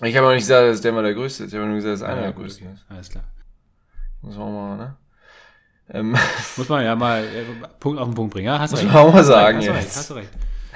Ich 0.00 0.16
habe 0.16 0.26
auch 0.26 0.32
nicht 0.32 0.42
gesagt, 0.42 0.68
dass 0.68 0.80
Denver 0.80 1.02
der 1.02 1.14
größte 1.14 1.44
ist. 1.44 1.52
Ich 1.52 1.58
habe 1.58 1.66
nur 1.66 1.76
gesagt, 1.76 1.94
dass 1.94 2.02
einer 2.02 2.16
ja, 2.16 2.22
der 2.22 2.32
größten 2.32 2.72
ist. 2.74 2.84
Alles 2.88 3.10
klar. 3.10 3.24
Muss 4.22 4.36
man 4.36 4.54
mal, 4.54 4.76
ne? 4.76 4.96
Ähm. 5.90 6.16
Muss 6.56 6.68
man 6.68 6.84
ja 6.84 6.94
mal 6.96 7.24
äh, 7.24 7.44
Punkt 7.78 8.00
auf 8.00 8.08
den 8.08 8.14
Punkt 8.14 8.32
bringen. 8.32 8.46
Ja, 8.46 8.58
hast 8.58 8.72
du 8.72 8.76
recht. 8.76 8.86
Muss 8.86 8.94
man 8.94 9.02
auch 9.02 9.14
mal 9.14 9.24
sagen 9.24 9.58
hast 9.58 9.66
jetzt. 9.66 9.96
Hast 9.96 10.10
du 10.10 10.14
recht. 10.14 10.30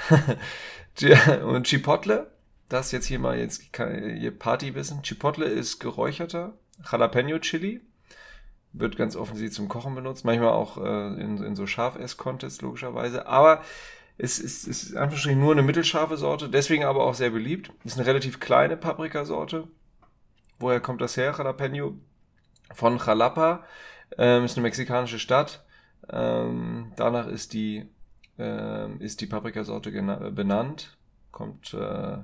Hast 0.09 1.01
du 1.01 1.07
recht. 1.07 1.43
Und 1.43 1.67
Chipotle, 1.67 2.31
das 2.69 2.91
jetzt 2.91 3.05
hier 3.05 3.19
mal 3.19 3.37
jetzt 3.37 3.63
ihr 3.79 4.37
Partywissen. 4.37 5.01
Chipotle 5.03 5.45
ist 5.45 5.79
geräucherter 5.79 6.53
Jalapeno 6.89 7.39
Chili. 7.39 7.81
Wird 8.73 8.97
ganz 8.97 9.15
offensiv 9.15 9.53
zum 9.53 9.69
Kochen 9.69 9.95
benutzt. 9.95 10.25
Manchmal 10.25 10.49
auch 10.49 10.77
äh, 10.77 11.21
in, 11.21 11.41
in 11.43 11.55
so 11.55 11.65
Scharf-Ess-Contests 11.65 12.61
logischerweise. 12.61 13.25
Aber 13.25 13.63
es 14.17 14.39
ist, 14.39 14.67
ist 14.67 14.95
einfach 14.95 15.23
nur 15.25 15.51
eine 15.51 15.61
mittelscharfe 15.61 16.17
Sorte, 16.17 16.49
deswegen 16.49 16.83
aber 16.83 17.03
auch 17.03 17.13
sehr 17.13 17.29
beliebt. 17.29 17.71
Ist 17.83 17.97
eine 17.97 18.07
relativ 18.07 18.39
kleine 18.39 18.75
Paprikasorte. 18.75 19.67
Woher 20.59 20.79
kommt 20.79 21.01
das 21.01 21.17
her, 21.17 21.35
Jalapeno? 21.37 21.95
Von 22.73 22.97
Jalapa. 22.97 23.63
Ähm, 24.17 24.45
ist 24.45 24.57
eine 24.57 24.63
mexikanische 24.63 25.19
Stadt. 25.19 25.63
Ähm, 26.09 26.93
danach 26.95 27.27
ist 27.27 27.53
die, 27.53 27.87
ähm, 28.39 28.99
ist 29.01 29.21
die 29.21 29.27
Paprikasorte 29.27 29.91
benannt. 30.31 30.97
Kommt 31.31 31.73
äh, 31.75 32.17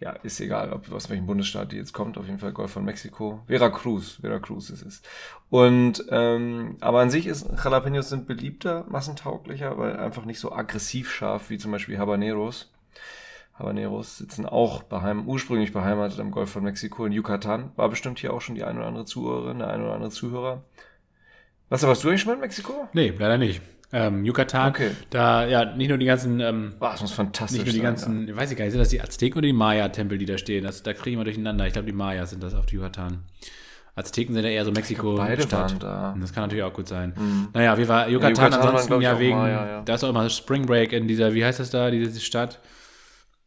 ja, 0.00 0.12
ist 0.12 0.40
egal, 0.40 0.72
ob, 0.72 0.90
aus 0.92 1.10
welchem 1.10 1.26
Bundesstaat 1.26 1.72
die 1.72 1.76
jetzt 1.76 1.92
kommt, 1.92 2.18
auf 2.18 2.26
jeden 2.26 2.38
Fall 2.38 2.52
Golf 2.52 2.70
von 2.70 2.84
Mexiko. 2.84 3.42
Veracruz, 3.46 4.18
Veracruz 4.20 4.70
ist 4.70 4.82
es. 4.82 5.02
Und, 5.50 6.04
ähm, 6.10 6.76
aber 6.80 7.00
an 7.00 7.10
sich 7.10 7.26
ist, 7.26 7.48
Jalapenos 7.62 8.08
sind 8.08 8.26
beliebter, 8.26 8.84
massentauglicher, 8.88 9.78
weil 9.78 9.96
einfach 9.96 10.24
nicht 10.24 10.40
so 10.40 10.52
aggressiv 10.52 11.10
scharf 11.10 11.50
wie 11.50 11.58
zum 11.58 11.72
Beispiel 11.72 11.98
Habaneros. 11.98 12.70
Habaneros 13.54 14.18
sitzen 14.18 14.46
auch 14.46 14.84
beheim, 14.84 15.26
ursprünglich 15.26 15.72
beheimatet 15.72 16.20
am 16.20 16.30
Golf 16.30 16.50
von 16.50 16.62
Mexiko 16.62 17.06
in 17.06 17.12
Yucatan. 17.12 17.72
War 17.76 17.88
bestimmt 17.88 18.20
hier 18.20 18.32
auch 18.32 18.40
schon 18.40 18.54
die 18.54 18.64
ein 18.64 18.76
oder 18.76 18.86
andere 18.86 19.04
Zuhörerin, 19.04 19.58
der 19.58 19.70
ein 19.70 19.82
oder 19.82 19.94
andere 19.94 20.10
Zuhörer. 20.10 20.62
Was, 21.68 21.82
warst 21.82 22.04
du 22.04 22.08
eigentlich 22.08 22.22
schon 22.22 22.30
mal 22.30 22.34
in 22.34 22.40
Mexiko? 22.40 22.88
Nee, 22.92 23.12
leider 23.18 23.36
nicht 23.36 23.60
ähm, 23.92 24.24
Yucatan. 24.24 24.70
Okay. 24.70 24.90
Da, 25.10 25.46
ja, 25.46 25.64
nicht 25.64 25.88
nur 25.88 25.98
die 25.98 26.06
ganzen, 26.06 26.40
ähm, 26.40 26.74
Boah, 26.78 26.92
das 26.92 27.00
muss 27.00 27.12
fantastisch 27.12 27.58
Nicht 27.58 27.66
nur 27.66 27.72
die 27.72 27.78
sein, 27.78 27.84
ganzen, 27.84 28.28
ja. 28.28 28.36
weiß 28.36 28.50
ich 28.50 28.56
gar 28.56 28.64
nicht, 28.64 28.72
sind 28.72 28.80
das 28.80 28.90
die 28.90 29.00
Azteken 29.00 29.38
oder 29.38 29.46
die 29.46 29.52
Maya-Tempel, 29.52 30.18
die 30.18 30.26
da 30.26 30.36
stehen? 30.36 30.64
Das, 30.64 30.82
da 30.82 30.92
kriegen 30.92 31.18
wir 31.18 31.24
durcheinander. 31.24 31.66
Ich 31.66 31.72
glaube, 31.72 31.86
die 31.86 31.92
Maya 31.92 32.26
sind 32.26 32.42
das 32.42 32.54
auf 32.54 32.70
Yucatan. 32.70 33.24
Azteken 33.94 34.34
sind 34.34 34.44
ja 34.44 34.50
eher 34.50 34.64
so 34.64 34.70
Mexiko 34.70 35.16
beide 35.16 35.42
Stadt. 35.42 35.82
Da. 35.82 36.14
Das 36.20 36.32
kann 36.32 36.44
natürlich 36.44 36.62
auch 36.62 36.72
gut 36.72 36.86
sein. 36.86 37.14
Mhm. 37.16 37.48
Naja, 37.52 37.76
wie 37.78 37.88
war 37.88 38.08
Yucatan, 38.08 38.36
ja, 38.36 38.44
Yucatan 38.44 38.60
ansonsten 38.60 39.00
ja 39.00 39.18
wegen, 39.18 39.36
Maya, 39.36 39.66
ja. 39.66 39.82
da 39.82 39.94
ist 39.94 40.04
auch 40.04 40.10
immer 40.10 40.28
Spring 40.30 40.66
Break 40.66 40.92
in 40.92 41.08
dieser, 41.08 41.34
wie 41.34 41.44
heißt 41.44 41.58
das 41.58 41.70
da, 41.70 41.90
diese 41.90 42.20
Stadt, 42.20 42.60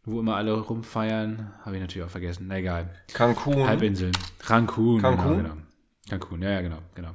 wo 0.04 0.20
immer 0.20 0.36
alle 0.36 0.60
rumfeiern. 0.60 1.54
Habe 1.64 1.76
ich 1.76 1.82
natürlich 1.82 2.06
auch 2.06 2.12
vergessen. 2.12 2.48
Na 2.48 2.58
egal. 2.58 2.90
Cancun. 3.14 3.66
Halbinseln. 3.66 4.12
Cancun. 4.40 5.02
Cancun. 5.02 5.38
Genau, 5.38 5.50
genau. 5.50 5.62
Cancun, 6.10 6.42
ja, 6.42 6.50
ja, 6.50 6.62
genau, 6.62 6.80
genau. 6.96 7.12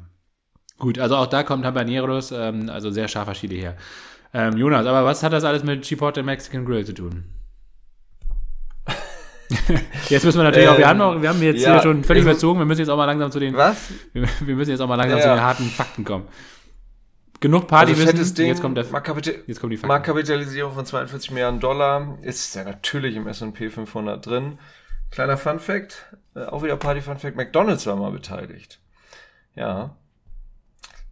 Gut, 0.78 0.98
also 0.98 1.16
auch 1.16 1.26
da 1.26 1.42
kommt 1.42 1.64
Habaneros, 1.64 2.32
ähm, 2.32 2.68
also 2.68 2.90
sehr 2.90 3.08
scharfer 3.08 3.32
Chili 3.32 3.58
her. 3.58 3.76
Ähm, 4.34 4.56
Jonas, 4.56 4.86
aber 4.86 5.04
was 5.04 5.22
hat 5.22 5.32
das 5.32 5.44
alles 5.44 5.64
mit 5.64 5.84
Chipotle 5.84 6.22
Mexican 6.22 6.64
Grill 6.64 6.84
zu 6.84 6.92
tun? 6.92 7.24
jetzt 10.08 10.24
müssen 10.24 10.38
wir 10.38 10.44
natürlich 10.44 10.66
ähm, 10.66 10.74
auch, 10.74 10.78
wir 10.78 10.88
haben, 10.88 10.98
noch, 10.98 11.22
wir 11.22 11.28
haben 11.28 11.40
jetzt 11.40 11.62
ja, 11.62 11.74
hier 11.74 11.82
schon 11.82 12.04
völlig 12.04 12.24
überzogen, 12.24 12.58
wir 12.58 12.66
müssen 12.66 12.80
jetzt 12.80 12.88
auch 12.88 12.96
mal 12.96 13.04
langsam 13.04 13.30
zu 13.30 13.38
den, 13.38 13.56
was? 13.56 13.90
Wir, 14.12 14.28
wir 14.40 14.56
müssen 14.56 14.70
jetzt 14.70 14.80
auch 14.80 14.88
mal 14.88 14.96
langsam 14.96 15.18
ja. 15.18 15.24
zu 15.24 15.30
den 15.30 15.40
harten 15.40 15.64
Fakten 15.64 16.04
kommen. 16.04 16.26
Genug 17.40 17.68
Partywissen, 17.68 18.18
also 18.18 18.42
jetzt 18.42 18.62
kommt 18.62 18.76
der, 18.76 18.84
jetzt 19.46 19.60
kommt 19.60 19.72
die 19.72 19.76
Fakten. 19.76 19.88
Marktkapitalisierung 19.88 20.72
von 20.74 20.84
42 20.84 21.30
Milliarden 21.30 21.60
Dollar 21.60 22.18
ist 22.22 22.54
ja 22.54 22.64
natürlich 22.64 23.14
im 23.14 23.26
S&P 23.26 23.70
500 23.70 24.24
drin. 24.24 24.58
Kleiner 25.10 25.36
Fun 25.36 25.60
Fact, 25.60 26.06
äh, 26.34 26.44
auch 26.44 26.62
wieder 26.62 26.76
Party 26.76 27.00
Fun 27.00 27.18
Fact, 27.18 27.36
McDonald's 27.36 27.86
war 27.86 27.96
mal 27.96 28.10
beteiligt. 28.10 28.80
Ja, 29.54 29.96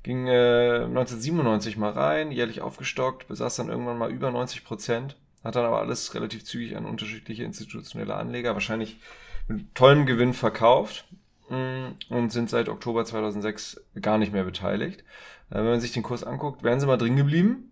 Ging 0.05 0.27
äh, 0.27 0.85
1997 0.85 1.79
mal 1.79 1.91
rein, 1.91 2.31
jährlich 2.31 2.61
aufgestockt, 2.61 3.27
besaß 3.27 3.57
dann 3.57 3.71
irgendwann 3.71 3.97
mal 3.97 4.11
über 4.11 4.31
90 4.31 4.63
Prozent, 4.63 5.17
hat 5.43 5.57
dann 5.57 5.65
aber 5.65 5.81
alles 5.81 6.15
relativ 6.15 6.45
zügig 6.45 6.77
an 6.77 6.85
unterschiedliche 6.85 7.43
institutionelle 7.43 8.15
Anleger, 8.15 8.53
wahrscheinlich 8.53 9.01
mit 9.49 9.75
tollem 9.75 10.05
Gewinn 10.05 10.35
verkauft 10.35 11.07
mm, 11.49 11.87
und 12.11 12.31
sind 12.31 12.51
seit 12.51 12.69
Oktober 12.69 13.07
2006 13.07 13.81
gar 14.03 14.19
nicht 14.19 14.33
mehr 14.33 14.45
beteiligt. 14.45 15.01
Äh, 15.49 15.57
wenn 15.57 15.65
man 15.65 15.81
sich 15.81 15.93
den 15.93 16.03
Kurs 16.03 16.23
anguckt, 16.23 16.63
wären 16.63 16.81
sie 16.81 16.87
mal 16.87 16.99
drin 16.99 17.17
geblieben. 17.17 17.71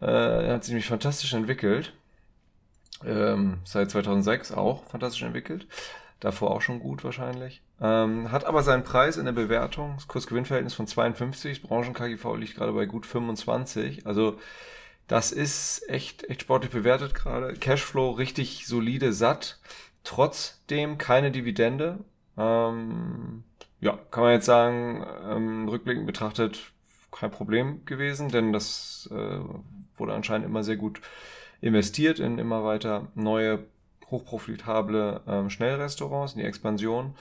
Äh, 0.00 0.06
er 0.06 0.54
hat 0.54 0.64
sich 0.64 0.72
nämlich 0.72 0.88
fantastisch 0.88 1.32
entwickelt. 1.34 1.92
Ähm, 3.04 3.58
seit 3.64 3.92
2006 3.92 4.50
auch 4.50 4.84
fantastisch 4.86 5.22
entwickelt. 5.22 5.68
Davor 6.20 6.50
auch 6.50 6.60
schon 6.60 6.80
gut 6.80 7.02
wahrscheinlich. 7.02 7.62
Ähm, 7.80 8.30
hat 8.30 8.44
aber 8.44 8.62
seinen 8.62 8.84
Preis 8.84 9.16
in 9.16 9.24
der 9.24 9.32
Bewertung, 9.32 9.94
das 9.96 10.06
Kursgewinnverhältnis 10.06 10.74
von 10.74 10.86
52, 10.86 11.62
Branchen-KGV 11.62 12.36
liegt 12.36 12.56
gerade 12.56 12.72
bei 12.72 12.84
gut 12.84 13.06
25. 13.06 14.06
Also 14.06 14.38
das 15.08 15.32
ist 15.32 15.88
echt, 15.88 16.28
echt 16.28 16.42
sportlich 16.42 16.70
bewertet 16.70 17.14
gerade. 17.14 17.54
Cashflow 17.54 18.10
richtig 18.10 18.66
solide, 18.66 19.12
satt. 19.12 19.58
Trotzdem 20.04 20.98
keine 20.98 21.30
Dividende. 21.30 21.98
Ähm, 22.36 23.42
ja, 23.80 23.98
kann 24.10 24.22
man 24.22 24.32
jetzt 24.34 24.46
sagen, 24.46 25.04
ähm, 25.28 25.68
rückblickend 25.68 26.06
betrachtet 26.06 26.60
kein 27.10 27.30
Problem 27.30 27.84
gewesen, 27.86 28.28
denn 28.28 28.52
das 28.52 29.08
äh, 29.10 29.40
wurde 29.96 30.14
anscheinend 30.14 30.46
immer 30.46 30.62
sehr 30.62 30.76
gut 30.76 31.00
investiert 31.60 32.18
in 32.18 32.38
immer 32.38 32.62
weiter 32.64 33.08
neue 33.14 33.64
hochprofitable 34.10 35.22
ähm, 35.26 35.50
Schnellrestaurants, 35.50 36.34
in 36.34 36.40
die 36.40 36.46
Expansion. 36.46 37.14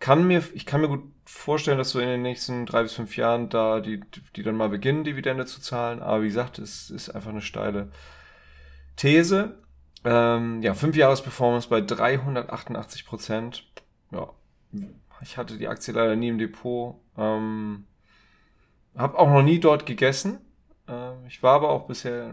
Kann 0.00 0.26
mir, 0.26 0.42
ich 0.52 0.66
kann 0.66 0.80
mir 0.80 0.88
gut 0.88 1.04
vorstellen, 1.24 1.78
dass 1.78 1.90
so 1.90 2.00
in 2.00 2.08
den 2.08 2.22
nächsten 2.22 2.66
drei 2.66 2.82
bis 2.82 2.92
fünf 2.94 3.16
Jahren 3.16 3.48
da 3.48 3.80
die, 3.80 4.00
die 4.36 4.42
dann 4.42 4.56
mal 4.56 4.68
beginnen, 4.68 5.04
Dividende 5.04 5.46
zu 5.46 5.60
zahlen. 5.60 6.02
Aber 6.02 6.22
wie 6.22 6.28
gesagt, 6.28 6.58
es 6.58 6.90
ist 6.90 7.10
einfach 7.10 7.30
eine 7.30 7.40
steile 7.40 7.90
These. 8.96 9.58
Ähm, 10.04 10.60
ja, 10.62 10.74
fünf 10.74 10.96
Jahres-Performance 10.96 11.68
bei 11.68 11.80
388 11.80 13.06
Prozent. 13.06 13.66
Ja, 14.10 14.30
ich 15.22 15.38
hatte 15.38 15.56
die 15.56 15.68
Aktie 15.68 15.94
leider 15.94 16.16
nie 16.16 16.28
im 16.28 16.38
Depot. 16.38 16.96
Ähm, 17.16 17.84
habe 18.96 19.18
auch 19.18 19.28
noch 19.28 19.42
nie 19.42 19.60
dort 19.60 19.86
gegessen. 19.86 20.38
Ähm, 20.88 21.26
ich 21.28 21.42
war 21.42 21.54
aber 21.54 21.70
auch 21.70 21.86
bisher 21.86 22.32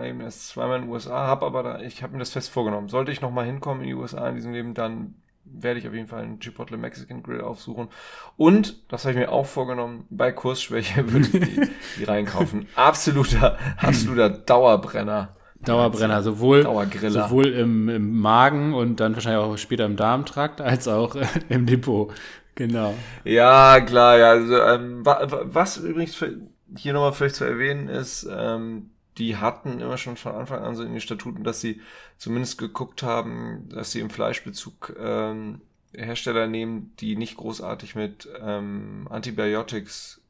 äh, 0.00 0.22
erst 0.22 0.48
zweimal 0.48 0.78
in 0.78 0.82
den 0.84 0.90
USA, 0.90 1.26
habe 1.26 1.46
aber 1.46 1.62
da, 1.62 1.80
ich 1.80 2.02
habe 2.02 2.14
mir 2.14 2.18
das 2.18 2.30
fest 2.30 2.50
vorgenommen. 2.50 2.88
Sollte 2.88 3.12
ich 3.12 3.20
nochmal 3.20 3.46
hinkommen 3.46 3.82
in 3.82 3.88
die 3.88 3.94
USA 3.94 4.28
in 4.28 4.36
diesem 4.36 4.52
Leben, 4.52 4.74
dann 4.74 5.14
werde 5.44 5.80
ich 5.80 5.88
auf 5.88 5.94
jeden 5.94 6.06
Fall 6.06 6.22
einen 6.22 6.40
Chipotle 6.40 6.76
Mexican 6.76 7.22
Grill 7.22 7.40
aufsuchen. 7.40 7.88
Und, 8.36 8.90
das 8.90 9.04
habe 9.04 9.12
ich 9.12 9.18
mir 9.18 9.32
auch 9.32 9.46
vorgenommen, 9.46 10.06
bei 10.10 10.32
Kursschwäche 10.32 11.12
würde 11.12 11.26
ich 11.26 11.32
die, 11.32 11.70
die 11.98 12.04
reinkaufen. 12.04 12.66
Absoluter, 12.74 13.58
absoluter 13.76 14.30
Dauerbrenner. 14.30 15.36
Dauerbrenner, 15.62 16.22
sowohl, 16.22 16.62
sowohl 16.62 17.48
im, 17.48 17.90
im, 17.90 18.18
Magen 18.18 18.72
und 18.72 18.98
dann 18.98 19.14
wahrscheinlich 19.14 19.44
auch 19.44 19.58
später 19.58 19.84
im 19.84 19.96
Darmtrakt, 19.96 20.62
als 20.62 20.88
auch 20.88 21.16
äh, 21.16 21.26
im 21.50 21.66
Depot. 21.66 22.14
Genau. 22.54 22.94
Ja, 23.24 23.80
klar, 23.80 24.18
ja. 24.18 24.30
Also, 24.30 24.58
ähm, 24.58 25.04
was 25.04 25.76
übrigens 25.76 26.14
für, 26.14 26.34
hier 26.76 26.92
nochmal 26.92 27.12
vielleicht 27.12 27.36
zu 27.36 27.44
erwähnen 27.44 27.88
ist, 27.88 28.28
ähm, 28.30 28.90
die 29.18 29.36
hatten 29.36 29.80
immer 29.80 29.98
schon 29.98 30.16
von 30.16 30.34
Anfang 30.34 30.62
an 30.62 30.76
so 30.76 30.82
in 30.82 30.92
den 30.92 31.00
Statuten, 31.00 31.44
dass 31.44 31.60
sie 31.60 31.80
zumindest 32.16 32.58
geguckt 32.58 33.02
haben, 33.02 33.68
dass 33.68 33.92
sie 33.92 34.00
im 34.00 34.10
Fleischbezug 34.10 34.96
ähm, 34.98 35.60
Hersteller 35.94 36.46
nehmen, 36.46 36.94
die 37.00 37.16
nicht 37.16 37.36
großartig 37.36 37.96
mit 37.96 38.28
ähm, 38.40 39.08
Antibiotics 39.10 40.20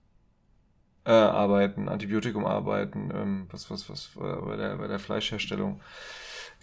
äh, 1.05 1.11
arbeiten, 1.11 1.89
Antibiotikum 1.89 2.47
arbeiten, 2.47 3.11
ähm, 3.15 3.47
was, 3.51 3.71
was, 3.71 3.89
was 3.91 4.11
bei 4.15 4.57
der, 4.57 4.77
bei 4.77 4.89
der 4.89 4.99
Fleischherstellung 4.99 5.81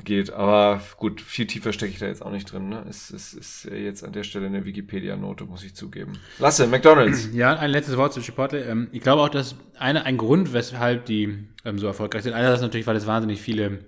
geht. 0.04 0.32
Aber 0.32 0.82
gut, 0.98 1.22
viel 1.22 1.48
tiefer 1.48 1.74
stecke 1.74 1.92
ich 1.92 2.00
da 2.00 2.06
jetzt 2.06 2.24
auch 2.24 2.32
nicht 2.32 2.52
drin. 2.52 2.70
Ne? 2.70 2.86
Es, 2.90 3.12
es 3.12 3.34
ist 3.34 3.66
jetzt 3.66 4.04
an 4.04 4.14
der 4.14 4.24
Stelle 4.24 4.46
eine 4.48 4.66
Wikipedia-Note, 4.66 5.46
muss 5.46 5.64
ich 5.64 5.76
zugeben. 5.76 6.14
Lasse, 6.40 6.68
McDonalds. 6.68 7.30
Ja, 7.38 7.56
ein 7.58 7.70
letztes 7.70 7.98
Wort 7.98 8.14
zu 8.14 8.22
Chipotle. 8.22 8.64
Ähm, 8.64 8.88
ich 8.92 9.02
glaube 9.02 9.22
auch, 9.22 9.30
dass 9.30 9.56
eine, 9.78 10.06
ein 10.06 10.18
Grund, 10.18 10.54
weshalb 10.54 11.06
die 11.06 11.46
ähm, 11.66 11.78
so 11.78 11.86
erfolgreich 11.86 12.24
sind, 12.24 12.34
einerseits 12.34 12.62
natürlich, 12.62 12.88
weil 12.88 12.96
es 12.96 13.06
wahnsinnig 13.06 13.42
viele, 13.42 13.80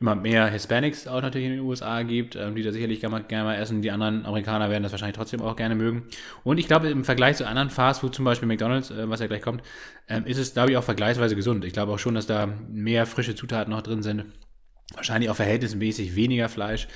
immer 0.00 0.14
mehr 0.14 0.46
Hispanics 0.48 1.06
auch 1.06 1.22
natürlich 1.22 1.46
in 1.46 1.54
den 1.54 1.62
USA 1.62 2.02
gibt, 2.02 2.36
ähm, 2.36 2.54
die 2.54 2.62
da 2.62 2.72
sicherlich 2.72 3.00
gerne 3.00 3.16
mal, 3.16 3.22
gerne 3.22 3.44
mal 3.44 3.54
essen. 3.54 3.80
Die 3.80 3.90
anderen 3.90 4.26
Amerikaner 4.26 4.68
werden 4.68 4.82
das 4.82 4.92
wahrscheinlich 4.92 5.16
trotzdem 5.16 5.40
auch 5.40 5.56
gerne 5.56 5.74
mögen. 5.74 6.04
Und 6.44 6.58
ich 6.58 6.66
glaube, 6.66 6.88
im 6.88 7.04
Vergleich 7.04 7.36
zu 7.36 7.46
anderen 7.46 7.70
Fastfood, 7.70 8.14
zum 8.14 8.24
Beispiel 8.24 8.48
McDonalds, 8.48 8.90
äh, 8.90 9.08
was 9.08 9.20
ja 9.20 9.26
gleich 9.26 9.42
kommt, 9.42 9.62
ist 10.24 10.38
es, 10.38 10.54
glaube 10.54 10.70
ich, 10.70 10.76
auch 10.78 10.84
vergleichsweise 10.84 11.36
gesund. 11.36 11.66
Ich 11.66 11.74
glaube 11.74 11.92
auch 11.92 11.98
schon, 11.98 12.14
dass 12.14 12.26
da 12.26 12.48
mehr 12.70 13.04
frische 13.04 13.34
Zutaten 13.34 13.70
noch 13.70 13.82
drin 13.82 14.02
sind 14.02 14.24
Wahrscheinlich 14.94 15.30
auch 15.30 15.36
verhältnismäßig 15.36 16.16
weniger 16.16 16.48
Fleisch. 16.48 16.88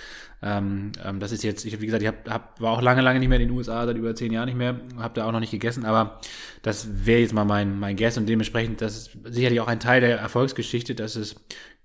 Ähm, 0.43 0.93
ähm, 1.05 1.20
das 1.20 1.30
ist 1.30 1.45
jetzt, 1.45 1.64
ich, 1.64 1.80
wie 1.80 1.86
gesagt, 1.86 2.03
ich 2.03 2.09
hab, 2.09 2.28
hab, 2.28 2.61
war 2.61 2.72
auch 2.72 2.82
lange, 2.82 3.01
lange 3.01 3.20
nicht 3.20 3.28
mehr 3.28 3.38
in 3.38 3.49
den 3.49 3.57
USA, 3.57 3.86
seit 3.86 3.97
über 3.97 4.14
zehn 4.14 4.32
Jahren 4.32 4.47
nicht 4.47 4.59
mehr, 4.59 4.80
habe 4.99 5.14
da 5.14 5.26
auch 5.26 5.32
noch 5.32 5.38
nicht 5.38 5.53
gegessen, 5.53 5.84
aber 5.84 6.20
das 6.62 7.07
wäre 7.07 7.20
jetzt 7.20 7.32
mal 7.32 7.45
mein, 7.45 7.78
mein 7.78 7.97
Guess 7.97 8.18
und 8.18 8.26
dementsprechend, 8.26 8.80
das 8.80 8.97
ist 8.97 9.11
sicherlich 9.24 9.61
auch 9.61 9.68
ein 9.68 9.78
Teil 9.78 10.01
der 10.01 10.18
Erfolgsgeschichte, 10.18 10.97
dass 10.97 11.14
es 11.14 11.36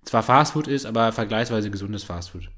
zwar 0.04 0.24
Fastfood 0.24 0.68
ist, 0.68 0.88
aber 0.88 1.12
vergleichsweise 1.12 1.70
gesundes 1.70 2.04
Fastfood. 2.04 2.50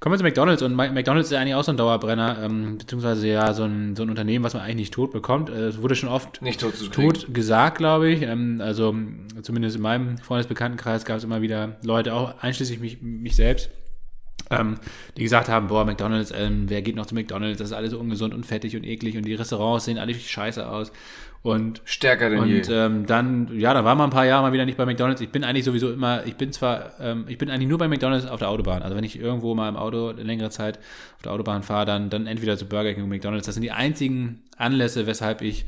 Kommen 0.00 0.12
wir 0.12 0.18
zu 0.18 0.24
McDonalds 0.24 0.62
und 0.62 0.74
McDonalds 0.74 1.28
ist 1.28 1.32
ja 1.32 1.40
eigentlich 1.40 1.54
auch 1.54 1.64
so 1.64 1.72
ein 1.72 1.76
Dauerbrenner, 1.76 2.38
ähm, 2.42 2.78
beziehungsweise 2.78 3.26
ja 3.26 3.54
so 3.54 3.64
ein, 3.64 3.96
so 3.96 4.02
ein 4.02 4.10
Unternehmen, 4.10 4.44
was 4.44 4.54
man 4.54 4.62
eigentlich 4.62 4.76
nicht 4.76 4.94
tot 4.94 5.12
bekommt. 5.12 5.48
Äh, 5.48 5.68
es 5.68 5.80
wurde 5.80 5.94
schon 5.94 6.08
oft 6.08 6.42
nicht 6.42 6.60
tot, 6.60 6.92
tot 6.92 7.32
gesagt, 7.32 7.78
glaube 7.78 8.10
ich. 8.10 8.22
Ähm, 8.22 8.60
also 8.60 8.94
zumindest 9.42 9.76
in 9.76 9.82
meinem 9.82 10.18
Freundesbekanntenkreis 10.18 11.04
gab 11.04 11.18
es 11.18 11.24
immer 11.24 11.42
wieder 11.42 11.76
Leute, 11.82 12.12
auch 12.12 12.38
einschließlich 12.40 12.80
mich, 12.80 13.00
mich 13.00 13.36
selbst, 13.36 13.70
ähm, 14.50 14.78
die 15.16 15.22
gesagt 15.22 15.48
haben, 15.48 15.68
boah, 15.68 15.84
McDonalds, 15.84 16.32
ähm, 16.36 16.68
wer 16.68 16.82
geht 16.82 16.96
noch 16.96 17.06
zu 17.06 17.14
McDonalds, 17.14 17.58
das 17.58 17.68
ist 17.68 17.74
alles 17.74 17.92
so 17.92 17.98
ungesund 17.98 18.34
und 18.34 18.44
fettig 18.44 18.76
und 18.76 18.84
eklig 18.84 19.16
und 19.16 19.24
die 19.24 19.34
Restaurants 19.34 19.86
sehen 19.86 19.98
alle 19.98 20.14
scheiße 20.14 20.68
aus. 20.68 20.92
Und 21.44 21.82
stärker 21.84 22.30
denn 22.30 22.38
und, 22.38 22.48
je. 22.48 22.62
Ähm, 22.70 23.04
dann, 23.04 23.50
ja, 23.52 23.74
da 23.74 23.84
war 23.84 23.94
man 23.94 24.08
ein 24.08 24.10
paar 24.10 24.24
Jahre 24.24 24.42
mal 24.42 24.54
wieder 24.54 24.64
nicht 24.64 24.78
bei 24.78 24.86
McDonalds. 24.86 25.20
Ich 25.20 25.28
bin 25.28 25.44
eigentlich 25.44 25.66
sowieso 25.66 25.92
immer, 25.92 26.24
ich 26.24 26.36
bin 26.36 26.52
zwar, 26.52 26.92
ähm, 26.98 27.26
ich 27.28 27.36
bin 27.36 27.50
eigentlich 27.50 27.68
nur 27.68 27.76
bei 27.76 27.86
McDonalds 27.86 28.26
auf 28.26 28.38
der 28.38 28.48
Autobahn. 28.48 28.82
Also 28.82 28.96
wenn 28.96 29.04
ich 29.04 29.20
irgendwo 29.20 29.54
mal 29.54 29.68
im 29.68 29.76
Auto 29.76 30.08
eine 30.08 30.22
längere 30.22 30.48
Zeit 30.48 30.78
auf 31.16 31.22
der 31.22 31.32
Autobahn 31.32 31.62
fahre, 31.62 31.84
dann, 31.84 32.08
dann 32.08 32.26
entweder 32.26 32.56
zu 32.56 32.64
Burger 32.64 32.94
King 32.94 33.02
und 33.02 33.10
McDonalds. 33.10 33.44
Das 33.44 33.56
sind 33.56 33.62
die 33.62 33.72
einzigen 33.72 34.42
Anlässe, 34.56 35.06
weshalb 35.06 35.42
ich 35.42 35.66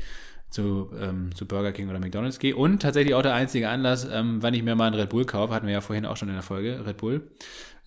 zu, 0.49 0.89
ähm, 0.99 1.35
zu 1.35 1.45
Burger 1.45 1.71
King 1.71 1.89
oder 1.89 1.99
McDonalds 1.99 2.39
gehe. 2.39 2.55
Und 2.55 2.81
tatsächlich 2.81 3.13
auch 3.15 3.21
der 3.21 3.33
einzige 3.33 3.69
Anlass, 3.69 4.07
ähm, 4.11 4.41
wann 4.41 4.53
ich 4.53 4.63
mir 4.63 4.75
mal 4.75 4.87
einen 4.87 4.95
Red 4.95 5.09
Bull 5.09 5.25
kaufe, 5.25 5.53
hatten 5.53 5.67
wir 5.67 5.73
ja 5.73 5.81
vorhin 5.81 6.05
auch 6.05 6.17
schon 6.17 6.29
in 6.29 6.35
der 6.35 6.43
Folge, 6.43 6.85
Red 6.85 6.97
Bull. 6.97 7.29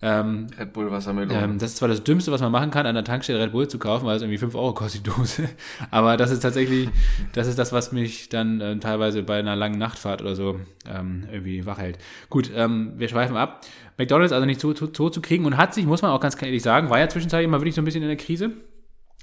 Ähm, 0.03 0.47
Red 0.57 0.73
Bull 0.73 0.89
Wassermelone. 0.89 1.39
Ähm, 1.39 1.59
das 1.59 1.71
ist 1.71 1.77
zwar 1.77 1.87
das 1.87 2.03
Dümmste, 2.03 2.31
was 2.31 2.41
man 2.41 2.51
machen 2.51 2.71
kann, 2.71 2.87
an 2.87 2.95
der 2.95 3.03
Tankstelle 3.03 3.39
Red 3.39 3.51
Bull 3.51 3.67
zu 3.67 3.77
kaufen, 3.77 4.05
weil 4.05 4.15
es 4.15 4.23
irgendwie 4.23 4.39
5 4.39 4.55
Euro 4.55 4.73
kostet 4.73 5.05
die 5.05 5.09
Dose. 5.11 5.47
Aber 5.91 6.17
das 6.17 6.31
ist 6.31 6.39
tatsächlich, 6.39 6.89
das 7.33 7.47
ist 7.47 7.59
das, 7.59 7.71
was 7.71 7.91
mich 7.91 8.29
dann 8.29 8.61
äh, 8.61 8.77
teilweise 8.79 9.21
bei 9.21 9.37
einer 9.37 9.55
langen 9.55 9.77
Nachtfahrt 9.77 10.21
oder 10.21 10.35
so 10.35 10.59
ähm, 10.87 11.27
irgendwie 11.31 11.67
wach 11.67 11.77
hält. 11.77 11.99
Gut, 12.29 12.49
ähm, 12.55 12.93
wir 12.97 13.09
schweifen 13.09 13.37
ab. 13.37 13.61
McDonalds 13.97 14.33
also 14.33 14.45
nicht 14.45 14.61
tot 14.61 14.77
zu, 14.77 14.87
zu, 14.87 15.09
zu 15.09 15.21
kriegen 15.21 15.45
und 15.45 15.57
hat 15.57 15.75
sich, 15.75 15.85
muss 15.85 16.01
man 16.01 16.09
auch 16.11 16.19
ganz 16.19 16.41
ehrlich 16.41 16.63
sagen, 16.63 16.89
war 16.89 16.99
ja 16.99 17.07
zwischenzeitlich 17.07 17.45
immer 17.45 17.59
wirklich 17.59 17.75
so 17.75 17.81
ein 17.81 17.85
bisschen 17.85 18.01
in 18.01 18.07
der 18.07 18.17
Krise. 18.17 18.51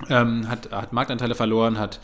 Ähm, 0.09 0.49
hat, 0.49 0.71
hat 0.71 0.93
Marktanteile 0.93 1.35
verloren, 1.35 1.77
hat 1.77 1.99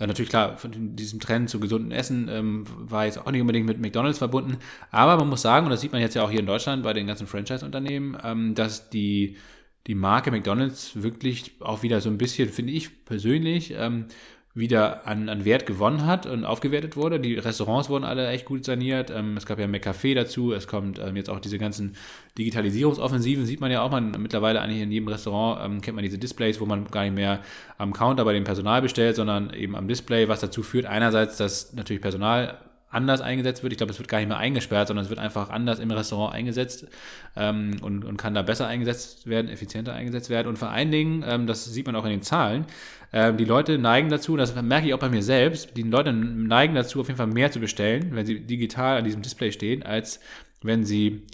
äh, 0.00 0.06
natürlich 0.06 0.30
klar, 0.30 0.56
von 0.56 0.96
diesem 0.96 1.20
Trend 1.20 1.50
zu 1.50 1.60
gesunden 1.60 1.92
Essen 1.92 2.28
ähm, 2.28 2.64
war 2.66 3.04
jetzt 3.04 3.18
auch 3.18 3.30
nicht 3.30 3.42
unbedingt 3.42 3.66
mit 3.66 3.78
McDonalds 3.78 4.18
verbunden. 4.18 4.56
Aber 4.90 5.16
man 5.18 5.28
muss 5.28 5.42
sagen, 5.42 5.66
und 5.66 5.70
das 5.70 5.82
sieht 5.82 5.92
man 5.92 6.00
jetzt 6.00 6.14
ja 6.14 6.22
auch 6.22 6.30
hier 6.30 6.40
in 6.40 6.46
Deutschland 6.46 6.82
bei 6.82 6.94
den 6.94 7.06
ganzen 7.06 7.26
Franchise-Unternehmen, 7.26 8.16
ähm, 8.24 8.54
dass 8.54 8.88
die, 8.88 9.36
die 9.86 9.94
Marke 9.94 10.30
McDonalds 10.30 11.02
wirklich 11.02 11.52
auch 11.60 11.82
wieder 11.82 12.00
so 12.00 12.08
ein 12.08 12.18
bisschen, 12.18 12.48
finde 12.48 12.72
ich 12.72 13.04
persönlich, 13.04 13.74
ähm, 13.76 14.06
wieder 14.52 15.06
an, 15.06 15.28
an 15.28 15.44
Wert 15.44 15.64
gewonnen 15.64 16.06
hat 16.06 16.26
und 16.26 16.44
aufgewertet 16.44 16.96
wurde. 16.96 17.20
Die 17.20 17.34
Restaurants 17.34 17.88
wurden 17.88 18.04
alle 18.04 18.28
echt 18.28 18.46
gut 18.46 18.64
saniert. 18.64 19.10
Ähm, 19.10 19.36
es 19.36 19.46
gab 19.46 19.60
ja 19.60 19.66
McCafé 19.66 20.14
dazu. 20.14 20.52
Es 20.52 20.66
kommt 20.66 20.98
ähm, 20.98 21.14
jetzt 21.14 21.30
auch 21.30 21.38
diese 21.38 21.58
ganzen 21.58 21.94
Digitalisierungsoffensiven, 22.36 23.46
sieht 23.46 23.60
man 23.60 23.70
ja 23.70 23.82
auch 23.82 23.90
mal 23.90 24.00
mittlerweile 24.00 24.60
eigentlich 24.60 24.82
in 24.82 24.90
jedem 24.90 25.08
Restaurant, 25.08 25.60
ähm, 25.64 25.80
kennt 25.80 25.94
man 25.94 26.04
diese 26.04 26.18
Displays, 26.18 26.60
wo 26.60 26.66
man 26.66 26.86
gar 26.86 27.04
nicht 27.04 27.14
mehr 27.14 27.40
am 27.78 27.92
Counter 27.92 28.24
bei 28.24 28.32
dem 28.32 28.44
Personal 28.44 28.82
bestellt, 28.82 29.16
sondern 29.16 29.52
eben 29.52 29.76
am 29.76 29.86
Display, 29.86 30.28
was 30.28 30.40
dazu 30.40 30.64
führt, 30.64 30.86
einerseits, 30.86 31.36
dass 31.36 31.72
natürlich 31.72 32.02
Personal 32.02 32.58
anders 32.90 33.20
eingesetzt 33.20 33.62
wird. 33.62 33.72
Ich 33.72 33.76
glaube, 33.76 33.92
es 33.92 33.98
wird 33.98 34.08
gar 34.08 34.18
nicht 34.18 34.28
mehr 34.28 34.36
eingesperrt, 34.36 34.88
sondern 34.88 35.04
es 35.04 35.10
wird 35.10 35.20
einfach 35.20 35.50
anders 35.50 35.78
im 35.78 35.90
Restaurant 35.90 36.34
eingesetzt 36.34 36.86
ähm, 37.36 37.76
und, 37.82 38.04
und 38.04 38.16
kann 38.16 38.34
da 38.34 38.42
besser 38.42 38.66
eingesetzt 38.66 39.28
werden, 39.28 39.48
effizienter 39.48 39.92
eingesetzt 39.92 40.28
werden. 40.28 40.48
Und 40.48 40.58
vor 40.58 40.70
allen 40.70 40.90
Dingen, 40.90 41.24
ähm, 41.26 41.46
das 41.46 41.64
sieht 41.64 41.86
man 41.86 41.94
auch 41.94 42.04
in 42.04 42.10
den 42.10 42.22
Zahlen, 42.22 42.66
ähm, 43.12 43.36
die 43.36 43.44
Leute 43.44 43.78
neigen 43.78 44.08
dazu, 44.08 44.36
das 44.36 44.54
merke 44.60 44.86
ich 44.86 44.94
auch 44.94 44.98
bei 44.98 45.08
mir 45.08 45.22
selbst, 45.22 45.76
die 45.76 45.82
Leute 45.82 46.12
neigen 46.12 46.74
dazu, 46.74 47.00
auf 47.00 47.08
jeden 47.08 47.18
Fall 47.18 47.26
mehr 47.26 47.50
zu 47.50 47.60
bestellen, 47.60 48.10
wenn 48.12 48.26
sie 48.26 48.40
digital 48.40 48.98
an 48.98 49.04
diesem 49.04 49.22
Display 49.22 49.50
stehen, 49.52 49.82
als 49.82 50.20
wenn 50.62 50.84
sie, 50.84 51.26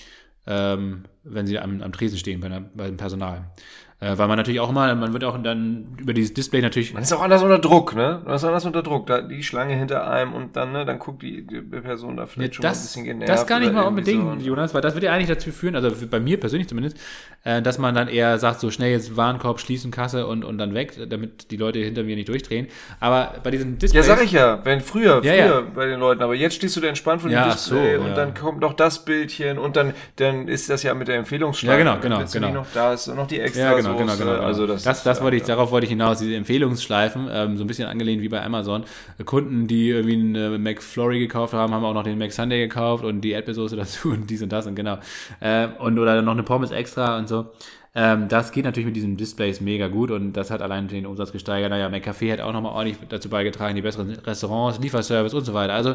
ähm, 0.46 1.04
wenn 1.24 1.46
sie 1.46 1.58
am, 1.58 1.82
am 1.82 1.92
Tresen 1.92 2.18
stehen 2.18 2.40
bei, 2.40 2.48
der, 2.48 2.60
bei 2.60 2.86
dem 2.86 2.96
Personal. 2.96 3.50
Äh, 3.98 4.18
weil 4.18 4.28
man 4.28 4.36
natürlich 4.36 4.60
auch 4.60 4.68
immer, 4.68 4.94
man 4.94 5.14
wird 5.14 5.24
auch 5.24 5.42
dann 5.42 5.96
über 5.98 6.12
dieses 6.12 6.34
Display 6.34 6.60
natürlich. 6.60 6.92
Man 6.92 7.02
ist 7.02 7.14
auch 7.14 7.22
anders 7.22 7.42
unter 7.42 7.58
Druck, 7.58 7.94
ne? 7.94 8.20
Man 8.26 8.34
ist 8.34 8.44
anders 8.44 8.66
unter 8.66 8.82
Druck. 8.82 9.06
Da 9.06 9.22
die 9.22 9.42
Schlange 9.42 9.74
hinter 9.74 10.06
einem 10.06 10.34
und 10.34 10.54
dann, 10.54 10.72
ne, 10.72 10.84
dann 10.84 10.98
guckt 10.98 11.22
die, 11.22 11.46
die 11.46 11.62
Person 11.62 12.18
da 12.18 12.26
vielleicht 12.26 12.52
ja, 12.52 12.56
schon 12.56 12.62
das, 12.62 12.76
mal 12.76 12.78
ein 12.78 12.82
bisschen 12.82 13.04
genervt. 13.04 13.32
Das 13.32 13.46
gar 13.46 13.58
nicht 13.58 13.72
mal 13.72 13.84
unbedingt, 13.84 14.42
so. 14.42 14.46
Jonas, 14.46 14.74
weil 14.74 14.82
das 14.82 14.92
wird 14.92 15.04
ja 15.04 15.12
eigentlich 15.14 15.28
dazu 15.28 15.50
führen, 15.50 15.76
also 15.76 15.90
bei 16.10 16.20
mir 16.20 16.38
persönlich 16.38 16.68
zumindest, 16.68 16.98
äh, 17.44 17.62
dass 17.62 17.78
man 17.78 17.94
dann 17.94 18.08
eher 18.08 18.38
sagt, 18.38 18.60
so 18.60 18.70
schnell 18.70 18.90
jetzt 18.90 19.16
Warenkorb 19.16 19.60
schließen, 19.60 19.90
Kasse 19.90 20.26
und, 20.26 20.44
und 20.44 20.58
dann 20.58 20.74
weg, 20.74 20.98
damit 21.08 21.50
die 21.50 21.56
Leute 21.56 21.78
hinter 21.78 22.02
mir 22.02 22.16
nicht 22.16 22.28
durchdrehen. 22.28 22.66
Aber 23.00 23.36
bei 23.42 23.50
diesem 23.50 23.78
Display. 23.78 24.02
Ja, 24.02 24.06
sag 24.06 24.22
ich 24.22 24.32
ja, 24.32 24.62
wenn 24.64 24.82
früher, 24.82 25.22
früher 25.22 25.34
ja, 25.34 25.60
bei 25.62 25.86
den 25.86 26.00
Leuten, 26.00 26.22
aber 26.22 26.34
jetzt 26.34 26.56
stehst 26.56 26.76
du 26.76 26.82
da 26.82 26.88
entspannt 26.88 27.22
vor 27.22 27.30
dem 27.30 27.36
ja, 27.36 27.50
Display 27.50 27.96
so, 27.96 28.02
und 28.02 28.14
dann 28.14 28.34
kommt 28.34 28.60
noch 28.60 28.74
das 28.74 29.06
Bildchen 29.06 29.56
und 29.56 29.74
dann, 29.74 29.94
dann 30.16 30.48
ist 30.48 30.68
das 30.68 30.82
ja 30.82 30.92
mit 30.92 31.08
der 31.08 31.16
Empfehlungsschlange. 31.16 31.82
Ja, 31.82 31.96
genau, 31.96 32.02
genau, 32.18 32.30
genau. 32.30 32.52
Noch 32.52 32.66
da 32.74 32.92
ist 32.92 33.06
noch 33.06 33.26
die 33.26 33.40
extra 33.40 33.78
Ja, 33.78 33.85
genau, 33.94 34.12
genau, 34.12 34.16
genau, 34.16 34.32
genau. 34.34 34.44
Also 34.44 34.66
das, 34.66 34.82
das, 34.82 35.02
das 35.02 35.20
wollte 35.22 35.36
ich, 35.36 35.44
darauf 35.44 35.70
wollte 35.70 35.84
ich 35.84 35.90
hinaus, 35.90 36.18
diese 36.18 36.34
Empfehlungsschleifen, 36.34 37.28
ähm, 37.30 37.56
so 37.56 37.64
ein 37.64 37.66
bisschen 37.66 37.88
angelehnt 37.88 38.22
wie 38.22 38.28
bei 38.28 38.42
Amazon. 38.44 38.84
Kunden, 39.24 39.66
die 39.66 39.90
irgendwie 39.90 40.14
einen 40.14 40.62
McFlurry 40.62 41.18
gekauft 41.18 41.54
haben, 41.54 41.72
haben 41.74 41.84
auch 41.84 41.94
noch 41.94 42.04
den 42.04 42.18
McSunday 42.18 42.58
gekauft 42.58 43.04
und 43.04 43.20
die 43.20 43.30
Erdbeersoße 43.30 43.76
dazu 43.76 44.10
und 44.10 44.28
dies 44.28 44.42
und 44.42 44.52
das 44.52 44.66
und 44.66 44.74
genau. 44.74 44.98
Äh, 45.40 45.68
und 45.78 45.98
oder 45.98 46.20
noch 46.22 46.32
eine 46.32 46.42
Pommes 46.42 46.70
extra 46.70 47.18
und 47.18 47.28
so. 47.28 47.46
Ähm, 47.94 48.28
das 48.28 48.52
geht 48.52 48.66
natürlich 48.66 48.86
mit 48.86 48.94
diesen 48.94 49.16
Displays 49.16 49.62
mega 49.62 49.88
gut 49.88 50.10
und 50.10 50.34
das 50.34 50.50
hat 50.50 50.60
allein 50.60 50.86
den 50.86 51.06
Umsatz 51.06 51.32
gesteigert. 51.32 51.70
Naja, 51.70 51.88
McCafé 51.88 52.30
hat 52.30 52.40
auch 52.40 52.52
nochmal 52.52 52.72
ordentlich 52.72 52.98
dazu 53.08 53.30
beigetragen, 53.30 53.74
die 53.74 53.80
besseren 53.80 54.10
Restaurants, 54.10 54.78
Lieferservice 54.78 55.32
und 55.32 55.44
so 55.44 55.54
weiter. 55.54 55.72
Also 55.72 55.94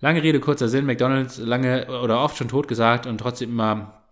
lange 0.00 0.22
Rede, 0.22 0.40
kurzer 0.40 0.68
Sinn. 0.68 0.86
McDonalds 0.86 1.36
lange 1.38 1.86
oder 2.02 2.20
oft 2.20 2.38
schon 2.38 2.48
tot 2.48 2.66
gesagt 2.66 3.06
und 3.06 3.18
trotzdem 3.18 3.50
immer 3.50 4.03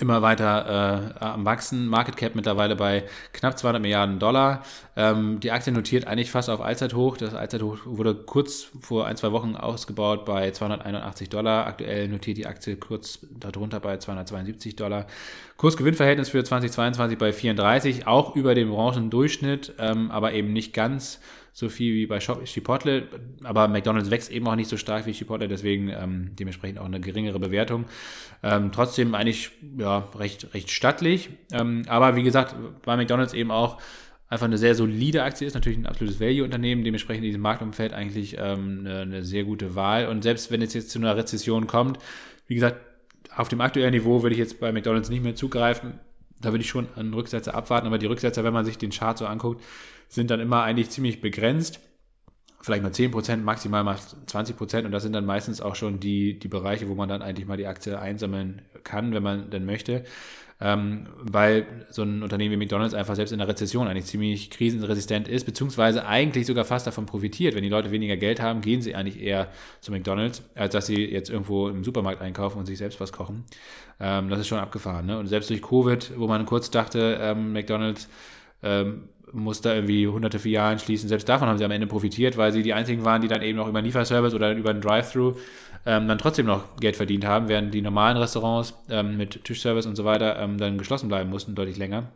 immer 0.00 0.20
weiter 0.20 1.14
äh, 1.20 1.24
am 1.24 1.44
Wachsen. 1.44 1.86
Market 1.86 2.16
Cap 2.16 2.34
mittlerweile 2.34 2.74
bei 2.74 3.04
knapp 3.32 3.56
200 3.56 3.80
Milliarden 3.80 4.18
Dollar. 4.18 4.62
Ähm, 4.96 5.38
die 5.38 5.52
Aktie 5.52 5.72
notiert 5.72 6.06
eigentlich 6.06 6.30
fast 6.30 6.50
auf 6.50 6.60
Allzeithoch. 6.60 7.16
Das 7.16 7.34
Allzeithoch 7.34 7.78
wurde 7.84 8.14
kurz 8.14 8.66
vor 8.80 9.06
ein, 9.06 9.16
zwei 9.16 9.30
Wochen 9.30 9.54
ausgebaut 9.54 10.24
bei 10.24 10.50
281 10.50 11.28
Dollar. 11.28 11.66
Aktuell 11.66 12.08
notiert 12.08 12.36
die 12.36 12.46
Aktie 12.46 12.76
kurz 12.76 13.20
darunter 13.30 13.78
bei 13.78 13.96
272 13.96 14.74
Dollar. 14.74 15.06
Kursgewinnverhältnis 15.56 16.30
für 16.30 16.42
2022 16.42 17.16
bei 17.16 17.32
34, 17.32 18.06
auch 18.06 18.34
über 18.34 18.54
dem 18.54 18.70
Branchendurchschnitt, 18.70 19.74
ähm, 19.78 20.10
aber 20.10 20.32
eben 20.32 20.52
nicht 20.52 20.74
ganz 20.74 21.20
so 21.56 21.70
viel 21.70 21.94
wie 21.94 22.04
bei 22.04 22.18
Chipotle, 22.18 23.04
aber 23.42 23.66
McDonald's 23.66 24.10
wächst 24.10 24.30
eben 24.30 24.46
auch 24.46 24.56
nicht 24.56 24.68
so 24.68 24.76
stark 24.76 25.06
wie 25.06 25.12
Chipotle, 25.12 25.48
deswegen 25.48 25.88
ähm, 25.88 26.32
dementsprechend 26.38 26.78
auch 26.78 26.84
eine 26.84 27.00
geringere 27.00 27.40
Bewertung. 27.40 27.86
Ähm, 28.42 28.72
trotzdem 28.72 29.14
eigentlich 29.14 29.52
ja, 29.78 30.06
recht, 30.16 30.52
recht 30.52 30.70
stattlich, 30.70 31.30
ähm, 31.54 31.84
aber 31.88 32.14
wie 32.14 32.24
gesagt, 32.24 32.54
bei 32.84 32.94
McDonald's 32.98 33.32
eben 33.32 33.50
auch 33.50 33.80
einfach 34.28 34.44
eine 34.44 34.58
sehr 34.58 34.74
solide 34.74 35.22
Aktie 35.22 35.46
ist, 35.46 35.54
natürlich 35.54 35.78
ein 35.78 35.86
absolutes 35.86 36.20
Value-Unternehmen, 36.20 36.84
dementsprechend 36.84 37.24
in 37.24 37.30
diesem 37.30 37.40
Marktumfeld 37.40 37.94
eigentlich 37.94 38.36
ähm, 38.38 38.80
eine, 38.80 39.00
eine 39.00 39.24
sehr 39.24 39.44
gute 39.44 39.74
Wahl. 39.74 40.08
Und 40.08 40.24
selbst 40.24 40.50
wenn 40.50 40.60
es 40.60 40.74
jetzt 40.74 40.90
zu 40.90 40.98
einer 40.98 41.16
Rezession 41.16 41.66
kommt, 41.66 41.98
wie 42.48 42.54
gesagt, 42.54 42.82
auf 43.34 43.48
dem 43.48 43.62
aktuellen 43.62 43.94
Niveau 43.94 44.22
würde 44.22 44.34
ich 44.34 44.40
jetzt 44.40 44.60
bei 44.60 44.72
McDonald's 44.72 45.08
nicht 45.08 45.22
mehr 45.22 45.34
zugreifen. 45.34 46.00
Da 46.40 46.52
würde 46.52 46.62
ich 46.62 46.70
schon 46.70 46.88
einen 46.96 47.14
Rücksetzer 47.14 47.54
abwarten, 47.54 47.86
aber 47.86 47.98
die 47.98 48.06
Rücksetzer, 48.06 48.44
wenn 48.44 48.52
man 48.52 48.64
sich 48.64 48.78
den 48.78 48.90
Chart 48.90 49.16
so 49.16 49.26
anguckt, 49.26 49.62
sind 50.08 50.30
dann 50.30 50.40
immer 50.40 50.62
eigentlich 50.62 50.90
ziemlich 50.90 51.20
begrenzt. 51.20 51.80
Vielleicht 52.60 52.82
mal 52.82 52.90
10%, 52.90 53.38
maximal 53.38 53.84
mal 53.84 53.96
20% 54.26 54.84
und 54.84 54.90
das 54.90 55.02
sind 55.02 55.12
dann 55.12 55.24
meistens 55.24 55.60
auch 55.60 55.76
schon 55.76 56.00
die, 56.00 56.38
die 56.38 56.48
Bereiche, 56.48 56.88
wo 56.88 56.94
man 56.94 57.08
dann 57.08 57.22
eigentlich 57.22 57.46
mal 57.46 57.56
die 57.56 57.66
Aktie 57.66 57.98
einsammeln 57.98 58.62
kann, 58.82 59.12
wenn 59.14 59.22
man 59.22 59.50
denn 59.50 59.64
möchte. 59.64 60.04
Ähm, 60.58 61.06
weil 61.20 61.66
so 61.90 62.02
ein 62.02 62.22
Unternehmen 62.22 62.52
wie 62.52 62.56
McDonalds 62.56 62.94
einfach 62.94 63.14
selbst 63.14 63.32
in 63.32 63.38
der 63.38 63.48
Rezession 63.48 63.88
eigentlich 63.88 64.06
ziemlich 64.06 64.48
krisenresistent 64.50 65.28
ist, 65.28 65.44
beziehungsweise 65.44 66.06
eigentlich 66.06 66.46
sogar 66.46 66.64
fast 66.64 66.86
davon 66.86 67.04
profitiert. 67.04 67.54
Wenn 67.54 67.62
die 67.62 67.68
Leute 67.68 67.90
weniger 67.90 68.16
Geld 68.16 68.40
haben, 68.40 68.62
gehen 68.62 68.80
sie 68.80 68.94
eigentlich 68.94 69.20
eher 69.20 69.48
zu 69.82 69.92
McDonalds, 69.92 70.42
als 70.54 70.72
dass 70.72 70.86
sie 70.86 71.04
jetzt 71.04 71.28
irgendwo 71.28 71.68
im 71.68 71.84
Supermarkt 71.84 72.22
einkaufen 72.22 72.58
und 72.58 72.64
sich 72.64 72.78
selbst 72.78 72.98
was 73.00 73.12
kochen. 73.12 73.44
Ähm, 74.00 74.30
das 74.30 74.40
ist 74.40 74.46
schon 74.46 74.58
abgefahren. 74.58 75.04
Ne? 75.04 75.18
Und 75.18 75.26
selbst 75.26 75.50
durch 75.50 75.60
Covid, 75.60 76.12
wo 76.16 76.26
man 76.26 76.46
kurz 76.46 76.70
dachte, 76.70 77.18
ähm, 77.20 77.52
McDonalds 77.52 78.08
ähm, 78.62 79.10
muss 79.32 79.60
da 79.60 79.74
irgendwie 79.74 80.06
hunderte 80.06 80.38
Filialen 80.38 80.78
schließen. 80.78 81.08
Selbst 81.08 81.28
davon 81.28 81.48
haben 81.48 81.58
sie 81.58 81.64
am 81.64 81.70
Ende 81.70 81.86
profitiert, 81.86 82.36
weil 82.36 82.52
sie 82.52 82.62
die 82.62 82.72
einzigen 82.72 83.04
waren, 83.04 83.20
die 83.20 83.28
dann 83.28 83.42
eben 83.42 83.58
noch 83.58 83.68
über 83.68 83.78
einen 83.78 83.86
Lieferservice 83.86 84.34
oder 84.34 84.52
über 84.52 84.70
einen 84.70 84.80
Drive-Thru 84.80 85.34
ähm, 85.86 86.08
dann 86.08 86.18
trotzdem 86.18 86.46
noch 86.46 86.76
Geld 86.76 86.96
verdient 86.96 87.24
haben, 87.24 87.48
während 87.48 87.72
die 87.72 87.82
normalen 87.82 88.16
Restaurants 88.16 88.74
ähm, 88.90 89.16
mit 89.16 89.44
Tischservice 89.44 89.86
und 89.86 89.96
so 89.96 90.04
weiter 90.04 90.38
ähm, 90.38 90.58
dann 90.58 90.78
geschlossen 90.78 91.08
bleiben 91.08 91.30
mussten, 91.30 91.54
deutlich 91.54 91.78
länger. 91.78 92.08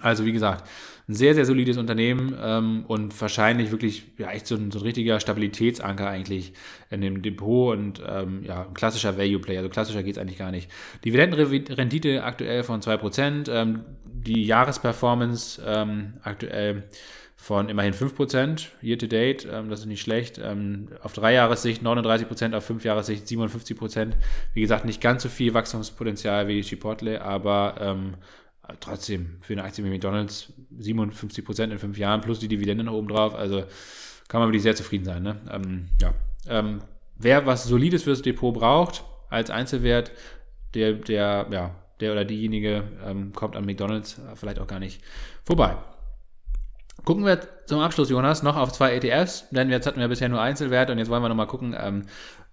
Also 0.00 0.26
wie 0.26 0.32
gesagt, 0.32 0.68
ein 1.08 1.14
sehr, 1.14 1.34
sehr 1.34 1.46
solides 1.46 1.78
Unternehmen 1.78 2.36
ähm, 2.40 2.84
und 2.86 3.18
wahrscheinlich 3.20 3.70
wirklich 3.70 4.04
ja, 4.18 4.30
echt 4.30 4.46
so 4.46 4.54
ein, 4.54 4.70
so 4.70 4.78
ein, 4.78 4.82
richtiger 4.82 5.18
Stabilitätsanker 5.18 6.06
eigentlich 6.06 6.52
in 6.90 7.00
dem 7.00 7.22
Depot 7.22 7.76
und 7.76 8.02
ähm, 8.06 8.44
ja, 8.44 8.66
ein 8.66 8.74
klassischer 8.74 9.16
Value-Player. 9.16 9.58
Also 9.60 9.70
klassischer 9.70 10.02
geht 10.02 10.16
es 10.16 10.18
eigentlich 10.18 10.38
gar 10.38 10.50
nicht. 10.50 10.70
Dividendenrendite 11.04 12.22
aktuell 12.22 12.62
von 12.62 12.80
2%, 12.80 13.50
ähm, 13.50 13.80
die 14.04 14.44
Jahresperformance 14.44 15.62
ähm, 15.66 16.14
aktuell 16.22 16.84
von 17.48 17.70
immerhin 17.70 17.94
5% 17.94 18.66
year 18.82 18.98
to 18.98 19.06
date, 19.06 19.48
ähm, 19.50 19.70
das 19.70 19.80
ist 19.80 19.86
nicht 19.86 20.02
schlecht. 20.02 20.38
Ähm, 20.38 20.88
auf 21.02 21.14
drei 21.14 21.32
Jahressicht 21.32 21.82
39%, 21.82 22.54
auf 22.54 22.62
fünf 22.62 22.84
Jahressicht 22.84 23.26
57%. 23.26 24.12
Wie 24.52 24.60
gesagt, 24.60 24.84
nicht 24.84 25.00
ganz 25.00 25.22
so 25.22 25.30
viel 25.30 25.54
Wachstumspotenzial 25.54 26.46
wie 26.46 26.60
Chipotle, 26.60 27.22
aber 27.22 27.76
ähm, 27.80 28.16
trotzdem 28.80 29.38
für 29.40 29.54
eine 29.54 29.64
Aktie 29.64 29.82
wie 29.82 29.88
McDonalds 29.88 30.52
57 30.78 31.42
Prozent 31.42 31.72
in 31.72 31.78
fünf 31.78 31.96
Jahren 31.96 32.20
plus 32.20 32.38
die 32.38 32.48
Dividende 32.48 32.84
noch 32.84 32.92
oben 32.92 33.08
drauf. 33.08 33.34
Also 33.34 33.64
kann 34.28 34.40
man 34.40 34.50
wirklich 34.50 34.62
sehr 34.62 34.76
zufrieden 34.76 35.06
sein. 35.06 35.22
Ne? 35.22 35.40
Ähm, 35.50 35.86
ja. 36.02 36.12
Ähm, 36.50 36.82
wer 37.16 37.46
was 37.46 37.64
Solides 37.64 38.02
fürs 38.02 38.20
Depot 38.20 38.52
braucht 38.52 39.04
als 39.30 39.48
Einzelwert, 39.48 40.12
der, 40.74 40.92
der, 40.92 41.46
ja, 41.50 41.74
der 42.00 42.12
oder 42.12 42.26
diejenige 42.26 42.84
ähm, 43.06 43.32
kommt 43.32 43.56
an 43.56 43.64
McDonalds 43.64 44.20
vielleicht 44.34 44.58
auch 44.58 44.66
gar 44.66 44.80
nicht 44.80 45.00
vorbei. 45.46 45.78
Gucken 47.04 47.24
wir 47.24 47.40
zum 47.66 47.80
Abschluss, 47.80 48.10
Jonas, 48.10 48.42
noch 48.42 48.56
auf 48.56 48.72
zwei 48.72 48.94
ETFs, 48.94 49.48
denn 49.50 49.70
jetzt 49.70 49.86
hatten 49.86 50.00
wir 50.00 50.08
bisher 50.08 50.28
nur 50.28 50.40
Einzelwerte 50.40 50.92
und 50.92 50.98
jetzt 50.98 51.08
wollen 51.08 51.22
wir 51.22 51.28
nochmal 51.28 51.46
gucken, 51.46 51.74
ähm, 51.78 52.02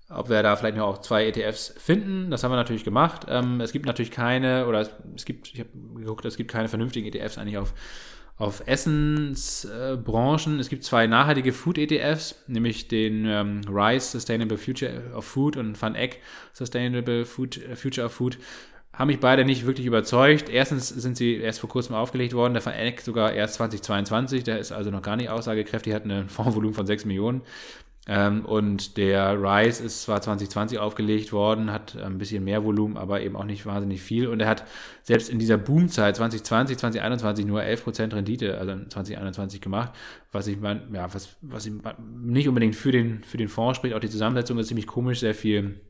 ob 0.10 0.30
wir 0.30 0.43
da 0.43 0.56
vielleicht 0.56 0.78
noch 0.78 0.86
auch 0.86 0.98
zwei 1.00 1.26
ETFs 1.26 1.74
finden. 1.78 2.30
Das 2.30 2.43
haben 2.43 2.52
wir 2.52 2.58
natürlich 2.58 2.84
gemacht. 2.84 3.26
Ähm, 3.28 3.60
es 3.60 3.72
gibt 3.72 3.86
natürlich 3.86 4.12
keine, 4.12 4.68
oder 4.68 4.88
es 5.16 5.26
gibt, 5.26 5.54
ich 5.54 5.60
habe 5.60 5.70
geguckt, 5.96 6.26
es 6.26 6.38
gibt 6.38 6.52
keine 6.52 6.70
vernünftigen 6.70 7.08
ETFs 7.08 7.38
eigentlich 7.38 7.58
auf, 7.58 7.74
auf 8.38 8.68
Essensbranchen. 8.68 10.58
Äh, 10.58 10.62
es 10.62 10.70
gibt 10.70 10.84
zwei 10.84 11.08
nachhaltige 11.08 11.52
Food-ETFs, 11.54 12.43
nämlich 12.48 12.88
den 12.88 13.26
ähm, 13.26 13.62
RISE 13.68 14.12
Sustainable 14.12 14.58
Future 14.58 15.12
of 15.16 15.26
Food 15.26 15.58
und 15.58 15.78
FunEgg 15.78 16.18
Sustainable 16.54 17.26
Food, 17.26 17.60
Future 17.76 18.06
of 18.06 18.14
Food. 18.14 18.38
Haben 18.96 19.08
mich 19.08 19.20
beide 19.20 19.43
nicht 19.43 19.66
wirklich 19.66 19.86
überzeugt. 19.86 20.48
Erstens 20.48 20.88
sind 20.88 21.18
sie 21.18 21.36
erst 21.36 21.60
vor 21.60 21.70
kurzem 21.70 21.96
aufgelegt 21.96 22.34
worden, 22.34 22.54
der 22.54 22.62
FunEgg 22.62 23.02
sogar 23.02 23.34
erst 23.34 23.56
2022, 23.56 24.43
der 24.43 24.58
ist 24.60 24.72
also 24.72 24.89
noch 24.89 25.02
gar 25.02 25.18
nicht 25.18 25.30
aussagekräftig, 25.30 25.93
hat 25.93 26.06
ein 26.06 26.30
Fondsvolumen 26.30 26.74
von 26.74 26.86
6 26.86 27.04
Millionen. 27.04 27.41
Ähm, 28.08 28.46
und 28.46 28.98
der 28.98 29.34
Rise 29.34 29.84
ist 29.84 30.04
zwar 30.04 30.22
2020 30.22 30.78
aufgelegt 30.78 31.34
worden, 31.34 31.72
hat 31.72 31.98
ein 31.98 32.20
bisschen 32.20 32.43
mehr 32.43 32.64
Volumen, 32.64 32.98
aber 32.98 33.22
eben 33.22 33.36
auch 33.36 33.46
nicht 33.46 33.66
wahnsinnig 33.66 34.02
viel. 34.02 34.28
Und 34.28 34.39
er 34.39 34.48
hat 34.48 34.64
selbst 35.04 35.28
in 35.28 35.39
dieser 35.39 35.58
Boomzeit 35.58 36.16
2020, 36.16 36.78
2021 36.78 37.46
nur 37.46 37.62
11% 37.62 38.14
Rendite, 38.14 38.60
also 38.60 38.76
2021 38.88 39.60
gemacht, 39.60 39.91
was 40.32 40.48
ich 40.48 40.60
mein, 40.60 40.93
ja, 40.93 41.12
was, 41.14 41.36
was 41.41 41.66
ich 41.66 41.74
nicht 42.24 42.48
unbedingt 42.48 42.76
für 42.76 42.91
den, 42.91 43.24
für 43.24 43.38
den 43.38 43.50
Fonds 43.50 43.78
spricht. 43.78 43.96
Auch 43.96 44.00
die 44.00 44.10
Zusammensetzung 44.10 44.60
ist 44.60 44.68
ziemlich 44.68 44.88
komisch, 44.88 45.20
sehr 45.20 45.36
viel 45.36 45.82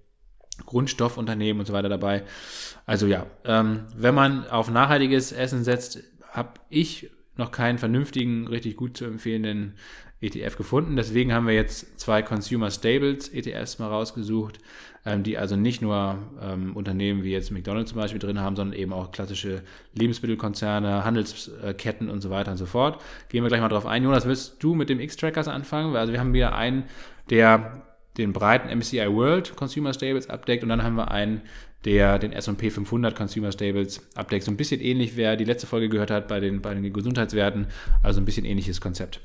Grundstoffunternehmen 0.66 1.60
und 1.60 1.66
so 1.66 1.74
weiter 1.74 1.90
dabei. 1.90 2.24
Also 2.86 3.08
ja, 3.08 3.26
ähm, 3.46 3.86
wenn 3.96 4.16
man 4.16 4.48
auf 4.48 4.70
nachhaltiges 4.70 5.32
Essen 5.32 5.64
setzt, 5.64 6.04
habe 6.32 6.54
ich 6.70 7.10
noch 7.38 7.52
keinen 7.52 7.78
vernünftigen, 7.78 8.48
richtig 8.48 8.78
gut 8.78 8.96
zu 8.98 9.06
empfehlenden 9.06 9.76
ETF 10.22 10.56
gefunden. 10.56 10.96
Deswegen 10.96 11.34
haben 11.34 11.48
wir 11.48 11.54
jetzt 11.54 12.00
zwei 12.00 12.22
Consumer 12.22 12.72
Stables 12.72 13.30
ETFs 13.30 13.80
mal 13.80 13.90
rausgesucht, 13.90 14.60
ähm, 15.06 15.24
die 15.24 15.38
also 15.38 15.56
nicht 15.56 15.82
nur 15.82 16.18
ähm, 16.42 16.76
Unternehmen 16.76 17.24
wie 17.24 17.32
jetzt 17.32 17.52
McDonald's 17.52 17.92
zum 17.92 18.00
Beispiel 18.00 18.20
drin 18.20 18.40
haben, 18.40 18.56
sondern 18.56 18.78
eben 18.80 18.94
auch 18.94 19.12
klassische 19.12 19.62
Lebensmittelkonzerne, 19.94 21.04
Handelsketten 21.04 22.10
und 22.10 22.22
so 22.22 22.30
weiter 22.30 22.52
und 22.52 22.58
so 22.58 22.66
fort. 22.66 23.02
Gehen 23.30 23.44
wir 23.44 23.50
gleich 23.50 23.62
mal 23.62 23.70
drauf 23.70 23.86
ein. 23.86 24.04
Jonas, 24.04 24.26
willst 24.26 24.64
du 24.64 24.74
mit 24.74 24.90
dem 24.90 25.00
X-Trackers 25.00 25.48
anfangen? 25.48 25.96
Also 25.96 26.14
wir 26.14 26.20
haben 26.20 26.34
wieder 26.34 26.56
einen, 26.56 26.86
der 27.30 27.85
den 28.18 28.34
breiten 28.34 28.76
MSCI 28.76 29.08
World 29.12 29.56
Consumer 29.56 29.94
Stables 29.94 30.30
abdeckt 30.30 30.64
und 30.64 30.70
dann 30.70 30.84
haben 30.84 30.96
wir 30.96 31.12
einen, 31.12 31.42
der 31.86 32.18
den 32.20 32.34
S&P 32.34 32.70
500 32.70 33.16
Consumer 33.16 33.52
Stables 33.52 34.02
abdeckt. 34.16 34.44
So 34.46 34.52
ein 34.52 34.58
bisschen 34.58 34.82
ähnlich, 34.82 35.16
wer 35.16 35.36
die 35.36 35.46
letzte 35.46 35.68
Folge 35.68 35.90
gehört 35.90 36.12
hat 36.12 36.28
bei 36.28 36.40
den, 36.40 36.62
bei 36.62 36.74
den 36.74 36.92
Gesundheitswerten, 36.92 37.68
also 38.02 38.22
ein 38.22 38.26
bisschen 38.26 38.46
ähnliches 38.46 38.82
Konzept. 38.82 39.20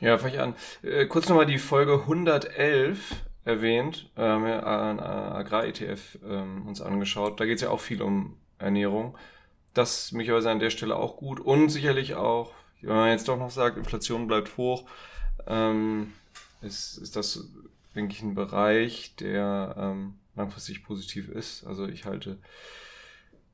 Ja, 0.00 0.16
fange 0.16 0.34
ich 0.34 0.40
an. 0.40 0.54
Äh, 0.82 1.06
kurz 1.06 1.28
nochmal 1.28 1.46
die 1.46 1.58
Folge 1.58 1.94
111 1.94 3.16
erwähnt, 3.44 4.10
ähm, 4.16 4.46
ja, 4.46 4.60
an 4.60 5.00
Agrar-ETF 5.00 6.18
ähm, 6.24 6.66
uns 6.66 6.80
angeschaut. 6.80 7.40
Da 7.40 7.46
geht 7.46 7.56
es 7.56 7.62
ja 7.62 7.70
auch 7.70 7.80
viel 7.80 8.02
um 8.02 8.36
Ernährung. 8.58 9.16
das 9.74 10.12
möglicherweise 10.12 10.50
an 10.50 10.58
der 10.58 10.70
Stelle 10.70 10.96
auch 10.96 11.16
gut 11.16 11.38
und 11.40 11.68
sicherlich 11.68 12.14
auch, 12.14 12.52
wenn 12.80 12.96
man 12.96 13.10
jetzt 13.10 13.28
doch 13.28 13.38
noch 13.38 13.50
sagt, 13.50 13.76
Inflation 13.76 14.26
bleibt 14.26 14.56
hoch, 14.56 14.84
ähm, 15.46 16.12
ist, 16.60 16.98
ist 16.98 17.16
das, 17.16 17.48
denke 17.94 18.12
ich, 18.12 18.22
ein 18.22 18.34
Bereich, 18.34 19.14
der 19.16 19.74
ähm, 19.78 20.14
langfristig 20.36 20.84
positiv 20.84 21.28
ist. 21.28 21.66
Also 21.66 21.86
ich 21.86 22.04
halte, 22.04 22.38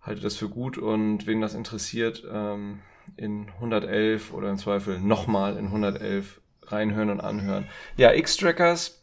halte 0.03 0.21
das 0.21 0.37
für 0.37 0.49
gut 0.49 0.79
und 0.79 1.27
wen 1.27 1.41
das 1.41 1.55
interessiert, 1.55 2.25
ähm, 2.31 2.81
in 3.17 3.49
111 3.57 4.33
oder 4.33 4.51
im 4.51 4.59
Zweifel 4.59 5.01
nochmal 5.01 5.57
in 5.57 5.67
111 5.67 6.41
reinhören 6.63 7.11
und 7.11 7.21
anhören. 7.21 7.69
Ja, 7.97 8.13
X-Trackers, 8.13 9.03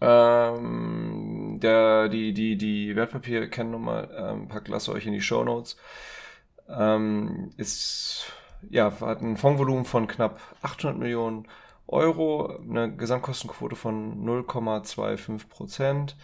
ähm, 0.00 1.58
der, 1.60 2.08
die, 2.08 2.32
die, 2.32 2.56
die 2.56 2.96
Wertpapier-Kennnummer 2.96 4.08
ähm, 4.16 4.48
packt, 4.48 4.68
lasse 4.68 4.92
euch 4.92 5.06
in 5.06 5.12
die 5.12 5.20
Show 5.20 5.44
Notes. 5.44 5.76
Ähm, 6.68 7.52
ist, 7.56 8.26
ja, 8.68 8.92
hat 9.00 9.22
ein 9.22 9.36
Fondsvolumen 9.36 9.84
von 9.84 10.06
knapp 10.06 10.40
800 10.62 10.98
Millionen 10.98 11.46
Euro, 11.90 12.56
eine 12.58 12.94
Gesamtkostenquote 12.94 13.76
von 13.76 14.24
0,25 14.24 15.48
Prozent. 15.48 16.16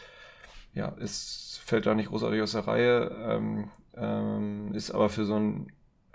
Ja, 0.74 0.94
es 1.00 1.60
fällt 1.64 1.86
da 1.86 1.94
nicht 1.94 2.10
großartig 2.10 2.40
aus 2.40 2.52
der 2.52 2.68
Reihe, 2.68 3.10
ähm, 3.26 3.70
ähm, 3.96 4.72
ist 4.74 4.92
aber 4.92 5.08
für 5.08 5.24
so 5.24 5.34
einen 5.34 5.72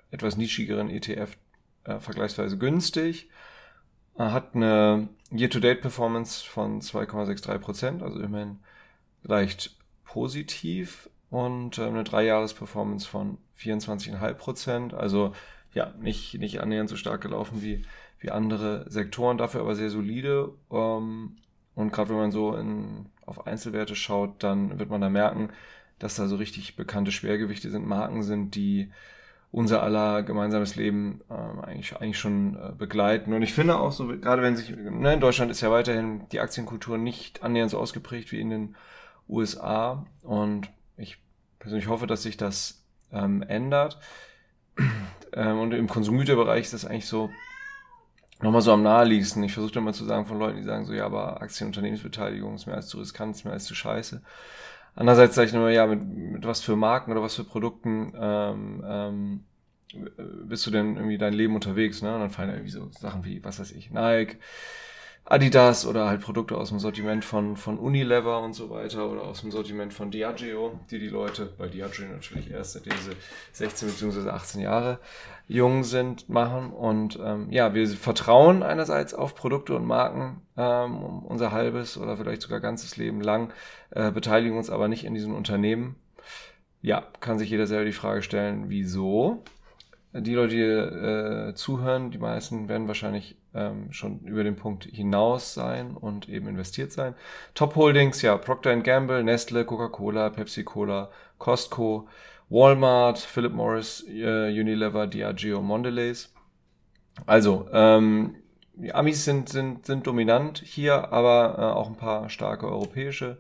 etwas 0.10 0.38
nischigeren 0.38 0.90
ETF 0.90 1.38
äh, 1.84 2.00
vergleichsweise 2.00 2.58
günstig. 2.58 3.30
Er 4.16 4.32
hat 4.32 4.56
eine 4.56 5.10
Year-to-Date-Performance 5.32 6.46
von 6.46 6.82
2,63 6.82 7.58
Prozent, 7.58 8.04
also 8.04 8.20
immerhin 8.20 8.60
leicht 9.24 9.76
positiv 10.04 11.10
und 11.30 11.78
äh, 11.78 11.86
eine 11.86 12.04
Dreijahres-Performance 12.04 13.08
von 13.08 13.38
24,5 13.60 14.34
Prozent, 14.34 14.94
also 14.94 15.34
ja, 15.74 15.94
nicht, 16.00 16.36
nicht 16.36 16.60
annähernd 16.60 16.90
so 16.90 16.98
stark 16.98 17.22
gelaufen 17.22 17.62
wie, 17.62 17.86
wie 18.22 18.32
andere 18.32 18.90
Sektoren, 18.90 19.38
dafür 19.38 19.62
aber 19.62 19.76
sehr 19.76 19.90
solide. 19.90 20.54
Ähm, 20.72 21.38
und 21.76 21.92
gerade 21.92 22.10
wenn 22.12 22.18
man 22.18 22.32
so 22.32 22.56
in, 22.56 23.08
auf 23.26 23.48
Einzelwerte 23.48 23.96
schaut, 23.96 24.44
dann 24.44 24.80
wird 24.80 24.90
man 24.90 25.02
da 25.02 25.10
merken, 25.10 25.50
dass 26.00 26.16
da 26.16 26.28
so 26.28 26.36
richtig 26.36 26.76
bekannte 26.76 27.12
Schwergewichte 27.12 27.70
sind, 27.70 27.86
Marken 27.86 28.24
sind, 28.24 28.56
die 28.56 28.92
unser 29.52 29.84
aller 29.84 30.24
gemeinsames 30.24 30.76
Leben 30.76 31.22
ähm, 31.30 31.60
eigentlich, 31.60 31.96
eigentlich 31.98 32.20
schon 32.20 32.56
äh, 32.56 32.72
begleiten. 32.78 33.34
Und 33.34 33.42
ich 33.42 33.54
finde 33.54 33.78
auch 33.78 33.92
so, 33.92 34.08
gerade 34.08 34.42
wenn 34.42 34.56
sich, 34.56 34.70
ne, 34.70 35.14
in 35.14 35.20
Deutschland 35.20 35.52
ist 35.52 35.62
ja 35.62 35.70
weiterhin 35.70 36.28
die 36.32 36.40
Aktienkultur 36.40 36.98
nicht 36.98 37.44
annähernd 37.44 37.72
so 37.72 37.78
ausgeprägt 37.78 38.32
wie 38.32 38.40
in 38.40 38.50
den 38.50 38.76
USA. 39.28 40.06
Und 40.24 40.70
ich 40.96 41.18
persönlich 41.60 41.90
hoffe, 41.90 42.08
dass 42.08 42.24
sich 42.24 42.38
das 42.38 42.86
ähm, 43.12 43.44
ändert. 43.44 44.00
Ähm, 45.34 45.60
und 45.60 45.74
im 45.74 45.88
Konsumgüterbereich 45.88 46.64
ist 46.64 46.74
das 46.74 46.84
eigentlich 46.84 47.06
so 47.06 47.30
nochmal 48.42 48.62
so 48.62 48.72
am 48.74 48.84
naheliegendsten. 48.84 49.44
Ich 49.44 49.54
versuche 49.54 49.80
immer 49.80 49.94
zu 49.94 50.06
sagen 50.06 50.26
von 50.26 50.40
Leuten, 50.40 50.58
die 50.58 50.64
sagen 50.64 50.86
so, 50.86 50.94
ja, 50.94 51.06
aber 51.06 51.42
Aktienunternehmensbeteiligung 51.42 52.56
ist 52.56 52.66
mehr 52.66 52.76
als 52.76 52.88
zu 52.88 53.00
riskant, 53.00 53.36
ist 53.36 53.44
mehr 53.44 53.54
als 53.54 53.66
zu 53.66 53.76
scheiße. 53.76 54.22
Andererseits 54.96 55.36
sage 55.36 55.48
ich 55.48 55.54
nur, 55.54 55.70
ja, 55.70 55.88
mit, 55.88 56.04
mit 56.04 56.46
was 56.46 56.62
für 56.62 56.76
Marken 56.76 57.12
oder 57.12 57.22
was 57.22 57.36
für 57.36 57.44
Produkten 57.44 58.14
ähm, 58.20 58.84
ähm, 58.86 59.44
bist 60.46 60.66
du 60.66 60.72
denn 60.72 60.96
irgendwie 60.96 61.18
dein 61.18 61.34
Leben 61.34 61.56
unterwegs, 61.56 62.02
ne? 62.02 62.14
Und 62.14 62.22
dann 62.22 62.30
fallen 62.30 62.50
da 62.50 62.56
irgendwie 62.56 62.72
so 62.72 62.90
Sachen 62.92 63.26
wie, 63.26 63.44
was 63.44 63.60
weiß 63.60 63.72
ich, 63.72 63.92
Nike, 63.92 64.38
Adidas 65.26 65.86
oder 65.86 66.08
halt 66.08 66.22
Produkte 66.22 66.58
aus 66.58 66.70
dem 66.70 66.80
Sortiment 66.80 67.24
von, 67.24 67.56
von 67.56 67.78
Unilever 67.78 68.42
und 68.42 68.54
so 68.54 68.70
weiter 68.70 69.10
oder 69.10 69.22
aus 69.22 69.42
dem 69.42 69.52
Sortiment 69.52 69.94
von 69.94 70.12
Diageo, 70.12 70.80
die 70.90 71.00
die 71.00 71.08
Leute, 71.08 71.54
weil 71.58 71.70
Diageo 71.70 72.08
natürlich 72.08 72.52
erst 72.52 72.74
seitdem 72.74 72.98
sie 72.98 73.16
16 73.54 73.88
bzw. 73.90 74.30
18 74.30 74.62
Jahre 74.62 75.00
jung 75.48 75.84
sind, 75.84 76.28
machen. 76.28 76.72
Und 76.72 77.20
ähm, 77.24 77.48
ja, 77.52 77.74
wir 77.74 77.88
vertrauen 77.88 78.64
einerseits 78.64 79.14
auf 79.14 79.36
Produkte 79.36 79.76
und 79.76 79.86
Marken 79.86 80.42
ähm, 80.58 81.24
unser 81.24 81.52
halbes 81.52 81.98
oder 81.98 82.18
vielleicht 82.18 82.42
sogar 82.42 82.60
ganzes 82.60 82.98
Leben 82.98 83.22
lang, 83.22 83.54
äh, 83.92 84.12
beteiligen 84.12 84.58
uns 84.58 84.70
aber 84.70 84.88
nicht 84.88 85.06
in 85.06 85.14
diesen 85.14 85.34
Unternehmen. 85.34 85.96
Ja, 86.82 87.06
kann 87.20 87.38
sich 87.38 87.50
jeder 87.50 87.68
selber 87.68 87.86
die 87.86 87.94
Frage 87.94 88.24
stellen, 88.24 88.66
wieso? 88.70 89.44
Die 90.14 90.34
Leute, 90.34 90.56
die 90.56 90.62
äh, 90.62 91.54
zuhören, 91.54 92.12
die 92.12 92.18
meisten 92.18 92.68
werden 92.68 92.88
wahrscheinlich 92.88 93.38
ähm, 93.54 93.92
schon 93.92 94.20
über 94.22 94.44
den 94.44 94.56
Punkt 94.56 94.86
hinaus 94.86 95.54
sein 95.54 95.96
und 95.96 96.30
eben 96.30 96.48
investiert 96.48 96.92
sein. 96.92 97.16
Top 97.54 97.76
Holdings, 97.76 98.22
ja, 98.22 98.38
Procter 98.38 98.76
Gamble, 98.78 99.24
Nestle, 99.24 99.66
Coca-Cola, 99.66 100.30
Pepsi-Cola, 100.30 101.10
Costco, 101.38 102.08
Walmart, 102.50 103.20
Philip 103.20 103.54
Morris, 103.54 104.06
äh, 104.08 104.50
Unilever, 104.50 105.08
Diageo, 105.08 105.62
Mondelez. 105.62 106.34
Also, 107.26 107.68
ähm, 107.72 108.36
die 108.74 108.94
Amis 108.94 109.26
sind, 109.26 109.50
sind, 109.50 109.86
sind 109.86 110.08
dominant 110.08 110.62
hier, 110.64 111.12
aber 111.12 111.56
äh, 111.58 111.62
auch 111.62 111.88
ein 111.88 111.98
paar 111.98 112.30
starke 112.30 112.68
europäische 112.68 113.38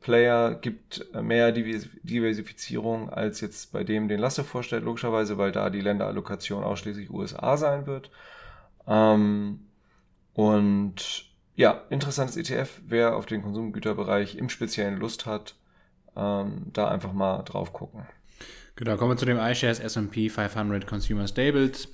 Player 0.00 0.54
gibt 0.54 1.06
mehr 1.14 1.52
Diversifizierung 1.52 3.10
als 3.10 3.42
jetzt 3.42 3.70
bei 3.70 3.84
dem, 3.84 4.08
den 4.08 4.18
Lasse 4.18 4.44
vorstellt, 4.44 4.84
logischerweise, 4.84 5.36
weil 5.36 5.52
da 5.52 5.68
die 5.68 5.82
Länderallokation 5.82 6.64
ausschließlich 6.64 7.10
USA 7.10 7.58
sein 7.58 7.86
wird. 7.86 8.10
Ähm, 8.86 9.60
und 10.34 11.30
ja, 11.56 11.82
interessantes 11.90 12.36
ETF, 12.36 12.80
wer 12.86 13.16
auf 13.16 13.26
den 13.26 13.42
Konsumgüterbereich 13.42 14.36
im 14.36 14.48
Speziellen 14.48 14.98
Lust 14.98 15.26
hat, 15.26 15.56
ähm, 16.16 16.66
da 16.72 16.88
einfach 16.88 17.12
mal 17.12 17.42
drauf 17.42 17.72
gucken. 17.72 18.06
Genau, 18.76 18.96
kommen 18.96 19.12
wir 19.12 19.16
zu 19.16 19.26
dem 19.26 19.38
iShares 19.38 19.78
S&P 19.80 20.30
500 20.30 20.86
Consumer 20.86 21.28
Stables. 21.28 21.88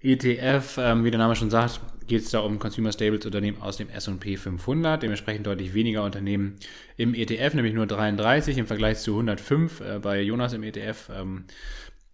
ETF, 0.00 0.78
ähm, 0.78 1.04
wie 1.04 1.10
der 1.10 1.18
Name 1.18 1.34
schon 1.34 1.50
sagt, 1.50 1.80
geht 2.06 2.22
es 2.22 2.30
da 2.30 2.40
um 2.40 2.58
Consumer 2.58 2.92
Stables 2.92 3.26
Unternehmen 3.26 3.60
aus 3.60 3.78
dem 3.78 3.88
S&P 3.88 4.36
500, 4.36 5.02
dementsprechend 5.02 5.46
deutlich 5.46 5.74
weniger 5.74 6.04
Unternehmen 6.04 6.56
im 6.96 7.14
ETF, 7.14 7.54
nämlich 7.54 7.74
nur 7.74 7.86
33 7.86 8.58
im 8.58 8.66
Vergleich 8.66 8.98
zu 8.98 9.12
105 9.12 9.80
äh, 9.80 9.98
bei 9.98 10.20
Jonas 10.20 10.52
im 10.52 10.62
ETF, 10.62 11.10
ähm, 11.16 11.44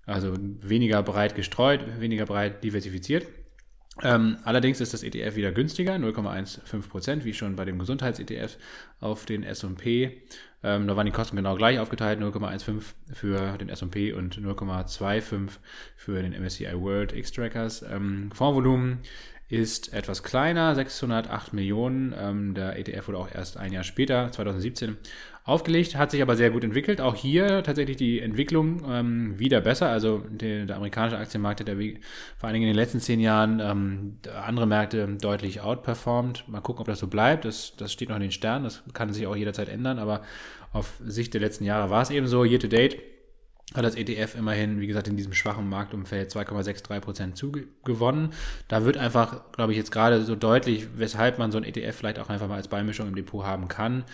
also 0.07 0.35
weniger 0.39 1.03
breit 1.03 1.35
gestreut, 1.35 1.81
weniger 2.01 2.25
breit 2.25 2.65
diversifiziert. 2.65 3.27
Ähm, 4.03 4.39
allerdings 4.45 4.81
ist 4.81 4.93
das 4.93 5.03
ETF 5.03 5.37
wieder 5.37 5.53
günstiger, 5.53 5.95
0,15%, 5.95 7.25
wie 7.25 7.35
schon 7.35 7.55
bei 7.55 7.65
dem 7.65 7.79
Gesundheits-ETF 7.79 8.57
auf 9.01 9.25
den 9.25 9.45
S&P. 9.45 10.23
Ähm, 10.65 10.89
da 10.89 10.97
waren 10.97 11.07
die 11.07 11.13
Kosten 11.13 11.37
genau 11.37 11.55
gleich 11.55 11.79
aufgeteilt, 11.79 12.21
0,15 12.21 12.83
für 13.13 13.57
den 13.59 13.69
S&P 13.69 14.13
und 14.13 14.39
0,25 14.39 15.51
für 15.97 16.23
den 16.23 16.33
MSCI 16.33 16.73
World 16.75 17.13
X-Trackers. 17.13 17.83
Ähm, 17.83 18.31
Fondsvolumen 18.33 19.01
ist 19.49 19.93
etwas 19.93 20.23
kleiner, 20.23 20.75
608 20.75 21.53
Millionen. 21.53 22.15
Ähm, 22.19 22.55
der 22.55 22.79
ETF 22.79 23.09
wurde 23.09 23.19
auch 23.19 23.31
erst 23.33 23.59
ein 23.59 23.73
Jahr 23.73 23.85
später, 23.85 24.33
2017, 24.33 24.97
aufgelegt, 25.45 25.95
hat 25.97 26.11
sich 26.11 26.23
aber 26.23 26.37
sehr 26.37 26.51
gut 26.51 26.65
entwickelt. 26.65 27.03
Auch 27.03 27.15
hier 27.15 27.63
tatsächlich 27.63 27.99
die 27.99 28.19
Entwicklung 28.21 28.83
ähm, 28.89 29.39
wieder 29.39 29.61
besser. 29.61 29.91
Also 29.91 30.25
der, 30.31 30.65
der, 30.65 30.77
amerikanische 30.77 31.19
Aktienmarkt 31.19 31.61
hat 31.61 31.69
der, 31.69 31.77
vor 31.77 32.49
allen 32.49 32.55
Dingen 32.55 32.67
in 32.67 32.73
den 32.73 32.77
letzten 32.77 33.01
zehn 33.01 33.21
Jahren 33.21 33.61
ähm, 33.61 34.19
andere 34.47 34.67
Märkte 34.67 35.07
deutlich 35.21 35.61
outperformed. 35.61 36.49
Mal 36.49 36.61
gucken, 36.61 36.81
ob 36.81 36.87
das 36.87 36.99
so 36.99 37.09
bleibt. 37.09 37.45
Das, 37.45 37.75
das 37.77 37.93
steht 37.93 38.09
noch 38.09 38.17
in 38.17 38.23
den 38.23 38.33
Sternen. 38.33 38.65
Das 38.65 38.83
kann 38.95 39.13
sich 39.13 39.27
auch 39.27 39.37
jederzeit 39.37 39.69
ändern. 39.69 39.99
Aber 39.99 40.23
auf 40.73 40.95
Sicht 41.05 41.35
der 41.35 41.43
letzten 41.43 41.65
Jahre 41.65 41.91
war 41.91 42.01
es 42.01 42.11
eben 42.11 42.27
so. 42.27 42.45
Year 42.45 42.59
to 42.59 42.67
date 42.67 43.14
hat 43.73 43.85
das 43.85 43.97
ETF 43.97 44.37
immerhin, 44.37 44.81
wie 44.81 44.87
gesagt, 44.87 45.09
in 45.09 45.17
diesem 45.17 45.33
schwachen 45.33 45.69
Marktumfeld 45.69 46.31
2,63 46.31 47.01
Prozent 47.01 47.37
zugewonnen. 47.37 48.31
Da 48.69 48.85
wird 48.85 48.99
einfach, 48.99 49.53
glaube 49.53 49.73
ich, 49.73 49.79
jetzt 49.79 49.91
gerade 49.91 50.23
so 50.23 50.37
deutlich, 50.37 50.87
weshalb 50.97 51.39
man 51.39 51.51
so 51.51 51.59
ein 51.59 51.65
ETF 51.65 51.97
vielleicht 51.97 52.19
auch 52.19 52.29
einfach 52.29 52.47
mal 52.47 52.57
als 52.57 52.69
Beimischung 52.69 53.09
im 53.09 53.17
Depot 53.17 53.45
haben 53.45 53.67
kann, 53.67 54.05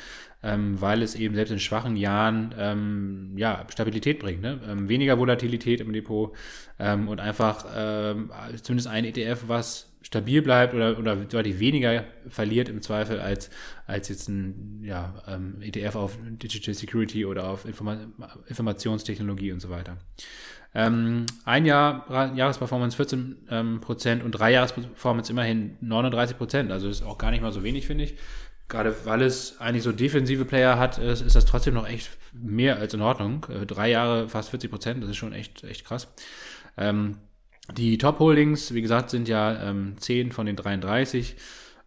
ähm, 0.43 0.81
weil 0.81 1.03
es 1.03 1.15
eben 1.15 1.35
selbst 1.35 1.51
in 1.51 1.59
schwachen 1.59 1.97
Jahren 1.97 2.55
ähm, 2.59 3.33
ja, 3.37 3.67
Stabilität 3.71 4.21
bringt. 4.21 4.41
Ne? 4.41 4.61
Ähm, 4.67 4.89
weniger 4.89 5.19
Volatilität 5.19 5.81
im 5.81 5.93
Depot 5.93 6.35
ähm, 6.79 7.09
und 7.09 7.21
einfach 7.21 7.67
ähm, 7.77 8.31
zumindest 8.63 8.89
ein 8.89 9.05
ETF, 9.05 9.45
was 9.49 9.90
stabil 10.03 10.43
bleibt 10.43 10.75
oder, 10.75 10.99
oder 10.99 11.17
deutlich 11.17 11.59
weniger 11.59 12.05
verliert 12.29 12.69
im 12.69 12.83
Zweifel 12.83 13.21
als, 13.21 13.51
als 13.87 14.09
jetzt 14.09 14.29
ein 14.29 14.83
ja, 14.83 15.23
ähm, 15.27 15.61
ETF 15.61 15.97
auf 15.97 16.19
Digital 16.23 16.75
Security 16.75 17.27
oder 17.27 17.49
auf 17.49 17.65
Informa 17.65 17.99
Informationstechnologie 18.47 19.53
und 19.53 19.61
so 19.61 19.71
weiter. 19.71 19.99
Ähm, 20.75 21.27
ein 21.45 21.67
Jahr 21.67 22.33
Jahresperformance 22.35 22.97
14 22.97 23.37
ähm, 23.51 23.81
Prozent 23.81 24.23
und 24.23 24.33
drei 24.33 24.53
Jahresperformance 24.53 25.31
immerhin 25.31 25.77
39 25.81 26.39
Prozent. 26.39 26.71
Also 26.71 26.89
ist 26.89 27.03
auch 27.03 27.19
gar 27.19 27.31
nicht 27.31 27.43
mal 27.43 27.53
so 27.53 27.63
wenig, 27.63 27.87
finde 27.87 28.05
ich. 28.05 28.15
Gerade 28.69 28.95
weil 29.05 29.23
es 29.23 29.61
eigentlich 29.61 29.83
so 29.83 29.91
defensive 29.91 30.45
Player 30.45 30.79
hat, 30.79 30.99
ist, 30.99 31.23
ist 31.23 31.35
das 31.35 31.45
trotzdem 31.45 31.75
noch 31.75 31.89
echt 31.89 32.09
mehr 32.33 32.77
als 32.79 32.95
in 32.95 33.01
Ordnung. 33.01 33.47
Äh, 33.49 33.67
drei 33.67 33.91
Jahre 33.91 34.29
fast 34.29 34.51
40 34.51 34.71
Prozent, 34.71 35.03
das 35.03 35.11
ist 35.11 35.17
schon 35.17 35.33
echt, 35.33 35.65
echt 35.65 35.85
krass. 35.85 36.07
Ähm, 36.77 37.17
die 37.77 37.99
Top-Holdings, 37.99 38.75
wie 38.75 38.83
gesagt, 38.83 39.11
sind 39.11 39.29
ja 39.29 39.71
ähm, 39.71 39.95
10 39.99 40.33
von 40.33 40.47
den 40.47 40.57
33. 40.57 41.37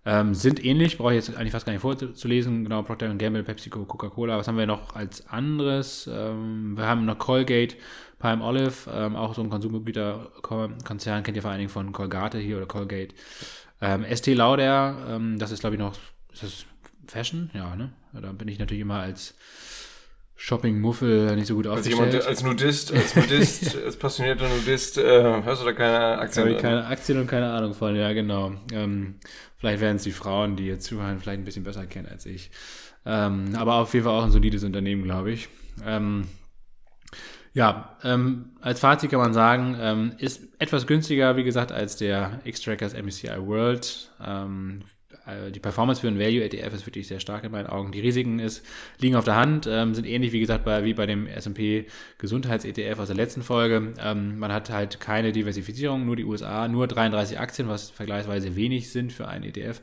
Ähm, 0.06 0.34
sind 0.34 0.64
ähnlich, 0.64 0.98
brauche 0.98 1.16
ich 1.16 1.26
jetzt 1.26 1.38
eigentlich 1.38 1.54
fast 1.54 1.66
gar 1.66 1.72
nicht 1.72 1.82
vorzulesen. 1.82 2.64
Genau, 2.64 2.82
Procter 2.82 3.14
Gamble, 3.16 3.44
PepsiCo, 3.44 3.86
Coca-Cola. 3.86 4.38
Was 4.38 4.48
haben 4.48 4.58
wir 4.58 4.66
noch 4.66 4.96
als 4.96 5.28
anderes? 5.28 6.10
Ähm, 6.12 6.76
wir 6.76 6.86
haben 6.86 7.06
noch 7.06 7.18
Colgate, 7.18 7.78
Palm 8.20 8.42
Olive, 8.42 8.92
ähm, 8.92 9.16
auch 9.16 9.34
so 9.34 9.42
ein 9.42 9.50
Konsumgüterkonzern, 9.50 11.24
kennt 11.24 11.38
ihr 11.38 11.42
vor 11.42 11.52
allen 11.52 11.60
Dingen 11.60 11.70
von 11.70 11.92
Colgate 11.94 12.38
hier 12.38 12.58
oder 12.58 12.66
Colgate. 12.66 13.16
Ähm, 13.82 14.06
ST 14.14 14.28
Lauder, 14.28 14.98
ähm, 15.10 15.40
das 15.40 15.52
ist 15.52 15.62
glaube 15.62 15.76
ich 15.76 15.80
noch, 15.80 15.94
ist 16.34 16.44
das 16.44 16.66
Fashion? 17.08 17.50
Ja, 17.54 17.76
ne? 17.76 17.92
Da 18.14 18.32
bin 18.32 18.48
ich 18.48 18.60
natürlich 18.60 18.82
immer 18.82 19.00
als 19.00 19.36
Shopping-Muffel 20.36 21.36
nicht 21.36 21.48
so 21.48 21.56
gut 21.56 21.68
als 21.68 21.82
aufgestellt. 21.82 22.14
Jemand, 22.14 22.28
als 22.28 22.44
Nudist, 22.44 22.94
als 22.94 23.16
Nudist, 23.16 23.78
als 23.86 23.96
passionierter 23.96 24.50
Nudist, 24.50 24.98
äh, 24.98 25.42
hast 25.46 25.62
du 25.62 25.66
da 25.66 25.74
keine 25.74 26.18
Aktien? 26.20 26.46
Habe 26.46 26.56
ich 26.56 26.62
keine 26.62 26.86
Aktien 26.86 27.20
und 27.20 27.28
keine 27.28 27.52
Ahnung 27.52 27.74
von, 27.74 27.96
ja 27.96 28.12
genau. 28.14 28.54
Ähm, 28.72 29.16
vielleicht 29.58 29.82
werden 29.82 29.98
es 29.98 30.04
die 30.04 30.12
Frauen, 30.12 30.56
die 30.56 30.66
jetzt 30.66 30.86
zuhören, 30.86 31.20
vielleicht 31.20 31.40
ein 31.40 31.46
bisschen 31.46 31.64
besser 31.64 31.86
kennen 31.86 32.08
als 32.10 32.26
ich. 32.26 32.52
Ähm, 33.06 33.56
aber 33.56 33.76
auf 33.76 33.94
jeden 33.94 34.06
Fall 34.06 34.18
auch 34.18 34.24
ein 34.24 34.32
solides 34.32 34.64
Unternehmen, 34.64 35.04
glaube 35.04 35.32
ich. 35.32 35.50
Ähm, 35.86 36.28
ja, 37.54 37.98
ähm, 38.04 38.52
als 38.62 38.80
Fazit 38.80 39.12
kann 39.12 39.20
man 39.20 39.34
sagen, 39.34 39.78
ähm, 39.80 40.14
ist 40.18 40.42
etwas 40.58 40.88
günstiger, 40.88 41.38
wie 41.38 41.44
gesagt, 41.44 41.72
als 41.72 41.98
der 41.98 42.40
X-Trackers 42.46 42.94
MSCI 42.94 43.38
World. 43.38 44.12
Äh, 45.26 45.52
die 45.52 45.60
Performance 45.60 46.02
für 46.02 46.08
einen 46.08 46.20
Value 46.20 46.44
ETF 46.44 46.74
ist 46.74 46.86
wirklich 46.86 47.08
sehr 47.08 47.20
stark 47.20 47.44
in 47.44 47.52
meinen 47.52 47.68
Augen. 47.68 47.92
Die 47.92 48.00
Risiken 48.00 48.40
ist, 48.40 48.66
liegen 49.00 49.16
auf 49.16 49.24
der 49.24 49.36
Hand, 49.36 49.68
ähm, 49.70 49.94
sind 49.96 50.06
ähnlich 50.06 50.32
wie 50.32 50.40
gesagt 50.40 50.66
bei, 50.66 50.84
wie 50.84 50.94
bei 50.94 51.06
dem 51.06 51.28
S&P 51.28 51.86
Gesundheits 52.18 52.66
ETF 52.66 53.00
aus 53.00 53.08
der 53.08 53.16
letzten 53.16 53.44
Folge. 53.44 53.94
Ähm, 54.00 54.38
man 54.40 54.52
hat 54.52 54.70
halt 54.70 55.00
keine 55.00 55.32
Diversifizierung, 55.32 56.06
nur 56.06 56.16
die 56.16 56.26
USA, 56.26 56.68
nur 56.68 56.88
33 56.88 57.40
Aktien, 57.40 57.68
was 57.68 57.90
vergleichsweise 57.90 58.56
wenig 58.56 58.92
sind 58.92 59.14
für 59.14 59.28
einen 59.28 59.46
ETF. 59.46 59.82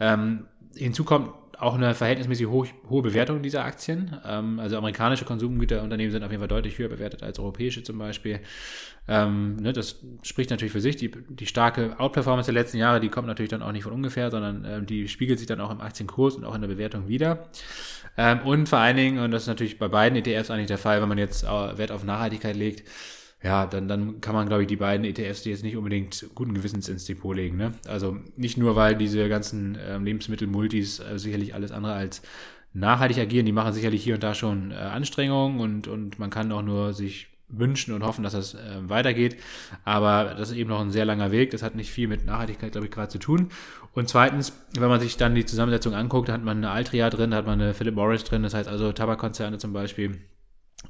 Ähm, 0.00 0.46
hinzu 0.74 1.04
kommt 1.04 1.30
auch 1.60 1.74
eine 1.74 1.94
verhältnismäßig 1.94 2.46
hoch, 2.46 2.66
hohe 2.88 3.02
Bewertung 3.02 3.42
dieser 3.42 3.64
Aktien. 3.64 4.16
Ähm, 4.26 4.58
also 4.58 4.76
amerikanische 4.76 5.24
Konsumgüterunternehmen 5.24 6.12
sind 6.12 6.22
auf 6.22 6.30
jeden 6.30 6.40
Fall 6.40 6.48
deutlich 6.48 6.78
höher 6.78 6.88
bewertet 6.88 7.22
als 7.22 7.38
europäische 7.38 7.82
zum 7.82 7.98
Beispiel. 7.98 8.40
Ähm, 9.08 9.56
ne, 9.56 9.72
das 9.72 9.96
spricht 10.22 10.50
natürlich 10.50 10.72
für 10.72 10.80
sich. 10.80 10.96
Die, 10.96 11.10
die 11.10 11.46
starke 11.46 11.98
Outperformance 11.98 12.52
der 12.52 12.60
letzten 12.60 12.78
Jahre, 12.78 13.00
die 13.00 13.08
kommt 13.08 13.26
natürlich 13.26 13.50
dann 13.50 13.62
auch 13.62 13.72
nicht 13.72 13.84
von 13.84 13.92
ungefähr, 13.92 14.30
sondern 14.30 14.64
ähm, 14.64 14.86
die 14.86 15.08
spiegelt 15.08 15.38
sich 15.38 15.48
dann 15.48 15.60
auch 15.60 15.70
im 15.70 15.80
Aktienkurs 15.80 16.36
und 16.36 16.44
auch 16.44 16.54
in 16.54 16.60
der 16.60 16.68
Bewertung 16.68 17.08
wieder. 17.08 17.48
Ähm, 18.16 18.40
und 18.44 18.68
vor 18.68 18.78
allen 18.78 18.96
Dingen, 18.96 19.18
und 19.18 19.30
das 19.30 19.42
ist 19.42 19.48
natürlich 19.48 19.78
bei 19.78 19.88
beiden 19.88 20.16
ETFs 20.16 20.50
eigentlich 20.50 20.66
der 20.66 20.78
Fall, 20.78 21.00
wenn 21.00 21.08
man 21.08 21.18
jetzt 21.18 21.44
Wert 21.44 21.90
auf 21.90 22.04
Nachhaltigkeit 22.04 22.56
legt, 22.56 22.86
ja, 23.42 23.66
dann, 23.66 23.88
dann 23.88 24.20
kann 24.20 24.34
man, 24.34 24.46
glaube 24.46 24.62
ich, 24.62 24.68
die 24.68 24.76
beiden 24.76 25.04
ETFs 25.04 25.42
die 25.42 25.50
jetzt 25.50 25.64
nicht 25.64 25.76
unbedingt 25.76 26.26
guten 26.34 26.54
Gewissens 26.54 26.88
ins 26.88 27.04
Depot 27.06 27.34
legen. 27.34 27.56
Ne? 27.56 27.72
Also 27.88 28.16
nicht 28.36 28.56
nur, 28.56 28.76
weil 28.76 28.96
diese 28.96 29.28
ganzen 29.28 29.74
äh, 29.74 29.98
Lebensmittel-Multis 29.98 31.00
äh, 31.00 31.18
sicherlich 31.18 31.54
alles 31.54 31.72
andere 31.72 31.94
als 31.94 32.22
nachhaltig 32.72 33.18
agieren, 33.18 33.46
die 33.46 33.52
machen 33.52 33.72
sicherlich 33.72 34.02
hier 34.02 34.14
und 34.14 34.22
da 34.22 34.34
schon 34.34 34.70
äh, 34.70 34.74
Anstrengungen 34.74 35.60
und, 35.60 35.88
und 35.88 36.18
man 36.18 36.30
kann 36.30 36.52
auch 36.52 36.62
nur 36.62 36.92
sich 36.92 37.28
wünschen 37.48 37.94
und 37.94 38.02
hoffen, 38.02 38.22
dass 38.22 38.32
das 38.32 38.54
äh, 38.54 38.58
weitergeht. 38.88 39.36
Aber 39.84 40.34
das 40.36 40.50
ist 40.50 40.56
eben 40.56 40.70
noch 40.70 40.80
ein 40.80 40.90
sehr 40.90 41.04
langer 41.04 41.32
Weg. 41.32 41.50
Das 41.50 41.62
hat 41.62 41.74
nicht 41.74 41.90
viel 41.90 42.08
mit 42.08 42.24
Nachhaltigkeit, 42.24 42.72
glaube 42.72 42.86
ich, 42.86 42.92
gerade 42.92 43.08
zu 43.08 43.18
tun. 43.18 43.48
Und 43.92 44.08
zweitens, 44.08 44.52
wenn 44.74 44.88
man 44.88 45.00
sich 45.00 45.16
dann 45.16 45.34
die 45.34 45.44
Zusammensetzung 45.44 45.94
anguckt, 45.94 46.30
hat 46.30 46.42
man 46.42 46.58
eine 46.58 46.70
Altria 46.70 47.10
drin, 47.10 47.34
hat 47.34 47.44
man 47.44 47.60
eine 47.60 47.74
Philip 47.74 47.94
Morris 47.94 48.24
drin, 48.24 48.42
das 48.42 48.54
heißt 48.54 48.68
also 48.68 48.92
Tabakkonzerne 48.92 49.58
zum 49.58 49.72
Beispiel 49.72 50.18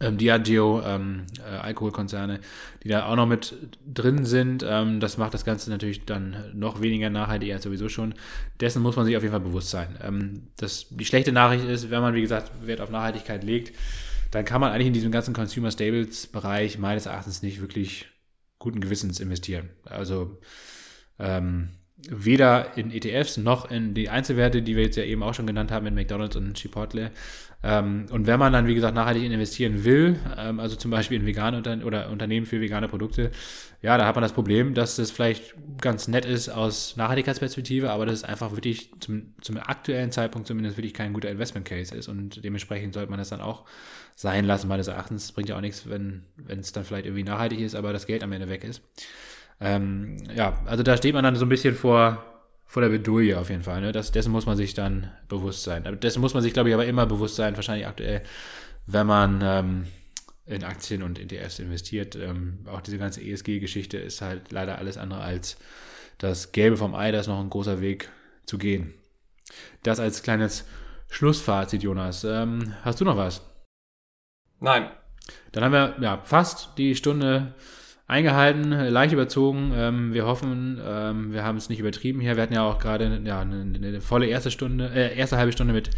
ähm, 0.00 0.18
Diageo, 0.18 0.82
ähm, 0.84 1.26
äh, 1.38 1.56
Alkoholkonzerne, 1.56 2.40
die 2.82 2.88
da 2.88 3.06
auch 3.06 3.16
noch 3.16 3.26
mit 3.26 3.54
drin 3.86 4.24
sind. 4.24 4.64
Ähm, 4.66 5.00
das 5.00 5.18
macht 5.18 5.34
das 5.34 5.44
Ganze 5.44 5.70
natürlich 5.70 6.04
dann 6.04 6.50
noch 6.54 6.80
weniger 6.80 7.10
nachhaltig 7.10 7.52
als 7.52 7.64
sowieso 7.64 7.88
schon. 7.88 8.14
Dessen 8.60 8.82
muss 8.82 8.96
man 8.96 9.04
sich 9.04 9.16
auf 9.16 9.22
jeden 9.22 9.32
Fall 9.32 9.40
bewusst 9.40 9.70
sein. 9.70 9.98
Ähm, 10.02 10.48
das, 10.56 10.86
die 10.90 11.04
schlechte 11.04 11.32
Nachricht 11.32 11.64
ist, 11.64 11.90
wenn 11.90 12.00
man, 12.00 12.14
wie 12.14 12.22
gesagt, 12.22 12.50
Wert 12.66 12.80
auf 12.80 12.90
Nachhaltigkeit 12.90 13.44
legt, 13.44 13.76
dann 14.30 14.44
kann 14.44 14.60
man 14.60 14.72
eigentlich 14.72 14.88
in 14.88 14.94
diesem 14.94 15.12
ganzen 15.12 15.34
Consumer 15.34 15.70
Stables 15.70 16.26
Bereich 16.26 16.78
meines 16.78 17.06
Erachtens 17.06 17.42
nicht 17.42 17.60
wirklich 17.60 18.06
guten 18.58 18.80
Gewissens 18.80 19.20
investieren. 19.20 19.70
Also 19.84 20.38
ähm, 21.18 21.68
weder 22.08 22.76
in 22.76 22.90
ETFs 22.90 23.36
noch 23.36 23.70
in 23.70 23.94
die 23.94 24.08
Einzelwerte, 24.08 24.62
die 24.62 24.76
wir 24.76 24.84
jetzt 24.84 24.96
ja 24.96 25.04
eben 25.04 25.22
auch 25.22 25.34
schon 25.34 25.46
genannt 25.46 25.70
haben, 25.70 25.86
in 25.86 25.94
McDonalds 25.94 26.36
und 26.36 26.54
Chipotle. 26.54 27.10
Ähm, 27.64 28.06
und 28.10 28.26
wenn 28.26 28.40
man 28.40 28.52
dann, 28.52 28.66
wie 28.66 28.74
gesagt, 28.74 28.94
nachhaltig 28.94 29.22
investieren 29.22 29.84
will, 29.84 30.18
ähm, 30.36 30.58
also 30.58 30.74
zum 30.74 30.90
Beispiel 30.90 31.20
in 31.20 31.26
vegane 31.26 31.56
Unter 31.56 31.86
oder 31.86 32.10
Unternehmen 32.10 32.44
für 32.44 32.60
vegane 32.60 32.88
Produkte, 32.88 33.30
ja, 33.82 33.96
da 33.96 34.06
hat 34.06 34.16
man 34.16 34.22
das 34.22 34.32
Problem, 34.32 34.74
dass 34.74 34.96
das 34.96 35.12
vielleicht 35.12 35.54
ganz 35.80 36.08
nett 36.08 36.24
ist 36.24 36.48
aus 36.48 36.96
Nachhaltigkeitsperspektive, 36.96 37.90
aber 37.90 38.06
das 38.06 38.16
ist 38.16 38.24
einfach 38.24 38.52
wirklich 38.52 38.90
zum, 38.98 39.34
zum 39.40 39.58
aktuellen 39.58 40.10
Zeitpunkt 40.10 40.48
zumindest 40.48 40.76
wirklich 40.76 40.94
kein 40.94 41.12
guter 41.12 41.30
Investment 41.30 41.66
Case 41.66 41.94
ist 41.94 42.08
und 42.08 42.44
dementsprechend 42.44 42.94
sollte 42.94 43.10
man 43.10 43.18
das 43.18 43.28
dann 43.28 43.40
auch 43.40 43.64
sein 44.16 44.44
lassen, 44.44 44.68
meines 44.68 44.88
Erachtens. 44.88 45.26
Das 45.26 45.32
bringt 45.32 45.48
ja 45.48 45.56
auch 45.56 45.60
nichts, 45.60 45.88
wenn 45.88 46.24
es 46.48 46.72
dann 46.72 46.84
vielleicht 46.84 47.06
irgendwie 47.06 47.24
nachhaltig 47.24 47.60
ist, 47.60 47.74
aber 47.74 47.92
das 47.92 48.06
Geld 48.06 48.24
am 48.24 48.32
Ende 48.32 48.48
weg 48.48 48.64
ist. 48.64 48.82
Ähm, 49.62 50.16
ja, 50.34 50.60
also 50.66 50.82
da 50.82 50.96
steht 50.96 51.14
man 51.14 51.22
dann 51.22 51.36
so 51.36 51.46
ein 51.46 51.48
bisschen 51.48 51.76
vor, 51.76 52.24
vor 52.66 52.82
der 52.82 52.88
Bedouille 52.88 53.38
auf 53.38 53.48
jeden 53.48 53.62
Fall. 53.62 53.80
Ne? 53.80 53.92
Das, 53.92 54.10
dessen 54.10 54.32
muss 54.32 54.44
man 54.44 54.56
sich 54.56 54.74
dann 54.74 55.10
bewusst 55.28 55.62
sein. 55.62 55.84
Dessen 56.00 56.20
muss 56.20 56.34
man 56.34 56.42
sich, 56.42 56.52
glaube 56.52 56.68
ich, 56.68 56.74
aber 56.74 56.84
immer 56.84 57.06
bewusst 57.06 57.36
sein, 57.36 57.54
wahrscheinlich 57.54 57.86
aktuell, 57.86 58.22
wenn 58.86 59.06
man 59.06 59.40
ähm, 59.42 59.86
in 60.46 60.64
Aktien 60.64 61.04
und 61.04 61.20
ETFs 61.20 61.60
investiert. 61.60 62.16
Ähm, 62.16 62.66
auch 62.66 62.80
diese 62.80 62.98
ganze 62.98 63.22
ESG-Geschichte 63.22 63.98
ist 63.98 64.20
halt 64.20 64.50
leider 64.50 64.78
alles 64.78 64.98
andere 64.98 65.20
als 65.20 65.56
das 66.18 66.50
Gelbe 66.50 66.76
vom 66.76 66.96
Ei. 66.96 67.12
Da 67.12 67.20
ist 67.20 67.28
noch 67.28 67.40
ein 67.40 67.50
großer 67.50 67.80
Weg 67.80 68.08
zu 68.46 68.58
gehen. 68.58 68.94
Das 69.84 70.00
als 70.00 70.24
kleines 70.24 70.64
Schlussfazit, 71.08 71.84
Jonas. 71.84 72.24
Ähm, 72.24 72.74
hast 72.82 73.00
du 73.00 73.04
noch 73.04 73.16
was? 73.16 73.42
Nein. 74.58 74.90
Dann 75.52 75.62
haben 75.62 75.72
wir 75.72 75.96
ja 76.00 76.20
fast 76.24 76.70
die 76.78 76.96
Stunde 76.96 77.54
eingehalten, 78.12 78.70
leicht 78.70 79.12
überzogen. 79.12 79.72
Ähm, 79.74 80.14
wir 80.14 80.26
hoffen, 80.26 80.80
ähm, 80.86 81.32
wir 81.32 81.44
haben 81.44 81.56
es 81.56 81.68
nicht 81.68 81.80
übertrieben 81.80 82.20
hier. 82.20 82.36
Wir 82.36 82.42
hatten 82.42 82.54
ja 82.54 82.62
auch 82.62 82.78
gerade 82.78 83.20
ja, 83.24 83.40
eine, 83.40 83.62
eine, 83.74 84.00
volle 84.00 84.26
erste 84.26 84.50
Stunde, 84.50 84.90
äh, 84.94 85.16
erste 85.16 85.38
halbe 85.38 85.52
Stunde 85.52 85.72
mit 85.72 85.90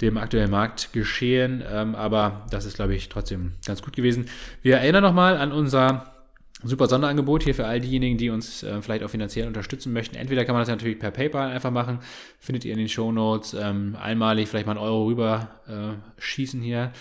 dem 0.00 0.16
aktuellen 0.16 0.50
Marktgeschehen, 0.50 1.62
ähm, 1.70 1.94
aber 1.94 2.46
das 2.50 2.64
ist, 2.64 2.76
glaube 2.76 2.94
ich, 2.94 3.10
trotzdem 3.10 3.52
ganz 3.66 3.82
gut 3.82 3.94
gewesen. 3.94 4.26
Wir 4.62 4.78
erinnern 4.78 5.02
nochmal 5.02 5.36
an 5.36 5.52
unser 5.52 6.14
super 6.62 6.86
Sonderangebot 6.86 7.42
hier 7.42 7.54
für 7.54 7.66
all 7.66 7.80
diejenigen, 7.80 8.16
die 8.16 8.30
uns 8.30 8.62
äh, 8.62 8.80
vielleicht 8.80 9.02
auch 9.02 9.10
finanziell 9.10 9.46
unterstützen 9.46 9.92
möchten. 9.92 10.16
Entweder 10.16 10.44
kann 10.44 10.54
man 10.54 10.62
das 10.62 10.68
natürlich 10.68 10.98
per 10.98 11.10
PayPal 11.10 11.50
einfach 11.50 11.70
machen, 11.70 11.98
findet 12.38 12.64
ihr 12.64 12.72
in 12.72 12.78
den 12.78 12.88
Show 12.88 13.12
Notes, 13.12 13.54
ähm, 13.54 13.96
einmalig 14.00 14.48
vielleicht 14.48 14.66
mal 14.66 14.72
einen 14.72 14.84
Euro 14.84 15.06
rüber 15.06 15.48
äh, 15.68 16.20
schießen 16.20 16.60
hier. 16.60 16.92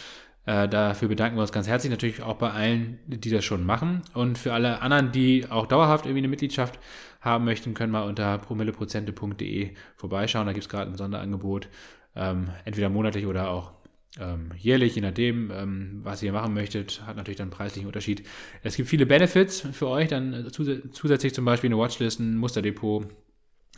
Äh, 0.49 0.67
dafür 0.67 1.09
bedanken 1.09 1.37
wir 1.37 1.41
uns 1.41 1.51
ganz 1.51 1.67
herzlich 1.67 1.91
natürlich 1.91 2.23
auch 2.23 2.37
bei 2.37 2.49
allen, 2.49 2.97
die 3.05 3.29
das 3.29 3.45
schon 3.45 3.63
machen. 3.63 4.01
Und 4.15 4.35
für 4.39 4.51
alle 4.51 4.81
anderen, 4.81 5.11
die 5.11 5.45
auch 5.47 5.67
dauerhaft 5.67 6.07
irgendwie 6.07 6.21
eine 6.21 6.27
Mitgliedschaft 6.27 6.79
haben 7.21 7.45
möchten, 7.45 7.75
können 7.75 7.93
wir 7.93 8.03
unter 8.05 8.39
promilleprozente.de 8.39 9.75
vorbeischauen. 9.95 10.47
Da 10.47 10.53
gibt 10.53 10.65
es 10.65 10.69
gerade 10.69 10.89
ein 10.89 10.97
Sonderangebot, 10.97 11.69
ähm, 12.15 12.49
entweder 12.65 12.89
monatlich 12.89 13.27
oder 13.27 13.51
auch 13.51 13.73
ähm, 14.19 14.49
jährlich, 14.57 14.95
je 14.95 15.01
nachdem, 15.01 15.51
ähm, 15.51 15.99
was 16.01 16.23
ihr 16.23 16.33
machen 16.33 16.55
möchtet, 16.55 17.03
hat 17.05 17.15
natürlich 17.15 17.37
dann 17.37 17.49
einen 17.49 17.51
preislichen 17.51 17.85
Unterschied. 17.85 18.25
Es 18.63 18.75
gibt 18.75 18.89
viele 18.89 19.05
Benefits 19.05 19.67
für 19.71 19.87
euch, 19.87 20.07
dann 20.07 20.51
zus 20.51 20.67
zusätzlich 20.93 21.35
zum 21.35 21.45
Beispiel 21.45 21.67
eine 21.67 21.77
Watchlist, 21.77 22.19
ein 22.19 22.37
Musterdepot, 22.37 23.05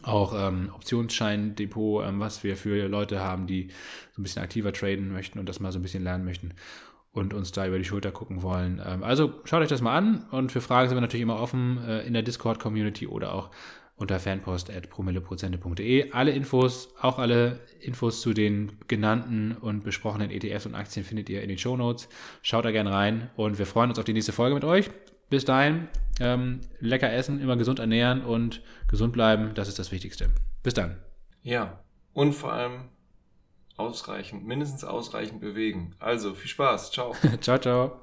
auch 0.03 0.33
ähm, 0.35 0.71
Optionsschein-Depot, 0.73 2.05
ähm, 2.05 2.19
was 2.19 2.43
wir 2.43 2.57
für 2.57 2.87
Leute 2.87 3.19
haben, 3.19 3.47
die 3.47 3.69
so 4.13 4.21
ein 4.21 4.23
bisschen 4.23 4.41
aktiver 4.41 4.73
traden 4.73 5.11
möchten 5.11 5.39
und 5.39 5.47
das 5.47 5.59
mal 5.59 5.71
so 5.71 5.79
ein 5.79 5.81
bisschen 5.81 6.03
lernen 6.03 6.25
möchten 6.25 6.53
und 7.13 7.33
uns 7.33 7.51
da 7.51 7.67
über 7.67 7.77
die 7.77 7.85
Schulter 7.85 8.11
gucken 8.11 8.41
wollen. 8.41 8.81
Ähm, 8.85 9.03
also 9.03 9.33
schaut 9.43 9.61
euch 9.61 9.69
das 9.69 9.81
mal 9.81 9.97
an 9.97 10.25
und 10.31 10.51
für 10.51 10.61
Fragen 10.61 10.89
sind 10.89 10.97
wir 10.97 11.01
natürlich 11.01 11.23
immer 11.23 11.39
offen 11.39 11.79
äh, 11.85 12.01
in 12.01 12.13
der 12.13 12.23
Discord-Community 12.23 13.07
oder 13.07 13.33
auch 13.33 13.49
unter 14.01 14.19
fanpost.promilleprozente.de. 14.19 16.11
Alle 16.11 16.31
Infos, 16.31 16.89
auch 16.99 17.19
alle 17.19 17.59
Infos 17.79 18.21
zu 18.21 18.33
den 18.33 18.71
genannten 18.87 19.51
und 19.53 19.83
besprochenen 19.83 20.31
ETFs 20.31 20.65
und 20.65 20.73
Aktien 20.73 21.05
findet 21.05 21.29
ihr 21.29 21.43
in 21.43 21.49
den 21.49 21.59
Show 21.59 21.77
Notes. 21.77 22.09
Schaut 22.41 22.65
da 22.65 22.71
gerne 22.71 22.91
rein 22.91 23.29
und 23.35 23.59
wir 23.59 23.67
freuen 23.67 23.91
uns 23.91 23.99
auf 23.99 24.05
die 24.05 24.13
nächste 24.13 24.31
Folge 24.31 24.55
mit 24.55 24.63
euch. 24.63 24.89
Bis 25.31 25.45
dahin, 25.45 25.87
ähm, 26.19 26.59
lecker 26.81 27.11
essen, 27.11 27.39
immer 27.39 27.55
gesund 27.55 27.79
ernähren 27.79 28.21
und 28.21 28.61
gesund 28.89 29.13
bleiben. 29.13 29.53
Das 29.55 29.69
ist 29.69 29.79
das 29.79 29.89
Wichtigste. 29.93 30.29
Bis 30.61 30.73
dann. 30.73 30.97
Ja, 31.41 31.79
und 32.11 32.33
vor 32.33 32.51
allem 32.51 32.89
ausreichend, 33.77 34.45
mindestens 34.45 34.83
ausreichend 34.83 35.39
bewegen. 35.39 35.95
Also 35.99 36.35
viel 36.35 36.49
Spaß. 36.49 36.91
Ciao. 36.91 37.15
ciao, 37.39 37.57
ciao. 37.57 38.01